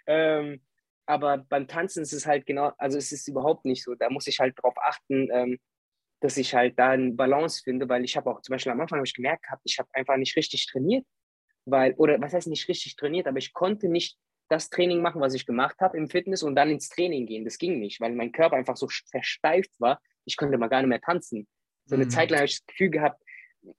Ähm, 0.06 0.62
aber 1.06 1.38
beim 1.38 1.68
Tanzen 1.68 2.04
ist 2.04 2.14
es 2.14 2.26
halt 2.26 2.46
genau, 2.46 2.72
also 2.78 2.98
es 2.98 3.12
ist 3.12 3.28
überhaupt 3.28 3.66
nicht 3.66 3.84
so. 3.84 3.96
Da 3.96 4.10
muss 4.10 4.28
ich 4.28 4.40
halt 4.40 4.56
drauf 4.62 4.76
achten, 4.78 5.30
ähm, 5.32 5.60
dass 6.20 6.38
ich 6.38 6.54
halt 6.54 6.78
da 6.78 6.92
eine 6.92 7.12
Balance 7.12 7.62
finde, 7.64 7.88
weil 7.88 8.04
ich 8.04 8.18
habe 8.18 8.30
auch 8.30 8.42
zum 8.42 8.54
Beispiel 8.54 8.72
am 8.72 8.82
Anfang 8.82 8.98
habe 8.98 9.08
ich 9.08 9.14
gemerkt 9.14 9.44
gehabt, 9.44 9.62
ich 9.66 9.78
habe 9.80 9.90
einfach 9.94 10.18
nicht 10.18 10.36
richtig 10.36 10.68
trainiert, 10.68 11.06
weil, 11.66 11.94
oder 11.94 12.20
was 12.20 12.34
heißt 12.34 12.48
nicht 12.48 12.68
richtig 12.68 12.96
trainiert, 12.96 13.28
aber 13.28 13.38
ich 13.38 13.54
konnte 13.54 13.88
nicht 13.88 14.18
das 14.50 14.70
Training 14.70 15.02
machen, 15.02 15.22
was 15.22 15.34
ich 15.34 15.46
gemacht 15.46 15.78
habe 15.80 15.98
im 15.98 16.10
Fitness 16.10 16.44
und 16.44 16.56
dann 16.56 16.70
ins 16.70 16.90
Training 16.90 17.26
gehen. 17.26 17.44
Das 17.46 17.58
ging 17.58 17.80
nicht, 17.80 18.00
weil 18.00 18.14
mein 18.14 18.32
Körper 18.32 18.56
einfach 18.56 18.78
so 18.78 18.88
versteift 19.10 19.72
war. 19.80 20.02
Ich 20.26 20.38
konnte 20.38 20.58
mal 20.58 20.68
gar 20.68 20.82
nicht 20.82 20.90
mehr 20.90 21.02
tanzen. 21.02 21.48
So 21.86 21.96
eine 21.96 22.06
mhm. 22.06 22.10
Zeit 22.10 22.32
lang 22.32 22.40
habe 22.40 22.46
ich 22.46 22.60
das 22.60 22.66
Gefühl 22.66 22.90
gehabt, 22.90 23.22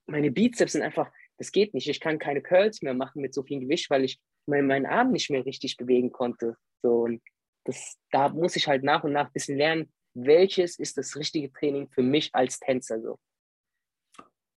meine 0.05 0.31
Bizeps 0.31 0.73
sind 0.73 0.81
einfach, 0.81 1.11
das 1.39 1.51
geht 1.51 1.73
nicht. 1.73 1.87
Ich 1.87 1.99
kann 1.99 2.19
keine 2.19 2.41
Curls 2.41 2.81
mehr 2.81 2.93
machen 2.93 3.21
mit 3.21 3.33
so 3.33 3.43
viel 3.43 3.61
Gewicht, 3.61 3.89
weil 3.89 4.03
ich 4.03 4.19
mein, 4.45 4.67
meinen 4.67 4.85
Arm 4.85 5.11
nicht 5.11 5.29
mehr 5.29 5.45
richtig 5.45 5.77
bewegen 5.77 6.11
konnte. 6.11 6.55
So 6.83 7.03
und 7.03 7.21
das, 7.63 7.97
da 8.11 8.29
muss 8.29 8.55
ich 8.55 8.67
halt 8.67 8.83
nach 8.83 9.03
und 9.03 9.13
nach 9.13 9.27
ein 9.27 9.33
bisschen 9.33 9.57
lernen, 9.57 9.91
welches 10.13 10.77
ist 10.77 10.97
das 10.97 11.15
richtige 11.15 11.51
Training 11.51 11.89
für 11.89 12.03
mich 12.03 12.29
als 12.33 12.59
Tänzer 12.59 13.01
so. 13.01 13.19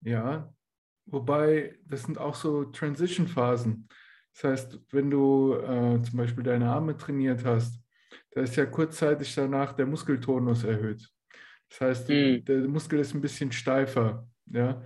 Ja, 0.00 0.52
wobei 1.06 1.78
das 1.86 2.02
sind 2.02 2.18
auch 2.18 2.34
so 2.34 2.64
Transition-Phasen. 2.64 3.88
Das 4.34 4.44
heißt, 4.44 4.80
wenn 4.90 5.10
du 5.10 5.54
äh, 5.54 6.02
zum 6.02 6.16
Beispiel 6.16 6.42
deine 6.42 6.70
Arme 6.70 6.96
trainiert 6.96 7.44
hast, 7.44 7.80
da 8.32 8.40
ist 8.40 8.56
ja 8.56 8.66
kurzzeitig 8.66 9.34
danach 9.34 9.74
der 9.74 9.86
Muskeltonus 9.86 10.64
erhöht. 10.64 11.08
Das 11.68 11.80
heißt, 11.80 12.08
mhm. 12.08 12.44
der 12.44 12.58
Muskel 12.68 12.98
ist 12.98 13.14
ein 13.14 13.20
bisschen 13.20 13.52
steifer. 13.52 14.26
Ja? 14.46 14.82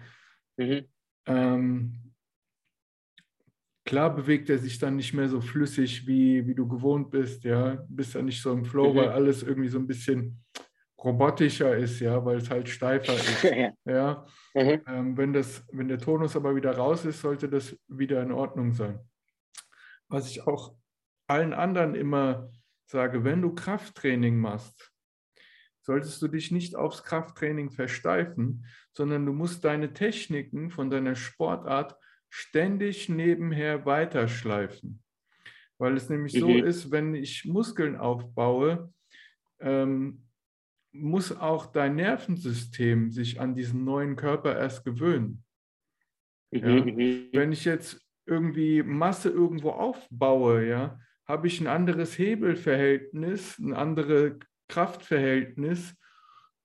Mhm. 0.56 0.86
Ähm, 1.26 2.12
klar 3.84 4.14
bewegt 4.14 4.48
er 4.50 4.58
sich 4.58 4.78
dann 4.78 4.96
nicht 4.96 5.12
mehr 5.12 5.28
so 5.28 5.40
flüssig, 5.40 6.06
wie, 6.06 6.46
wie 6.46 6.54
du 6.54 6.66
gewohnt 6.66 7.10
bist. 7.10 7.44
Ja? 7.44 7.84
Bist 7.88 8.14
ja 8.14 8.22
nicht 8.22 8.40
so 8.40 8.52
im 8.52 8.64
Flow, 8.64 8.92
mhm. 8.92 8.96
weil 8.98 9.08
alles 9.08 9.42
irgendwie 9.42 9.68
so 9.68 9.78
ein 9.78 9.86
bisschen 9.86 10.42
robotischer 10.98 11.76
ist, 11.76 12.00
ja, 12.00 12.24
weil 12.24 12.38
es 12.38 12.50
halt 12.50 12.68
steifer 12.68 13.14
ist. 13.14 13.42
ja. 13.44 13.72
ja? 13.84 14.26
Mhm. 14.54 14.80
Ähm, 14.88 15.16
wenn, 15.16 15.32
das, 15.32 15.64
wenn 15.72 15.88
der 15.88 15.98
Tonus 15.98 16.36
aber 16.36 16.56
wieder 16.56 16.76
raus 16.76 17.04
ist, 17.04 17.20
sollte 17.20 17.48
das 17.48 17.76
wieder 17.88 18.22
in 18.22 18.32
Ordnung 18.32 18.72
sein 18.72 18.98
was 20.08 20.30
ich 20.30 20.46
auch 20.46 20.74
allen 21.26 21.52
anderen 21.52 21.94
immer 21.94 22.50
sage, 22.86 23.24
wenn 23.24 23.42
du 23.42 23.54
Krafttraining 23.54 24.36
machst, 24.36 24.92
solltest 25.86 26.20
du 26.20 26.28
dich 26.28 26.50
nicht 26.50 26.74
aufs 26.74 27.04
Krafttraining 27.04 27.70
versteifen, 27.70 28.66
sondern 28.92 29.24
du 29.24 29.32
musst 29.32 29.64
deine 29.64 29.92
Techniken 29.92 30.70
von 30.70 30.90
deiner 30.90 31.14
Sportart 31.14 31.96
ständig 32.28 33.08
nebenher 33.08 33.86
weiterschleifen. 33.86 35.02
Weil 35.78 35.96
es 35.96 36.08
nämlich 36.08 36.34
mhm. 36.34 36.40
so 36.40 36.48
ist, 36.48 36.90
wenn 36.90 37.14
ich 37.14 37.44
Muskeln 37.44 37.96
aufbaue, 37.96 38.92
ähm, 39.60 40.24
muss 40.92 41.30
auch 41.36 41.66
dein 41.66 41.94
Nervensystem 41.94 43.12
sich 43.12 43.40
an 43.40 43.54
diesen 43.54 43.84
neuen 43.84 44.16
Körper 44.16 44.58
erst 44.58 44.84
gewöhnen. 44.84 45.44
Mhm. 46.50 46.58
Ja? 46.58 46.84
Mhm. 46.84 47.28
Wenn 47.32 47.52
ich 47.52 47.64
jetzt 47.64 48.04
irgendwie 48.26 48.82
Masse 48.82 49.30
irgendwo 49.30 49.70
aufbaue, 49.70 50.66
ja, 50.66 50.98
habe 51.26 51.46
ich 51.46 51.60
ein 51.60 51.68
anderes 51.68 52.18
Hebelverhältnis, 52.18 53.56
ein 53.58 53.72
anderes 53.72 54.32
Kraftverhältnis, 54.68 55.96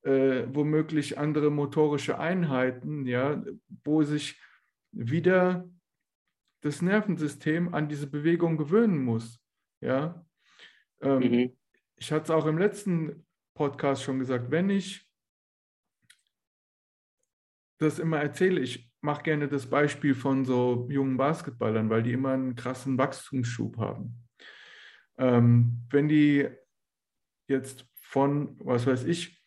äh, 0.04 0.46
womöglich 0.48 1.18
andere 1.18 1.52
motorische 1.52 2.20
Einheiten, 2.20 3.06
ja, 3.06 3.44
wo 3.84 4.04
sich 4.04 4.42
wieder 4.92 5.70
das 6.62 6.82
Nervensystem 6.82 7.74
an 7.74 7.90
diese 7.90 8.08
Bewegung 8.08 8.58
gewöhnen 8.58 9.04
muss. 9.04 9.40
Ja. 9.82 10.26
Ähm, 11.02 11.20
mhm. 11.20 11.58
Ich 11.96 12.12
hatte 12.12 12.26
es 12.26 12.30
auch 12.32 12.46
im 12.46 12.58
letzten 12.58 13.26
Podcast 13.56 14.04
schon 14.04 14.20
gesagt, 14.20 14.52
wenn 14.52 14.70
ich 14.70 15.08
das 17.80 18.00
immer 18.00 18.20
erzähle, 18.20 18.62
ich 18.62 18.92
mache 19.02 19.24
gerne 19.24 19.48
das 19.48 19.68
Beispiel 19.68 20.14
von 20.14 20.46
so 20.46 20.88
jungen 20.90 21.18
Basketballern, 21.18 21.90
weil 21.90 22.04
die 22.04 22.14
immer 22.14 22.34
einen 22.34 22.56
krassen 22.56 22.98
Wachstumsschub 22.98 23.78
haben. 23.78 24.28
Ähm, 25.18 25.84
wenn 25.90 26.08
die 26.08 26.48
jetzt 27.48 27.91
von, 28.12 28.58
was 28.60 28.86
weiß 28.86 29.06
ich, 29.06 29.42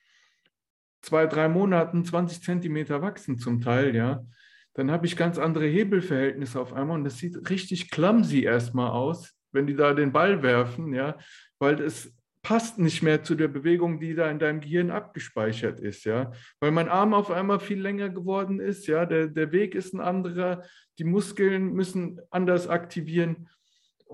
zwei, 1.02 1.26
drei 1.26 1.48
Monaten 1.48 2.02
20 2.02 2.42
Zentimeter 2.42 3.02
wachsen 3.02 3.38
zum 3.38 3.60
Teil, 3.60 3.94
ja, 3.94 4.24
dann 4.72 4.90
habe 4.90 5.04
ich 5.04 5.18
ganz 5.18 5.38
andere 5.38 5.66
Hebelverhältnisse 5.66 6.58
auf 6.58 6.72
einmal 6.72 6.96
und 6.96 7.04
das 7.04 7.18
sieht 7.18 7.50
richtig 7.50 7.90
clumsy 7.90 8.42
erstmal 8.42 8.90
aus, 8.90 9.36
wenn 9.52 9.66
die 9.66 9.76
da 9.76 9.92
den 9.92 10.12
Ball 10.12 10.42
werfen, 10.42 10.94
ja, 10.94 11.18
weil 11.58 11.78
es 11.80 12.14
passt 12.40 12.78
nicht 12.78 13.02
mehr 13.02 13.22
zu 13.22 13.34
der 13.34 13.48
Bewegung, 13.48 14.00
die 14.00 14.14
da 14.14 14.30
in 14.30 14.38
deinem 14.38 14.60
Gehirn 14.60 14.90
abgespeichert 14.90 15.78
ist, 15.78 16.04
ja. 16.04 16.32
Weil 16.58 16.70
mein 16.70 16.88
Arm 16.88 17.12
auf 17.12 17.30
einmal 17.30 17.60
viel 17.60 17.80
länger 17.80 18.08
geworden 18.08 18.60
ist, 18.60 18.86
ja, 18.86 19.04
der, 19.04 19.28
der 19.28 19.52
Weg 19.52 19.74
ist 19.74 19.92
ein 19.92 20.00
anderer, 20.00 20.62
die 20.98 21.04
Muskeln 21.04 21.74
müssen 21.74 22.20
anders 22.30 22.66
aktivieren. 22.66 23.48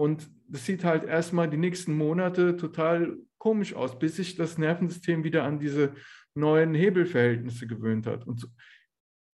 Und 0.01 0.31
das 0.49 0.65
sieht 0.65 0.83
halt 0.83 1.05
erstmal 1.05 1.51
die 1.51 1.59
nächsten 1.59 1.95
Monate 1.95 2.57
total 2.57 3.19
komisch 3.37 3.75
aus, 3.75 3.99
bis 3.99 4.17
sich 4.17 4.35
das 4.35 4.57
Nervensystem 4.57 5.25
wieder 5.25 5.45
an 5.45 5.59
diese 5.59 5.93
neuen 6.35 6.73
Hebelverhältnisse 6.73 7.67
gewöhnt 7.67 8.07
hat. 8.07 8.27
Und 8.27 8.49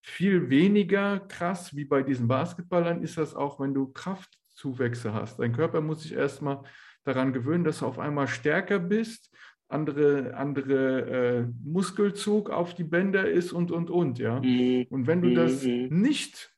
viel 0.03 0.51
weniger 0.51 1.21
krass 1.21 1.77
wie 1.77 1.85
bei 1.85 2.03
diesen 2.03 2.27
Basketballern 2.27 3.01
ist 3.01 3.17
das 3.17 3.33
auch, 3.33 3.61
wenn 3.61 3.75
du 3.75 3.93
Kraftzuwächse 3.93 5.14
hast. 5.14 5.39
Dein 5.39 5.53
Körper 5.53 5.81
muss 5.81 6.03
sich 6.03 6.14
erstmal 6.14 6.64
daran 7.05 7.33
gewöhnen, 7.33 7.62
dass 7.62 7.79
du 7.79 7.87
auf 7.87 8.01
einmal 8.01 8.27
stärker 8.27 8.81
bist, 8.81 9.33
andere, 9.69 10.35
andere 10.35 11.01
äh, 11.01 11.47
Muskelzug 11.62 12.51
auf 12.51 12.75
die 12.75 12.83
Bänder 12.83 13.31
ist 13.31 13.53
und, 13.53 13.71
und, 13.71 13.89
und, 13.89 14.19
ja. 14.19 14.41
Mhm. 14.41 14.87
Und 14.91 15.07
wenn 15.07 15.23
du 15.23 15.33
das 15.33 15.62
mhm. 15.62 15.91
nicht 15.91 16.53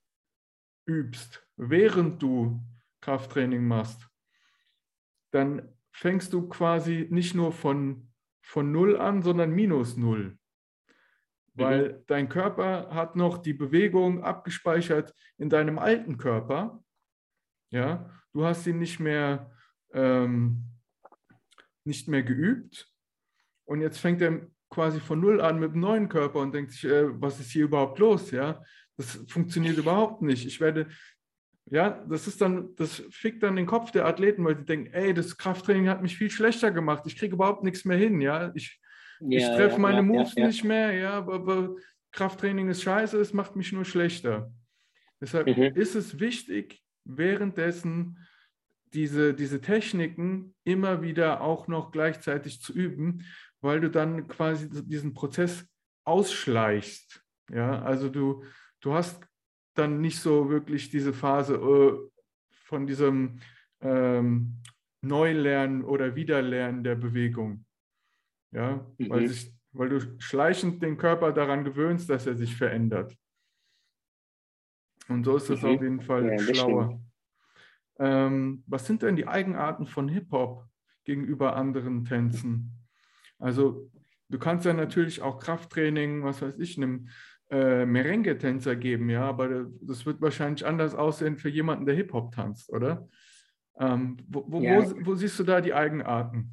übst, 0.86 1.46
während 1.58 2.22
du 2.22 2.62
Krafttraining 3.00 3.66
machst, 3.66 4.08
dann 5.30 5.74
fängst 5.92 6.32
du 6.32 6.48
quasi 6.48 7.06
nicht 7.10 7.34
nur 7.34 7.52
von, 7.52 8.10
von 8.42 8.72
Null 8.72 8.96
an, 8.96 9.22
sondern 9.22 9.50
minus 9.50 9.96
Null. 9.96 10.38
Weil 11.54 11.92
mhm. 11.92 12.04
dein 12.06 12.28
Körper 12.28 12.94
hat 12.94 13.16
noch 13.16 13.38
die 13.38 13.52
Bewegung 13.52 14.22
abgespeichert 14.22 15.14
in 15.38 15.50
deinem 15.50 15.78
alten 15.78 16.16
Körper. 16.16 16.82
Ja, 17.70 18.10
du 18.32 18.44
hast 18.44 18.66
ihn 18.66 18.78
nicht 18.78 19.00
mehr, 19.00 19.50
ähm, 19.92 20.64
nicht 21.84 22.08
mehr 22.08 22.22
geübt. 22.22 22.92
Und 23.64 23.80
jetzt 23.80 23.98
fängt 23.98 24.22
er 24.22 24.46
quasi 24.70 25.00
von 25.00 25.20
Null 25.20 25.40
an 25.40 25.58
mit 25.58 25.72
dem 25.72 25.80
neuen 25.80 26.08
Körper 26.08 26.40
und 26.40 26.54
denkt 26.54 26.72
sich, 26.72 26.84
äh, 26.84 27.20
was 27.20 27.40
ist 27.40 27.50
hier 27.50 27.64
überhaupt 27.64 27.98
los? 27.98 28.30
Ja, 28.30 28.62
das 28.96 29.16
funktioniert 29.28 29.78
überhaupt 29.78 30.22
nicht. 30.22 30.46
Ich 30.46 30.60
werde 30.60 30.88
ja, 31.70 32.04
das 32.08 32.26
ist 32.26 32.40
dann, 32.40 32.74
das 32.76 33.02
fickt 33.10 33.42
dann 33.42 33.56
den 33.56 33.66
Kopf 33.66 33.90
der 33.90 34.06
Athleten, 34.06 34.44
weil 34.44 34.56
sie 34.56 34.64
denken, 34.64 34.92
ey, 34.92 35.12
das 35.12 35.36
Krafttraining 35.36 35.88
hat 35.88 36.02
mich 36.02 36.16
viel 36.16 36.30
schlechter 36.30 36.70
gemacht. 36.70 37.04
Ich 37.06 37.16
kriege 37.16 37.34
überhaupt 37.34 37.62
nichts 37.62 37.84
mehr 37.84 37.98
hin, 37.98 38.20
ja. 38.20 38.52
Ich, 38.54 38.80
ja, 39.20 39.38
ich 39.38 39.44
treffe 39.44 39.74
ja, 39.74 39.78
meine 39.78 39.96
ja, 39.96 40.02
Moves 40.02 40.34
nicht 40.36 40.64
mehr, 40.64 40.92
ja, 40.92 41.12
aber, 41.12 41.34
aber, 41.34 41.76
Krafttraining 42.12 42.70
ist 42.70 42.82
scheiße, 42.82 43.18
es 43.18 43.34
macht 43.34 43.54
mich 43.54 43.70
nur 43.72 43.84
schlechter. 43.84 44.50
Deshalb 45.20 45.46
mhm. 45.46 45.74
ist 45.74 45.94
es 45.94 46.18
wichtig, 46.18 46.82
währenddessen 47.04 48.26
diese, 48.94 49.34
diese 49.34 49.60
Techniken 49.60 50.54
immer 50.64 51.02
wieder 51.02 51.42
auch 51.42 51.68
noch 51.68 51.90
gleichzeitig 51.90 52.62
zu 52.62 52.72
üben, 52.72 53.24
weil 53.60 53.80
du 53.80 53.90
dann 53.90 54.26
quasi 54.26 54.68
diesen 54.70 55.12
Prozess 55.12 55.66
ausschleichst. 56.04 57.22
Ja, 57.50 57.82
also 57.82 58.08
du, 58.08 58.44
du 58.80 58.94
hast 58.94 59.20
dann 59.78 60.00
nicht 60.00 60.20
so 60.20 60.50
wirklich 60.50 60.90
diese 60.90 61.12
Phase 61.12 61.54
äh, 61.54 62.26
von 62.64 62.86
diesem 62.86 63.40
ähm, 63.80 64.60
Neulernen 65.00 65.84
oder 65.84 66.14
Wiederlernen 66.16 66.82
der 66.84 66.96
Bewegung. 66.96 67.64
Ja, 68.50 68.86
mhm. 68.98 69.10
weil, 69.10 69.28
sich, 69.28 69.52
weil 69.72 69.88
du 69.88 70.00
schleichend 70.18 70.82
den 70.82 70.96
Körper 70.96 71.32
daran 71.32 71.64
gewöhnst, 71.64 72.08
dass 72.10 72.26
er 72.26 72.34
sich 72.34 72.56
verändert. 72.56 73.16
Und 75.08 75.24
so 75.24 75.36
ist 75.36 75.50
es 75.50 75.62
mhm. 75.62 75.68
auf 75.68 75.82
jeden 75.82 76.00
Fall 76.00 76.26
ja, 76.26 76.38
schlauer. 76.38 77.00
Ähm, 77.98 78.62
was 78.66 78.86
sind 78.86 79.02
denn 79.02 79.16
die 79.16 79.26
Eigenarten 79.26 79.86
von 79.86 80.08
Hip-Hop 80.08 80.66
gegenüber 81.04 81.56
anderen 81.56 82.04
Tänzen? 82.04 82.72
Also 83.38 83.90
du 84.28 84.38
kannst 84.38 84.66
ja 84.66 84.72
natürlich 84.72 85.22
auch 85.22 85.38
Krafttraining, 85.38 86.22
was 86.22 86.42
weiß 86.42 86.58
ich, 86.58 86.76
einem 86.76 87.08
äh, 87.50 87.86
Merengue-Tänzer 87.86 88.76
geben, 88.76 89.08
ja, 89.08 89.22
aber 89.22 89.66
das 89.80 90.04
wird 90.04 90.20
wahrscheinlich 90.20 90.66
anders 90.66 90.94
aussehen 90.94 91.36
für 91.36 91.48
jemanden, 91.48 91.86
der 91.86 91.94
Hip-Hop 91.94 92.32
tanzt, 92.32 92.70
oder? 92.70 93.08
Ähm, 93.80 94.18
wo, 94.28 94.44
wo, 94.48 94.60
ja. 94.60 94.82
wo, 94.82 95.06
wo, 95.06 95.14
siehst 95.14 95.38
du 95.38 95.44
da 95.44 95.60
die 95.60 95.72
Eigenarten? 95.72 96.52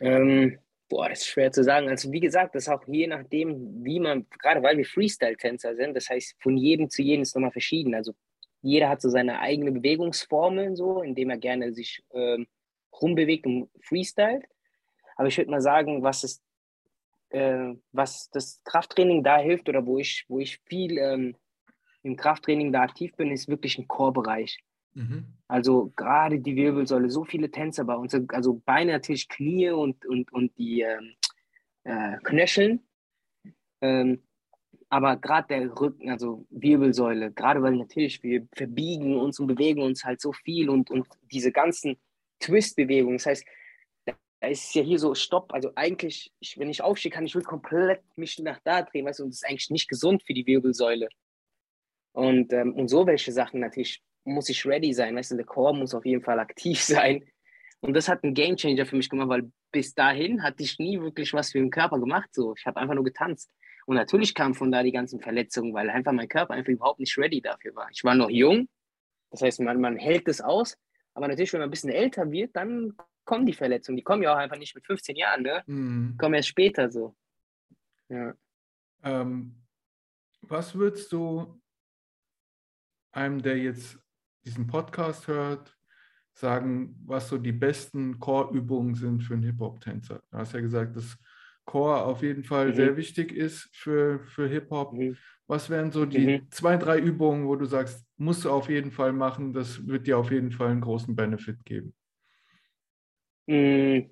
Ähm, 0.00 0.58
boah, 0.88 1.08
das 1.08 1.20
ist 1.20 1.26
schwer 1.26 1.52
zu 1.52 1.62
sagen. 1.62 1.88
Also 1.88 2.10
wie 2.10 2.20
gesagt, 2.20 2.54
das 2.54 2.64
ist 2.64 2.68
auch 2.68 2.86
je 2.86 3.06
nachdem, 3.06 3.84
wie 3.84 4.00
man, 4.00 4.26
gerade 4.40 4.62
weil 4.62 4.76
wir 4.76 4.84
Freestyle-Tänzer 4.84 5.76
sind, 5.76 5.94
das 5.94 6.08
heißt, 6.08 6.36
von 6.40 6.56
jedem 6.56 6.90
zu 6.90 7.02
jedem 7.02 7.22
ist 7.22 7.34
nochmal 7.34 7.52
verschieden. 7.52 7.94
Also 7.94 8.14
jeder 8.62 8.88
hat 8.88 9.00
so 9.00 9.08
seine 9.08 9.40
eigene 9.40 9.72
Bewegungsformeln, 9.72 10.74
so, 10.74 11.02
indem 11.02 11.30
er 11.30 11.38
gerne 11.38 11.72
sich 11.72 12.02
ähm, 12.12 12.46
rumbewegt 13.00 13.46
und 13.46 13.68
freestylt. 13.80 14.44
Aber 15.16 15.28
ich 15.28 15.38
würde 15.38 15.50
mal 15.50 15.60
sagen, 15.60 16.02
was 16.02 16.24
ist 16.24 16.42
äh, 17.36 17.76
was 17.92 18.30
das 18.30 18.62
Krafttraining 18.64 19.22
da 19.22 19.38
hilft 19.38 19.68
oder 19.68 19.84
wo 19.84 19.98
ich, 19.98 20.24
wo 20.28 20.38
ich 20.38 20.58
viel 20.64 20.96
ähm, 20.96 21.36
im 22.02 22.16
Krafttraining 22.16 22.72
da 22.72 22.82
aktiv 22.82 23.14
bin, 23.16 23.30
ist 23.30 23.48
wirklich 23.48 23.78
ein 23.78 23.88
Chorbereich. 23.88 24.58
Mhm. 24.94 25.26
Also 25.46 25.92
gerade 25.96 26.40
die 26.40 26.56
Wirbelsäule, 26.56 27.10
so 27.10 27.24
viele 27.24 27.50
Tänzer 27.50 27.84
bei 27.84 27.94
uns, 27.94 28.16
also 28.28 28.62
Beine 28.64 28.92
natürlich, 28.92 29.28
Knie 29.28 29.70
und, 29.70 30.06
und, 30.06 30.32
und 30.32 30.56
die 30.56 30.80
ähm, 30.80 31.14
äh, 31.84 32.16
Knöcheln. 32.22 32.80
Ähm, 33.82 34.22
aber 34.88 35.16
gerade 35.16 35.48
der 35.48 35.78
Rücken, 35.78 36.08
also 36.10 36.46
Wirbelsäule, 36.48 37.32
gerade 37.32 37.60
weil 37.60 37.74
natürlich 37.76 38.22
wir 38.22 38.46
verbiegen 38.54 39.18
uns 39.18 39.38
und 39.38 39.48
bewegen 39.48 39.82
uns 39.82 40.04
halt 40.04 40.20
so 40.20 40.32
viel 40.32 40.70
und, 40.70 40.90
und 40.90 41.06
diese 41.30 41.52
ganzen 41.52 41.96
Twist-Bewegungen. 42.40 43.18
Das 43.18 43.26
heißt, 43.26 43.46
da 44.46 44.52
ist 44.52 44.66
es 44.66 44.74
ja 44.74 44.82
hier 44.82 45.00
so 45.00 45.12
Stopp. 45.16 45.52
Also 45.52 45.72
eigentlich, 45.74 46.32
ich, 46.38 46.56
wenn 46.56 46.70
ich 46.70 46.80
aufstehe, 46.80 47.10
kann 47.10 47.26
ich 47.26 47.34
wirklich 47.34 47.48
komplett 47.48 48.02
mich 48.16 48.38
nach 48.38 48.60
da 48.62 48.82
drehen, 48.82 49.04
weißt 49.04 49.18
du, 49.18 49.24
und 49.24 49.30
das 49.30 49.42
ist 49.42 49.48
eigentlich 49.48 49.70
nicht 49.70 49.88
gesund 49.88 50.22
für 50.22 50.34
die 50.34 50.46
Wirbelsäule. 50.46 51.08
Und, 52.12 52.52
ähm, 52.52 52.72
und 52.74 52.86
so 52.86 53.08
welche 53.08 53.32
Sachen 53.32 53.58
natürlich 53.58 54.04
muss 54.22 54.48
ich 54.48 54.64
ready 54.64 54.92
sein, 54.92 55.16
weißt 55.16 55.32
du, 55.32 55.36
der 55.36 55.46
Core 55.46 55.76
muss 55.76 55.94
auf 55.94 56.06
jeden 56.06 56.22
Fall 56.22 56.38
aktiv 56.38 56.80
sein. 56.80 57.24
Und 57.80 57.94
das 57.94 58.08
hat 58.08 58.22
einen 58.22 58.34
Gamechanger 58.34 58.86
für 58.86 58.94
mich 58.94 59.10
gemacht, 59.10 59.28
weil 59.28 59.50
bis 59.72 59.94
dahin 59.94 60.44
hatte 60.44 60.62
ich 60.62 60.78
nie 60.78 61.00
wirklich 61.00 61.32
was 61.32 61.50
für 61.50 61.58
den 61.58 61.70
Körper 61.70 61.98
gemacht. 61.98 62.32
So. 62.32 62.54
Ich 62.56 62.66
habe 62.66 62.78
einfach 62.78 62.94
nur 62.94 63.04
getanzt. 63.04 63.50
Und 63.84 63.96
natürlich 63.96 64.32
kamen 64.32 64.54
von 64.54 64.70
da 64.70 64.84
die 64.84 64.92
ganzen 64.92 65.20
Verletzungen, 65.20 65.74
weil 65.74 65.90
einfach 65.90 66.12
mein 66.12 66.28
Körper 66.28 66.54
einfach 66.54 66.70
überhaupt 66.70 67.00
nicht 67.00 67.18
ready 67.18 67.40
dafür 67.40 67.74
war. 67.74 67.88
Ich 67.92 68.04
war 68.04 68.14
noch 68.14 68.30
jung, 68.30 68.68
das 69.32 69.42
heißt, 69.42 69.60
man, 69.60 69.80
man 69.80 69.96
hält 69.96 70.28
es 70.28 70.40
aus. 70.40 70.76
Aber 71.14 71.26
natürlich, 71.26 71.52
wenn 71.52 71.60
man 71.60 71.68
ein 71.68 71.70
bisschen 71.70 71.90
älter 71.90 72.30
wird, 72.30 72.54
dann 72.54 72.94
kommen 73.26 73.44
die 73.44 73.52
Verletzungen. 73.52 73.96
Die 73.96 74.02
kommen 74.02 74.22
ja 74.22 74.32
auch 74.32 74.38
einfach 74.38 74.56
nicht 74.56 74.74
mit 74.74 74.86
15 74.86 75.16
Jahren, 75.16 75.42
ne? 75.42 75.62
Mhm. 75.66 76.12
Die 76.12 76.16
kommen 76.16 76.34
erst 76.34 76.48
später 76.48 76.90
so. 76.90 77.14
Ja. 78.08 78.34
Ähm, 79.02 79.56
was 80.40 80.74
würdest 80.74 81.12
du 81.12 81.60
einem, 83.12 83.42
der 83.42 83.58
jetzt 83.58 83.98
diesen 84.44 84.66
Podcast 84.66 85.26
hört, 85.26 85.76
sagen, 86.32 86.96
was 87.04 87.28
so 87.28 87.38
die 87.38 87.52
besten 87.52 88.18
Core-Übungen 88.18 88.94
sind 88.94 89.22
für 89.22 89.34
einen 89.34 89.42
Hip-Hop-Tänzer? 89.42 90.22
Du 90.30 90.36
hast 90.36 90.52
ja 90.52 90.60
gesagt, 90.60 90.96
dass 90.96 91.18
Core 91.64 92.04
auf 92.04 92.22
jeden 92.22 92.44
Fall 92.44 92.68
mhm. 92.68 92.74
sehr 92.74 92.96
wichtig 92.96 93.32
ist 93.32 93.68
für, 93.72 94.20
für 94.20 94.46
Hip-Hop. 94.46 94.92
Mhm. 94.92 95.16
Was 95.48 95.68
wären 95.70 95.90
so 95.90 96.06
die 96.06 96.38
mhm. 96.38 96.50
zwei, 96.50 96.76
drei 96.76 96.98
Übungen, 96.98 97.46
wo 97.46 97.56
du 97.56 97.66
sagst, 97.66 98.06
musst 98.16 98.44
du 98.44 98.50
auf 98.50 98.68
jeden 98.68 98.92
Fall 98.92 99.12
machen, 99.12 99.52
das 99.52 99.86
wird 99.86 100.06
dir 100.06 100.18
auf 100.18 100.30
jeden 100.30 100.52
Fall 100.52 100.68
einen 100.68 100.80
großen 100.80 101.16
Benefit 101.16 101.64
geben? 101.64 101.94
Mh, 103.46 103.54
hm, 103.54 104.10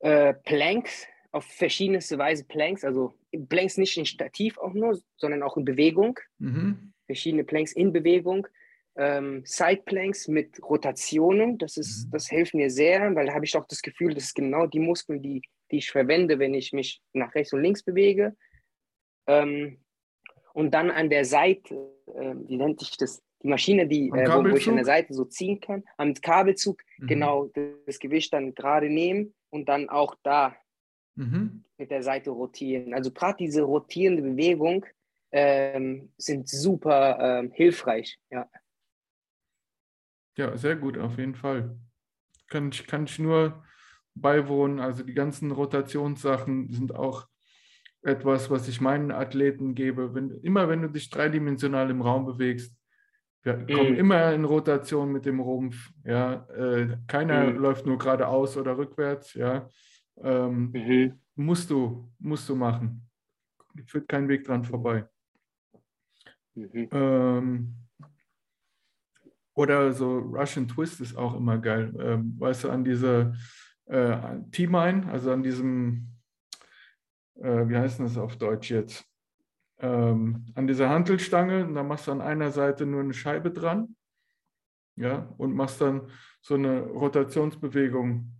äh, 0.00 0.34
Planks 0.34 1.06
auf 1.30 1.44
verschiedenste 1.44 2.18
Weise 2.18 2.44
Planks, 2.44 2.84
also 2.84 3.14
Planks 3.48 3.78
nicht 3.78 3.96
in 3.96 4.04
Stativ 4.04 4.58
auch 4.58 4.74
nur, 4.74 5.00
sondern 5.16 5.42
auch 5.42 5.56
in 5.56 5.64
Bewegung. 5.64 6.18
Mhm. 6.38 6.92
Verschiedene 7.06 7.44
Planks 7.44 7.72
in 7.72 7.92
Bewegung. 7.92 8.46
Ähm, 8.96 9.42
Side 9.46 9.82
Planks 9.86 10.28
mit 10.28 10.62
Rotationen, 10.62 11.56
das, 11.56 11.78
ist, 11.78 12.06
mhm. 12.06 12.10
das 12.10 12.28
hilft 12.28 12.52
mir 12.52 12.68
sehr, 12.68 13.14
weil 13.14 13.26
da 13.26 13.32
habe 13.32 13.46
ich 13.46 13.56
auch 13.56 13.66
das 13.66 13.80
Gefühl, 13.80 14.12
das 14.12 14.24
ist 14.24 14.34
genau 14.34 14.66
die 14.66 14.80
Muskeln, 14.80 15.22
die, 15.22 15.40
die 15.70 15.78
ich 15.78 15.90
verwende, 15.90 16.38
wenn 16.38 16.52
ich 16.52 16.74
mich 16.74 17.00
nach 17.14 17.34
rechts 17.34 17.54
und 17.54 17.62
links 17.62 17.82
bewege. 17.82 18.36
Ähm, 19.26 19.78
und 20.52 20.72
dann 20.74 20.90
an 20.90 21.08
der 21.08 21.24
Seite, 21.24 21.74
äh, 22.14 22.34
wie 22.46 22.56
nennt 22.56 22.80
sich 22.80 22.98
das? 22.98 23.22
Die 23.42 23.48
Maschine, 23.48 23.86
die, 23.86 24.08
äh, 24.08 24.28
wo, 24.28 24.44
wo, 24.44 24.56
ich 24.56 24.68
an 24.68 24.76
der 24.76 24.84
Seite 24.84 25.14
so 25.14 25.24
ziehen 25.24 25.60
kann, 25.60 25.82
am 25.96 26.14
Kabelzug 26.14 26.82
mhm. 26.98 27.06
genau 27.06 27.50
das 27.86 27.98
Gewicht 27.98 28.32
dann 28.32 28.54
gerade 28.54 28.88
nehmen 28.88 29.34
und 29.50 29.68
dann 29.68 29.88
auch 29.88 30.14
da 30.22 30.56
mhm. 31.16 31.64
mit 31.76 31.90
der 31.90 32.02
Seite 32.02 32.30
rotieren. 32.30 32.94
Also 32.94 33.10
gerade 33.10 33.36
diese 33.38 33.62
rotierende 33.62 34.22
Bewegung 34.22 34.86
ähm, 35.32 36.12
sind 36.16 36.48
super 36.48 37.18
ähm, 37.20 37.50
hilfreich. 37.52 38.18
Ja. 38.30 38.48
ja, 40.36 40.56
sehr 40.56 40.76
gut, 40.76 40.98
auf 40.98 41.18
jeden 41.18 41.34
Fall. 41.34 41.76
Kann 42.48 42.68
ich, 42.70 42.86
kann 42.86 43.04
ich 43.04 43.18
nur 43.18 43.64
beiwohnen. 44.14 44.78
Also 44.78 45.02
die 45.02 45.14
ganzen 45.14 45.50
Rotationssachen 45.50 46.70
sind 46.70 46.94
auch 46.94 47.26
etwas, 48.02 48.50
was 48.50 48.68
ich 48.68 48.80
meinen 48.80 49.10
Athleten 49.10 49.74
gebe. 49.74 50.14
Wenn, 50.14 50.30
immer 50.42 50.68
wenn 50.68 50.82
du 50.82 50.88
dich 50.88 51.08
dreidimensional 51.08 51.90
im 51.90 52.02
Raum 52.02 52.26
bewegst, 52.26 52.76
wir 53.42 53.56
mhm. 53.56 53.66
kommen 53.66 53.96
immer 53.96 54.32
in 54.32 54.44
Rotation 54.44 55.12
mit 55.12 55.24
dem 55.24 55.40
Rumpf. 55.40 55.92
Ja, 56.04 56.46
äh, 56.50 56.96
keiner 57.06 57.50
mhm. 57.50 57.58
läuft 57.58 57.86
nur 57.86 57.98
geradeaus 57.98 58.56
oder 58.56 58.76
rückwärts. 58.76 59.34
Ja, 59.34 59.68
ähm, 60.22 60.70
mhm. 60.72 61.20
musst 61.34 61.70
du, 61.70 62.10
musst 62.18 62.48
du 62.48 62.54
machen. 62.54 63.08
Führt 63.86 64.08
kein 64.08 64.28
Weg 64.28 64.44
dran 64.44 64.64
vorbei. 64.64 65.06
Mhm. 66.54 66.88
Ähm, 66.92 67.74
oder 69.54 69.92
so 69.92 70.18
Russian 70.18 70.68
Twist 70.68 71.00
ist 71.00 71.16
auch 71.16 71.34
immer 71.34 71.58
geil. 71.58 71.92
Ähm, 71.98 72.34
weißt 72.38 72.64
du, 72.64 72.70
an 72.70 72.84
dieser 72.84 73.34
äh, 73.86 74.38
T-Mine, 74.50 75.08
also 75.10 75.32
an 75.32 75.42
diesem, 75.42 76.08
äh, 77.40 77.68
wie 77.68 77.76
heißt 77.76 78.00
das 78.00 78.16
auf 78.16 78.36
Deutsch 78.36 78.70
jetzt? 78.70 79.04
Ähm, 79.82 80.46
an 80.54 80.66
dieser 80.66 80.88
Hantelstange 80.88 81.66
und 81.66 81.74
dann 81.74 81.88
machst 81.88 82.06
du 82.06 82.12
an 82.12 82.20
einer 82.20 82.50
Seite 82.52 82.86
nur 82.86 83.00
eine 83.00 83.14
Scheibe 83.14 83.50
dran 83.50 83.96
ja, 84.96 85.34
und 85.38 85.54
machst 85.54 85.80
dann 85.80 86.10
so 86.40 86.54
eine 86.54 86.82
Rotationsbewegung. 86.82 88.32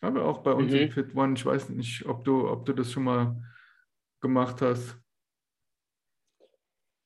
Aber 0.00 0.24
auch 0.24 0.38
bei 0.38 0.52
uns 0.52 0.72
mhm. 0.72 0.78
im 0.78 0.90
Fit 0.90 1.14
One, 1.14 1.34
ich 1.34 1.44
weiß 1.44 1.70
nicht, 1.70 2.06
ob 2.06 2.24
du, 2.24 2.48
ob 2.48 2.66
du 2.66 2.72
das 2.72 2.92
schon 2.92 3.04
mal 3.04 3.42
gemacht 4.20 4.62
hast. 4.62 4.96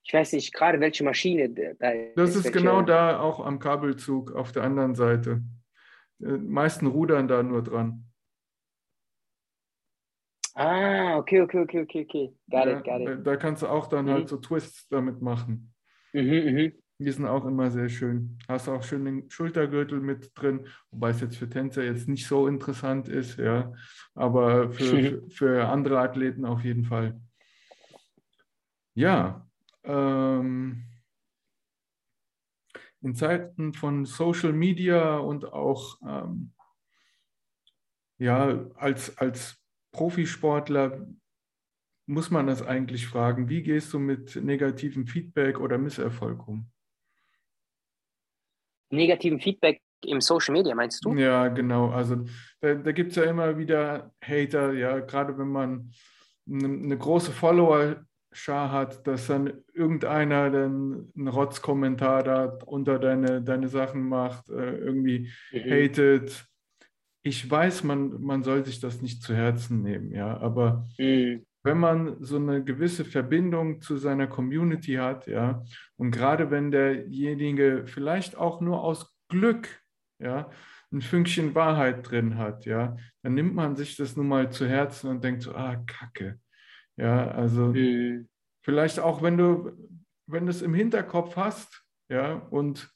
ich 0.03 0.13
weiß 0.13 0.33
nicht 0.33 0.53
gerade 0.53 0.81
welche 0.81 1.05
Maschine 1.05 1.51
da 1.51 1.93
Das 2.17 2.37
ist, 2.37 2.47
ist 2.47 2.53
genau 2.53 2.83
da 2.83 3.21
auch 3.21 3.45
am 3.45 3.59
Kabelzug 3.59 4.33
auf 4.33 4.53
der 4.53 4.65
anderen 4.65 4.95
Seite. 4.95 5.43
Die 6.19 6.27
meisten 6.27 6.87
rudern 6.87 7.29
da 7.29 7.43
nur 7.43 7.63
dran. 7.63 8.12
Ah, 10.55 11.17
okay, 11.17 11.41
okay, 11.41 11.61
okay, 11.61 11.81
okay, 11.81 12.03
okay. 12.03 12.35
Got 12.51 12.67
ja, 12.67 12.79
it, 12.79 12.85
got 12.85 13.01
it. 13.01 13.27
Da 13.27 13.37
kannst 13.37 13.63
du 13.63 13.69
auch 13.69 13.87
dann 13.87 14.07
halt 14.07 14.09
mhm. 14.09 14.13
halt 14.21 14.29
so 14.29 14.37
Twists 14.37 14.89
damit 14.89 15.23
machen. 15.23 15.73
Mhm, 16.13 16.23
mhm. 16.23 16.73
Die 16.99 17.11
sind 17.11 17.27
auch 17.27 17.45
immer 17.47 17.71
sehr 17.71 17.89
schön. 17.89 18.39
Hast 18.49 18.69
auch 18.69 18.83
schön 18.83 19.05
den 19.05 19.31
Schultergürtel 19.31 20.01
mit 20.01 20.31
drin, 20.35 20.67
wobei 20.91 21.11
es 21.11 21.21
jetzt 21.21 21.37
für 21.37 21.49
Tänzer 21.49 21.83
jetzt 21.85 22.09
nicht 22.09 22.27
so 22.27 22.47
interessant 22.47 23.09
ist, 23.09 23.39
ja. 23.39 23.73
Aber 24.15 24.71
für, 24.71 24.85
für, 25.23 25.31
für 25.31 25.69
andere 25.69 26.01
Athleten 26.01 26.45
auf 26.45 26.63
jeden 26.63 26.85
Fall. 26.85 27.21
Ja. 28.95 29.49
Ähm, 29.85 30.85
in 33.01 33.15
Zeiten 33.15 33.73
von 33.73 34.05
Social 34.05 34.53
Media 34.53 35.17
und 35.17 35.53
auch 35.53 35.99
ähm, 36.07 36.53
ja, 38.19 38.67
als, 38.77 39.19
als 39.19 39.62
Profisportler 39.93 41.07
muss 42.07 42.31
man 42.31 42.47
das 42.47 42.63
eigentlich 42.63 43.07
fragen. 43.07 43.49
Wie 43.49 43.63
gehst 43.63 43.93
du 43.93 43.99
mit 43.99 44.37
negativem 44.37 45.07
Feedback 45.07 45.61
oder 45.61 45.79
Misserfolg 45.79 46.47
um? 46.49 46.67
Negativen 48.91 49.41
Feedback 49.41 49.81
im 50.05 50.21
Social 50.21 50.53
Media, 50.53 50.75
meinst 50.75 51.05
du? 51.05 51.15
Ja, 51.15 51.49
genau. 51.49 51.91
Also 51.91 52.25
da, 52.61 52.75
da 52.75 52.93
gibt 52.93 53.11
es 53.11 53.17
ja 53.17 53.25
immer 53.25 53.57
wieder 53.57 54.13
Hater, 54.23 54.73
ja, 54.73 54.99
gerade 55.01 55.39
wenn 55.39 55.49
man 55.49 55.93
eine, 56.47 56.67
eine 56.67 56.99
große 56.99 57.31
Follower-Schar 57.31 58.73
hat, 58.73 59.07
dass 59.07 59.29
dann 59.29 59.63
irgendeiner 59.73 60.51
dann 60.51 61.13
einen 61.17 61.29
Rotzkommentar 61.29 62.23
da 62.25 62.59
unter 62.67 62.99
deine, 62.99 63.43
deine 63.43 63.69
Sachen 63.69 64.09
macht, 64.09 64.51
äh, 64.51 64.77
irgendwie 64.77 65.31
mhm. 65.53 65.71
hatet 65.71 66.52
ich 67.23 67.49
weiß, 67.49 67.85
man, 67.85 68.21
man 68.21 68.43
soll 68.43 68.65
sich 68.65 68.81
das 68.81 69.01
nicht 69.01 69.23
zu 69.23 69.35
Herzen 69.35 69.83
nehmen, 69.83 70.11
ja, 70.13 70.39
aber 70.39 70.87
mhm. 70.99 71.47
wenn 71.63 71.79
man 71.79 72.17
so 72.23 72.37
eine 72.37 72.65
gewisse 72.65 73.05
Verbindung 73.05 73.81
zu 73.81 73.97
seiner 73.97 74.27
Community 74.27 74.95
hat, 74.95 75.27
ja, 75.27 75.65
und 75.97 76.11
gerade 76.11 76.51
wenn 76.51 76.71
derjenige 76.71 77.85
vielleicht 77.87 78.37
auch 78.37 78.61
nur 78.61 78.83
aus 78.83 79.15
Glück, 79.29 79.69
ja, 80.19 80.51
ein 80.93 81.01
Fünkchen 81.01 81.55
Wahrheit 81.55 82.11
drin 82.11 82.37
hat, 82.37 82.67
ja, 82.67 82.97
dann 83.23 83.35
nimmt 83.35 83.55
man 83.55 83.77
sich 83.77 83.97
das 83.97 84.17
nun 84.17 84.29
mal 84.29 84.51
zu 84.51 84.69
Herzen 84.69 85.09
und 85.09 85.25
denkt 85.25 85.43
so, 85.43 85.55
ah, 85.55 85.77
Kacke. 85.87 86.39
Ja, 86.97 87.31
also 87.31 87.69
mhm. 87.69 88.29
vielleicht 88.63 89.01
auch, 89.01 89.23
wenn 89.23 89.39
du, 89.39 89.73
wenn 90.27 90.45
du 90.45 90.51
es 90.51 90.61
im 90.61 90.75
Hinterkopf 90.75 91.37
hast, 91.37 91.83
ja, 92.09 92.35
und 92.51 92.93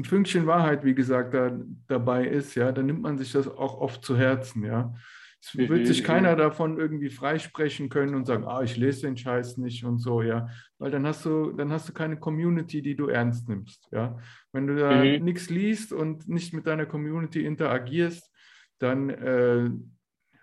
ein 0.00 0.04
Fünkchen 0.04 0.46
Wahrheit, 0.46 0.84
wie 0.84 0.94
gesagt, 0.94 1.34
da, 1.34 1.58
dabei 1.86 2.26
ist, 2.26 2.54
ja, 2.54 2.72
dann 2.72 2.86
nimmt 2.86 3.02
man 3.02 3.18
sich 3.18 3.32
das 3.32 3.46
auch 3.46 3.80
oft 3.80 4.04
zu 4.04 4.16
Herzen, 4.16 4.64
ja. 4.64 4.94
Es 5.42 5.56
wird 5.56 5.86
sich 5.86 6.04
keiner 6.04 6.36
davon 6.36 6.78
irgendwie 6.78 7.08
freisprechen 7.08 7.88
können 7.88 8.14
und 8.14 8.26
sagen, 8.26 8.44
ah, 8.44 8.62
ich 8.62 8.76
lese 8.76 9.06
den 9.06 9.16
Scheiß 9.16 9.56
nicht 9.56 9.84
und 9.84 9.98
so, 9.98 10.20
ja. 10.20 10.48
Weil 10.78 10.90
dann 10.90 11.06
hast 11.06 11.24
du, 11.24 11.52
dann 11.52 11.72
hast 11.72 11.88
du 11.88 11.94
keine 11.94 12.18
Community, 12.18 12.82
die 12.82 12.94
du 12.94 13.06
ernst 13.06 13.48
nimmst, 13.48 13.88
ja. 13.90 14.18
Wenn 14.52 14.66
du 14.66 14.76
da 14.76 15.02
mhm. 15.02 15.24
nichts 15.24 15.48
liest 15.48 15.92
und 15.94 16.28
nicht 16.28 16.52
mit 16.52 16.66
deiner 16.66 16.84
Community 16.84 17.44
interagierst, 17.44 18.30
dann 18.78 19.08
äh, 19.08 19.70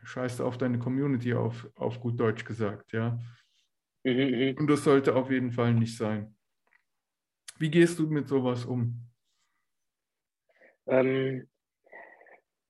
scheißt 0.03 0.39
du 0.39 0.45
auf 0.45 0.57
deine 0.57 0.79
Community 0.79 1.33
auf, 1.35 1.69
auf 1.75 1.99
gut 1.99 2.19
Deutsch 2.19 2.43
gesagt, 2.43 2.91
ja. 2.91 3.19
Mhm, 4.03 4.13
mhm. 4.13 4.55
und 4.57 4.67
das 4.67 4.83
sollte 4.83 5.15
auf 5.15 5.29
jeden 5.29 5.51
Fall 5.51 5.75
nicht 5.75 5.95
sein. 5.95 6.35
Wie 7.59 7.69
gehst 7.69 7.99
du 7.99 8.07
mit 8.07 8.27
sowas 8.27 8.65
um? 8.65 9.06
Ähm, 10.87 11.49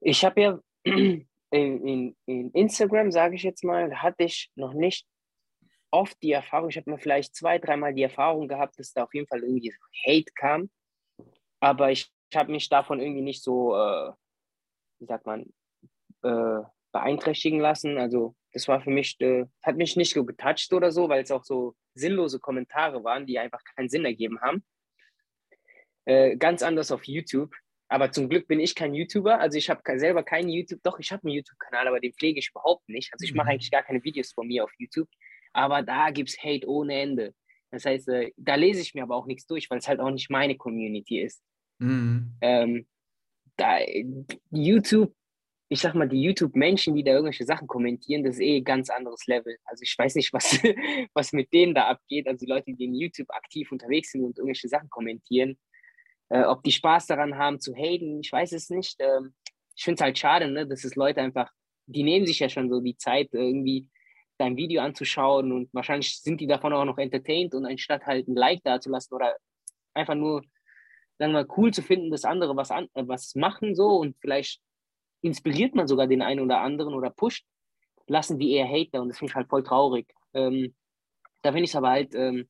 ich 0.01 0.24
habe 0.26 0.41
ja 0.41 0.59
in, 0.84 1.28
in, 1.51 2.15
in 2.26 2.51
Instagram, 2.51 3.11
sage 3.11 3.36
ich 3.36 3.43
jetzt 3.43 3.63
mal, 3.63 4.01
hatte 4.01 4.24
ich 4.24 4.51
noch 4.55 4.74
nicht 4.74 5.07
oft 5.91 6.22
die 6.22 6.32
Erfahrung, 6.32 6.70
ich 6.70 6.78
habe 6.78 6.91
mir 6.91 6.99
vielleicht 6.99 7.36
zwei, 7.36 7.59
dreimal 7.59 7.93
die 7.93 8.03
Erfahrung 8.03 8.47
gehabt, 8.47 8.78
dass 8.80 8.93
da 8.93 9.03
auf 9.03 9.13
jeden 9.13 9.28
Fall 9.28 9.43
irgendwie 9.43 9.74
Hate 10.05 10.32
kam. 10.36 10.70
Aber 11.59 11.91
ich, 11.91 12.11
ich 12.30 12.38
habe 12.38 12.51
mich 12.51 12.70
davon 12.70 12.99
irgendwie 12.99 13.22
nicht 13.22 13.41
so, 13.41 13.76
äh, 13.76 14.11
wie 14.99 15.05
sagt 15.05 15.26
man, 15.26 15.45
äh, 16.24 16.61
beeinträchtigen 16.91 17.59
lassen. 17.59 17.97
Also 17.97 18.36
das 18.53 18.68
war 18.68 18.82
für 18.82 18.89
mich, 18.89 19.20
äh, 19.22 19.45
hat 19.63 19.78
mich 19.78 19.95
nicht 19.95 20.13
so 20.13 20.26
getoucht 20.26 20.74
oder 20.74 20.91
so, 20.91 21.09
weil 21.09 21.24
es 21.24 21.32
auch 21.32 21.43
so 21.43 21.76
sinnlose 21.93 22.39
Kommentare 22.39 23.03
waren, 23.03 23.26
die 23.26 23.39
einfach 23.39 23.63
keinen 23.76 23.89
Sinn 23.89 24.05
ergeben 24.05 24.39
haben. 24.41 24.63
Äh, 26.05 26.38
ganz 26.38 26.63
anders 26.63 26.91
auf 26.91 27.05
YouTube. 27.05 27.53
Aber 27.89 28.11
zum 28.11 28.27
Glück 28.29 28.47
bin 28.47 28.59
ich 28.59 28.75
kein 28.75 28.93
YouTuber. 28.93 29.39
Also 29.39 29.57
ich 29.57 29.69
habe 29.69 29.81
selber 29.97 30.23
keinen 30.23 30.49
YouTube. 30.49 30.81
Doch, 30.83 30.99
ich 30.99 31.11
habe 31.11 31.23
einen 31.23 31.35
YouTube-Kanal, 31.35 31.88
aber 31.88 31.99
den 31.99 32.13
pflege 32.13 32.39
ich 32.39 32.49
überhaupt 32.49 32.88
nicht. 32.89 33.13
Also 33.13 33.23
ich 33.23 33.33
mache 33.33 33.47
mhm. 33.47 33.51
eigentlich 33.51 33.71
gar 33.71 33.83
keine 33.83 34.03
Videos 34.03 34.33
von 34.33 34.47
mir 34.47 34.63
auf 34.63 34.71
YouTube. 34.77 35.07
Aber 35.53 35.81
da 35.81 36.11
gibt 36.11 36.29
es 36.29 36.38
Hate 36.43 36.67
ohne 36.67 36.99
Ende. 36.99 37.33
Das 37.71 37.85
heißt, 37.85 38.09
äh, 38.09 38.31
da 38.38 38.55
lese 38.55 38.81
ich 38.81 38.93
mir 38.93 39.03
aber 39.03 39.15
auch 39.15 39.25
nichts 39.25 39.45
durch, 39.47 39.69
weil 39.69 39.79
es 39.79 39.88
halt 39.88 39.99
auch 39.99 40.11
nicht 40.11 40.29
meine 40.29 40.57
Community 40.57 41.21
ist. 41.21 41.41
Mhm. 41.79 42.33
Ähm, 42.41 42.88
da, 43.55 43.79
YouTube, 44.51 45.13
ich 45.69 45.79
sag 45.79 45.95
mal, 45.95 46.07
die 46.07 46.21
YouTube-Menschen, 46.21 46.95
die 46.95 47.03
da 47.03 47.11
irgendwelche 47.11 47.45
Sachen 47.45 47.67
kommentieren, 47.67 48.23
das 48.23 48.35
ist 48.35 48.41
eh 48.41 48.57
ein 48.57 48.63
ganz 48.63 48.89
anderes 48.89 49.25
Level. 49.27 49.57
Also 49.65 49.83
ich 49.83 49.95
weiß 49.97 50.15
nicht, 50.15 50.31
was, 50.33 50.59
was 51.13 51.33
mit 51.33 51.51
denen 51.53 51.73
da 51.73 51.88
abgeht. 51.88 52.27
Also 52.27 52.45
die 52.45 52.51
Leute, 52.51 52.73
die 52.73 52.85
in 52.85 52.95
YouTube 52.95 53.29
aktiv 53.31 53.71
unterwegs 53.71 54.11
sind 54.11 54.23
und 54.23 54.38
irgendwelche 54.38 54.67
Sachen 54.67 54.89
kommentieren, 54.89 55.57
äh, 56.30 56.43
ob 56.43 56.63
die 56.63 56.71
Spaß 56.71 57.07
daran 57.07 57.38
haben 57.38 57.59
zu 57.59 57.73
haten, 57.75 58.19
ich 58.21 58.32
weiß 58.32 58.51
es 58.51 58.69
nicht. 58.69 58.95
Ähm, 58.99 59.34
ich 59.75 59.84
finde 59.84 59.95
es 59.95 60.01
halt 60.01 60.17
schade, 60.17 60.49
ne, 60.49 60.67
dass 60.67 60.84
es 60.84 60.95
Leute 60.95 61.21
einfach, 61.21 61.51
die 61.86 62.03
nehmen 62.03 62.25
sich 62.25 62.39
ja 62.39 62.49
schon 62.49 62.69
so 62.69 62.82
die 62.82 62.97
Zeit, 62.97 63.30
irgendwie 63.32 63.88
dein 64.38 64.57
Video 64.57 64.82
anzuschauen 64.82 65.51
und 65.51 65.73
wahrscheinlich 65.73 66.19
sind 66.19 66.41
die 66.41 66.47
davon 66.47 66.73
auch 66.73 66.86
noch 66.86 66.97
entertained 66.97 67.53
und 67.55 67.65
anstatt 67.65 68.05
halt 68.05 68.28
ein 68.28 68.36
Like 68.36 68.63
dazulassen 68.63 69.15
oder 69.15 69.36
einfach 69.93 70.15
nur, 70.15 70.43
sagen 71.17 71.34
wir 71.34 71.43
mal, 71.43 71.47
cool 71.57 71.73
zu 71.73 71.82
finden, 71.82 72.11
dass 72.11 72.25
andere 72.25 72.55
was, 72.55 72.71
an, 72.71 72.88
äh, 72.93 73.03
was 73.07 73.36
machen 73.36 73.75
so 73.75 73.97
und 73.97 74.15
vielleicht 74.19 74.61
inspiriert 75.21 75.75
man 75.75 75.88
sogar 75.88 76.07
den 76.07 76.21
einen 76.21 76.41
oder 76.41 76.61
anderen 76.61 76.93
oder 76.93 77.09
pusht, 77.09 77.45
lassen 78.07 78.38
die 78.38 78.51
eher 78.51 78.67
Hater 78.67 79.01
und 79.01 79.09
das 79.09 79.17
finde 79.17 79.32
ich 79.32 79.36
halt 79.36 79.49
voll 79.49 79.63
traurig. 79.63 80.07
Ähm, 80.34 80.75
da 81.41 81.51
finde 81.51 81.65
ich 81.65 81.71
es 81.71 81.75
aber 81.75 81.89
halt 81.89 82.13
ähm, 82.13 82.47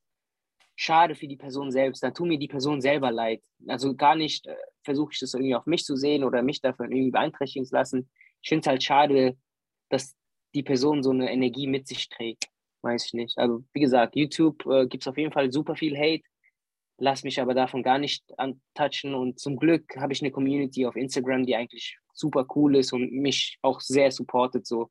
schade 0.78 1.16
für 1.16 1.26
die 1.26 1.36
Person 1.36 1.72
selbst. 1.72 2.04
Da 2.04 2.12
tut 2.12 2.28
mir 2.28 2.38
die 2.38 2.46
Person 2.46 2.80
selber 2.80 3.10
leid. 3.10 3.42
Also 3.66 3.96
gar 3.96 4.14
nicht 4.14 4.46
äh, 4.46 4.54
versuche 4.84 5.12
ich 5.12 5.18
das 5.18 5.34
irgendwie 5.34 5.56
auf 5.56 5.66
mich 5.66 5.84
zu 5.84 5.96
sehen 5.96 6.22
oder 6.22 6.40
mich 6.40 6.60
davon 6.60 6.92
irgendwie 6.92 7.10
beeinträchtigen 7.10 7.66
zu 7.66 7.74
lassen. 7.74 8.08
Ich 8.42 8.48
finde 8.48 8.60
es 8.60 8.66
halt 8.68 8.82
schade, 8.84 9.36
dass 9.88 10.16
die 10.54 10.62
Person 10.62 11.02
so 11.02 11.10
eine 11.10 11.32
Energie 11.32 11.66
mit 11.66 11.88
sich 11.88 12.08
trägt. 12.08 12.48
Weiß 12.82 13.06
ich 13.06 13.12
nicht. 13.12 13.36
Also 13.38 13.64
wie 13.72 13.80
gesagt, 13.80 14.14
YouTube 14.14 14.64
äh, 14.66 14.86
gibt 14.86 15.02
es 15.02 15.08
auf 15.08 15.18
jeden 15.18 15.32
Fall 15.32 15.50
super 15.50 15.74
viel 15.74 15.98
Hate. 15.98 16.22
Lass 16.96 17.24
mich 17.24 17.40
aber 17.40 17.54
davon 17.54 17.82
gar 17.82 17.98
nicht 17.98 18.22
antouchen. 18.38 19.14
Und 19.14 19.40
zum 19.40 19.56
Glück 19.56 19.96
habe 19.96 20.12
ich 20.12 20.22
eine 20.22 20.30
Community 20.30 20.86
auf 20.86 20.94
Instagram, 20.94 21.44
die 21.44 21.56
eigentlich 21.56 21.98
super 22.12 22.46
cool 22.54 22.76
ist 22.76 22.92
und 22.92 23.10
mich 23.10 23.58
auch 23.62 23.80
sehr 23.80 24.12
supportet. 24.12 24.64
So. 24.64 24.90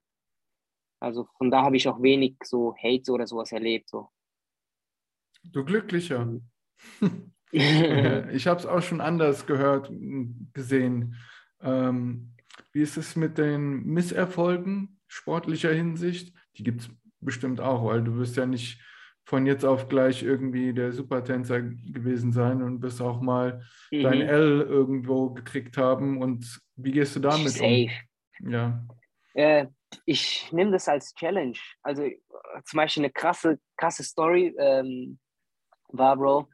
Also 0.99 1.30
von 1.38 1.49
da 1.49 1.64
habe 1.64 1.78
ich 1.78 1.88
auch 1.88 2.02
wenig 2.02 2.36
so 2.44 2.76
Hate 2.76 3.10
oder 3.14 3.26
sowas 3.26 3.53
erlebt. 3.53 3.88
So. 3.90 4.10
Du 5.44 5.64
Glücklicher. 5.64 6.28
ich 7.52 8.48
habe 8.48 8.60
es 8.60 8.66
auch 8.66 8.82
schon 8.82 9.02
anders 9.02 9.46
gehört, 9.46 9.92
gesehen. 10.54 11.16
Ähm, 11.62 12.34
wie 12.72 12.82
ist 12.82 12.98
es 12.98 13.16
mit 13.16 13.38
den 13.38 13.86
Misserfolgen 13.86 15.00
sportlicher 15.08 15.74
Hinsicht? 15.74 16.34
Die 16.58 16.64
gibt 16.64 16.82
es 16.82 16.90
bestimmt 17.20 17.62
auch, 17.62 17.86
weil 17.86 18.04
du 18.04 18.18
wirst 18.18 18.38
ja 18.38 18.46
nicht 18.46 18.82
von 19.26 19.46
jetzt 19.46 19.66
auf 19.66 19.90
gleich 19.90 20.24
irgendwie 20.24 20.74
der 20.74 20.94
Supertänzer 20.94 21.62
gewesen 21.62 22.32
sein 22.32 22.62
und 22.62 22.82
wirst 22.82 23.02
auch 23.02 23.20
mal 23.20 23.62
mhm. 23.92 24.04
dein 24.04 24.22
L 24.22 24.62
irgendwo 24.62 25.32
gekriegt 25.32 25.78
haben. 25.78 26.22
Und 26.22 26.62
wie 26.76 26.92
gehst 26.92 27.16
du 27.16 27.20
damit 27.20 27.50
Safe. 27.50 27.90
um? 28.40 28.50
Ja. 28.50 28.86
Äh, 29.34 29.68
ich 30.06 30.50
nehme 30.54 30.72
das 30.72 30.88
als 30.88 31.14
Challenge. 31.14 31.58
Also 31.82 32.04
äh, 32.04 32.18
zum 32.64 32.78
Beispiel 32.78 33.04
eine 33.04 33.12
krasse, 33.12 33.60
krasse 33.76 34.04
Story. 34.04 34.56
Ähm, 34.58 35.20
war, 35.90 36.18
Bro, 36.18 36.48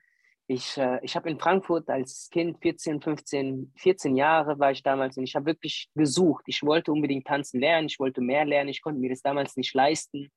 ich, 0.47 0.77
äh, 0.77 0.99
ich 1.03 1.15
habe 1.15 1.29
in 1.29 1.39
Frankfurt 1.39 1.89
als 1.89 2.29
Kind, 2.29 2.59
14, 2.61 3.01
15, 3.01 3.73
14 3.77 4.15
Jahre 4.15 4.59
war 4.59 4.71
ich 4.71 4.83
damals 4.83 5.17
und 5.17 5.23
ich 5.23 5.35
habe 5.35 5.45
wirklich 5.45 5.89
gesucht. 5.95 6.43
Ich 6.47 6.63
wollte 6.63 6.91
unbedingt 6.91 7.25
tanzen 7.25 7.59
lernen, 7.59 7.87
ich 7.87 7.99
wollte 7.99 8.21
mehr 8.21 8.45
lernen, 8.45 8.69
ich 8.69 8.81
konnte 8.81 8.99
mir 8.99 9.09
das 9.09 9.21
damals 9.21 9.55
nicht 9.55 9.73
leisten, 9.73 10.31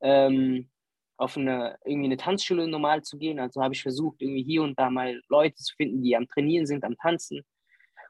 ähm, 0.00 0.70
auf 1.18 1.36
eine, 1.36 1.78
irgendwie 1.84 2.06
eine 2.06 2.16
Tanzschule 2.16 2.66
normal 2.66 3.02
zu 3.02 3.18
gehen. 3.18 3.38
Also 3.38 3.62
habe 3.62 3.74
ich 3.74 3.82
versucht, 3.82 4.20
irgendwie 4.20 4.42
hier 4.42 4.62
und 4.62 4.78
da 4.78 4.90
mal 4.90 5.20
Leute 5.28 5.56
zu 5.56 5.74
finden, 5.76 6.02
die 6.02 6.16
am 6.16 6.28
Trainieren 6.28 6.66
sind, 6.66 6.84
am 6.84 6.96
Tanzen. 6.96 7.42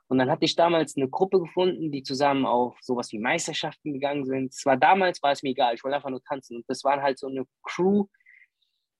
Und 0.09 0.19
dann 0.19 0.31
hatte 0.31 0.45
ich 0.45 0.55
damals 0.55 0.97
eine 0.97 1.09
Gruppe 1.09 1.41
gefunden, 1.41 1.91
die 1.91 2.03
zusammen 2.03 2.47
auf 2.47 2.79
sowas 2.81 3.11
wie 3.13 3.19
Meisterschaften 3.19 3.93
gegangen 3.93 4.25
sind. 4.25 4.53
Es 4.53 4.65
war 4.65 4.77
damals, 4.77 5.23
war 5.23 5.33
es 5.33 5.43
mir 5.43 5.51
egal, 5.51 5.75
ich 5.75 5.83
wollte 5.83 5.97
einfach 5.97 6.11
nur 6.11 6.23
tanzen. 6.23 6.59
Und 6.59 6.65
das 6.69 6.85
waren 6.85 7.03
halt 7.03 7.19
so 7.19 7.27
eine 7.27 7.45
Crew, 7.65 8.07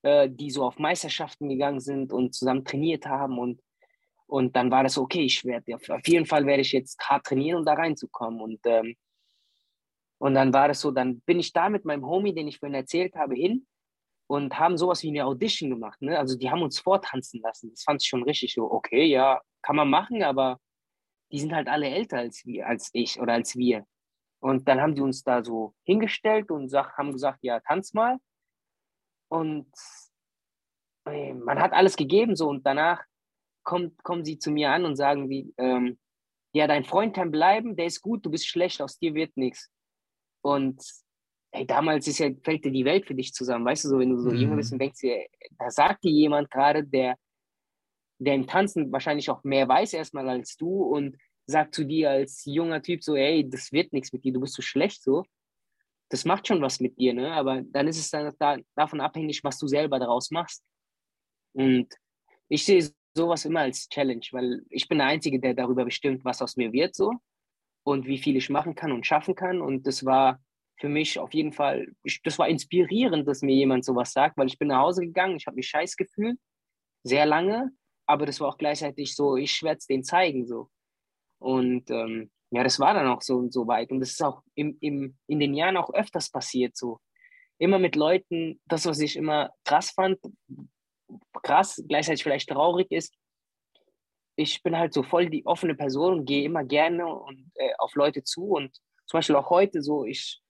äh, 0.03 0.29
die 0.31 0.51
so 0.51 0.65
auf 0.65 0.79
Meisterschaften 0.79 1.49
gegangen 1.49 1.81
sind 1.81 2.13
und 2.13 2.35
zusammen 2.35 2.65
trainiert 2.65 3.07
haben 3.07 3.39
und 3.39 3.61
und 4.27 4.57
dann 4.57 4.71
war 4.71 4.83
das 4.83 4.99
okay, 4.99 5.23
ich 5.23 5.45
werde 5.45 5.77
auf 5.77 6.09
jeden 6.09 6.27
Fall 6.27 6.47
werde 6.47 6.63
ich 6.63 6.73
jetzt 6.73 6.99
hart 7.09 7.27
trainieren, 7.27 7.59
um 7.61 7.65
da 7.65 7.75
reinzukommen. 7.75 8.41
Und, 8.41 8.61
ähm, 8.65 8.97
und 10.19 10.35
dann 10.35 10.53
war 10.53 10.69
das 10.69 10.81
so, 10.81 10.91
dann 10.91 11.21
bin 11.21 11.39
ich 11.39 11.53
da 11.53 11.69
mit 11.69 11.85
meinem 11.85 12.05
Homie, 12.05 12.35
den 12.35 12.49
ich 12.49 12.59
vorhin 12.59 12.75
erzählt 12.75 13.15
habe, 13.15 13.35
hin 13.35 13.67
und 14.27 14.59
haben 14.59 14.77
sowas 14.77 15.03
wie 15.03 15.11
eine 15.11 15.27
Audition 15.27 15.71
gemacht. 15.71 16.03
Ne? 16.03 16.19
Also 16.19 16.37
die 16.37 16.51
haben 16.51 16.63
uns 16.63 16.81
vortanzen 16.81 17.41
lassen. 17.41 17.71
Das 17.71 17.85
fand 17.85 18.03
ich 18.03 18.09
schon 18.09 18.25
richtig 18.25 18.53
so, 18.55 18.71
okay, 18.71 19.05
ja, 19.05 19.41
kann 19.63 19.77
man 19.77 19.89
machen, 19.89 20.23
aber 20.23 20.59
die 21.31 21.39
sind 21.39 21.55
halt 21.55 21.69
alle 21.69 21.89
älter 21.89 22.19
als 22.19 22.45
wir, 22.45 22.67
als 22.67 22.91
ich 22.93 23.21
oder 23.21 23.35
als 23.35 23.57
wir. 23.57 23.85
Und 24.41 24.69
dann 24.69 24.81
haben 24.81 24.95
die 24.95 25.03
uns 25.03 25.23
da 25.23 25.45
so 25.45 25.75
hingestellt 25.85 26.51
und 26.51 26.69
sag, 26.69 26.97
haben 26.97 27.13
gesagt, 27.13 27.39
ja, 27.43 27.61
tanz 27.61 27.95
mal. 27.95 28.19
Und 29.29 29.67
äh, 31.07 31.35
man 31.35 31.61
hat 31.61 31.73
alles 31.73 31.97
gegeben 31.97 32.37
so 32.37 32.49
und 32.49 32.67
danach 32.67 33.03
kommt, 33.65 34.03
kommen 34.03 34.25
sie 34.25 34.39
zu 34.39 34.51
mir 34.51 34.71
an 34.71 34.85
und 34.85 34.97
sagen 34.97 35.29
wie, 35.29 35.53
ähm, 35.59 35.99
ja, 36.53 36.67
dein 36.67 36.85
Freund 36.85 37.15
kann 37.15 37.31
bleiben, 37.31 37.77
der 37.77 37.87
ist 37.87 38.01
gut, 38.01 38.25
du 38.25 38.31
bist 38.31 38.47
schlecht, 38.47 38.81
aus 38.81 38.99
dir 38.99 39.15
wird 39.15 39.37
nichts. 39.37 39.71
Und 40.43 40.83
ey, 41.51 41.67
damals 41.67 42.07
ist 42.07 42.19
ja, 42.19 42.31
fällt 42.43 42.65
dir 42.65 42.73
die 42.73 42.85
Welt 42.85 43.07
für 43.07 43.15
dich 43.15 43.33
zusammen, 43.35 43.65
weißt 43.65 43.85
du, 43.85 43.89
so 43.89 43.99
wenn 43.99 44.11
du 44.11 44.19
so 44.19 44.31
mhm. 44.31 44.37
jünger 44.37 44.57
bist 44.57 44.73
und 44.73 44.79
denkst 44.79 45.01
dir, 45.01 45.27
da 45.59 45.71
sagt 45.71 46.05
dir 46.05 46.11
jemand 46.11 46.51
gerade, 46.51 46.85
der, 46.85 47.17
der 48.19 48.35
im 48.35 48.47
Tanzen 48.47 48.91
wahrscheinlich 48.93 49.29
auch 49.29 49.45
mehr 49.45 49.69
weiß 49.69 49.93
erstmal 49.93 50.29
als 50.29 50.57
du 50.57 50.83
und 50.83 51.17
sagt 51.47 51.75
zu 51.75 51.85
dir 51.85 52.11
als 52.11 52.45
junger 52.45 52.83
Typ 52.83 53.03
so, 53.03 53.15
ey, 53.15 53.49
das 53.49 53.73
wird 53.73 53.93
nichts 53.93 54.13
mit 54.13 54.25
dir, 54.25 54.33
du 54.33 54.41
bist 54.41 54.55
so 54.55 54.63
schlecht 54.63 55.03
so. 55.03 55.25
Das 56.09 56.25
macht 56.25 56.47
schon 56.47 56.63
was 56.63 56.81
mit 56.81 56.99
dir, 56.99 57.15
ne? 57.15 57.33
Aber 57.33 57.63
dann 57.63 57.89
ist 57.89 57.99
es 57.99 58.11
dann 58.11 58.33
da, 58.39 58.59
davon 58.75 59.01
abhängig, 59.01 59.43
was 59.43 59.59
du 59.59 59.67
selber 59.67 59.99
daraus 59.99 60.31
machst. 60.31 60.65
Und 61.53 61.93
ich 62.49 62.65
sehe 62.65 62.89
sowas 63.15 63.45
immer 63.45 63.61
als 63.61 63.89
Challenge, 63.89 64.25
weil 64.33 64.63
ich 64.71 64.89
bin 64.89 64.99
der 64.99 65.09
Einzige, 65.09 65.41
der 65.41 65.55
darüber 65.55 65.85
bestimmt, 65.85 66.25
was 66.25 66.43
aus 66.43 66.57
mir 66.57 66.73
wird 66.73 66.95
so 66.95 67.13
und 67.83 68.07
wie 68.07 68.19
viel 68.19 68.37
ich 68.37 68.51
machen 68.51 68.75
kann 68.75 68.93
und 68.93 69.07
schaffen 69.07 69.35
kann. 69.35 69.61
Und 69.61 69.87
das 69.87 70.05
war 70.05 70.41
für 70.79 70.89
mich 70.89 71.19
auf 71.19 71.33
jeden 71.35 71.53
Fall, 71.53 71.89
ich, 72.03 72.23
das 72.23 72.39
war 72.39 72.49
inspirierend, 72.49 73.27
dass 73.27 73.43
mir 73.43 73.55
jemand 73.55 73.85
sowas 73.85 74.13
sagt, 74.13 74.37
weil 74.37 74.47
ich 74.47 74.59
bin 74.59 74.69
nach 74.69 74.81
Hause 74.81 75.03
gegangen, 75.03 75.37
ich 75.37 75.47
habe 75.47 75.57
mich 75.57 75.69
scheiß 75.69 75.97
gefühlt, 75.97 76.39
sehr 77.03 77.27
lange, 77.27 77.71
aber 78.07 78.27
das 78.27 78.41
war 78.41 78.49
auch 78.49 78.59
gleichzeitig 78.59 79.15
so, 79.15 79.37
ich 79.37 79.63
werde 79.63 79.79
es 79.79 79.87
denen 79.87 80.05
zeigen 80.05 80.47
so. 80.47 80.69
Und 81.39 81.91
ähm, 81.91 82.31
ja, 82.51 82.63
das 82.63 82.79
war 82.79 82.95
dann 82.95 83.09
auch 83.09 83.23
so 83.23 83.37
und 83.37 83.53
so 83.53 83.67
weit. 83.67 83.91
Und 83.91 84.01
das 84.01 84.11
ist 84.11 84.23
auch 84.23 84.43
im, 84.55 84.77
im, 84.81 85.17
in 85.27 85.41
den 85.41 85.55
Jahren 85.55 85.77
auch 85.77 85.93
öfters 85.93 86.31
passiert 86.31 86.77
so. 86.77 87.01
Immer 87.59 87.79
mit 87.79 87.97
Leuten, 87.97 88.61
das, 88.67 88.87
was 88.87 89.01
ich 89.01 89.17
immer 89.17 89.51
krass 89.65 89.91
fand, 89.91 90.19
krass, 91.43 91.83
gleichzeitig 91.89 92.23
vielleicht 92.23 92.49
traurig 92.49 92.91
ist, 92.91 93.15
ich 94.37 94.63
bin 94.63 94.77
halt 94.77 94.93
so 94.93 95.03
voll 95.03 95.31
die 95.31 95.47
offene 95.47 95.75
Person 95.75 96.21
und 96.21 96.25
gehe 96.27 96.45
immer 96.45 96.63
gerne 96.63 97.07
und, 97.07 97.51
äh, 97.55 97.73
auf 97.79 97.95
Leute 97.95 98.23
zu. 98.23 98.45
Und 98.45 98.77
zum 99.07 99.19
Beispiel 99.19 99.37
auch 99.37 99.51
heute 99.51 99.83
so, 99.83 100.05
ich 100.05 100.43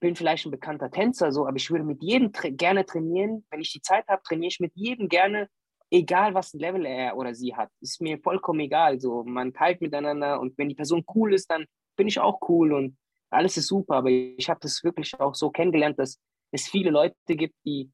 bin 0.00 0.16
vielleicht 0.16 0.46
ein 0.46 0.50
bekannter 0.50 0.90
Tänzer, 0.90 1.32
so, 1.32 1.46
aber 1.46 1.56
ich 1.56 1.70
würde 1.70 1.84
mit 1.84 2.02
jedem 2.02 2.32
tra 2.32 2.48
gerne 2.50 2.84
trainieren. 2.84 3.46
Wenn 3.50 3.60
ich 3.60 3.72
die 3.72 3.82
Zeit 3.82 4.06
habe, 4.08 4.22
trainiere 4.22 4.48
ich 4.48 4.60
mit 4.60 4.72
jedem 4.74 5.08
gerne, 5.08 5.48
egal 5.90 6.34
was 6.34 6.52
Level 6.54 6.84
er 6.86 7.16
oder 7.16 7.34
sie 7.34 7.54
hat. 7.54 7.70
Ist 7.80 8.00
mir 8.00 8.18
vollkommen 8.18 8.60
egal. 8.60 9.00
So, 9.00 9.24
man 9.24 9.52
teilt 9.52 9.80
miteinander 9.80 10.40
und 10.40 10.56
wenn 10.58 10.68
die 10.68 10.74
Person 10.74 11.04
cool 11.14 11.34
ist, 11.34 11.50
dann 11.50 11.66
bin 11.96 12.08
ich 12.08 12.18
auch 12.18 12.40
cool 12.48 12.72
und 12.72 12.96
alles 13.30 13.56
ist 13.56 13.68
super. 13.68 13.96
Aber 13.96 14.10
ich 14.10 14.48
habe 14.48 14.60
das 14.60 14.82
wirklich 14.84 15.18
auch 15.20 15.34
so 15.34 15.50
kennengelernt, 15.50 15.98
dass 15.98 16.20
es 16.50 16.68
viele 16.68 16.90
Leute 16.90 17.14
gibt, 17.26 17.54
die 17.64 17.90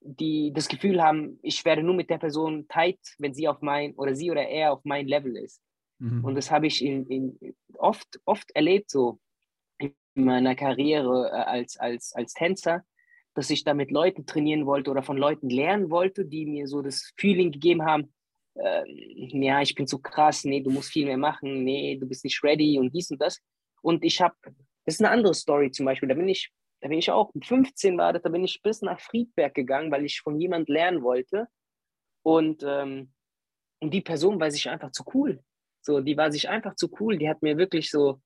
die 0.00 0.52
das 0.52 0.68
Gefühl 0.68 1.02
haben, 1.02 1.38
ich 1.42 1.64
werde 1.64 1.82
nur 1.82 1.94
mit 1.94 2.08
der 2.10 2.18
Person 2.18 2.66
tight, 2.68 3.00
wenn 3.18 3.34
sie 3.34 3.48
auf 3.48 3.60
mein 3.60 3.94
oder 3.94 4.14
sie 4.14 4.30
oder 4.30 4.46
er 4.46 4.72
auf 4.72 4.84
mein 4.84 5.06
Level 5.06 5.36
ist. 5.36 5.60
Mhm. 5.98 6.24
Und 6.24 6.34
das 6.34 6.50
habe 6.50 6.66
ich 6.66 6.84
in, 6.84 7.06
in, 7.06 7.56
oft, 7.74 8.20
oft 8.24 8.50
erlebt, 8.52 8.90
so 8.90 9.18
in 9.78 9.94
meiner 10.14 10.54
Karriere 10.54 11.30
äh, 11.30 11.42
als, 11.42 11.76
als, 11.76 12.14
als 12.14 12.32
Tänzer, 12.32 12.84
dass 13.34 13.50
ich 13.50 13.64
da 13.64 13.74
mit 13.74 13.90
Leuten 13.90 14.26
trainieren 14.26 14.66
wollte 14.66 14.90
oder 14.90 15.02
von 15.02 15.16
Leuten 15.16 15.48
lernen 15.48 15.90
wollte, 15.90 16.24
die 16.24 16.46
mir 16.46 16.66
so 16.66 16.82
das 16.82 17.12
Feeling 17.16 17.52
gegeben 17.52 17.84
haben, 17.84 18.12
äh, 18.54 18.82
ja, 18.86 19.62
ich 19.62 19.74
bin 19.74 19.86
zu 19.86 19.98
krass, 20.00 20.44
nee, 20.44 20.60
du 20.60 20.70
musst 20.70 20.90
viel 20.90 21.06
mehr 21.06 21.18
machen, 21.18 21.64
nee, 21.64 21.96
du 21.96 22.06
bist 22.06 22.24
nicht 22.24 22.42
ready 22.42 22.78
und 22.78 22.94
dies 22.94 23.10
und 23.10 23.20
das. 23.20 23.40
Und 23.82 24.04
ich 24.04 24.20
habe, 24.20 24.34
das 24.84 24.94
ist 24.94 25.00
eine 25.00 25.10
andere 25.10 25.34
Story 25.34 25.70
zum 25.70 25.86
Beispiel, 25.86 26.08
da 26.08 26.14
bin 26.14 26.28
ich 26.28 26.50
da 26.80 26.88
bin 26.88 26.98
ich 26.98 27.10
auch, 27.10 27.32
15 27.42 27.98
war 27.98 28.12
das, 28.12 28.22
da 28.22 28.28
bin 28.28 28.44
ich 28.44 28.62
bis 28.62 28.82
nach 28.82 29.00
Friedberg 29.00 29.54
gegangen, 29.54 29.90
weil 29.90 30.04
ich 30.04 30.20
von 30.20 30.40
jemand 30.40 30.68
lernen 30.68 31.02
wollte. 31.02 31.48
Und, 32.22 32.62
ähm, 32.62 33.12
und 33.80 33.92
die 33.92 34.00
Person 34.00 34.38
war 34.38 34.50
sich 34.50 34.68
einfach 34.68 34.92
zu 34.92 35.04
cool. 35.14 35.42
So, 35.80 36.00
die 36.00 36.16
war 36.16 36.30
sich 36.30 36.48
einfach 36.48 36.74
zu 36.76 36.90
cool. 37.00 37.18
Die 37.18 37.28
hat 37.28 37.42
mir 37.42 37.58
wirklich 37.58 37.90
so 37.90 38.20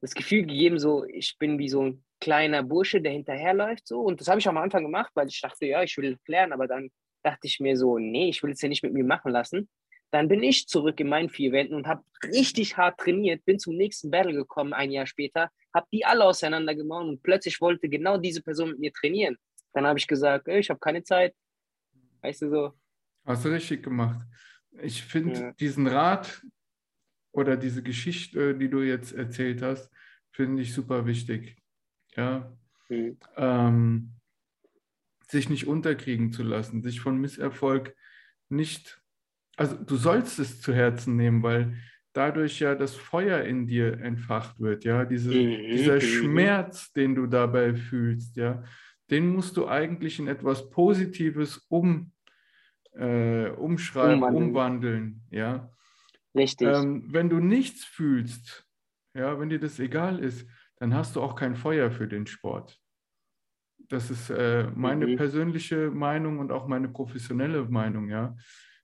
das 0.00 0.14
Gefühl 0.14 0.42
gegeben, 0.42 0.78
so, 0.78 1.04
ich 1.04 1.36
bin 1.38 1.58
wie 1.58 1.68
so 1.68 1.82
ein 1.82 2.04
kleiner 2.20 2.62
Bursche, 2.62 3.00
der 3.00 3.12
hinterherläuft. 3.12 3.86
So. 3.86 4.00
Und 4.00 4.20
das 4.20 4.28
habe 4.28 4.38
ich 4.38 4.48
am 4.48 4.56
Anfang 4.58 4.84
gemacht, 4.84 5.10
weil 5.14 5.28
ich 5.28 5.40
dachte, 5.40 5.66
ja, 5.66 5.82
ich 5.82 5.96
will 5.96 6.18
lernen. 6.26 6.52
Aber 6.52 6.66
dann 6.66 6.90
dachte 7.22 7.46
ich 7.46 7.60
mir 7.60 7.76
so, 7.76 7.98
nee, 7.98 8.28
ich 8.28 8.42
will 8.42 8.52
es 8.52 8.62
ja 8.62 8.68
nicht 8.68 8.82
mit 8.82 8.92
mir 8.92 9.04
machen 9.04 9.32
lassen. 9.32 9.68
Dann 10.10 10.28
bin 10.28 10.42
ich 10.42 10.66
zurück 10.66 10.98
in 10.98 11.08
meinen 11.08 11.30
vier 11.30 11.52
Wänden 11.52 11.74
und 11.74 11.86
habe 11.86 12.02
richtig 12.24 12.76
hart 12.76 12.98
trainiert, 12.98 13.44
bin 13.44 13.60
zum 13.60 13.76
nächsten 13.76 14.10
Battle 14.10 14.32
gekommen, 14.32 14.72
ein 14.72 14.90
Jahr 14.90 15.06
später, 15.06 15.50
habe 15.72 15.86
die 15.92 16.04
alle 16.04 16.24
auseinandergenommen 16.24 17.10
und 17.10 17.22
plötzlich 17.22 17.60
wollte 17.60 17.88
genau 17.88 18.18
diese 18.18 18.42
Person 18.42 18.70
mit 18.70 18.80
mir 18.80 18.92
trainieren. 18.92 19.36
Dann 19.72 19.86
habe 19.86 20.00
ich 20.00 20.08
gesagt, 20.08 20.48
ey, 20.48 20.58
ich 20.58 20.70
habe 20.70 20.80
keine 20.80 21.04
Zeit. 21.04 21.34
Weißt 22.22 22.42
du 22.42 22.50
so. 22.50 22.72
Hast 23.24 23.44
du 23.44 23.50
richtig 23.50 23.84
gemacht. 23.84 24.26
Ich 24.82 25.02
finde 25.02 25.40
ja. 25.40 25.52
diesen 25.52 25.86
Rat 25.86 26.42
oder 27.32 27.56
diese 27.56 27.82
Geschichte, 27.82 28.56
die 28.56 28.68
du 28.68 28.82
jetzt 28.82 29.12
erzählt 29.12 29.62
hast, 29.62 29.90
finde 30.32 30.62
ich 30.62 30.74
super 30.74 31.06
wichtig. 31.06 31.56
Ja. 32.16 32.52
Mhm. 32.88 33.16
Ähm, 33.36 34.12
sich 35.28 35.48
nicht 35.48 35.66
unterkriegen 35.66 36.32
zu 36.32 36.42
lassen, 36.42 36.82
sich 36.82 37.00
von 37.00 37.18
Misserfolg 37.18 37.94
nicht 38.48 39.00
also 39.60 39.76
du 39.76 39.96
sollst 39.96 40.38
es 40.38 40.62
zu 40.62 40.72
Herzen 40.72 41.16
nehmen, 41.16 41.42
weil 41.42 41.76
dadurch 42.14 42.60
ja 42.60 42.74
das 42.74 42.94
Feuer 42.94 43.42
in 43.42 43.66
dir 43.66 44.00
entfacht 44.00 44.58
wird, 44.58 44.84
ja, 44.84 45.04
Diese, 45.04 45.34
mhm. 45.34 45.70
dieser. 45.70 46.00
Schmerz, 46.00 46.92
den 46.92 47.14
du 47.14 47.26
dabei 47.26 47.74
fühlst, 47.74 48.36
ja, 48.36 48.64
den 49.10 49.28
musst 49.28 49.58
du 49.58 49.68
eigentlich 49.68 50.18
in 50.18 50.28
etwas 50.28 50.70
Positives 50.70 51.58
um, 51.68 52.12
äh, 52.92 53.50
umschreiben, 53.50 54.22
umwandeln. 54.22 54.48
umwandeln, 54.48 55.22
ja. 55.30 55.70
Richtig. 56.34 56.68
Ähm, 56.68 57.04
wenn 57.08 57.28
du 57.28 57.38
nichts 57.38 57.84
fühlst, 57.84 58.66
ja, 59.12 59.38
wenn 59.38 59.50
dir 59.50 59.60
das 59.60 59.78
egal 59.78 60.20
ist, 60.20 60.48
dann 60.80 60.94
hast 60.94 61.14
du 61.14 61.22
auch 61.22 61.36
kein 61.36 61.54
Feuer 61.54 61.92
für 61.92 62.08
den 62.08 62.26
Sport. 62.26 62.80
Das 63.88 64.10
ist 64.10 64.30
äh, 64.30 64.68
meine 64.74 65.06
mhm. 65.06 65.16
persönliche 65.16 65.90
Meinung 65.90 66.38
und 66.40 66.50
auch 66.50 66.66
meine 66.66 66.88
professionelle 66.88 67.64
Meinung, 67.64 68.08
ja 68.08 68.34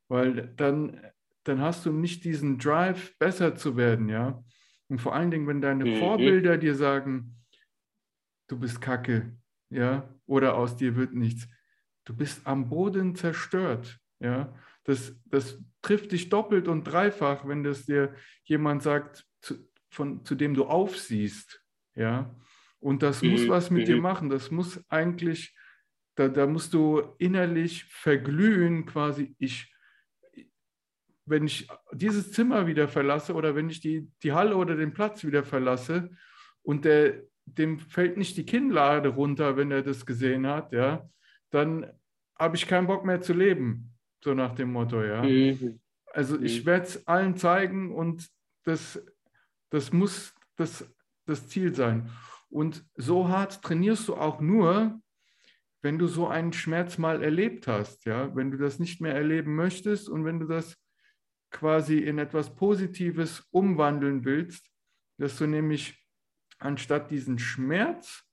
weil 0.09 0.53
dann, 0.57 1.01
dann 1.45 1.61
hast 1.61 1.87
du 1.87 1.93
nicht 1.93 2.25
diesen 2.25 2.59
Drive, 2.59 3.17
besser 3.19 3.57
zu 3.57 3.77
werden, 3.77 4.09
ja. 4.09 4.43
Und 4.89 5.01
vor 5.01 5.15
allen 5.15 5.31
Dingen, 5.31 5.47
wenn 5.49 5.61
deine 5.61 5.85
mhm. 5.85 5.97
Vorbilder 5.97 6.59
dir 6.59 6.75
sagen, 6.75 7.37
du 8.49 8.59
bist 8.59 8.81
Kacke, 8.81 9.37
ja, 9.71 10.09
oder 10.27 10.57
aus 10.57 10.77
dir 10.77 10.97
wird 10.97 11.15
nichts, 11.15 11.49
du 12.05 12.15
bist 12.15 12.47
am 12.47 12.69
Boden 12.69 13.15
zerstört, 13.15 13.99
ja. 14.21 14.55
Das, 14.85 15.21
das 15.25 15.61
trifft 15.83 16.13
dich 16.13 16.29
doppelt 16.29 16.69
und 16.69 16.85
dreifach, 16.85 17.49
wenn 17.49 17.65
das 17.65 17.87
dir 17.87 18.15
jemand 18.45 18.85
sagt, 18.85 19.27
zu, 19.41 19.57
von, 19.91 20.25
zu 20.25 20.37
dem 20.37 20.55
du 20.55 20.65
aufsiehst, 20.65 21.61
ja. 21.97 22.35
Und 22.79 23.03
das 23.03 23.23
mhm. 23.23 23.31
muss 23.31 23.49
was 23.49 23.71
mit 23.71 23.83
mhm. 23.83 23.87
dir 23.87 24.01
machen. 24.01 24.31
Das 24.31 24.51
muss 24.51 24.81
eigentlich, 24.89 25.57
da, 26.15 26.29
da 26.29 26.47
musst 26.47 26.75
du 26.75 27.03
innerlich 27.19 27.85
verglühen, 27.85 28.87
quasi, 28.87 29.35
ich, 29.39 29.75
wenn 31.25 31.47
ich 31.47 31.69
dieses 31.93 32.33
Zimmer 32.33 32.67
wieder 32.67 32.87
verlasse 32.87 33.35
oder 33.35 33.55
wenn 33.55 33.69
ich 33.69 33.81
die, 33.81 34.09
die 34.23 34.33
Halle 34.33 34.57
oder 34.57 34.77
den 34.77 34.93
Platz 34.93 35.25
wieder 35.25 35.43
verlasse 35.43 36.11
und 36.63 36.85
der, 36.85 37.23
dem 37.45 37.79
fällt 37.79 38.17
nicht 38.17 38.37
die 38.37 38.47
Kinnlade 38.47 39.09
runter, 39.09 39.57
wenn 39.57 39.71
er 39.71 39.83
das 39.83 40.07
gesehen 40.07 40.47
hat, 40.47 40.73
ja, 40.73 41.09
dann 41.51 41.91
habe 42.39 42.57
ich 42.57 42.67
keinen 42.67 42.87
Bock 42.87 43.05
mehr 43.05 43.21
zu 43.21 43.33
leben, 43.33 43.95
so 44.23 44.35
nach 44.35 44.55
dem 44.55 44.73
Motto, 44.73 45.03
ja. 45.03 45.23
Mhm. 45.23 45.81
Also 46.13 46.41
ich 46.41 46.63
mhm. 46.63 46.67
werde 46.67 46.87
es 46.87 47.07
allen 47.07 47.37
zeigen 47.37 47.95
und 47.95 48.29
das, 48.65 49.05
das 49.71 49.93
muss 49.93 50.35
das, 50.57 50.91
das 51.27 51.49
Ziel 51.49 51.75
sein. 51.75 52.11
Und 52.49 52.85
so 52.95 53.29
hart 53.29 53.63
trainierst 53.63 54.09
du 54.09 54.15
auch 54.15 54.41
nur, 54.41 55.01
wenn 55.83 55.99
du 55.99 56.07
so 56.07 56.27
einen 56.27 56.53
Schmerz 56.53 56.99
mal 56.99 57.23
erlebt 57.23 57.67
hast, 57.69 58.07
ja, 58.07 58.35
wenn 58.35 58.51
du 58.51 58.57
das 58.57 58.79
nicht 58.79 59.01
mehr 59.01 59.15
erleben 59.15 59.55
möchtest 59.55 60.09
und 60.09 60.25
wenn 60.25 60.41
du 60.41 60.47
das 60.47 60.77
quasi 61.51 61.99
in 61.99 62.19
etwas 62.19 62.55
Positives 62.55 63.47
umwandeln 63.51 64.25
willst, 64.25 64.69
dass 65.19 65.39
du 65.39 65.47
nämlich 65.47 66.05
anstatt 66.59 67.11
diesen 67.11 67.39
Schmerz 67.39 68.25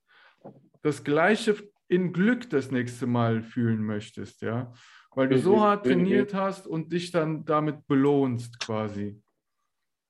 das 0.82 1.04
Gleiche 1.04 1.56
in 1.88 2.12
Glück 2.12 2.50
das 2.50 2.72
nächste 2.72 3.08
Mal 3.08 3.44
fühlen 3.44 3.84
möchtest, 3.86 4.42
ja. 4.42 4.74
Weil 5.16 5.30
du 5.30 5.38
so 5.38 5.62
hart 5.62 5.86
trainiert 5.86 6.34
hast 6.34 6.66
und 6.66 6.92
dich 6.92 7.12
dann 7.12 7.46
damit 7.46 7.86
belohnst 7.86 8.60
quasi. 8.60 9.22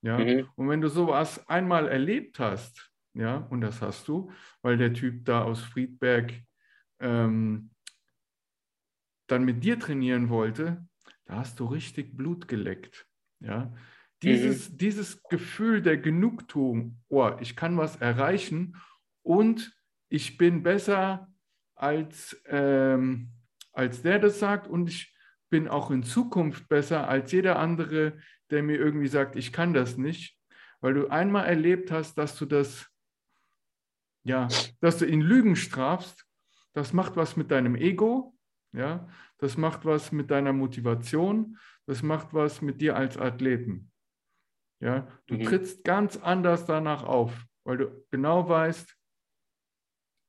Ja. 0.04 0.20
Mhm. 0.20 0.48
Und 0.56 0.70
wenn 0.70 0.82
du 0.82 0.90
sowas 0.90 1.48
einmal 1.50 1.88
erlebt 1.88 2.40
hast, 2.40 2.92
ja, 3.14 3.38
und 3.50 3.62
das 3.62 3.82
hast 3.82 4.08
du, 4.08 4.32
weil 4.62 4.78
der 4.78 4.94
Typ 4.94 5.26
da 5.26 5.44
aus 5.44 5.62
Friedberg 5.62 6.34
ähm, 7.00 7.72
dann 9.28 9.46
mit 9.46 9.64
dir 9.64 9.80
trainieren 9.80 10.30
wollte, 10.30 10.86
da 11.26 11.38
hast 11.38 11.60
du 11.60 11.66
richtig 11.66 12.18
Blut 12.18 12.48
geleckt. 12.48 13.08
Ja. 13.40 13.74
Dieses, 14.22 14.78
dieses 14.78 15.22
Gefühl 15.24 15.82
der 15.82 15.98
Genugtuung, 15.98 17.02
oh, 17.10 17.32
ich 17.40 17.56
kann 17.56 17.78
was 17.78 17.98
erreichen 17.98 18.78
und 19.22 19.76
ich 20.10 20.38
bin 20.38 20.64
besser 20.64 21.28
als, 21.76 22.42
ähm, 22.48 23.32
als 23.74 24.02
der 24.02 24.20
das 24.20 24.40
sagt 24.40 24.68
und 24.68 24.90
ich 24.90 25.14
bin 25.50 25.68
auch 25.68 25.92
in 25.92 26.04
Zukunft 26.04 26.68
besser 26.70 27.08
als 27.08 27.32
jeder 27.32 27.60
andere, 27.60 28.18
der 28.54 28.64
mir 28.64 28.78
irgendwie 28.78 29.08
sagt, 29.08 29.36
ich 29.36 29.52
kann 29.52 29.74
das 29.74 29.98
nicht, 29.98 30.38
weil 30.80 30.94
du 30.94 31.10
einmal 31.10 31.46
erlebt 31.46 31.92
hast, 31.92 32.16
dass 32.18 32.38
du 32.38 32.46
das, 32.46 32.90
ja, 34.24 34.48
dass 34.80 34.98
du 35.00 35.06
ihn 35.06 35.22
Lügen 35.22 35.56
strafst, 35.56 36.26
das 36.74 36.94
macht 36.94 37.16
was 37.16 37.36
mit 37.36 37.52
deinem 37.52 37.76
Ego, 37.76 38.38
ja, 38.72 39.08
das 39.38 39.58
macht 39.58 39.86
was 39.86 40.12
mit 40.12 40.32
deiner 40.32 40.54
Motivation, 40.54 41.58
das 41.86 42.02
macht 42.02 42.34
was 42.34 42.62
mit 42.62 42.82
dir 42.82 42.96
als 42.96 43.18
Athleten. 43.18 43.92
Ja, 44.80 45.08
du 45.28 45.38
Mhm. 45.38 45.46
trittst 45.46 45.84
ganz 45.84 46.18
anders 46.18 46.66
danach 46.66 47.04
auf, 47.04 47.46
weil 47.64 47.78
du 47.78 48.06
genau 48.12 48.48
weißt, 48.48 48.96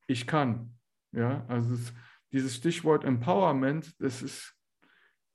ich 0.07 0.27
kann. 0.27 0.79
Ja, 1.13 1.45
also 1.49 1.75
es, 1.75 1.93
dieses 2.33 2.57
Stichwort 2.57 3.05
Empowerment, 3.05 4.01
das 4.01 4.23
ist, 4.23 4.57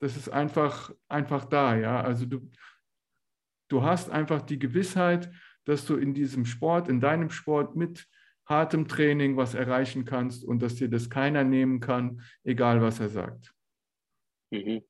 das 0.00 0.16
ist 0.16 0.28
einfach, 0.28 0.92
einfach 1.08 1.44
da. 1.44 1.74
Ja, 1.76 2.00
also 2.00 2.26
du, 2.26 2.50
du 3.70 3.82
hast 3.82 4.10
einfach 4.10 4.42
die 4.42 4.58
Gewissheit, 4.58 5.30
dass 5.64 5.86
du 5.86 5.96
in 5.96 6.12
diesem 6.12 6.44
Sport, 6.44 6.88
in 6.88 7.00
deinem 7.00 7.30
Sport 7.30 7.76
mit 7.76 8.06
hartem 8.46 8.88
Training 8.88 9.36
was 9.36 9.54
erreichen 9.54 10.04
kannst 10.04 10.44
und 10.44 10.60
dass 10.60 10.74
dir 10.74 10.88
das 10.90 11.08
keiner 11.08 11.44
nehmen 11.44 11.80
kann, 11.80 12.20
egal 12.42 12.82
was 12.82 13.00
er 13.00 13.08
sagt. 13.08 13.54
Mhm. 14.50 14.82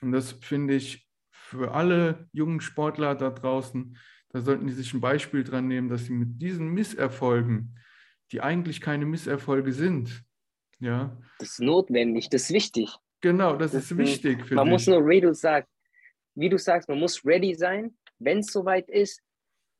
Und 0.00 0.12
das 0.12 0.32
finde 0.32 0.74
ich 0.74 1.08
für 1.32 1.72
alle 1.72 2.28
jungen 2.32 2.60
Sportler 2.60 3.14
da 3.14 3.30
draußen, 3.30 3.96
da 4.30 4.42
sollten 4.42 4.66
die 4.66 4.74
sich 4.74 4.92
ein 4.92 5.00
Beispiel 5.00 5.42
dran 5.42 5.66
nehmen, 5.66 5.88
dass 5.88 6.04
sie 6.04 6.12
mit 6.12 6.40
diesen 6.42 6.68
Misserfolgen, 6.68 7.78
die 8.30 8.42
eigentlich 8.42 8.82
keine 8.82 9.06
Misserfolge 9.06 9.72
sind, 9.72 10.22
ja, 10.80 11.16
Das 11.38 11.52
ist 11.52 11.60
notwendig, 11.60 12.28
das 12.28 12.42
ist 12.42 12.50
wichtig. 12.52 12.94
genau, 13.20 13.56
das, 13.56 13.72
Das 13.72 13.90
ist 13.90 13.96
wichtig 13.96 14.44
für 14.46 14.54
man 14.54 14.66
dich. 14.66 14.72
muss 14.72 14.86
nur, 14.86 15.08
wie 15.08 15.20
du 15.22 15.34
sagst, 15.34 15.72
wie 16.38 16.48
du 16.48 16.56
sagst, 16.56 16.88
man 16.88 17.00
muss 17.00 17.24
ready 17.24 17.54
sein, 17.54 17.96
wenn 18.20 18.38
es 18.38 18.52
soweit 18.52 18.88
ist, 18.88 19.20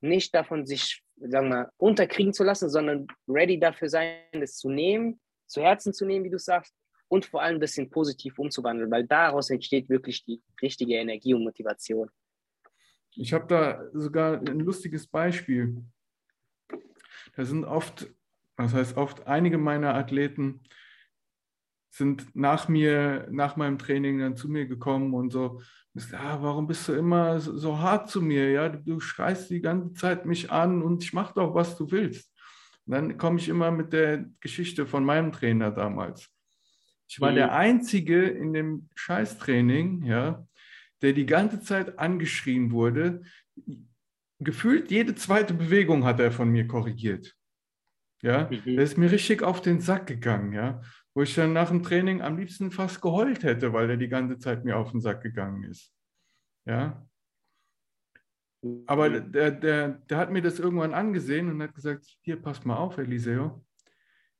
nicht 0.01 0.35
davon 0.35 0.67
sich, 0.67 1.03
sagen 1.17 1.51
wir, 1.51 1.71
unterkriegen 1.77 2.33
zu 2.33 2.43
lassen, 2.43 2.69
sondern 2.69 3.07
ready 3.29 3.61
dafür 3.61 3.89
sein, 3.89 4.19
es 4.33 4.57
zu 4.57 4.69
nehmen, 4.69 5.21
zu 5.47 5.63
Herzen 5.63 5.93
zu 5.93 6.05
nehmen, 6.05 6.25
wie 6.25 6.31
du 6.31 6.39
sagst, 6.39 6.75
und 7.09 7.25
vor 7.25 7.43
allem 7.43 7.61
das 7.61 7.79
in 7.79 7.89
positiv 7.89 8.39
umzuwandeln, 8.39 8.91
weil 8.91 9.07
daraus 9.07 9.51
entsteht 9.51 9.89
wirklich 9.89 10.25
die 10.25 10.43
richtige 10.61 10.95
Energie 10.97 11.33
und 11.33 11.45
Motivation. 11.45 12.11
Ich 13.13 13.33
habe 13.33 13.47
da 13.47 13.89
sogar 13.93 14.41
ein 14.41 14.61
lustiges 14.61 15.07
Beispiel. 15.07 15.85
Da 17.35 17.45
sind 17.45 17.65
oft, 17.65 18.13
das 18.57 18.75
heißt 18.75 18.97
oft, 18.97 19.27
einige 19.27 19.59
meiner 19.59 19.95
Athleten 19.95 20.63
sind 21.91 22.35
nach 22.35 22.69
mir, 22.69 23.27
nach 23.31 23.57
meinem 23.57 23.79
Training 23.79 24.19
dann 24.19 24.37
zu 24.37 24.49
mir 24.49 24.67
gekommen 24.67 25.15
und 25.15 25.31
so, 25.31 25.63
ah, 26.15 26.39
warum 26.41 26.67
bist 26.67 26.89
du 26.89 26.93
immer 26.95 27.41
so, 27.41 27.79
hart 27.79 28.11
zu 28.11 28.21
mir? 28.23 28.51
Ja, 28.51 28.69
du, 28.69 29.01
schreist 29.01 29.51
die 29.51 29.61
ganze 29.61 29.95
Zeit 29.95 30.27
mich 30.27 30.51
an 30.51 30.83
und 30.83 31.03
ich 31.05 31.13
mache 31.13 31.35
doch, 31.35 31.55
was 31.55 31.77
du 31.77 31.91
willst. 31.91 32.33
Und 32.87 32.93
dann 32.95 33.19
komme 33.19 33.39
ich 33.39 33.49
immer 33.49 33.71
mit 33.71 33.93
der 33.93 34.27
Geschichte 34.41 34.87
von 34.87 35.05
meinem 35.05 35.33
Trainer 35.33 35.71
damals. 35.71 36.29
Ich 37.09 37.21
war 37.21 37.31
Mhm. 37.33 37.37
der 37.37 37.53
Einzige 37.55 38.23
in 38.23 38.53
dem 38.53 38.89
Scheißtraining, 38.95 40.05
ja, 40.05 40.47
der 41.03 41.13
die 41.13 41.27
ganze 41.27 41.61
Zeit 41.61 41.99
angeschrien 41.99 42.71
wurde. 42.71 43.23
Gefühlt 44.41 44.91
jede 44.91 45.15
zweite 45.15 45.55
Bewegung 45.55 46.05
hat 46.05 46.21
er 46.21 46.31
von 46.31 46.49
mir 46.51 46.67
korrigiert. 46.67 47.35
Ja, 48.23 48.49
Mhm. 48.51 48.77
der 48.77 48.85
ist 48.85 48.99
mir 48.99 49.11
richtig 49.11 49.43
auf 49.43 49.61
den 49.61 49.81
Sack 49.81 50.07
gegangen, 50.07 50.53
ja, 50.53 50.81
wo 51.15 51.23
ich 51.23 51.35
dann 51.35 51.53
nach 51.53 51.69
dem 51.69 51.83
Training 51.83 52.21
am 52.23 52.37
liebsten 52.39 52.71
fast 52.71 53.01
geheult 53.01 53.43
hätte, 53.43 53.73
weil 53.73 53.91
er 53.91 53.97
die 53.97 54.09
ganze 54.09 54.39
Zeit 54.39 54.65
mir 54.65 54.77
auf 54.77 54.93
den 54.93 55.01
Sack 55.01 55.23
gegangen 55.23 55.65
ist. 55.65 55.93
Ja, 56.67 57.09
aber 58.87 59.09
Mhm. 59.09 59.33
der, 59.33 59.51
der, 59.53 59.89
der 59.89 60.19
hat 60.19 60.31
mir 60.33 60.43
das 60.43 60.59
irgendwann 60.59 60.95
angesehen 60.95 61.49
und 61.49 61.63
hat 61.63 61.75
gesagt, 61.75 62.05
hier, 62.23 62.41
pass 62.43 62.65
mal 62.65 62.77
auf, 62.77 62.99
Eliseo, 62.99 63.65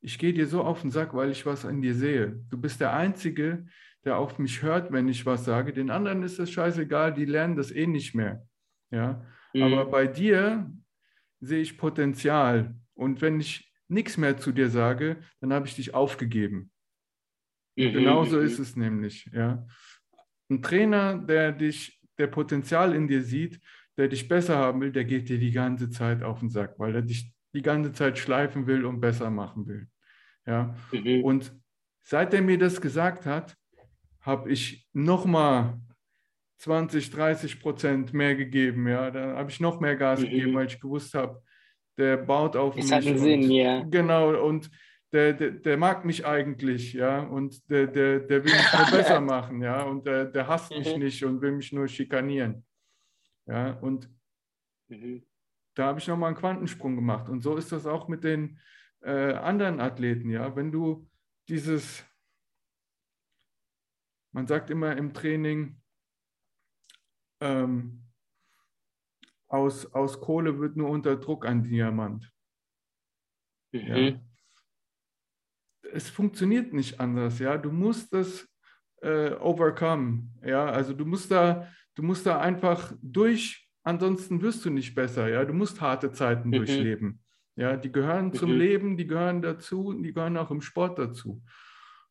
ich 0.01 0.19
gehe 0.19 0.33
dir 0.33 0.47
so 0.47 0.63
auf 0.63 0.81
den 0.83 0.91
Sack, 0.91 1.15
weil 1.15 1.31
ich 1.31 1.47
was 1.47 1.65
an 1.65 1.81
dir 1.83 1.95
sehe. 1.95 2.45
Du 2.49 2.59
bist 2.61 2.81
der 2.81 2.93
Einzige, 2.95 3.67
der 4.05 4.19
auf 4.19 4.39
mich 4.39 4.63
hört, 4.63 4.93
wenn 4.93 5.09
ich 5.09 5.25
was 5.27 5.45
sage. 5.45 5.73
Den 5.73 5.91
anderen 5.91 6.23
ist 6.23 6.39
das 6.39 6.51
scheißegal, 6.51 7.15
die 7.15 7.25
lernen 7.25 7.57
das 7.57 7.71
eh 7.71 7.87
nicht 7.87 8.15
mehr. 8.15 8.47
Ja, 8.91 9.25
aber 9.55 9.87
Mhm. 9.87 9.91
bei 9.91 10.07
dir 10.07 10.73
sehe 11.41 11.61
ich 11.61 11.79
Potenzial. 11.79 12.75
Und 12.95 13.21
wenn 13.23 13.39
ich 13.39 13.68
nichts 13.89 14.17
mehr 14.17 14.37
zu 14.37 14.53
dir 14.53 14.69
sage, 14.71 15.21
dann 15.41 15.53
habe 15.53 15.67
ich 15.67 15.75
dich 15.75 15.95
aufgegeben. 15.95 16.71
Mhm, 17.77 17.93
Genauso 17.93 18.39
mhm. 18.39 18.47
ist 18.47 18.59
es 18.59 18.77
nämlich. 18.77 19.31
Ja. 19.33 19.67
Ein 20.51 20.63
Trainer, 20.63 21.19
der 21.19 21.53
dich, 21.53 22.01
der 22.19 22.27
Potenzial 22.27 22.95
in 22.95 23.09
dir 23.09 23.23
sieht, 23.23 23.61
der 23.97 24.09
dich 24.09 24.29
besser 24.29 24.57
haben 24.57 24.81
will, 24.81 24.93
der 24.93 25.05
geht 25.05 25.29
dir 25.29 25.39
die 25.39 25.51
ganze 25.51 25.91
Zeit 25.91 26.23
auf 26.23 26.41
den 26.41 26.51
Sack, 26.51 26.79
weil 26.79 26.95
er 26.95 27.03
dich 27.03 27.33
die 27.55 27.63
ganze 27.63 27.93
Zeit 27.93 28.19
schleifen 28.19 28.67
will 28.67 28.85
und 28.85 29.01
besser 29.01 29.31
machen 29.31 29.67
will. 29.67 29.89
Ja. 30.47 30.75
Mhm. 30.93 31.25
Und 31.25 31.53
seit 32.05 32.33
er 32.35 32.43
mir 32.43 32.59
das 32.59 32.81
gesagt 32.81 33.27
hat, 33.27 33.57
habe 34.21 34.51
ich 34.51 34.89
nochmal 34.93 35.81
20, 36.59 37.11
30 37.11 37.61
Prozent 37.61 38.13
mehr 38.13 38.35
gegeben. 38.35 38.87
Ja, 38.89 39.11
da 39.11 39.37
habe 39.37 39.51
ich 39.51 39.61
noch 39.61 39.81
mehr 39.81 39.97
Gas 39.97 40.21
Mhm. 40.21 40.25
gegeben, 40.25 40.55
weil 40.55 40.67
ich 40.67 40.81
gewusst 40.81 41.15
habe, 41.15 41.43
der 41.99 42.17
baut 42.17 42.57
auf 42.57 42.77
Es 42.77 42.85
mich. 42.85 42.93
hat 42.95 43.03
einen 43.07 43.17
und- 43.19 43.23
Sinn, 43.25 43.51
ja. 43.51 43.83
Genau, 43.85 44.45
und 44.47 44.71
der, 45.13 45.33
der, 45.33 45.51
der 45.53 45.77
mag 45.77 46.05
mich 46.05 46.25
eigentlich, 46.27 46.93
ja, 46.93 47.21
und 47.21 47.69
der, 47.71 47.87
der, 47.87 48.21
der 48.21 48.45
will 48.45 48.53
mich 48.53 48.73
nur 48.73 48.91
besser 49.17 49.21
machen, 49.21 49.63
ja, 49.63 49.83
und 49.83 50.07
der, 50.07 50.27
der 50.27 50.47
hasst 50.47 50.71
mich 50.71 50.95
Mhm. 50.95 51.03
nicht 51.03 51.25
und 51.25 51.41
will 51.41 51.53
mich 51.53 51.73
nur 51.73 51.89
schikanieren. 51.89 52.65
Ja, 53.47 53.73
und 53.81 54.09
Mhm. 54.89 55.23
da 55.75 55.87
habe 55.87 55.99
ich 55.99 56.07
nochmal 56.09 56.29
einen 56.29 56.37
Quantensprung 56.37 56.95
gemacht. 56.97 57.29
Und 57.29 57.43
so 57.43 57.57
ist 57.57 57.73
das 57.73 57.87
auch 57.87 58.09
mit 58.09 58.25
den 58.25 58.59
äh, 59.03 59.33
anderen 59.35 59.81
Athleten, 59.81 60.29
ja. 60.31 60.55
Wenn 60.57 60.73
du 60.73 61.09
dieses, 61.49 62.05
man 64.33 64.47
sagt 64.47 64.71
immer 64.71 64.97
im 64.97 65.13
Training, 65.15 65.81
ähm, 67.41 68.08
aus, 69.49 69.87
aus 69.93 70.21
Kohle 70.21 70.59
wird 70.61 70.77
nur 70.77 70.91
unter 70.91 71.17
Druck 71.17 71.47
ein 71.47 71.63
Diamant. 71.63 72.31
Ja. 73.73 73.97
Mhm. 73.97 74.21
Es 75.93 76.11
funktioniert 76.11 76.73
nicht 76.73 77.01
anders, 77.01 77.39
ja. 77.39 77.57
Du 77.57 77.71
musst 77.73 78.13
das 78.13 78.47
äh, 79.01 79.33
overcome, 79.33 80.29
ja. 80.45 80.67
Also 80.67 80.93
du 80.93 81.05
musst 81.07 81.31
da, 81.31 81.69
du 81.95 82.03
musst 82.03 82.27
da 82.27 82.41
einfach 82.41 82.93
durch, 83.01 83.69
ansonsten 83.83 84.43
wirst 84.43 84.65
du 84.65 84.71
nicht 84.71 84.95
besser, 84.95 85.29
ja. 85.29 85.45
Du 85.45 85.55
musst 85.55 85.81
harte 85.81 86.13
Zeiten 86.13 86.49
Mhm. 86.49 86.53
durchleben. 86.53 87.25
Ja, 87.57 87.77
die 87.77 87.91
gehören 87.91 88.33
zum 88.33 88.53
Mhm. 88.53 88.59
Leben, 88.59 88.97
die 88.97 89.07
gehören 89.07 89.43
dazu, 89.43 89.93
die 89.93 90.13
gehören 90.13 90.37
auch 90.37 90.51
im 90.51 90.61
Sport 90.61 90.99
dazu. 90.99 91.43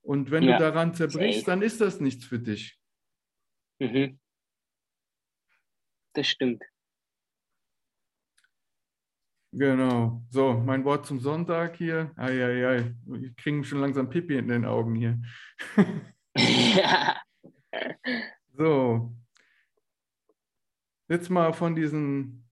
Und 0.02 0.32
wenn 0.32 0.44
Ja, 0.44 0.58
du 0.58 0.64
daran 0.64 0.94
zerbrichst, 0.94 1.48
dann 1.48 1.62
ist 1.62 1.82
das 1.82 2.00
nichts 2.00 2.26
für 2.26 2.40
dich. 2.40 2.80
Mhm. 3.80 4.20
Das 6.14 6.28
stimmt. 6.28 6.64
Genau. 9.58 10.22
So, 10.30 10.54
mein 10.54 10.86
Wort 10.86 11.08
zum 11.08 11.20
Sonntag 11.20 11.78
hier. 11.78 12.12
Eieiei, 12.16 12.94
ich 13.20 13.36
kriege 13.36 13.64
schon 13.64 13.80
langsam 13.80 14.08
Pipi 14.08 14.38
in 14.38 14.48
den 14.48 14.66
Augen 14.66 14.96
hier. 14.96 15.20
ja. 16.36 17.18
So. 18.54 19.14
Jetzt 21.08 21.30
mal 21.30 21.54
von 21.54 21.76
diesen 21.76 22.50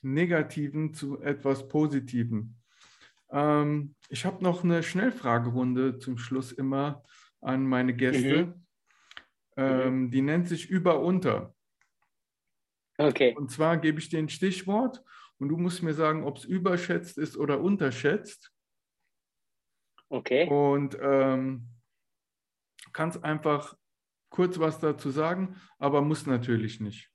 Negativen 0.00 0.94
zu 0.94 1.20
etwas 1.20 1.66
Positiven. 1.66 2.60
Ähm, 3.30 3.96
ich 4.08 4.24
habe 4.24 4.44
noch 4.44 4.62
eine 4.62 4.84
Schnellfragerunde 4.84 5.98
zum 5.98 6.18
Schluss 6.18 6.52
immer 6.52 7.02
an 7.40 7.66
meine 7.66 7.94
Gäste. 7.94 8.54
Ähm, 9.56 10.12
die 10.12 10.22
nennt 10.22 10.48
sich 10.48 10.70
Über-Unter. 10.70 11.52
Okay. 12.96 13.34
Und 13.36 13.50
zwar 13.50 13.76
gebe 13.78 13.98
ich 13.98 14.08
dir 14.08 14.20
ein 14.20 14.28
Stichwort 14.28 15.02
und 15.38 15.48
du 15.48 15.56
musst 15.56 15.82
mir 15.82 15.94
sagen, 15.94 16.24
ob 16.24 16.36
es 16.38 16.44
überschätzt 16.44 17.18
ist 17.18 17.36
oder 17.36 17.60
unterschätzt. 17.60 18.50
Okay. 20.08 20.48
Und 20.48 20.96
ähm, 21.00 21.68
kannst 22.92 23.22
einfach 23.24 23.76
kurz 24.30 24.58
was 24.58 24.78
dazu 24.78 25.10
sagen, 25.10 25.60
aber 25.78 26.02
muss 26.02 26.26
natürlich 26.26 26.80
nicht. 26.80 27.10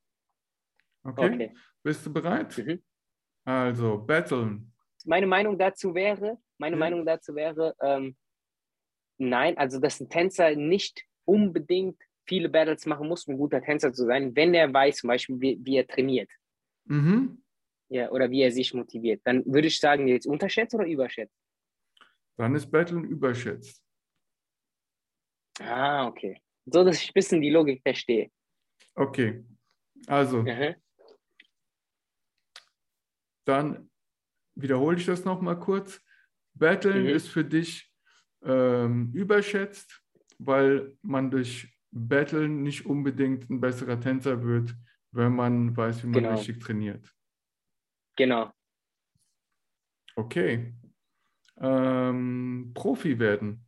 Okay? 1.04 1.34
Okay. 1.34 1.56
Bist 1.84 2.06
du 2.06 2.14
bereit? 2.14 2.58
Mhm. 2.58 2.84
Also, 3.46 3.98
battlen. 3.98 4.74
Meine 5.06 5.28
Meinung 5.28 5.58
dazu 5.58 5.96
wäre, 5.96 6.38
meine 6.58 6.76
Ja. 6.76 6.80
Meinung 6.80 7.06
dazu 7.06 7.34
wäre, 7.36 7.76
ähm, 7.82 8.18
nein, 9.18 9.58
also 9.58 9.80
dass 9.80 10.00
ein 10.00 10.10
Tänzer 10.10 10.56
nicht 10.56 11.04
unbedingt 11.26 12.02
viele 12.28 12.50
Battles 12.50 12.86
machen 12.86 13.08
muss, 13.08 13.26
um 13.26 13.34
ein 13.36 13.38
guter 13.38 13.62
Tänzer 13.62 13.94
zu 13.94 14.06
sein, 14.06 14.36
wenn 14.36 14.54
er 14.54 14.72
weiß, 14.72 14.98
zum 14.98 15.08
Beispiel, 15.08 15.40
wie, 15.40 15.60
wie 15.64 15.78
er 15.78 15.88
trainiert 15.88 16.30
Mhm. 16.86 17.44
Ja, 17.90 18.10
oder 18.12 18.30
wie 18.30 18.42
er 18.42 18.52
sich 18.52 18.74
motiviert. 18.74 19.22
Dann 19.26 19.44
würde 19.46 19.68
ich 19.68 19.80
sagen, 19.80 20.08
jetzt 20.08 20.26
unterschätzt 20.28 20.74
oder 20.76 20.86
überschätzt? 20.86 21.36
Dann 22.38 22.56
ist 22.56 22.72
Battlen 22.72 23.04
überschätzt. 23.04 23.84
Ah, 25.60 26.08
okay. 26.08 26.42
So, 26.66 26.84
dass 26.84 27.02
ich 27.02 27.10
ein 27.10 27.14
bisschen 27.14 27.42
die 27.42 27.50
Logik 27.50 27.82
verstehe. 27.82 28.32
Okay. 28.96 29.44
Also, 30.08 30.44
Mhm. 30.44 30.76
dann 33.46 33.90
wiederhole 34.56 34.98
ich 34.98 35.06
das 35.06 35.26
nochmal 35.26 35.60
kurz. 35.60 36.02
Battlen 36.54 37.04
Mhm. 37.06 37.10
ist 37.10 37.28
für 37.28 37.44
dich 37.44 37.92
ähm, 38.44 39.12
überschätzt, 39.14 40.02
weil 40.38 40.98
man 41.02 41.30
durch 41.32 41.68
Battlen 41.92 42.62
nicht 42.64 42.86
unbedingt 42.86 43.50
ein 43.50 43.60
besserer 43.60 44.00
Tänzer 44.00 44.44
wird, 44.44 44.76
wenn 45.12 45.34
man 45.34 45.76
weiß, 45.76 46.04
wie 46.04 46.08
man 46.08 46.24
Genau. 46.24 46.36
richtig 46.36 46.60
trainiert. 46.60 47.14
Genau. 48.20 48.52
Okay. 50.18 50.74
Ähm, 51.58 52.72
Profi 52.74 53.18
werden. 53.18 53.66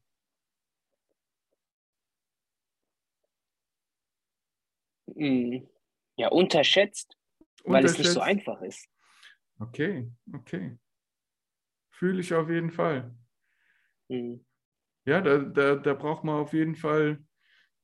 Mhm. 5.15 5.69
Ja, 6.17 6.27
unterschätzt, 6.27 7.17
weil 7.63 7.85
es 7.85 7.97
nicht 7.97 8.09
so 8.09 8.19
Unterschätzt. 8.19 8.27
einfach 8.27 8.61
ist. 8.61 8.89
Okay, 9.59 10.11
okay. 10.33 10.77
Fühle 11.91 12.19
ich 12.19 12.33
auf 12.33 12.49
jeden 12.49 12.71
Fall. 12.71 13.15
Mhm. 14.09 14.45
Ja, 15.05 15.21
da, 15.21 15.37
da, 15.37 15.75
da 15.75 15.93
braucht 15.93 16.25
man 16.25 16.35
auf 16.35 16.51
jeden 16.51 16.75
Fall 16.75 17.23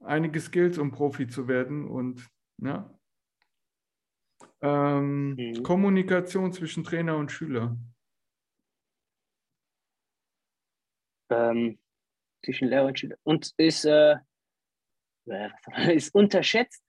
einige 0.01 0.41
Skills, 0.41 0.77
um 0.77 0.91
Profi 0.91 1.29
zu 1.29 1.47
werden. 1.47 1.87
Und 1.87 2.27
ja. 2.57 2.96
Ähm, 4.61 5.35
Mhm. 5.35 5.63
Kommunikation 5.63 6.51
zwischen 6.51 6.83
Trainer 6.83 7.17
und 7.17 7.31
Schüler. 7.31 7.77
ähm, 11.29 11.79
zwischen 12.43 12.69
Lehrer 12.69 12.85
und 12.85 12.99
Schüler. 12.99 13.17
Und 13.23 13.53
ist, 13.57 13.85
äh, 13.85 14.15
ist 15.93 16.15
unterschätzt, 16.15 16.83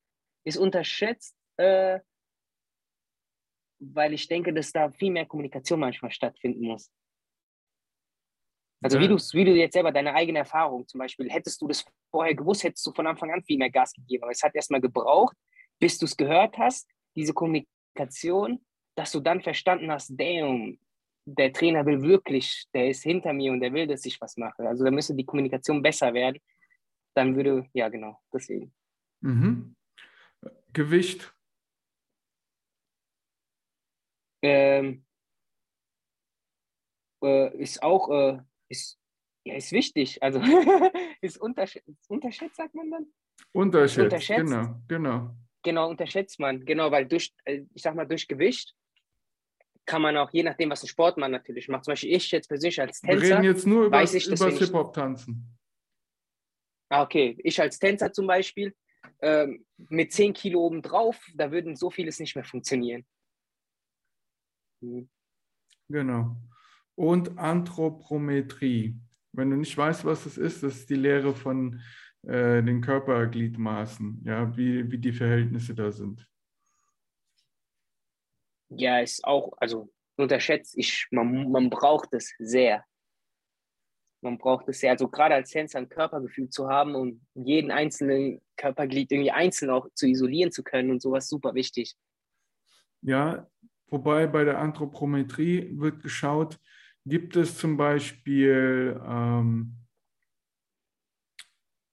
ist 0.44 0.56
unterschätzt, 0.56 1.36
äh, 1.56 2.00
weil 3.80 4.12
ich 4.12 4.28
denke, 4.28 4.52
dass 4.52 4.72
da 4.72 4.90
viel 4.90 5.10
mehr 5.10 5.26
Kommunikation 5.26 5.80
manchmal 5.80 6.10
stattfinden 6.10 6.66
muss. 6.66 6.90
Also 8.80 8.96
Ja. 8.96 9.02
wie, 9.02 9.08
du, 9.08 9.16
wie 9.16 9.44
du 9.44 9.50
jetzt 9.56 9.72
selber 9.72 9.90
deine 9.90 10.14
eigene 10.14 10.38
Erfahrung 10.40 10.86
zum 10.86 10.98
Beispiel, 10.98 11.28
hättest 11.30 11.60
du 11.60 11.66
das 11.66 11.84
vorher 12.10 12.34
gewusst, 12.34 12.62
hättest 12.62 12.86
du 12.86 12.92
von 12.92 13.06
Anfang 13.06 13.32
an 13.32 13.42
viel 13.42 13.58
mehr 13.58 13.70
Gas 13.70 13.92
gegeben. 13.92 14.22
Aber 14.22 14.32
es 14.32 14.42
hat 14.42 14.54
erstmal 14.54 14.80
gebraucht, 14.80 15.36
bis 15.80 15.98
du 15.98 16.06
es 16.06 16.16
gehört 16.16 16.56
hast, 16.58 16.88
diese 17.18 17.34
Kommunikation, 17.34 18.64
dass 18.96 19.10
du 19.12 19.20
dann 19.20 19.42
verstanden 19.42 19.90
hast, 19.90 20.12
damn, 20.16 20.78
der 21.24 21.52
Trainer 21.52 21.84
will 21.84 22.00
wirklich, 22.02 22.66
der 22.72 22.88
ist 22.88 23.02
hinter 23.02 23.32
mir 23.32 23.52
und 23.52 23.60
der 23.60 23.72
will, 23.72 23.86
dass 23.86 24.06
ich 24.06 24.20
was 24.20 24.36
mache. 24.36 24.66
Also 24.66 24.84
da 24.84 24.90
müsste 24.90 25.14
die 25.14 25.26
Kommunikation 25.26 25.82
besser 25.82 26.14
werden. 26.14 26.38
Dann 27.14 27.34
würde, 27.34 27.68
ja 27.74 27.88
genau, 27.88 28.20
deswegen. 28.32 28.72
Mhm. 29.20 29.74
Gewicht. 30.72 31.34
Ähm, 34.42 35.04
äh, 37.22 37.56
ist 37.58 37.82
auch, 37.82 38.08
äh, 38.10 38.38
ist, 38.68 38.98
ja, 39.44 39.54
ist 39.56 39.72
wichtig. 39.72 40.22
Also 40.22 40.38
ist, 41.20 41.38
untersch 41.38 41.76
ist 41.76 42.08
unterschätzt, 42.08 42.56
sagt 42.56 42.74
man 42.74 42.90
dann? 42.90 43.06
Unterschätzt. 43.52 44.04
Unterschätzt. 44.04 44.50
Genau, 44.50 44.80
genau. 44.86 45.36
Genau, 45.62 45.88
unterschätzt 45.88 46.38
man. 46.38 46.64
Genau, 46.64 46.90
weil 46.90 47.06
durch, 47.06 47.34
äh, 47.44 47.62
ich 47.74 47.82
sag 47.82 47.94
mal, 47.94 48.06
durch 48.06 48.28
Gewicht 48.28 48.74
kann 49.86 50.02
man 50.02 50.16
auch, 50.16 50.30
je 50.32 50.42
nachdem, 50.42 50.70
was 50.70 50.82
ein 50.82 50.88
Sportmann 50.88 51.30
natürlich 51.30 51.68
macht. 51.68 51.84
Zum 51.84 51.92
Beispiel 51.92 52.14
ich 52.14 52.30
jetzt 52.30 52.48
persönlich 52.48 52.80
als 52.80 53.02
Wir 53.02 53.10
reden 53.14 53.22
Tänzer. 53.22 53.42
jetzt 53.42 53.66
nur 53.66 53.86
über 53.86 53.96
weiß 53.96 54.14
ich, 54.14 54.28
dass 54.28 54.38
das 54.38 54.58
Hip-Hop-Tanzen. 54.58 55.58
Ah, 56.90 57.02
okay, 57.02 57.36
ich 57.42 57.60
als 57.60 57.78
Tänzer 57.78 58.12
zum 58.12 58.26
Beispiel, 58.26 58.74
ähm, 59.20 59.64
mit 59.76 60.12
10 60.12 60.32
Kilo 60.34 60.60
oben 60.60 60.82
drauf, 60.82 61.18
da 61.34 61.50
würden 61.50 61.74
so 61.74 61.90
vieles 61.90 62.18
nicht 62.20 62.34
mehr 62.34 62.44
funktionieren. 62.44 63.06
Mhm. 64.80 65.08
Genau. 65.88 66.36
Und 66.94 67.38
Anthropometrie. 67.38 68.98
Wenn 69.32 69.50
du 69.50 69.56
nicht 69.56 69.76
weißt, 69.76 70.04
was 70.04 70.24
das 70.24 70.36
ist, 70.36 70.62
das 70.62 70.76
ist 70.76 70.90
die 70.90 70.96
Lehre 70.96 71.34
von 71.34 71.80
äh, 72.28 72.62
den 72.62 72.82
Körpergliedmaßen, 72.82 74.22
ja, 74.26 74.54
wie, 74.54 74.90
wie 74.90 74.98
die 74.98 75.12
Verhältnisse 75.12 75.74
da 75.74 75.90
sind. 75.90 76.28
Ja, 78.68 79.00
ist 79.00 79.24
auch, 79.24 79.52
also 79.56 79.90
unterschätzt, 80.16 80.76
ich, 80.76 81.06
man, 81.10 81.50
man 81.50 81.70
braucht 81.70 82.12
es 82.12 82.34
sehr. 82.38 82.84
Man 84.20 84.36
braucht 84.36 84.68
es 84.68 84.80
sehr. 84.80 84.90
Also 84.90 85.08
gerade 85.08 85.36
als 85.36 85.50
Tänzer 85.50 85.78
ein 85.78 85.88
Körpergefühl 85.88 86.50
zu 86.50 86.68
haben 86.68 86.94
und 86.94 87.26
jeden 87.34 87.70
einzelnen 87.70 88.42
Körperglied 88.58 89.10
irgendwie 89.10 89.30
einzeln 89.30 89.70
auch 89.70 89.88
zu 89.94 90.06
isolieren 90.06 90.52
zu 90.52 90.62
können 90.62 90.90
und 90.90 91.00
sowas 91.00 91.28
super 91.28 91.54
wichtig. 91.54 91.96
Ja, 93.00 93.48
wobei 93.86 94.26
bei 94.26 94.44
der 94.44 94.58
Anthropometrie 94.58 95.70
wird 95.78 96.02
geschaut, 96.02 96.58
gibt 97.06 97.36
es 97.36 97.56
zum 97.56 97.78
Beispiel 97.78 99.00
ähm, 99.02 99.78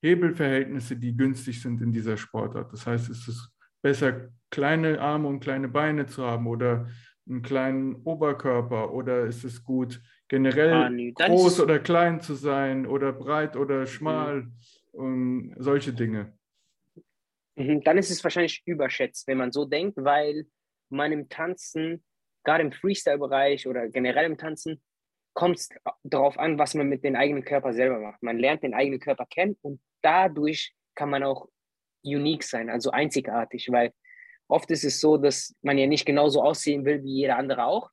Hebelverhältnisse, 0.06 0.96
die 0.96 1.16
günstig 1.16 1.62
sind 1.62 1.82
in 1.82 1.92
dieser 1.92 2.18
Sportart. 2.18 2.72
Das 2.72 2.86
heißt, 2.86 3.10
ist 3.10 3.28
es 3.28 3.52
besser, 3.82 4.30
kleine 4.50 5.00
Arme 5.00 5.28
und 5.28 5.40
kleine 5.40 5.68
Beine 5.68 6.06
zu 6.06 6.24
haben 6.24 6.48
oder 6.48 6.88
einen 7.28 7.42
kleinen 7.42 7.96
Oberkörper 8.04 8.94
oder 8.94 9.26
ist 9.26 9.44
es 9.44 9.64
gut, 9.64 10.02
generell 10.28 10.74
Ah, 10.74 10.90
nee, 10.90 11.10
ist 11.10 11.18
groß 11.26 11.60
oder 11.60 11.80
klein 11.80 12.22
zu 12.22 12.36
sein 12.36 12.86
oder 12.86 13.12
breit 13.14 13.56
oder 13.58 13.86
schmal 13.88 14.48
und 14.92 15.56
solche 15.58 15.94
Dinge. 15.94 16.38
Mhm, 17.56 17.84
Dann 17.84 17.98
ist 17.98 18.12
es 18.12 18.24
wahrscheinlich 18.24 18.62
überschätzt, 18.66 19.28
wenn 19.28 19.38
man 19.38 19.52
so 19.52 19.66
denkt, 19.66 19.98
weil 19.98 20.46
man 20.90 21.12
im 21.12 21.30
Tanzen, 21.30 22.04
gerade 22.44 22.64
im 22.64 22.72
Freestyle-Bereich 22.72 23.68
oder 23.68 23.88
generell 23.90 24.26
im 24.26 24.38
Tanzen, 24.38 24.82
kommt 25.36 25.58
es 25.60 25.70
darauf 26.04 26.40
an, 26.40 26.58
was 26.58 26.74
man 26.74 26.88
mit 26.88 27.04
dem 27.04 27.16
eigenen 27.16 27.44
Körper 27.44 27.74
selber 27.74 28.00
macht. 28.00 28.24
Man 28.24 28.40
lernt 28.40 28.64
den 28.64 28.74
eigenen 28.74 29.00
Körper 29.00 29.26
kennen 29.28 29.58
und 29.62 29.80
dadurch 30.02 30.74
kann 30.96 31.10
man 31.10 31.24
auch 31.24 31.50
unique 32.04 32.44
sein, 32.44 32.70
also 32.70 32.92
einzigartig, 32.92 33.70
weil 33.72 33.92
oft 34.48 34.72
ist 34.72 34.84
es 34.84 35.00
so, 35.00 35.18
dass 35.18 35.54
man 35.62 35.78
ja 35.78 35.88
nicht 35.88 36.06
genauso 36.06 36.42
aussehen 36.42 36.86
will 36.86 37.04
wie 37.04 37.14
jeder 37.14 37.38
andere 37.38 37.66
auch. 37.66 37.92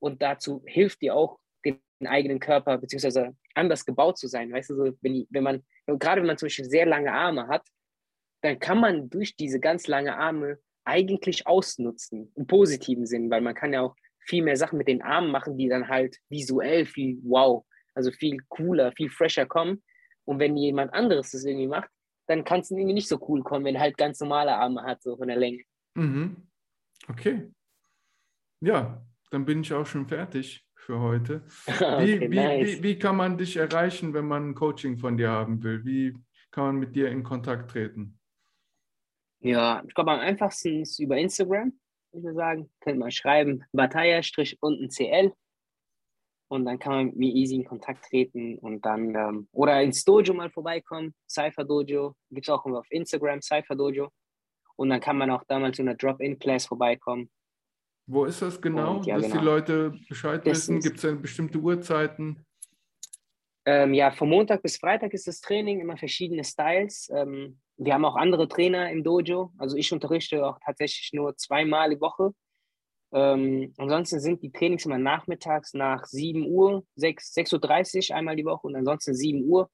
Und 0.00 0.22
dazu 0.22 0.62
hilft 0.66 1.02
dir 1.02 1.14
auch, 1.14 1.38
den 1.64 1.80
eigenen 2.06 2.38
Körper 2.38 2.78
beziehungsweise 2.78 3.36
anders 3.54 3.84
gebaut 3.84 4.18
zu 4.18 4.28
sein. 4.28 4.52
Weißt 4.52 4.70
du, 4.70 4.74
so, 4.76 4.92
wenn, 5.00 5.26
wenn 5.30 5.42
man, 5.42 5.66
gerade 5.86 6.20
wenn 6.20 6.28
man 6.28 6.38
zum 6.38 6.46
Beispiel 6.46 6.64
sehr 6.64 6.86
lange 6.86 7.12
Arme 7.12 7.48
hat, 7.48 7.66
dann 8.42 8.60
kann 8.60 8.78
man 8.78 9.10
durch 9.10 9.34
diese 9.34 9.58
ganz 9.58 9.88
lange 9.88 10.16
Arme 10.16 10.58
eigentlich 10.84 11.46
ausnutzen, 11.46 12.32
im 12.36 12.46
positiven 12.46 13.04
Sinn, 13.04 13.30
weil 13.30 13.40
man 13.40 13.54
kann 13.54 13.72
ja 13.72 13.82
auch 13.82 13.96
viel 14.28 14.44
mehr 14.44 14.56
Sachen 14.56 14.78
mit 14.78 14.88
den 14.88 15.02
Armen 15.02 15.30
machen, 15.30 15.56
die 15.56 15.68
dann 15.68 15.88
halt 15.88 16.18
visuell 16.28 16.84
viel 16.84 17.18
wow, 17.22 17.64
also 17.94 18.10
viel 18.12 18.38
cooler, 18.48 18.92
viel 18.92 19.08
fresher 19.08 19.46
kommen. 19.46 19.82
Und 20.24 20.38
wenn 20.38 20.56
jemand 20.56 20.92
anderes 20.92 21.30
das 21.30 21.44
irgendwie 21.44 21.66
macht, 21.66 21.88
dann 22.26 22.44
kann 22.44 22.60
es 22.60 22.70
irgendwie 22.70 22.92
nicht 22.92 23.08
so 23.08 23.18
cool 23.28 23.42
kommen, 23.42 23.64
wenn 23.64 23.74
er 23.74 23.80
halt 23.80 23.96
ganz 23.96 24.20
normale 24.20 24.54
Arme 24.54 24.82
hat, 24.82 25.02
so 25.02 25.16
von 25.16 25.28
der 25.28 25.38
Länge. 25.38 25.62
Mhm. 25.94 26.48
Okay. 27.08 27.50
Ja, 28.60 29.02
dann 29.30 29.46
bin 29.46 29.62
ich 29.62 29.72
auch 29.72 29.86
schon 29.86 30.06
fertig 30.06 30.66
für 30.74 31.00
heute. 31.00 31.42
Wie, 31.66 32.14
okay, 32.14 32.30
wie, 32.30 32.36
nice. 32.36 32.66
wie, 32.66 32.82
wie 32.82 32.98
kann 32.98 33.16
man 33.16 33.38
dich 33.38 33.56
erreichen, 33.56 34.14
wenn 34.14 34.26
man 34.26 34.50
ein 34.50 34.54
Coaching 34.54 34.98
von 34.98 35.16
dir 35.16 35.30
haben 35.30 35.62
will? 35.62 35.84
Wie 35.84 36.14
kann 36.50 36.64
man 36.64 36.76
mit 36.76 36.96
dir 36.96 37.10
in 37.10 37.22
Kontakt 37.22 37.70
treten? 37.70 38.18
Ja, 39.40 39.82
ich 39.86 39.94
glaube, 39.94 40.12
am 40.12 40.20
einfachsten 40.20 40.82
ist 40.82 40.98
über 40.98 41.16
Instagram, 41.16 41.72
würde 42.12 42.30
ich 42.30 42.36
sagen. 42.36 42.70
Könnt 42.80 42.98
mal 42.98 43.10
schreiben, 43.10 43.64
Bataya-unten 43.72 44.88
CL. 44.90 45.32
Und 46.50 46.64
dann 46.64 46.78
kann 46.78 46.92
man 46.92 47.06
mit 47.06 47.16
mir 47.16 47.34
easy 47.34 47.56
in 47.56 47.64
Kontakt 47.64 48.06
treten 48.06 48.58
und 48.58 48.84
dann, 48.86 49.14
ähm, 49.14 49.48
oder 49.52 49.82
ins 49.82 50.02
Dojo 50.04 50.32
mal 50.32 50.50
vorbeikommen, 50.50 51.14
Cypher 51.28 51.64
Dojo. 51.64 52.14
Gibt 52.30 52.46
es 52.46 52.52
auch 52.52 52.64
auf 52.64 52.86
Instagram, 52.90 53.42
Cypher 53.42 53.76
Dojo. 53.76 54.08
Und 54.76 54.88
dann 54.88 55.00
kann 55.00 55.18
man 55.18 55.30
auch 55.30 55.44
damals 55.46 55.76
zu 55.76 55.82
einer 55.82 55.94
Drop-In-Class 55.94 56.66
vorbeikommen. 56.66 57.30
Wo 58.06 58.24
ist 58.24 58.40
das 58.40 58.60
genau, 58.60 58.96
Und 58.96 59.06
ja, 59.06 59.16
dass 59.16 59.26
die 59.26 59.32
genau. 59.32 59.44
Leute 59.44 59.94
Bescheid 60.08 60.46
Das 60.46 60.56
wissen? 60.56 60.80
Gibt 60.80 60.96
es 60.96 61.02
denn 61.02 61.20
bestimmte 61.20 61.58
Uhrzeiten? 61.58 62.46
Ähm, 63.66 63.92
ja, 63.92 64.10
von 64.10 64.30
Montag 64.30 64.62
bis 64.62 64.78
Freitag 64.78 65.12
ist 65.12 65.26
das 65.28 65.42
Training, 65.42 65.80
immer 65.80 65.98
verschiedene 65.98 66.42
Styles. 66.42 67.10
Ähm, 67.14 67.60
wir 67.78 67.94
haben 67.94 68.04
auch 68.04 68.16
andere 68.16 68.48
Trainer 68.48 68.90
im 68.90 69.04
Dojo. 69.04 69.52
Also 69.56 69.76
ich 69.76 69.92
unterrichte 69.92 70.44
auch 70.46 70.58
tatsächlich 70.64 71.12
nur 71.12 71.36
zweimal 71.36 71.90
die 71.90 72.00
Woche. 72.00 72.34
Ähm, 73.12 73.72
ansonsten 73.78 74.20
sind 74.20 74.42
die 74.42 74.52
Trainings 74.52 74.84
immer 74.84 74.98
nachmittags 74.98 75.72
nach 75.72 76.04
7 76.04 76.46
Uhr, 76.46 76.84
6, 76.96 77.34
6.30 77.34 78.10
Uhr 78.10 78.16
einmal 78.16 78.36
die 78.36 78.44
Woche 78.44 78.66
und 78.66 78.76
ansonsten 78.76 79.14
7 79.14 79.44
Uhr. 79.44 79.70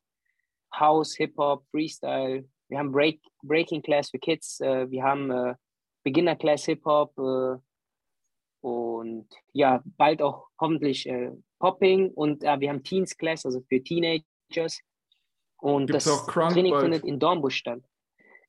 House, 0.79 1.15
Hip-Hop, 1.17 1.65
Freestyle. 1.71 2.49
Wir 2.69 2.79
haben 2.79 2.93
Break, 2.93 3.21
Breaking 3.43 3.83
Class 3.83 4.11
für 4.11 4.19
Kids. 4.19 4.61
Äh, 4.61 4.91
wir 4.91 5.03
haben 5.03 5.31
äh, 5.31 5.55
Beginner 6.03 6.37
Class 6.37 6.65
Hip-Hop. 6.67 7.17
Äh, 7.19 7.59
und 8.61 9.29
ja, 9.53 9.83
bald 9.85 10.21
auch 10.21 10.49
hoffentlich 10.61 11.07
äh, 11.07 11.31
Popping. 11.59 12.11
Und 12.11 12.43
äh, 12.43 12.59
wir 12.61 12.71
haben 12.71 12.83
Teens 12.83 13.17
Class, 13.17 13.47
also 13.47 13.61
für 13.69 13.83
Teenagers. 13.83 14.81
Und 15.59 15.87
Gibt's 15.87 16.05
das 16.05 16.27
Training 16.27 16.73
bald? 16.73 16.83
findet 16.83 17.05
in 17.05 17.19
Dornbusch 17.19 17.57
statt. 17.57 17.83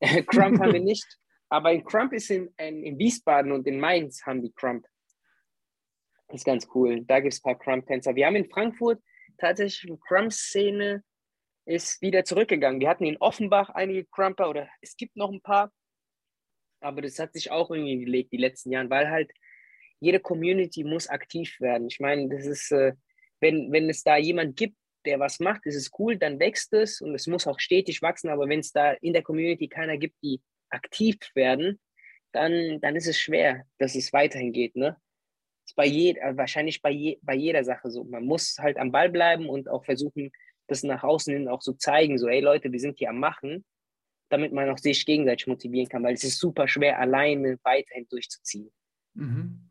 Crump 0.28 0.60
haben 0.60 0.74
wir 0.74 0.80
nicht. 0.82 1.06
Aber 1.50 1.72
in 1.72 1.84
Crump 1.84 2.14
ist 2.14 2.32
in, 2.32 2.48
in, 2.58 2.98
Wiesbaden 2.98 3.52
und 3.52 3.68
in 3.68 3.80
Mainz 3.80 4.26
haben 4.26 4.42
die 4.42 4.52
Crump. 4.52 4.86
Das 6.28 6.42
ist 6.42 6.46
ganz 6.46 6.68
cool. 6.74 7.02
Da 7.06 7.20
gibt 7.20 7.34
es 7.34 7.40
ein 7.40 7.44
paar 7.44 7.60
Crump-Tänzer. 7.60 8.16
Wir 8.16 8.26
haben 8.26 8.36
in 8.36 8.50
Frankfurt 8.50 9.02
tatsächlich 9.38 9.90
eine 9.90 10.00
Crump-Szene 10.00 11.04
ist 11.66 12.02
wieder 12.02 12.24
zurückgegangen. 12.24 12.80
Wir 12.80 12.90
hatten 12.90 13.06
in 13.06 13.18
Offenbach 13.18 13.70
einige 13.70 14.06
Crumper 14.06 14.50
oder 14.50 14.70
es 14.82 14.96
gibt 14.96 15.16
noch 15.16 15.32
ein 15.32 15.42
paar. 15.42 15.72
Aber 16.80 17.02
das 17.02 17.18
hat 17.20 17.34
sich 17.34 17.52
auch 17.52 17.72
irgendwie 17.72 18.06
gelegt 18.06 18.32
die 18.32 18.38
letzten 18.38 18.72
Jahre, 18.72 18.90
weil 18.90 19.10
halt 19.10 19.32
jede 20.00 20.20
Community 20.20 20.84
muss 20.84 21.08
aktiv 21.08 21.60
werden. 21.60 21.88
Ich 21.88 22.00
meine, 22.00 22.30
das 22.30 22.46
ist, 22.46 22.72
äh, 22.72 22.94
wenn, 23.40 23.72
wenn 23.72 23.90
es 23.90 24.04
da 24.04 24.18
jemand 24.18 24.56
gibt, 24.56 24.78
der 25.06 25.20
was 25.20 25.40
macht, 25.40 25.66
ist 25.66 25.76
es 25.76 25.92
cool, 26.00 26.18
dann 26.18 26.40
wächst 26.40 26.74
es 26.74 27.02
und 27.02 27.16
es 27.16 27.28
muss 27.28 27.48
auch 27.48 27.60
stetig 27.60 28.02
wachsen. 28.02 28.30
Aber 28.30 28.48
wenn 28.50 28.60
es 28.60 28.72
da 28.72 28.92
in 28.94 29.14
der 29.14 29.24
Community 29.24 29.68
keiner 29.68 29.98
gibt, 29.98 30.16
die 30.24 30.42
aktiv 30.70 31.18
werden, 31.34 31.80
dann, 32.32 32.80
dann 32.82 32.96
ist 32.96 33.08
es 33.08 33.20
schwer, 33.20 33.64
dass 33.78 33.96
es 33.96 34.12
weiterhin 34.12 34.52
geht. 34.52 34.76
Ne? 34.76 34.98
Ist 35.66 35.76
bei 35.76 35.86
je, 35.86 36.12
äh, 36.12 36.36
wahrscheinlich 36.38 36.82
bei, 36.82 36.92
je, 36.92 37.18
bei 37.22 37.36
jeder 37.36 37.64
Sache 37.64 37.90
so. 37.90 38.04
Man 38.04 38.26
muss 38.26 38.58
halt 38.60 38.78
am 38.78 38.92
Ball 38.92 39.10
bleiben 39.10 39.48
und 39.48 39.70
auch 39.70 39.86
versuchen, 39.86 40.32
das 40.68 40.84
nach 40.84 41.04
außen 41.04 41.34
hin 41.34 41.48
auch 41.48 41.62
so 41.62 41.74
zeigen, 41.74 42.18
so, 42.18 42.28
hey 42.28 42.42
Leute, 42.42 42.72
wir 42.72 42.80
sind 42.80 42.98
hier 42.98 43.10
am 43.10 43.20
Machen, 43.20 43.64
damit 44.30 44.52
man 44.52 44.70
auch 44.70 44.78
sich 44.78 45.06
gegenseitig 45.06 45.48
motivieren 45.48 45.88
kann, 45.88 46.04
weil 46.04 46.16
es 46.16 46.24
ist 46.24 46.40
super 46.40 46.68
schwer, 46.68 47.00
alleine 47.00 47.60
weiterhin 47.64 48.08
durchzuziehen. 48.10 48.72
Mhm. 49.14 49.70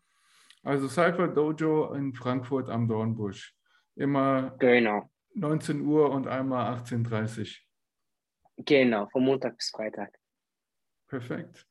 Also 0.63 0.89
Cypher 0.89 1.29
Dojo 1.29 1.93
in 1.93 2.15
Frankfurt 2.15 2.71
am 2.71 2.89
Dornbusch. 2.89 3.55
Immer 3.97 4.57
genau. 4.59 5.11
19 5.35 5.81
Uhr 5.83 6.11
und 6.11 6.27
einmal 6.27 6.75
18.30 6.79 7.41
Uhr. 7.41 8.65
Genau, 8.65 9.07
von 9.09 9.25
Montag 9.25 9.57
bis 9.57 9.71
Freitag. 9.71 10.17
Perfekt. 11.09 11.67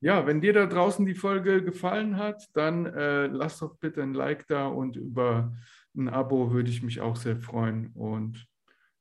Ja, 0.00 0.26
wenn 0.26 0.40
dir 0.40 0.52
da 0.52 0.66
draußen 0.66 1.06
die 1.06 1.14
Folge 1.14 1.64
gefallen 1.64 2.18
hat, 2.18 2.48
dann 2.54 2.86
äh, 2.86 3.26
lass 3.26 3.58
doch 3.58 3.76
bitte 3.78 4.02
ein 4.02 4.14
Like 4.14 4.46
da 4.46 4.68
und 4.68 4.96
über 4.96 5.56
ein 5.96 6.08
Abo 6.08 6.52
würde 6.52 6.70
ich 6.70 6.82
mich 6.82 7.00
auch 7.00 7.16
sehr 7.16 7.36
freuen. 7.36 7.92
Und 7.94 8.46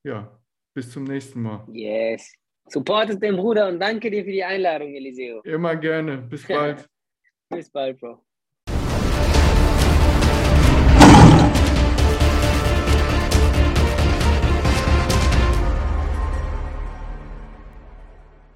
ja, 0.03 0.39
bis 0.73 0.91
zum 0.91 1.03
nächsten 1.03 1.41
Mal. 1.41 1.65
Yes. 1.71 2.33
Supportet 2.67 3.21
den 3.21 3.35
Bruder 3.35 3.67
und 3.67 3.79
danke 3.79 4.09
dir 4.09 4.23
für 4.23 4.31
die 4.31 4.43
Einladung, 4.43 4.95
Eliseo. 4.95 5.41
Immer 5.41 5.75
gerne. 5.75 6.17
Bis 6.17 6.47
bald. 6.47 6.89
bis 7.49 7.69
bald, 7.69 7.99
Bro. 7.99 8.24